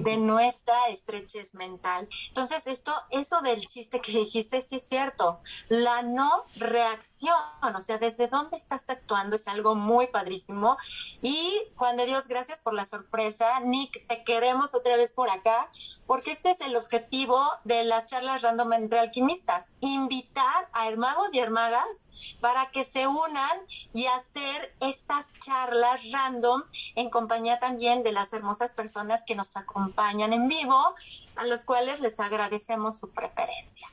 de 0.00 0.16
nuestra 0.16 0.88
estrechez 0.88 1.54
mental. 1.54 2.08
Entonces, 2.28 2.66
esto, 2.66 2.92
eso 3.10 3.40
del 3.42 3.64
chiste 3.64 4.00
que 4.00 4.12
dijiste, 4.12 4.60
sí 4.60 4.76
es 4.76 4.88
cierto. 4.88 5.40
La 5.68 6.02
no 6.02 6.44
reacción, 6.56 7.34
o 7.74 7.80
sea, 7.80 7.98
desde 7.98 8.26
dónde 8.26 8.56
estás 8.56 8.90
actuando 8.90 9.36
es 9.36 9.46
algo 9.46 9.74
muy 9.76 10.08
padrísimo. 10.08 10.76
Y 11.22 11.52
Juan 11.76 11.96
de 11.96 12.06
Dios, 12.06 12.26
gracias 12.26 12.60
por 12.60 12.74
la 12.74 12.84
sorpresa. 12.84 13.60
Nick, 13.60 14.06
te 14.08 14.24
queremos 14.24 14.74
otra 14.74 14.96
vez 14.96 15.12
por 15.12 15.30
acá, 15.30 15.70
porque 16.06 16.32
este 16.32 16.50
es 16.50 16.60
el 16.60 16.74
objetivo 16.76 17.40
de 17.62 17.84
las 17.84 18.06
charlas 18.06 18.42
random 18.42 18.72
entre 18.72 18.98
alquimistas. 18.98 19.72
Invitar 19.80 20.68
a 20.72 20.88
hermagos 20.88 21.32
y 21.34 21.38
hermagas 21.38 22.04
para 22.40 22.70
que 22.70 22.84
se 22.84 23.06
unan 23.06 23.60
y 23.92 24.06
hacer 24.06 24.74
estas 24.80 25.32
charlas 25.40 26.10
random 26.10 26.64
en 26.96 27.10
compañía 27.10 27.58
también 27.58 28.02
de 28.02 28.12
las 28.12 28.32
hermosas 28.32 28.72
personas 28.72 29.24
que 29.24 29.34
nos 29.34 29.56
acompañan 29.56 29.83
en 30.32 30.48
vivo, 30.48 30.94
a 31.36 31.44
los 31.44 31.64
cuales 31.64 32.00
les 32.00 32.18
agradecemos 32.20 32.98
su 32.98 33.10
preferencia. 33.10 33.88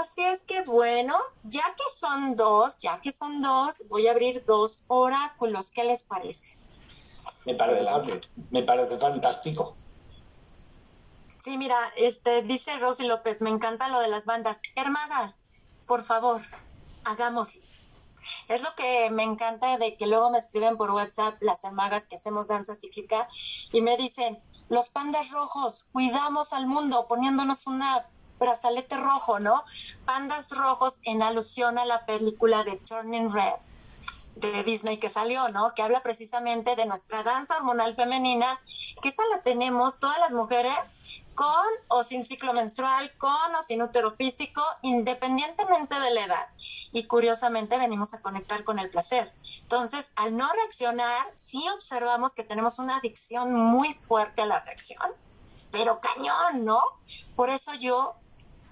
Así 0.00 0.22
es 0.22 0.40
que 0.40 0.62
bueno, 0.62 1.16
ya 1.44 1.62
que 1.62 1.84
son 1.98 2.36
dos, 2.36 2.78
ya 2.78 3.00
que 3.00 3.12
son 3.12 3.42
dos, 3.42 3.84
voy 3.88 4.08
a 4.08 4.12
abrir 4.12 4.44
dos 4.44 4.84
oráculos. 4.88 5.70
¿Qué 5.70 5.84
les 5.84 6.04
parece? 6.04 6.56
Me 7.44 7.54
parece, 7.54 8.20
me 8.50 8.62
parece 8.62 8.96
fantástico. 8.96 9.76
Sí, 11.38 11.58
mira, 11.58 11.76
este 11.96 12.42
dice 12.42 12.78
Rosy 12.78 13.06
López, 13.06 13.42
me 13.42 13.50
encanta 13.50 13.88
lo 13.88 14.00
de 14.00 14.08
las 14.08 14.24
bandas. 14.24 14.62
Hermanas, 14.76 15.58
por 15.86 16.02
favor, 16.02 16.40
hagámoslo. 17.04 17.60
Es 18.48 18.62
lo 18.62 18.74
que 18.74 19.10
me 19.10 19.24
encanta 19.24 19.76
de 19.76 19.96
que 19.96 20.06
luego 20.06 20.30
me 20.30 20.38
escriben 20.38 20.78
por 20.78 20.90
WhatsApp 20.90 21.36
las 21.42 21.62
hermagas 21.64 22.06
que 22.06 22.16
hacemos 22.16 22.48
danza 22.48 22.74
cíclica 22.74 23.28
y 23.72 23.82
me 23.82 23.98
dicen, 23.98 24.42
los 24.68 24.88
pandas 24.90 25.30
rojos, 25.30 25.86
cuidamos 25.92 26.52
al 26.52 26.66
mundo 26.66 27.06
poniéndonos 27.06 27.66
una 27.66 28.06
brazalete 28.38 28.96
rojo, 28.96 29.40
¿no? 29.40 29.64
Pandas 30.04 30.50
rojos 30.50 31.00
en 31.04 31.22
alusión 31.22 31.78
a 31.78 31.84
la 31.84 32.04
película 32.06 32.64
de 32.64 32.76
Turning 32.76 33.32
Red 33.32 33.54
de 34.36 34.64
Disney 34.64 34.98
que 34.98 35.08
salió, 35.08 35.48
¿no? 35.48 35.74
Que 35.74 35.82
habla 35.82 36.02
precisamente 36.02 36.74
de 36.76 36.86
nuestra 36.86 37.22
danza 37.22 37.56
hormonal 37.56 37.94
femenina, 37.94 38.58
que 39.00 39.08
esta 39.08 39.22
la 39.30 39.42
tenemos 39.42 40.00
todas 40.00 40.18
las 40.18 40.32
mujeres 40.32 40.98
con 41.34 41.66
o 41.88 42.04
sin 42.04 42.24
ciclo 42.24 42.52
menstrual, 42.52 43.12
con 43.18 43.54
o 43.54 43.62
sin 43.62 43.82
útero 43.82 44.12
físico, 44.14 44.62
independientemente 44.82 45.98
de 45.98 46.10
la 46.12 46.24
edad. 46.24 46.48
Y 46.92 47.04
curiosamente 47.04 47.78
venimos 47.78 48.14
a 48.14 48.22
conectar 48.22 48.64
con 48.64 48.78
el 48.78 48.90
placer. 48.90 49.32
Entonces, 49.62 50.12
al 50.16 50.36
no 50.36 50.50
reaccionar, 50.52 51.26
sí 51.34 51.62
observamos 51.74 52.34
que 52.34 52.44
tenemos 52.44 52.78
una 52.78 52.96
adicción 52.96 53.52
muy 53.52 53.92
fuerte 53.94 54.42
a 54.42 54.46
la 54.46 54.60
reacción, 54.60 55.12
pero 55.70 56.00
cañón, 56.00 56.64
¿no? 56.64 56.80
Por 57.36 57.50
eso 57.50 57.74
yo 57.74 58.16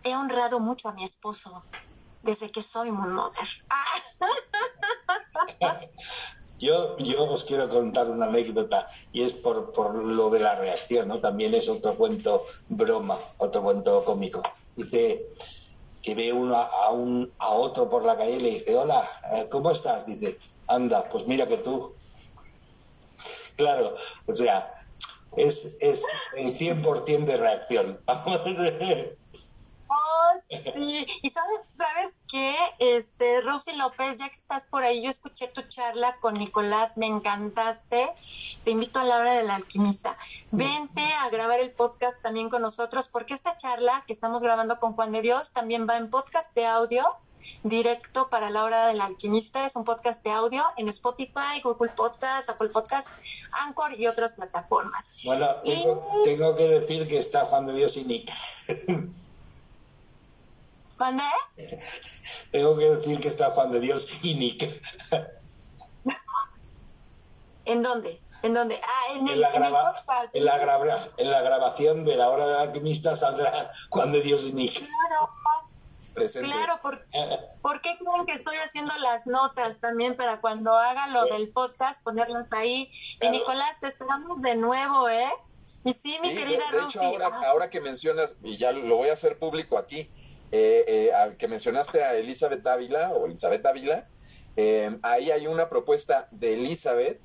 he 0.05 0.15
honrado 0.15 0.61
mucho 0.61 0.89
a 0.89 0.93
mi 0.93 1.05
esposo 1.05 1.63
desde 2.23 2.51
que 2.51 2.63
soy 2.63 2.91
muy 2.91 3.09
mother. 3.09 3.49
Yo, 6.63 6.97
yo 6.99 7.25
os 7.25 7.43
quiero 7.43 7.69
contar 7.69 8.09
una 8.09 8.27
anécdota 8.27 8.87
y 9.11 9.23
es 9.23 9.33
por, 9.33 9.73
por 9.73 9.97
lo 9.97 10.31
de 10.31 10.39
la 10.39 10.55
reacción, 10.55 11.09
¿no? 11.09 11.19
También 11.19 11.55
es 11.55 11.69
otro 11.69 11.97
cuento 11.97 12.41
broma, 12.69 13.19
otro 13.39 13.65
cuento 13.65 14.05
cómico. 14.05 14.41
Dice 14.77 15.27
que 16.01 16.15
ve 16.15 16.33
uno 16.33 16.55
a, 16.55 16.91
un, 16.91 17.33
a 17.39 17.49
otro 17.51 17.91
por 17.91 18.05
la 18.05 18.17
calle 18.17 18.37
y 18.37 18.41
le 18.41 18.51
dice, 18.51 18.77
hola, 18.77 19.03
eh, 19.33 19.49
¿cómo 19.51 19.73
estás? 19.73 20.07
Dice, 20.07 20.39
anda, 20.69 21.09
pues 21.11 21.27
mira 21.27 21.49
que 21.49 21.57
tú. 21.57 21.95
Claro, 23.57 23.97
o 24.27 24.35
sea, 24.35 24.73
es, 25.37 25.77
es 25.81 26.05
el 26.37 26.57
100% 26.57 27.25
de 27.25 27.37
reacción. 27.39 28.01
Y 30.77 31.31
sabes, 31.31 31.61
sabes 31.65 32.21
qué, 32.31 32.55
este, 32.79 33.41
Rosy 33.41 33.73
López, 33.73 34.19
ya 34.19 34.29
que 34.29 34.37
estás 34.37 34.65
por 34.65 34.83
ahí, 34.83 35.03
yo 35.03 35.11
escuché 35.11 35.49
tu 35.49 35.63
charla 35.63 36.17
con 36.21 36.35
Nicolás, 36.35 36.97
me 36.97 37.07
encantaste. 37.07 38.13
Te 38.65 38.71
invito 38.71 39.01
a 39.01 39.05
la 39.05 39.19
hora 39.19 39.35
del 39.35 39.51
alquimista. 39.51 40.17
Vente 40.51 41.03
a 41.21 41.29
grabar 41.31 41.61
el 41.61 41.71
podcast 41.71 42.21
también 42.23 42.49
con 42.49 42.63
nosotros, 42.63 43.09
porque 43.09 43.35
esta 43.35 43.57
charla 43.57 44.05
que 44.07 44.13
estamos 44.13 44.43
grabando 44.43 44.79
con 44.79 44.95
Juan 44.95 45.13
de 45.13 45.23
Dios 45.23 45.53
también 45.53 45.89
va 45.89 45.97
en 45.97 46.11
podcast 46.11 46.55
de 46.55 46.67
audio 46.67 47.05
directo 47.63 48.29
para 48.31 48.51
la 48.51 48.65
hora 48.65 48.87
del 48.89 49.01
alquimista. 49.01 49.67
Es 49.67 49.77
un 49.77 49.85
podcast 49.85 50.23
de 50.25 50.31
audio 50.31 50.63
en 50.77 50.89
Spotify, 50.89 51.61
Google 51.63 51.91
Podcast, 51.91 52.49
Apple 52.49 52.69
Podcast, 52.69 53.09
Anchor 53.53 53.99
y 53.99 54.07
otras 54.07 54.33
plataformas. 54.33 55.23
Bueno, 55.25 55.47
tengo, 56.25 56.57
que 56.57 56.69
decir 56.69 57.07
que 57.09 57.19
está 57.19 57.47
Juan 57.47 57.67
de 57.67 57.75
Dios 57.75 57.97
y 57.97 58.05
Nick. 58.05 58.31
¿Dónde? 61.03 61.25
Tengo 62.53 62.77
que 62.77 62.91
decir 62.91 63.21
que 63.21 63.27
está 63.27 63.51
Juan 63.51 63.73
de 63.73 63.81
Dios 63.81 64.25
y 64.25 64.35
Nick. 64.35 64.63
¿En 67.65 67.83
dónde? 67.83 68.21
¿En 68.43 68.55
dónde? 68.55 68.81
Ah, 68.83 69.13
en, 69.15 69.29
el, 69.29 69.41
la 69.41 69.49
en, 69.51 69.55
en, 69.65 69.73
la 69.73 69.93
en 71.19 71.31
la 71.31 71.43
grabación 71.43 72.05
de 72.05 72.17
la 72.17 72.29
hora 72.29 72.47
del 72.47 72.57
alquimista 72.57 73.17
saldrá 73.17 73.71
Juan 73.91 74.13
de 74.13 74.23
Dios 74.23 74.45
y 74.45 74.53
Nick. 74.53 74.79
Claro. 74.79 75.31
Claro, 76.15 76.79
¿por, 76.83 77.07
¿por, 77.63 77.81
qué 77.81 77.97
creen 77.97 78.27
que 78.27 78.35
estoy 78.35 78.55
haciendo 78.57 78.93
las 78.99 79.27
notas 79.27 79.81
también 79.81 80.15
para 80.15 80.43
cuando 80.43 80.77
haga 80.77 81.07
lo 81.09 81.25
del 81.25 81.51
podcast 81.51 82.05
ponerlas 82.05 82.53
ahí? 82.53 82.91
Y 83.21 83.31
Nicolás, 83.31 83.81
te 83.81 83.89
esperamos 83.89 84.43
de 84.43 84.57
nuevo, 84.57 85.09
¿eh? 85.09 85.31
Y 85.85 85.93
sí, 85.95 86.19
mi 86.21 86.35
querida 86.35 86.63
de, 86.71 86.79
de 86.79 86.85
hecho, 86.85 87.01
ahora, 87.03 87.31
ah. 87.33 87.43
ahora 87.47 87.71
que 87.71 87.81
mencionas, 87.81 88.37
y 88.43 88.59
ya 88.59 88.73
lo 88.73 88.97
voy 88.97 89.09
a 89.09 89.15
hacer 89.15 89.39
público 89.39 89.79
aquí, 89.79 90.11
eh, 90.53 90.85
eh, 90.87 91.11
que 91.39 91.49
mencionaste 91.49 92.05
a 92.05 92.15
Elizabeth 92.15 92.63
Dávila 92.63 93.13
o 93.13 93.27
Elizabeth 93.27 93.63
Dávila, 93.63 94.07
eh, 94.57 94.99
ahí 95.03 95.31
hay 95.31 95.47
una 95.47 95.71
propuesta 95.71 96.29
de 96.31 96.55
Elizabeth 96.55 97.19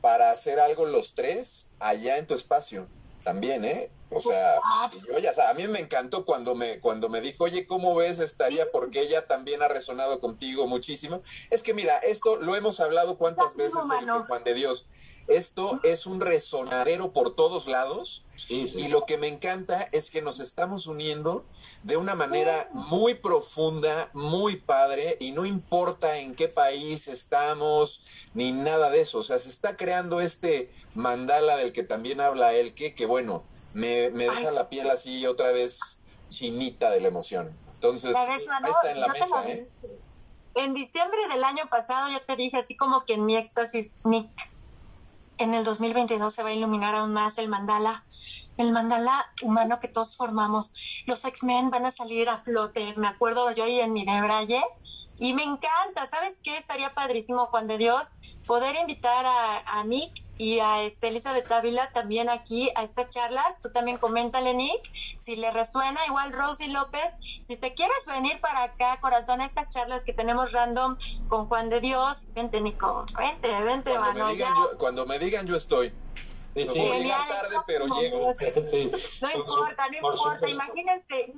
para 0.00 0.30
hacer 0.30 0.58
algo 0.58 0.86
los 0.86 1.14
tres 1.14 1.70
allá 1.78 2.16
en 2.16 2.26
tu 2.26 2.34
espacio 2.34 2.88
también, 3.22 3.64
¿eh? 3.64 3.90
O 4.10 4.20
sea, 4.20 4.60
yo 5.08 5.18
ya 5.18 5.32
a 5.48 5.54
mí 5.54 5.66
me 5.66 5.80
encantó 5.80 6.24
cuando 6.24 6.54
me, 6.54 6.78
cuando 6.80 7.08
me 7.08 7.20
dijo, 7.20 7.44
oye, 7.44 7.66
¿cómo 7.66 7.94
ves 7.96 8.20
estaría? 8.20 8.70
Porque 8.70 9.00
ella 9.00 9.26
también 9.26 9.62
ha 9.62 9.68
resonado 9.68 10.20
contigo 10.20 10.66
muchísimo. 10.68 11.22
Es 11.50 11.62
que 11.62 11.74
mira, 11.74 11.98
esto 11.98 12.36
lo 12.36 12.54
hemos 12.54 12.78
hablado 12.80 13.18
cuántas 13.18 13.56
veces, 13.56 13.80
Juan 14.28 14.44
de 14.44 14.54
Dios. 14.54 14.88
Esto 15.26 15.80
es 15.82 16.06
un 16.06 16.20
resonadero 16.20 17.12
por 17.12 17.34
todos 17.34 17.66
lados. 17.66 18.24
y 18.48 18.88
lo 18.88 19.06
que 19.06 19.18
me 19.18 19.26
encanta 19.26 19.88
es 19.90 20.10
que 20.10 20.22
nos 20.22 20.38
estamos 20.38 20.86
uniendo 20.86 21.44
de 21.82 21.96
una 21.96 22.14
manera 22.14 22.68
muy 22.72 23.14
profunda, 23.14 24.10
muy 24.12 24.56
padre, 24.56 25.16
y 25.18 25.32
no 25.32 25.46
importa 25.46 26.18
en 26.18 26.36
qué 26.36 26.46
país 26.48 27.08
estamos, 27.08 28.04
ni 28.34 28.52
nada 28.52 28.90
de 28.90 29.00
eso. 29.00 29.18
O 29.18 29.22
sea, 29.24 29.38
se 29.40 29.48
está 29.48 29.76
creando 29.76 30.20
este 30.20 30.70
mandala 30.94 31.56
del 31.56 31.72
que 31.72 31.82
también 31.82 32.20
habla 32.20 32.52
él, 32.52 32.72
que, 32.74 32.94
que 32.94 33.06
bueno, 33.06 33.44
me, 33.76 34.10
deja 34.10 34.50
la 34.50 34.68
piel 34.68 34.90
así 34.90 35.26
otra 35.26 35.52
vez 35.52 36.00
chinita 36.28 36.90
de 36.90 37.00
la 37.00 37.08
emoción. 37.08 37.56
Entonces, 37.74 38.16
ahí 38.16 38.34
está 38.34 38.90
en 38.90 39.00
la 39.00 39.08
mesa, 39.08 39.48
¿eh? 39.48 39.68
En 40.54 40.72
diciembre 40.72 41.18
del 41.30 41.44
año 41.44 41.64
pasado 41.68 42.08
yo 42.10 42.20
te 42.22 42.34
dije 42.36 42.56
así 42.56 42.74
como 42.74 43.04
que 43.04 43.12
en 43.12 43.26
mi 43.26 43.36
éxtasis, 43.36 43.94
Nick, 44.04 44.30
en 45.36 45.52
el 45.52 45.64
2022 45.64 46.32
se 46.32 46.42
va 46.42 46.48
a 46.48 46.52
iluminar 46.54 46.94
aún 46.94 47.12
más 47.12 47.36
el 47.36 47.50
mandala, 47.50 48.06
el 48.56 48.72
mandala 48.72 49.30
humano 49.42 49.78
que 49.78 49.88
todos 49.88 50.16
formamos. 50.16 51.04
Los 51.06 51.26
X-Men 51.26 51.68
van 51.68 51.84
a 51.84 51.90
salir 51.90 52.30
a 52.30 52.38
flote, 52.38 52.94
me 52.96 53.06
acuerdo 53.06 53.50
yo 53.50 53.64
ahí 53.64 53.80
en 53.80 53.92
mi 53.92 54.06
debraye, 54.06 54.62
y 55.18 55.32
me 55.32 55.44
encanta, 55.44 56.06
¿sabes 56.06 56.40
qué? 56.42 56.56
Estaría 56.56 56.92
padrísimo, 56.94 57.46
Juan 57.46 57.66
de 57.66 57.78
Dios, 57.78 58.12
poder 58.46 58.76
invitar 58.76 59.24
a, 59.24 59.78
a 59.78 59.84
Nick 59.84 60.12
y 60.38 60.58
a 60.58 60.82
este 60.82 61.08
Elizabeth 61.08 61.50
Ávila 61.50 61.90
también 61.92 62.28
aquí 62.28 62.70
a 62.74 62.82
estas 62.82 63.08
charlas. 63.08 63.60
Tú 63.62 63.70
también 63.72 63.96
coméntale, 63.96 64.54
Nick, 64.54 64.82
si 64.94 65.36
le 65.36 65.50
resuena, 65.50 65.98
igual 66.06 66.32
Rosy 66.32 66.68
López, 66.68 67.14
si 67.20 67.56
te 67.56 67.72
quieres 67.74 68.04
venir 68.06 68.40
para 68.40 68.64
acá, 68.64 68.98
corazón, 69.00 69.40
a 69.40 69.46
estas 69.46 69.70
charlas 69.70 70.04
que 70.04 70.12
tenemos 70.12 70.52
random 70.52 70.98
con 71.28 71.46
Juan 71.46 71.70
de 71.70 71.80
Dios, 71.80 72.26
vente, 72.34 72.60
Nico, 72.60 73.06
vente, 73.16 73.48
vente, 73.62 73.94
cuando 73.96 74.26
Me 74.26 74.32
digan, 74.32 74.54
yo, 74.54 74.78
cuando 74.78 75.06
me 75.06 75.18
digan, 75.18 75.46
yo 75.46 75.56
estoy. 75.56 75.94
Sí, 76.54 77.10
tarde, 77.28 77.56
pero 77.66 77.86
llego. 77.86 78.34
No 79.20 79.30
importa, 79.30 79.88
no 79.90 80.08
importa, 80.08 80.48
imagínense, 80.48 81.34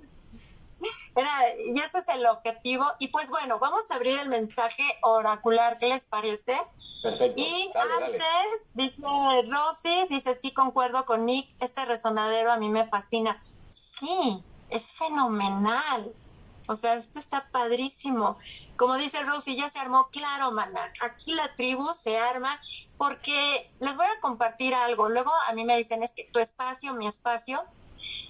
y 1.64 1.78
ese 1.80 1.98
es 1.98 2.08
el 2.08 2.26
objetivo. 2.26 2.86
Y 2.98 3.08
pues 3.08 3.30
bueno, 3.30 3.58
vamos 3.58 3.90
a 3.90 3.96
abrir 3.96 4.18
el 4.18 4.28
mensaje 4.28 4.84
oracular, 5.02 5.78
¿qué 5.78 5.88
les 5.88 6.06
parece? 6.06 6.56
Perfecto. 7.02 7.40
Y 7.40 7.70
antes, 8.00 8.70
dice 8.74 9.42
Rosy, 9.48 10.06
dice, 10.08 10.34
sí, 10.34 10.52
concuerdo 10.52 11.04
con 11.04 11.26
Nick, 11.26 11.50
este 11.60 11.84
resonadero 11.84 12.52
a 12.52 12.58
mí 12.58 12.68
me 12.68 12.86
fascina. 12.88 13.42
Sí, 13.70 14.42
es 14.70 14.92
fenomenal. 14.92 16.14
O 16.68 16.74
sea, 16.74 16.94
esto 16.94 17.18
está 17.18 17.48
padrísimo. 17.50 18.38
Como 18.76 18.96
dice 18.96 19.22
Rosy, 19.22 19.56
ya 19.56 19.70
se 19.70 19.78
armó, 19.78 20.08
claro, 20.10 20.52
mana. 20.52 20.92
Aquí 21.00 21.32
la 21.32 21.54
tribu 21.54 21.92
se 21.94 22.18
arma 22.18 22.60
porque 22.98 23.72
les 23.80 23.96
voy 23.96 24.06
a 24.06 24.20
compartir 24.20 24.74
algo. 24.74 25.08
Luego 25.08 25.32
a 25.48 25.54
mí 25.54 25.64
me 25.64 25.78
dicen, 25.78 26.02
es 26.02 26.12
que 26.12 26.24
tu 26.24 26.38
espacio, 26.40 26.92
mi 26.94 27.06
espacio, 27.06 27.64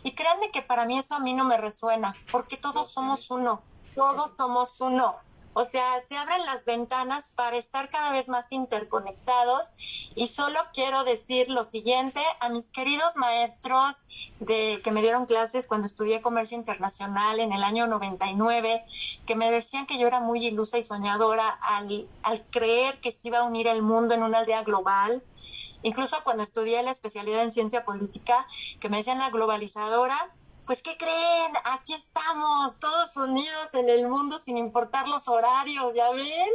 y 0.02 0.12
créanme 0.12 0.50
que 0.50 0.62
para 0.62 0.86
mí 0.86 0.98
eso 0.98 1.14
a 1.14 1.20
mí 1.20 1.34
no 1.34 1.44
me 1.44 1.56
resuena, 1.56 2.14
porque 2.30 2.56
todos 2.56 2.90
somos 2.90 3.30
uno, 3.30 3.62
todos 3.94 4.34
somos 4.36 4.80
uno. 4.80 5.16
O 5.60 5.64
sea, 5.64 6.00
se 6.02 6.16
abren 6.16 6.46
las 6.46 6.64
ventanas 6.66 7.32
para 7.34 7.56
estar 7.56 7.90
cada 7.90 8.12
vez 8.12 8.28
más 8.28 8.52
interconectados 8.52 9.72
y 10.14 10.28
solo 10.28 10.56
quiero 10.72 11.02
decir 11.02 11.50
lo 11.50 11.64
siguiente 11.64 12.22
a 12.38 12.48
mis 12.48 12.70
queridos 12.70 13.16
maestros 13.16 14.02
de 14.38 14.80
que 14.84 14.92
me 14.92 15.02
dieron 15.02 15.26
clases 15.26 15.66
cuando 15.66 15.86
estudié 15.86 16.20
comercio 16.20 16.56
internacional 16.56 17.40
en 17.40 17.52
el 17.52 17.64
año 17.64 17.88
99, 17.88 18.84
que 19.26 19.34
me 19.34 19.50
decían 19.50 19.86
que 19.86 19.98
yo 19.98 20.06
era 20.06 20.20
muy 20.20 20.46
ilusa 20.46 20.78
y 20.78 20.84
soñadora 20.84 21.48
al, 21.48 22.08
al 22.22 22.40
creer 22.50 23.00
que 23.00 23.10
se 23.10 23.26
iba 23.26 23.38
a 23.38 23.44
unir 23.44 23.66
el 23.66 23.82
mundo 23.82 24.14
en 24.14 24.22
una 24.22 24.38
aldea 24.38 24.62
global, 24.62 25.24
Incluso 25.88 26.22
cuando 26.22 26.42
estudié 26.42 26.82
la 26.82 26.90
especialidad 26.90 27.42
en 27.42 27.50
ciencia 27.50 27.82
política, 27.82 28.46
que 28.78 28.90
me 28.90 28.98
decían 28.98 29.20
la 29.20 29.30
globalizadora, 29.30 30.30
pues 30.66 30.82
¿qué 30.82 30.98
creen? 30.98 31.52
Aquí 31.64 31.94
estamos, 31.94 32.78
todos 32.78 33.16
unidos 33.16 33.72
en 33.72 33.88
el 33.88 34.06
mundo 34.06 34.38
sin 34.38 34.58
importar 34.58 35.08
los 35.08 35.28
horarios, 35.28 35.94
¿ya 35.94 36.10
ven? 36.10 36.52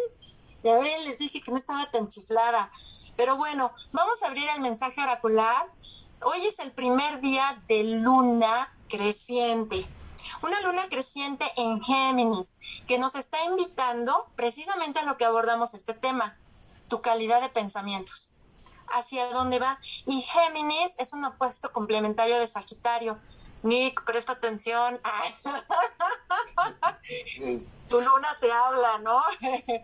Ya 0.64 0.78
ven, 0.78 1.06
les 1.06 1.18
dije 1.18 1.42
que 1.42 1.50
no 1.50 1.58
estaba 1.58 1.90
tan 1.90 2.10
chiflada. 2.10 2.72
Pero 3.16 3.36
bueno, 3.36 3.74
vamos 3.92 4.22
a 4.22 4.28
abrir 4.28 4.48
el 4.56 4.62
mensaje 4.62 5.02
oracular. 5.02 5.68
Hoy 6.22 6.46
es 6.46 6.60
el 6.60 6.72
primer 6.72 7.20
día 7.20 7.60
de 7.68 7.86
luna 7.86 8.72
creciente. 8.88 9.84
Una 10.44 10.62
luna 10.62 10.84
creciente 10.90 11.52
en 11.56 11.82
Géminis, 11.82 12.56
que 12.86 13.00
nos 13.00 13.16
está 13.16 13.44
invitando 13.46 14.28
precisamente 14.36 15.00
a 15.00 15.06
lo 15.06 15.18
que 15.18 15.26
abordamos 15.26 15.74
este 15.74 15.96
tema, 15.96 16.38
tu 16.88 17.02
calidad 17.02 17.42
de 17.42 17.50
pensamientos 17.50 18.30
hacia 18.88 19.32
dónde 19.32 19.60
va. 19.60 19.80
Y 20.06 20.22
Géminis 20.22 20.96
es 20.98 21.14
un 21.14 21.26
opuesto 21.26 21.72
complementario 21.72 22.40
de 22.40 22.48
Sagitario. 22.48 23.20
Nick, 23.64 24.04
presta 24.04 24.34
atención. 24.34 25.00
tu 27.90 28.02
luna 28.02 28.38
te 28.42 28.52
habla, 28.52 29.00
¿no? 29.00 29.22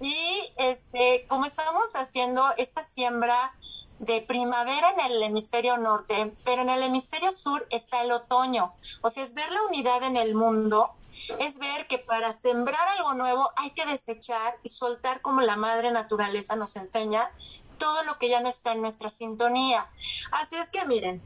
y 0.00 0.52
este, 0.56 1.26
como 1.28 1.44
estamos 1.44 1.94
haciendo 1.94 2.44
esta 2.56 2.82
siembra 2.84 3.52
de 3.98 4.22
primavera 4.22 4.92
en 4.92 5.12
el 5.12 5.22
hemisferio 5.22 5.76
norte, 5.76 6.32
pero 6.44 6.62
en 6.62 6.70
el 6.70 6.82
hemisferio 6.82 7.30
sur 7.32 7.66
está 7.70 8.02
el 8.02 8.12
otoño. 8.12 8.72
O 9.02 9.10
sea, 9.10 9.24
es 9.24 9.34
ver 9.34 9.50
la 9.50 9.62
unidad 9.62 10.02
en 10.04 10.16
el 10.16 10.34
mundo, 10.34 10.94
es 11.40 11.58
ver 11.58 11.86
que 11.88 11.98
para 11.98 12.32
sembrar 12.32 12.86
algo 12.96 13.14
nuevo 13.14 13.50
hay 13.56 13.70
que 13.70 13.86
desechar 13.86 14.56
y 14.62 14.68
soltar 14.68 15.20
como 15.20 15.40
la 15.40 15.56
madre 15.56 15.90
naturaleza 15.90 16.54
nos 16.56 16.76
enseña 16.76 17.30
todo 17.78 18.02
lo 18.02 18.18
que 18.18 18.28
ya 18.28 18.40
no 18.40 18.48
está 18.48 18.72
en 18.72 18.82
nuestra 18.82 19.08
sintonía. 19.08 19.88
Así 20.32 20.56
es 20.56 20.70
que 20.70 20.84
miren, 20.84 21.22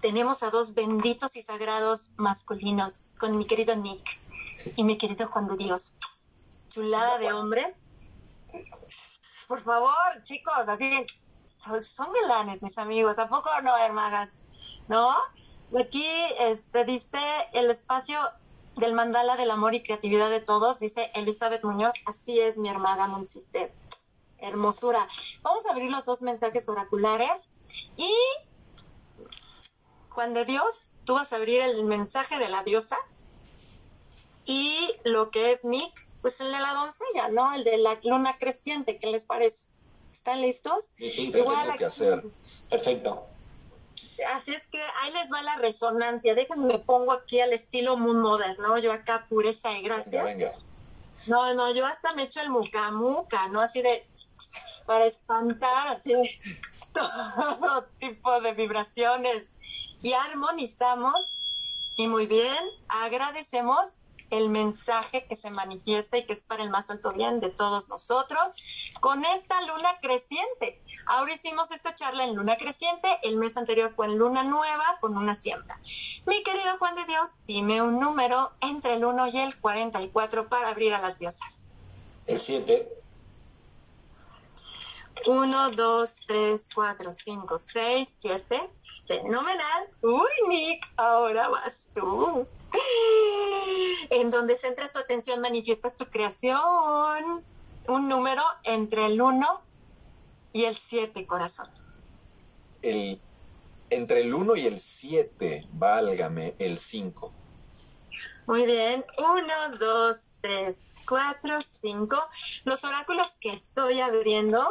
tenemos 0.00 0.42
a 0.42 0.50
dos 0.50 0.74
benditos 0.74 1.36
y 1.36 1.42
sagrados 1.42 2.10
masculinos 2.16 3.16
con 3.18 3.36
mi 3.36 3.46
querido 3.46 3.76
Nick 3.76 4.18
y 4.76 4.84
mi 4.84 4.96
querido 4.98 5.26
Juan 5.28 5.46
de 5.46 5.56
Dios. 5.56 5.92
Chulada 6.70 7.18
de 7.18 7.32
hombres. 7.32 7.82
Por 9.46 9.62
favor, 9.62 10.22
chicos, 10.22 10.68
así 10.68 11.06
son, 11.46 11.82
son 11.82 12.08
mis 12.62 12.78
amigos. 12.78 13.18
¿A 13.18 13.28
poco 13.28 13.50
no, 13.62 13.76
hermanas? 13.76 14.32
¿No? 14.88 15.14
Aquí 15.78 16.06
este, 16.40 16.84
dice 16.84 17.18
el 17.52 17.70
espacio 17.70 18.18
del 18.76 18.94
mandala 18.94 19.36
del 19.36 19.50
amor 19.50 19.74
y 19.74 19.82
creatividad 19.82 20.30
de 20.30 20.40
todos, 20.40 20.80
dice 20.80 21.10
Elizabeth 21.14 21.64
Muñoz. 21.64 21.94
Así 22.06 22.40
es, 22.40 22.58
mi 22.58 22.68
hermana 22.68 23.06
Monsister 23.06 23.72
hermosura. 24.40 25.06
Vamos 25.42 25.66
a 25.66 25.72
abrir 25.72 25.90
los 25.90 26.04
dos 26.04 26.22
mensajes 26.22 26.68
oraculares 26.68 27.50
y 27.96 28.12
Juan 30.10 30.34
de 30.34 30.44
Dios, 30.44 30.90
tú 31.04 31.14
vas 31.14 31.32
a 31.32 31.36
abrir 31.36 31.60
el 31.60 31.84
mensaje 31.84 32.38
de 32.38 32.48
la 32.48 32.62
diosa 32.62 32.96
y 34.44 34.94
lo 35.04 35.30
que 35.30 35.52
es 35.52 35.64
Nick, 35.64 36.06
pues 36.20 36.40
el 36.40 36.50
de 36.50 36.58
la 36.58 36.74
doncella, 36.74 37.28
¿no? 37.28 37.54
El 37.54 37.64
de 37.64 37.78
la 37.78 37.98
luna 38.02 38.36
creciente, 38.38 38.98
¿qué 38.98 39.06
les 39.06 39.24
parece? 39.24 39.68
¿Están 40.10 40.40
listos? 40.40 40.90
Sí, 40.98 41.32
Igual 41.34 41.76
que 41.76 41.84
hacer. 41.84 42.24
Perfecto. 42.68 43.26
Así 44.34 44.52
es 44.52 44.66
que 44.66 44.82
ahí 45.02 45.12
les 45.12 45.32
va 45.32 45.42
la 45.42 45.56
resonancia. 45.56 46.34
Déjenme 46.34 46.66
me 46.66 46.78
pongo 46.78 47.12
aquí 47.12 47.40
al 47.40 47.52
estilo 47.52 47.96
Moon 47.96 48.20
moderno, 48.20 48.78
Yo 48.78 48.92
acá 48.92 49.26
pureza 49.28 49.72
y 49.78 49.82
gracia. 49.82 50.24
Venga, 50.24 50.50
venga. 50.50 50.70
No, 51.26 51.54
no, 51.54 51.72
yo 51.72 51.86
hasta 51.86 52.14
me 52.14 52.22
echo 52.22 52.40
el 52.40 52.50
muca 52.50 52.90
muca, 52.90 53.48
¿no? 53.48 53.60
Así 53.60 53.82
de, 53.82 54.06
para 54.86 55.04
espantar, 55.06 55.88
así 55.88 56.14
todo 56.92 57.84
tipo 57.98 58.40
de 58.40 58.54
vibraciones. 58.54 59.52
Y 60.02 60.12
armonizamos 60.14 61.34
y 61.96 62.06
muy 62.06 62.26
bien, 62.26 62.64
agradecemos 62.88 63.98
el 64.30 64.48
mensaje 64.48 65.26
que 65.26 65.36
se 65.36 65.50
manifiesta 65.50 66.16
y 66.16 66.24
que 66.24 66.32
es 66.32 66.44
para 66.44 66.62
el 66.62 66.70
más 66.70 66.88
alto 66.90 67.12
bien 67.12 67.40
de 67.40 67.50
todos 67.50 67.88
nosotros 67.88 68.92
con 69.00 69.24
esta 69.24 69.60
luna 69.62 69.98
creciente. 70.00 70.80
Ahora 71.06 71.34
hicimos 71.34 71.72
esta 71.72 71.94
charla 71.94 72.24
en 72.24 72.36
luna 72.36 72.56
creciente, 72.56 73.08
el 73.22 73.36
mes 73.36 73.56
anterior 73.56 73.90
fue 73.90 74.06
en 74.06 74.18
luna 74.18 74.44
nueva 74.44 74.98
con 75.00 75.16
una 75.16 75.34
siembra. 75.34 75.78
Mi 76.26 76.42
querido 76.42 76.78
Juan 76.78 76.94
de 76.94 77.04
Dios, 77.06 77.38
dime 77.46 77.82
un 77.82 77.98
número 77.98 78.52
entre 78.60 78.94
el 78.94 79.04
1 79.04 79.26
y 79.28 79.38
el 79.38 79.58
44 79.58 80.48
para 80.48 80.68
abrir 80.68 80.94
a 80.94 81.00
las 81.00 81.18
diosas. 81.18 81.64
El 82.26 82.40
7. 82.40 82.99
1, 85.26 85.70
2, 85.70 86.20
3, 86.26 86.68
4, 86.74 87.12
5, 87.12 87.58
6, 87.58 88.08
7. 88.20 88.70
Fenomenal. 89.06 89.88
Uy, 90.02 90.48
Nick, 90.48 90.86
ahora 90.96 91.48
vas 91.48 91.90
tú. 91.94 92.46
En 94.10 94.30
donde 94.30 94.56
centras 94.56 94.92
tu 94.92 94.98
atención, 94.98 95.40
manifiestas 95.40 95.96
tu 95.96 96.06
creación. 96.06 97.44
Un 97.86 98.08
número 98.08 98.42
entre 98.64 99.06
el 99.06 99.20
1 99.20 99.62
y 100.52 100.64
el 100.64 100.76
7, 100.76 101.26
corazón. 101.26 101.68
El, 102.82 103.20
entre 103.90 104.22
el 104.22 104.32
1 104.32 104.56
y 104.56 104.66
el 104.66 104.80
7, 104.80 105.66
válgame, 105.72 106.54
el 106.58 106.78
5. 106.78 107.32
Muy 108.46 108.66
bien, 108.66 109.04
1, 109.18 109.78
2, 109.78 110.38
3, 110.40 110.94
4, 111.08 111.60
5. 111.60 112.16
Los 112.64 112.84
oráculos 112.84 113.36
que 113.40 113.52
estoy 113.52 114.00
abriendo 114.00 114.66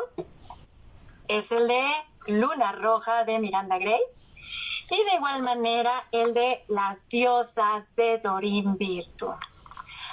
es 1.30 1.52
el 1.52 1.68
de 1.68 1.88
Luna 2.28 2.74
Roja 2.74 3.24
de 3.24 3.40
Miranda 3.40 3.78
Gray 3.78 4.02
y 4.90 5.04
de 5.04 5.16
igual 5.16 5.44
manera 5.44 5.94
el 6.12 6.34
de 6.34 6.66
las 6.68 7.08
diosas 7.08 7.96
de 7.96 8.18
Dorin 8.18 8.78
Virtu. 8.78 9.28
No 9.28 9.38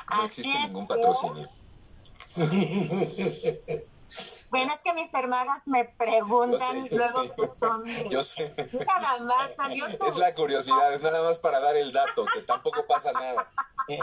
Así 0.07 0.43
existe 0.43 0.67
ningún 0.69 0.87
patrocinio. 0.87 1.49
Bueno, 4.49 4.73
es 4.73 4.81
que 4.81 4.95
mis 4.95 5.13
hermanas 5.13 5.67
me 5.67 5.85
preguntan 5.85 6.89
luego 6.91 7.25
Yo 8.11 8.23
sé. 8.23 8.55
Nada 8.87 9.19
más 9.19 9.51
salió 9.57 9.99
tu... 9.99 10.07
Es 10.07 10.17
la 10.17 10.35
curiosidad, 10.35 10.95
es 10.95 11.03
nada 11.03 11.23
más 11.25 11.39
para 11.39 11.59
dar 11.59 11.77
el 11.77 11.93
dato, 11.93 12.25
que 12.33 12.43
tampoco 12.43 12.87
pasa 12.87 13.13
nada. 13.13 13.51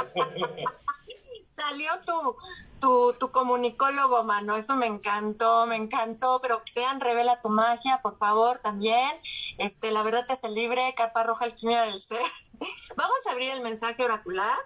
salió 1.46 1.90
tu, 2.06 2.36
tu, 2.84 3.14
tu 3.18 3.32
comunicólogo, 3.32 4.26
mano. 4.26 4.58
Eso 4.58 4.76
me 4.76 4.88
encantó, 4.88 5.66
me 5.66 5.78
encantó. 5.78 6.42
Pero 6.42 6.62
vean, 6.76 7.00
revela 7.00 7.42
tu 7.42 7.48
magia, 7.48 8.02
por 8.02 8.18
favor, 8.18 8.60
también. 8.60 9.10
Este, 9.58 9.92
la 9.92 10.04
verdad 10.04 10.26
te 10.26 10.34
hace 10.34 10.50
libre, 10.50 10.94
carpa 10.94 11.24
roja, 11.24 11.46
alquimia 11.46 11.84
del 11.84 11.98
ser. 11.98 12.20
Vamos 12.98 13.26
a 13.26 13.32
abrir 13.32 13.52
el 13.52 13.62
mensaje 13.62 14.04
oracular 14.04 14.58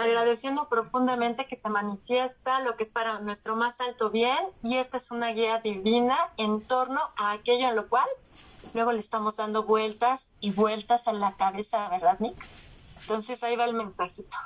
agradeciendo 0.00 0.70
profundamente 0.70 1.46
que 1.46 1.56
se 1.56 1.68
manifiesta 1.68 2.60
lo 2.60 2.76
que 2.76 2.84
es 2.84 2.90
para 2.90 3.18
nuestro 3.18 3.56
más 3.56 3.80
alto 3.80 4.08
bien 4.08 4.38
y 4.62 4.76
esta 4.76 4.96
es 4.96 5.10
una 5.10 5.32
guía 5.32 5.58
divina 5.58 6.16
en 6.38 6.62
torno 6.62 7.00
a 7.18 7.32
aquello 7.32 7.68
en 7.68 7.76
lo 7.76 7.88
cual 7.88 8.08
luego 8.72 8.92
le 8.92 9.00
estamos 9.00 9.36
dando 9.36 9.64
vueltas 9.64 10.32
y 10.40 10.50
vueltas 10.52 11.08
a 11.08 11.12
la 11.12 11.36
cabeza, 11.36 11.88
¿verdad, 11.90 12.18
Nick? 12.20 12.36
Entonces 13.02 13.42
ahí 13.42 13.56
va 13.56 13.66
el 13.66 13.74
mensajito. 13.74 14.36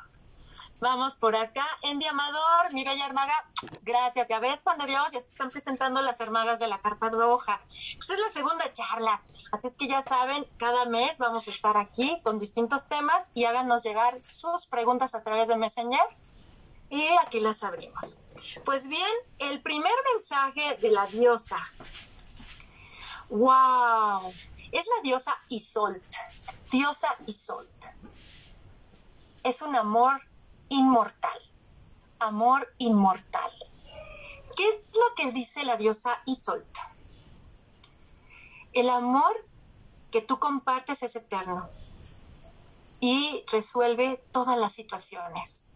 Vamos 0.80 1.16
por 1.16 1.34
acá. 1.34 1.64
En 1.84 2.04
Amador, 2.04 2.72
Mireya 2.72 3.06
Armaga, 3.06 3.32
gracias. 3.82 4.28
Ya 4.28 4.40
ves, 4.40 4.62
Juan 4.62 4.78
de 4.78 4.86
Dios, 4.86 5.12
ya 5.12 5.20
se 5.20 5.30
están 5.30 5.50
presentando 5.50 6.02
las 6.02 6.20
hermagas 6.20 6.60
de 6.60 6.68
la 6.68 6.80
carpa 6.80 7.08
roja. 7.08 7.60
Pues 7.68 8.10
es 8.10 8.18
la 8.18 8.28
segunda 8.28 8.70
charla. 8.72 9.22
Así 9.52 9.68
es 9.68 9.74
que 9.74 9.88
ya 9.88 10.02
saben, 10.02 10.46
cada 10.58 10.84
mes 10.84 11.18
vamos 11.18 11.48
a 11.48 11.50
estar 11.50 11.78
aquí 11.78 12.20
con 12.22 12.38
distintos 12.38 12.88
temas 12.88 13.30
y 13.32 13.44
háganos 13.44 13.84
llegar 13.84 14.22
sus 14.22 14.66
preguntas 14.66 15.14
a 15.14 15.22
través 15.22 15.48
de 15.48 15.56
Messenger 15.56 16.08
y 16.90 17.06
aquí 17.24 17.40
las 17.40 17.62
abrimos. 17.64 18.16
Pues 18.64 18.88
bien, 18.88 19.10
el 19.38 19.62
primer 19.62 19.94
mensaje 20.12 20.76
de 20.76 20.90
la 20.90 21.06
diosa. 21.06 21.58
¡Wow! 23.30 24.30
Es 24.72 24.86
la 24.86 25.02
diosa 25.02 25.32
Isolt. 25.48 26.04
Diosa 26.70 27.08
Isolt. 27.26 27.86
Es 29.42 29.62
un 29.62 29.74
amor 29.74 30.20
inmortal, 30.68 31.38
amor 32.18 32.72
inmortal. 32.78 33.50
¿Qué 34.56 34.66
es 34.68 34.76
lo 34.94 35.14
que 35.14 35.32
dice 35.32 35.64
la 35.64 35.76
diosa 35.76 36.22
Isolt? 36.26 36.78
El 38.72 38.88
amor 38.88 39.32
que 40.10 40.22
tú 40.22 40.38
compartes 40.38 41.02
es 41.02 41.16
eterno 41.16 41.68
y 43.00 43.44
resuelve 43.50 44.22
todas 44.32 44.58
las 44.58 44.72
situaciones. 44.72 45.66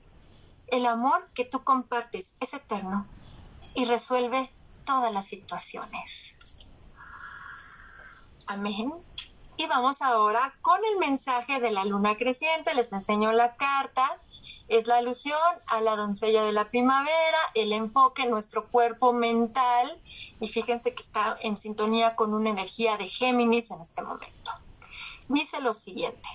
El 0.66 0.86
amor 0.86 1.28
que 1.34 1.44
tú 1.44 1.62
compartes 1.64 2.36
es 2.40 2.54
eterno 2.54 3.06
y 3.74 3.84
resuelve 3.84 4.50
todas 4.84 5.12
las 5.12 5.26
situaciones. 5.26 6.36
Amén. 8.46 8.92
Y 9.56 9.66
vamos 9.66 10.00
ahora 10.00 10.54
con 10.62 10.80
el 10.92 10.98
mensaje 10.98 11.60
de 11.60 11.70
la 11.70 11.84
luna 11.84 12.16
creciente. 12.16 12.74
Les 12.74 12.92
enseño 12.92 13.32
la 13.32 13.56
carta 13.56 14.18
es 14.68 14.86
la 14.86 14.98
alusión 14.98 15.38
a 15.66 15.80
la 15.80 15.96
doncella 15.96 16.44
de 16.44 16.52
la 16.52 16.70
primavera, 16.70 17.38
el 17.54 17.72
enfoque 17.72 18.22
en 18.22 18.30
nuestro 18.30 18.68
cuerpo 18.68 19.12
mental 19.12 20.00
y 20.40 20.48
fíjense 20.48 20.94
que 20.94 21.02
está 21.02 21.36
en 21.42 21.56
sintonía 21.56 22.16
con 22.16 22.34
una 22.34 22.50
energía 22.50 22.96
de 22.96 23.08
Géminis 23.08 23.70
en 23.70 23.80
este 23.80 24.02
momento. 24.02 24.52
Dice 25.28 25.60
lo 25.60 25.74
siguiente, 25.74 26.28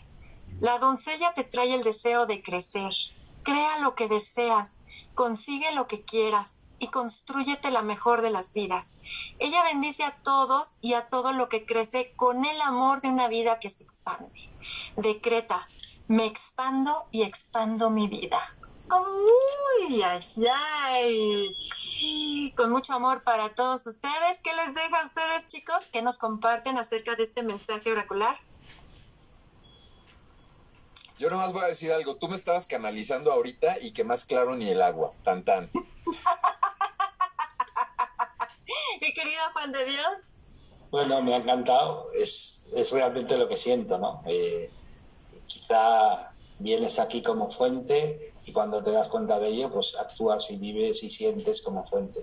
la 0.62 0.80
doncella 0.80 1.34
te 1.34 1.44
trae 1.44 1.74
el 1.74 1.84
deseo 1.84 2.26
de 2.26 2.42
crecer, 2.42 2.94
crea 3.44 3.80
lo 3.80 3.94
que 3.96 4.08
deseas, 4.08 4.78
consigue 5.14 5.74
lo 5.74 5.88
que 5.88 6.04
quieras 6.04 6.64
y 6.80 6.88
construyete 6.88 7.72
la 7.72 7.82
mejor 7.82 8.22
de 8.22 8.30
las 8.30 8.54
vidas. 8.54 8.96
Ella 9.40 9.64
bendice 9.64 10.04
a 10.04 10.16
todos 10.24 10.78
y 10.82 10.94
a 10.94 11.08
todo 11.08 11.34
lo 11.34 11.50
que 11.50 11.66
crece 11.66 12.14
con 12.16 12.46
el 12.46 12.62
amor 12.62 13.02
de 13.02 13.10
una 13.10 13.28
vida 13.28 13.60
que 13.60 13.70
se 13.70 13.84
expande. 13.84 14.50
Decreta, 14.98 15.68
me 16.08 16.26
expando 16.26 17.08
y 17.12 17.24
expando 17.24 17.90
mi 17.90 18.08
vida. 18.08 18.40
Uy, 18.90 20.02
ay, 20.04 20.24
ay. 20.54 22.54
Con 22.56 22.72
mucho 22.72 22.94
amor 22.94 23.24
para 23.24 23.56
todos 23.56 23.86
ustedes. 23.88 24.42
¿Qué 24.44 24.54
les 24.54 24.76
deja 24.76 25.02
a 25.02 25.06
ustedes, 25.06 25.48
chicos? 25.48 25.90
¿Qué 25.92 26.02
nos 26.02 26.18
comparten 26.18 26.78
acerca 26.78 27.16
de 27.16 27.24
este 27.24 27.44
mensaje 27.44 27.92
oracular? 27.92 28.38
Yo 31.18 31.30
nomás 31.30 31.54
voy 31.54 31.64
a 31.64 31.68
decir 31.68 31.92
algo. 31.92 32.18
Tú 32.18 32.28
me 32.28 32.36
estabas 32.36 32.68
canalizando 32.68 33.32
ahorita 33.32 33.78
y 33.82 33.92
que 33.92 34.04
más 34.04 34.26
claro 34.26 34.56
ni 34.56 34.70
el 34.70 34.82
agua. 34.82 35.14
Tan 35.24 35.44
tan. 35.44 35.72
Mi 39.02 39.14
querido 39.14 39.42
Juan 39.54 39.72
de 39.72 39.86
Dios. 39.86 40.30
Bueno, 40.92 41.22
me 41.22 41.34
ha 41.34 41.38
encantado. 41.38 42.12
Es, 42.14 42.68
es 42.76 42.92
realmente 42.92 43.38
lo 43.38 43.48
que 43.48 43.58
siento, 43.58 43.98
¿no? 43.98 44.22
Eh, 44.28 44.70
quizá 45.48 46.34
vienes 46.60 47.00
aquí 47.00 47.22
como 47.22 47.52
fuente 47.52 48.34
y 48.46 48.52
cuando 48.52 48.84
te 48.84 48.92
das 48.92 49.08
cuenta 49.08 49.40
de 49.40 49.50
ello, 49.50 49.72
pues 49.72 49.96
actúas 50.00 50.50
y 50.52 50.58
vives 50.58 51.04
y 51.04 51.10
sientes 51.10 51.62
como 51.62 51.86
fuente. 51.86 52.22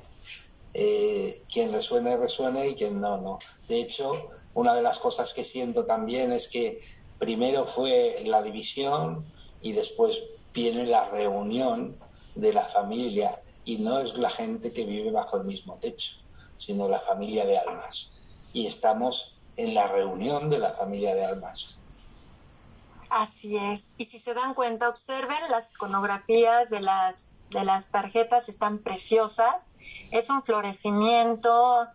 Eh, 0.74 1.42
quien 1.52 1.72
resuene, 1.72 2.16
resuene 2.16 2.68
y 2.68 2.74
quien 2.74 3.00
no, 3.00 3.18
no. 3.18 3.38
De 3.68 3.80
hecho, 3.80 4.30
una 4.54 4.74
de 4.74 4.82
las 4.82 4.98
cosas 4.98 5.32
que 5.32 5.44
siento 5.44 5.84
también 5.84 6.32
es 6.32 6.48
que 6.48 6.80
primero 7.18 7.66
fue 7.66 8.16
la 8.24 8.42
división 8.42 9.26
y 9.60 9.72
después 9.72 10.22
viene 10.52 10.86
la 10.86 11.08
reunión 11.10 11.98
de 12.34 12.52
la 12.52 12.62
familia 12.62 13.42
y 13.64 13.78
no 13.78 14.00
es 14.00 14.14
la 14.14 14.30
gente 14.30 14.72
que 14.72 14.84
vive 14.84 15.10
bajo 15.10 15.36
el 15.36 15.44
mismo 15.44 15.78
techo, 15.78 16.16
sino 16.58 16.88
la 16.88 17.00
familia 17.00 17.46
de 17.46 17.58
almas. 17.58 18.10
Y 18.52 18.66
estamos 18.66 19.38
en 19.56 19.74
la 19.74 19.86
reunión 19.86 20.50
de 20.50 20.58
la 20.58 20.72
familia 20.72 21.14
de 21.14 21.24
almas. 21.24 21.78
Así 23.14 23.58
es. 23.58 23.92
Y 23.98 24.06
si 24.06 24.18
se 24.18 24.32
dan 24.32 24.54
cuenta, 24.54 24.88
observen 24.88 25.36
las 25.50 25.72
iconografías 25.72 26.70
de 26.70 26.80
las, 26.80 27.36
de 27.50 27.62
las 27.62 27.90
tarjetas, 27.90 28.48
están 28.48 28.78
preciosas. 28.78 29.68
Es 30.10 30.30
un 30.30 30.40
florecimiento 30.40 31.88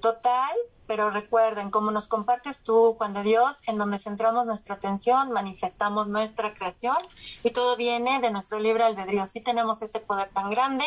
total 0.00 0.50
pero 0.86 1.10
recuerden, 1.10 1.70
como 1.70 1.90
nos 1.90 2.08
compartes 2.08 2.62
tú, 2.62 2.94
Juan 2.94 3.14
de 3.14 3.22
Dios, 3.22 3.60
en 3.66 3.78
donde 3.78 3.98
centramos 3.98 4.44
nuestra 4.44 4.74
atención, 4.74 5.32
manifestamos 5.32 6.08
nuestra 6.08 6.52
creación 6.52 6.96
y 7.42 7.50
todo 7.50 7.76
viene 7.76 8.20
de 8.20 8.30
nuestro 8.30 8.58
libre 8.58 8.84
albedrío. 8.84 9.26
Sí 9.26 9.40
tenemos 9.40 9.80
ese 9.82 10.00
poder 10.00 10.28
tan 10.30 10.50
grande. 10.50 10.84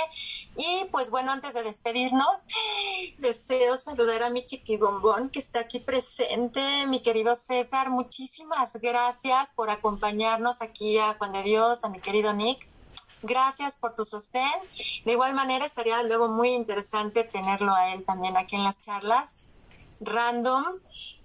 Y 0.56 0.86
pues 0.92 1.10
bueno, 1.10 1.32
antes 1.32 1.56
de 1.56 1.64
despedirnos, 1.64 2.46
deseo 3.18 3.76
saludar 3.78 4.24
a 4.24 4.30
mi 4.30 4.46
chiquibombón 4.46 5.30
que 5.30 5.40
está 5.40 5.62
aquí 5.62 5.80
presente, 5.80 6.86
mi 6.88 7.02
querido 7.02 7.34
César. 7.34 7.90
Muchísimas 7.90 8.76
gracias 8.76 9.52
por 9.52 9.70
acompañarnos 9.70 10.62
aquí 10.62 11.00
a 11.00 11.16
Juan 11.16 11.34
de 11.34 11.44
Dios, 11.44 11.84
a 11.84 11.90
mi 11.90 12.00
querido 12.00 12.34
Nick. 12.34 12.68
Gracias 13.24 13.76
por 13.76 13.96
tu 13.96 14.06
sostén. 14.06 14.52
De 15.04 15.14
igual 15.14 15.34
manera, 15.34 15.66
estaría 15.66 16.04
luego 16.04 16.28
muy 16.28 16.50
interesante 16.50 17.24
tenerlo 17.24 17.74
a 17.74 17.94
él 17.94 18.06
también 18.06 18.38
aquí 18.38 18.56
en 18.56 18.64
las 18.64 18.80
charlas 18.80 19.47
random. 20.00 20.66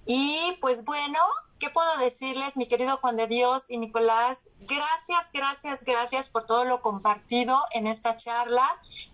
Y 0.06 0.56
pues 0.60 0.84
bueno, 0.84 1.18
¿qué 1.58 1.70
puedo 1.70 1.96
decirles, 1.98 2.56
mi 2.56 2.66
querido 2.66 2.96
Juan 2.96 3.16
de 3.16 3.26
Dios 3.26 3.70
y 3.70 3.78
Nicolás? 3.78 4.50
Gracias, 4.60 5.30
gracias, 5.32 5.84
gracias 5.84 6.28
por 6.28 6.44
todo 6.44 6.64
lo 6.64 6.82
compartido 6.82 7.58
en 7.72 7.86
esta 7.86 8.16
charla. 8.16 8.66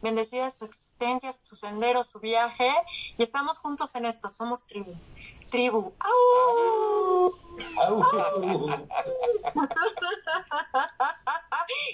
Bendecida 0.02 0.50
su 0.50 0.64
existencia, 0.64 1.30
su 1.32 1.56
sendero, 1.56 2.02
su 2.02 2.20
viaje. 2.20 2.70
Y 3.18 3.22
estamos 3.22 3.58
juntos 3.58 3.94
en 3.96 4.06
esto, 4.06 4.30
somos 4.30 4.66
tribu. 4.66 4.94
Tribu. 5.50 5.92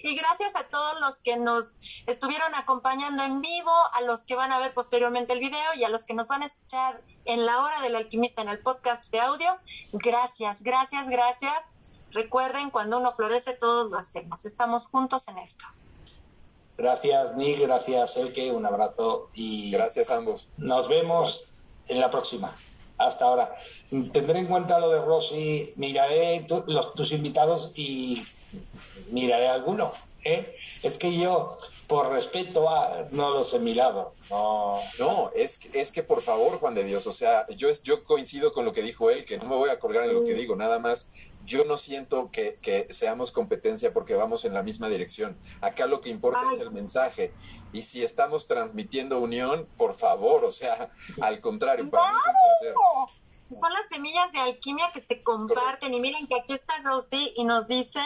y 0.02 0.16
gracias 0.16 0.56
a 0.56 0.64
todos 0.64 1.00
los 1.00 1.20
que 1.20 1.36
nos 1.36 1.74
estuvieron 2.06 2.54
acompañando 2.54 3.22
en 3.22 3.40
vivo, 3.40 3.72
a 3.92 4.02
los 4.02 4.24
que 4.24 4.34
van 4.34 4.52
a 4.52 4.58
ver 4.58 4.74
posteriormente 4.74 5.32
el 5.32 5.40
video 5.40 5.74
y 5.76 5.84
a 5.84 5.88
los 5.88 6.04
que 6.06 6.14
nos 6.14 6.28
van 6.28 6.42
a 6.42 6.46
escuchar 6.46 7.00
en 7.24 7.46
la 7.46 7.62
hora 7.62 7.80
del 7.82 7.96
alquimista 7.96 8.42
en 8.42 8.48
el 8.48 8.60
podcast 8.60 9.10
de 9.10 9.20
audio. 9.20 9.58
Gracias, 9.92 10.62
gracias, 10.62 11.08
gracias. 11.08 11.54
Recuerden, 12.10 12.70
cuando 12.70 12.98
uno 12.98 13.12
florece, 13.14 13.54
todos 13.54 13.90
lo 13.90 13.98
hacemos. 13.98 14.44
Estamos 14.44 14.88
juntos 14.88 15.28
en 15.28 15.38
esto. 15.38 15.64
Gracias, 16.76 17.34
Nick. 17.36 17.60
Gracias, 17.60 18.16
Elke. 18.16 18.52
Un 18.52 18.66
abrazo 18.66 19.30
y. 19.34 19.70
Gracias 19.72 20.10
a 20.10 20.16
ambos. 20.16 20.48
Nos 20.56 20.88
vemos 20.88 21.44
en 21.86 22.00
la 22.00 22.10
próxima 22.10 22.54
hasta 23.06 23.24
ahora. 23.24 23.54
Tendré 24.12 24.38
en 24.40 24.46
cuenta 24.46 24.80
lo 24.80 24.90
de 24.90 25.00
Rosy, 25.00 25.72
miraré 25.76 26.46
los, 26.66 26.94
tus 26.94 27.12
invitados 27.12 27.72
y 27.76 28.22
miraré 29.10 29.48
alguno. 29.48 29.92
¿eh? 30.24 30.54
Es 30.82 30.98
que 30.98 31.16
yo, 31.16 31.58
por 31.86 32.10
respeto 32.10 32.68
a, 32.68 33.06
no 33.12 33.30
los 33.30 33.52
he 33.54 33.58
mirado. 33.58 34.14
No, 34.30 34.78
no 34.98 35.30
es, 35.34 35.60
es 35.72 35.92
que 35.92 36.02
por 36.02 36.22
favor, 36.22 36.58
Juan 36.58 36.74
de 36.74 36.84
Dios, 36.84 37.06
o 37.06 37.12
sea, 37.12 37.46
yo, 37.48 37.68
yo 37.82 38.04
coincido 38.04 38.52
con 38.52 38.64
lo 38.64 38.72
que 38.72 38.82
dijo 38.82 39.10
él, 39.10 39.24
que 39.24 39.38
no 39.38 39.48
me 39.48 39.56
voy 39.56 39.70
a 39.70 39.78
colgar 39.78 40.04
en 40.04 40.14
lo 40.14 40.24
que 40.24 40.34
mm. 40.34 40.38
digo, 40.38 40.56
nada 40.56 40.78
más 40.78 41.08
yo 41.44 41.64
no 41.64 41.76
siento 41.76 42.30
que, 42.30 42.58
que, 42.60 42.86
seamos 42.90 43.30
competencia 43.30 43.92
porque 43.92 44.14
vamos 44.14 44.44
en 44.44 44.54
la 44.54 44.62
misma 44.62 44.88
dirección. 44.88 45.36
Acá 45.60 45.86
lo 45.86 46.00
que 46.00 46.10
importa 46.10 46.40
es 46.52 46.60
el 46.60 46.70
mensaje. 46.70 47.32
Y 47.72 47.82
si 47.82 48.02
estamos 48.02 48.46
transmitiendo 48.46 49.18
unión, 49.18 49.68
por 49.76 49.94
favor, 49.94 50.44
o 50.44 50.52
sea, 50.52 50.90
al 51.20 51.40
contrario, 51.40 51.88
para 51.90 52.12
mí 52.12 52.18
es 52.18 52.26
un 52.26 52.74
placer. 52.74 53.23
Son 53.52 53.72
las 53.72 53.88
semillas 53.88 54.32
de 54.32 54.40
alquimia 54.40 54.90
que 54.92 55.00
se 55.00 55.22
comparten. 55.22 55.94
Y 55.94 56.00
miren 56.00 56.26
que 56.26 56.40
aquí 56.40 56.54
está 56.54 56.74
Rosy 56.82 57.32
y 57.36 57.44
nos 57.44 57.66
dice, 57.66 58.00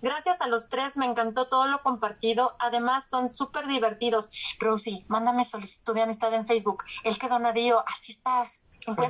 gracias 0.00 0.40
a 0.40 0.46
los 0.46 0.68
tres, 0.68 0.96
me 0.96 1.06
encantó 1.06 1.46
todo 1.46 1.66
lo 1.66 1.82
compartido. 1.82 2.56
Además, 2.58 3.08
son 3.08 3.30
súper 3.30 3.66
divertidos. 3.66 4.30
Rosy, 4.58 5.04
mándame 5.08 5.44
solicitud 5.44 5.94
de 5.94 6.02
amistad 6.02 6.32
en 6.34 6.46
Facebook. 6.46 6.84
El 7.04 7.18
que 7.18 7.28
donadío, 7.28 7.84
así 7.86 8.12
estás. 8.12 8.64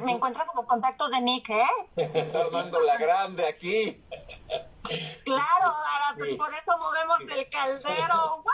Me 0.05 0.13
encuentras 0.13 0.49
en 0.49 0.57
los 0.57 0.67
contactos 0.67 1.11
de 1.11 1.21
Nick, 1.21 1.51
¿eh? 1.51 1.65
Armando 2.35 2.81
la 2.81 2.97
grande 2.97 3.47
aquí. 3.47 4.03
Claro, 5.25 5.47
Dara, 5.61 6.15
pues 6.17 6.37
por 6.37 6.53
eso 6.53 6.77
movemos 6.79 7.21
el 7.37 7.49
caldero. 7.49 8.45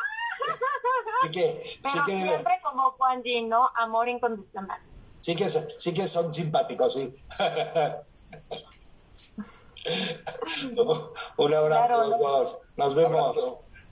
Pero 1.82 2.04
siempre 2.04 2.60
como 2.62 2.90
Juan 2.92 3.22
G, 3.22 3.46
¿no? 3.46 3.70
Amor 3.76 4.08
incondicional. 4.08 4.80
Sí 5.24 5.34
que, 5.34 5.48
sí 5.48 5.94
que 5.94 6.06
son 6.06 6.34
simpáticos, 6.34 6.92
sí. 6.92 7.10
Un 11.38 11.54
abrazo 11.54 11.94
a 11.94 12.06
los 12.06 12.18
dos. 12.18 12.58
Nos 12.76 12.94
vemos. 12.94 13.34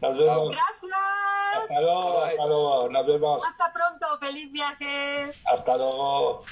Nos 0.02 0.18
vemos. 0.18 0.50
Gracias. 0.50 0.92
Hasta 1.56 1.80
luego, 1.80 2.22
hasta 2.22 2.46
luego. 2.46 2.90
Nos 2.90 3.06
vemos. 3.06 3.42
Hasta 3.46 3.72
pronto. 3.72 4.18
Feliz 4.20 4.52
viaje. 4.52 5.30
Hasta 5.46 5.78
luego. 5.78 6.42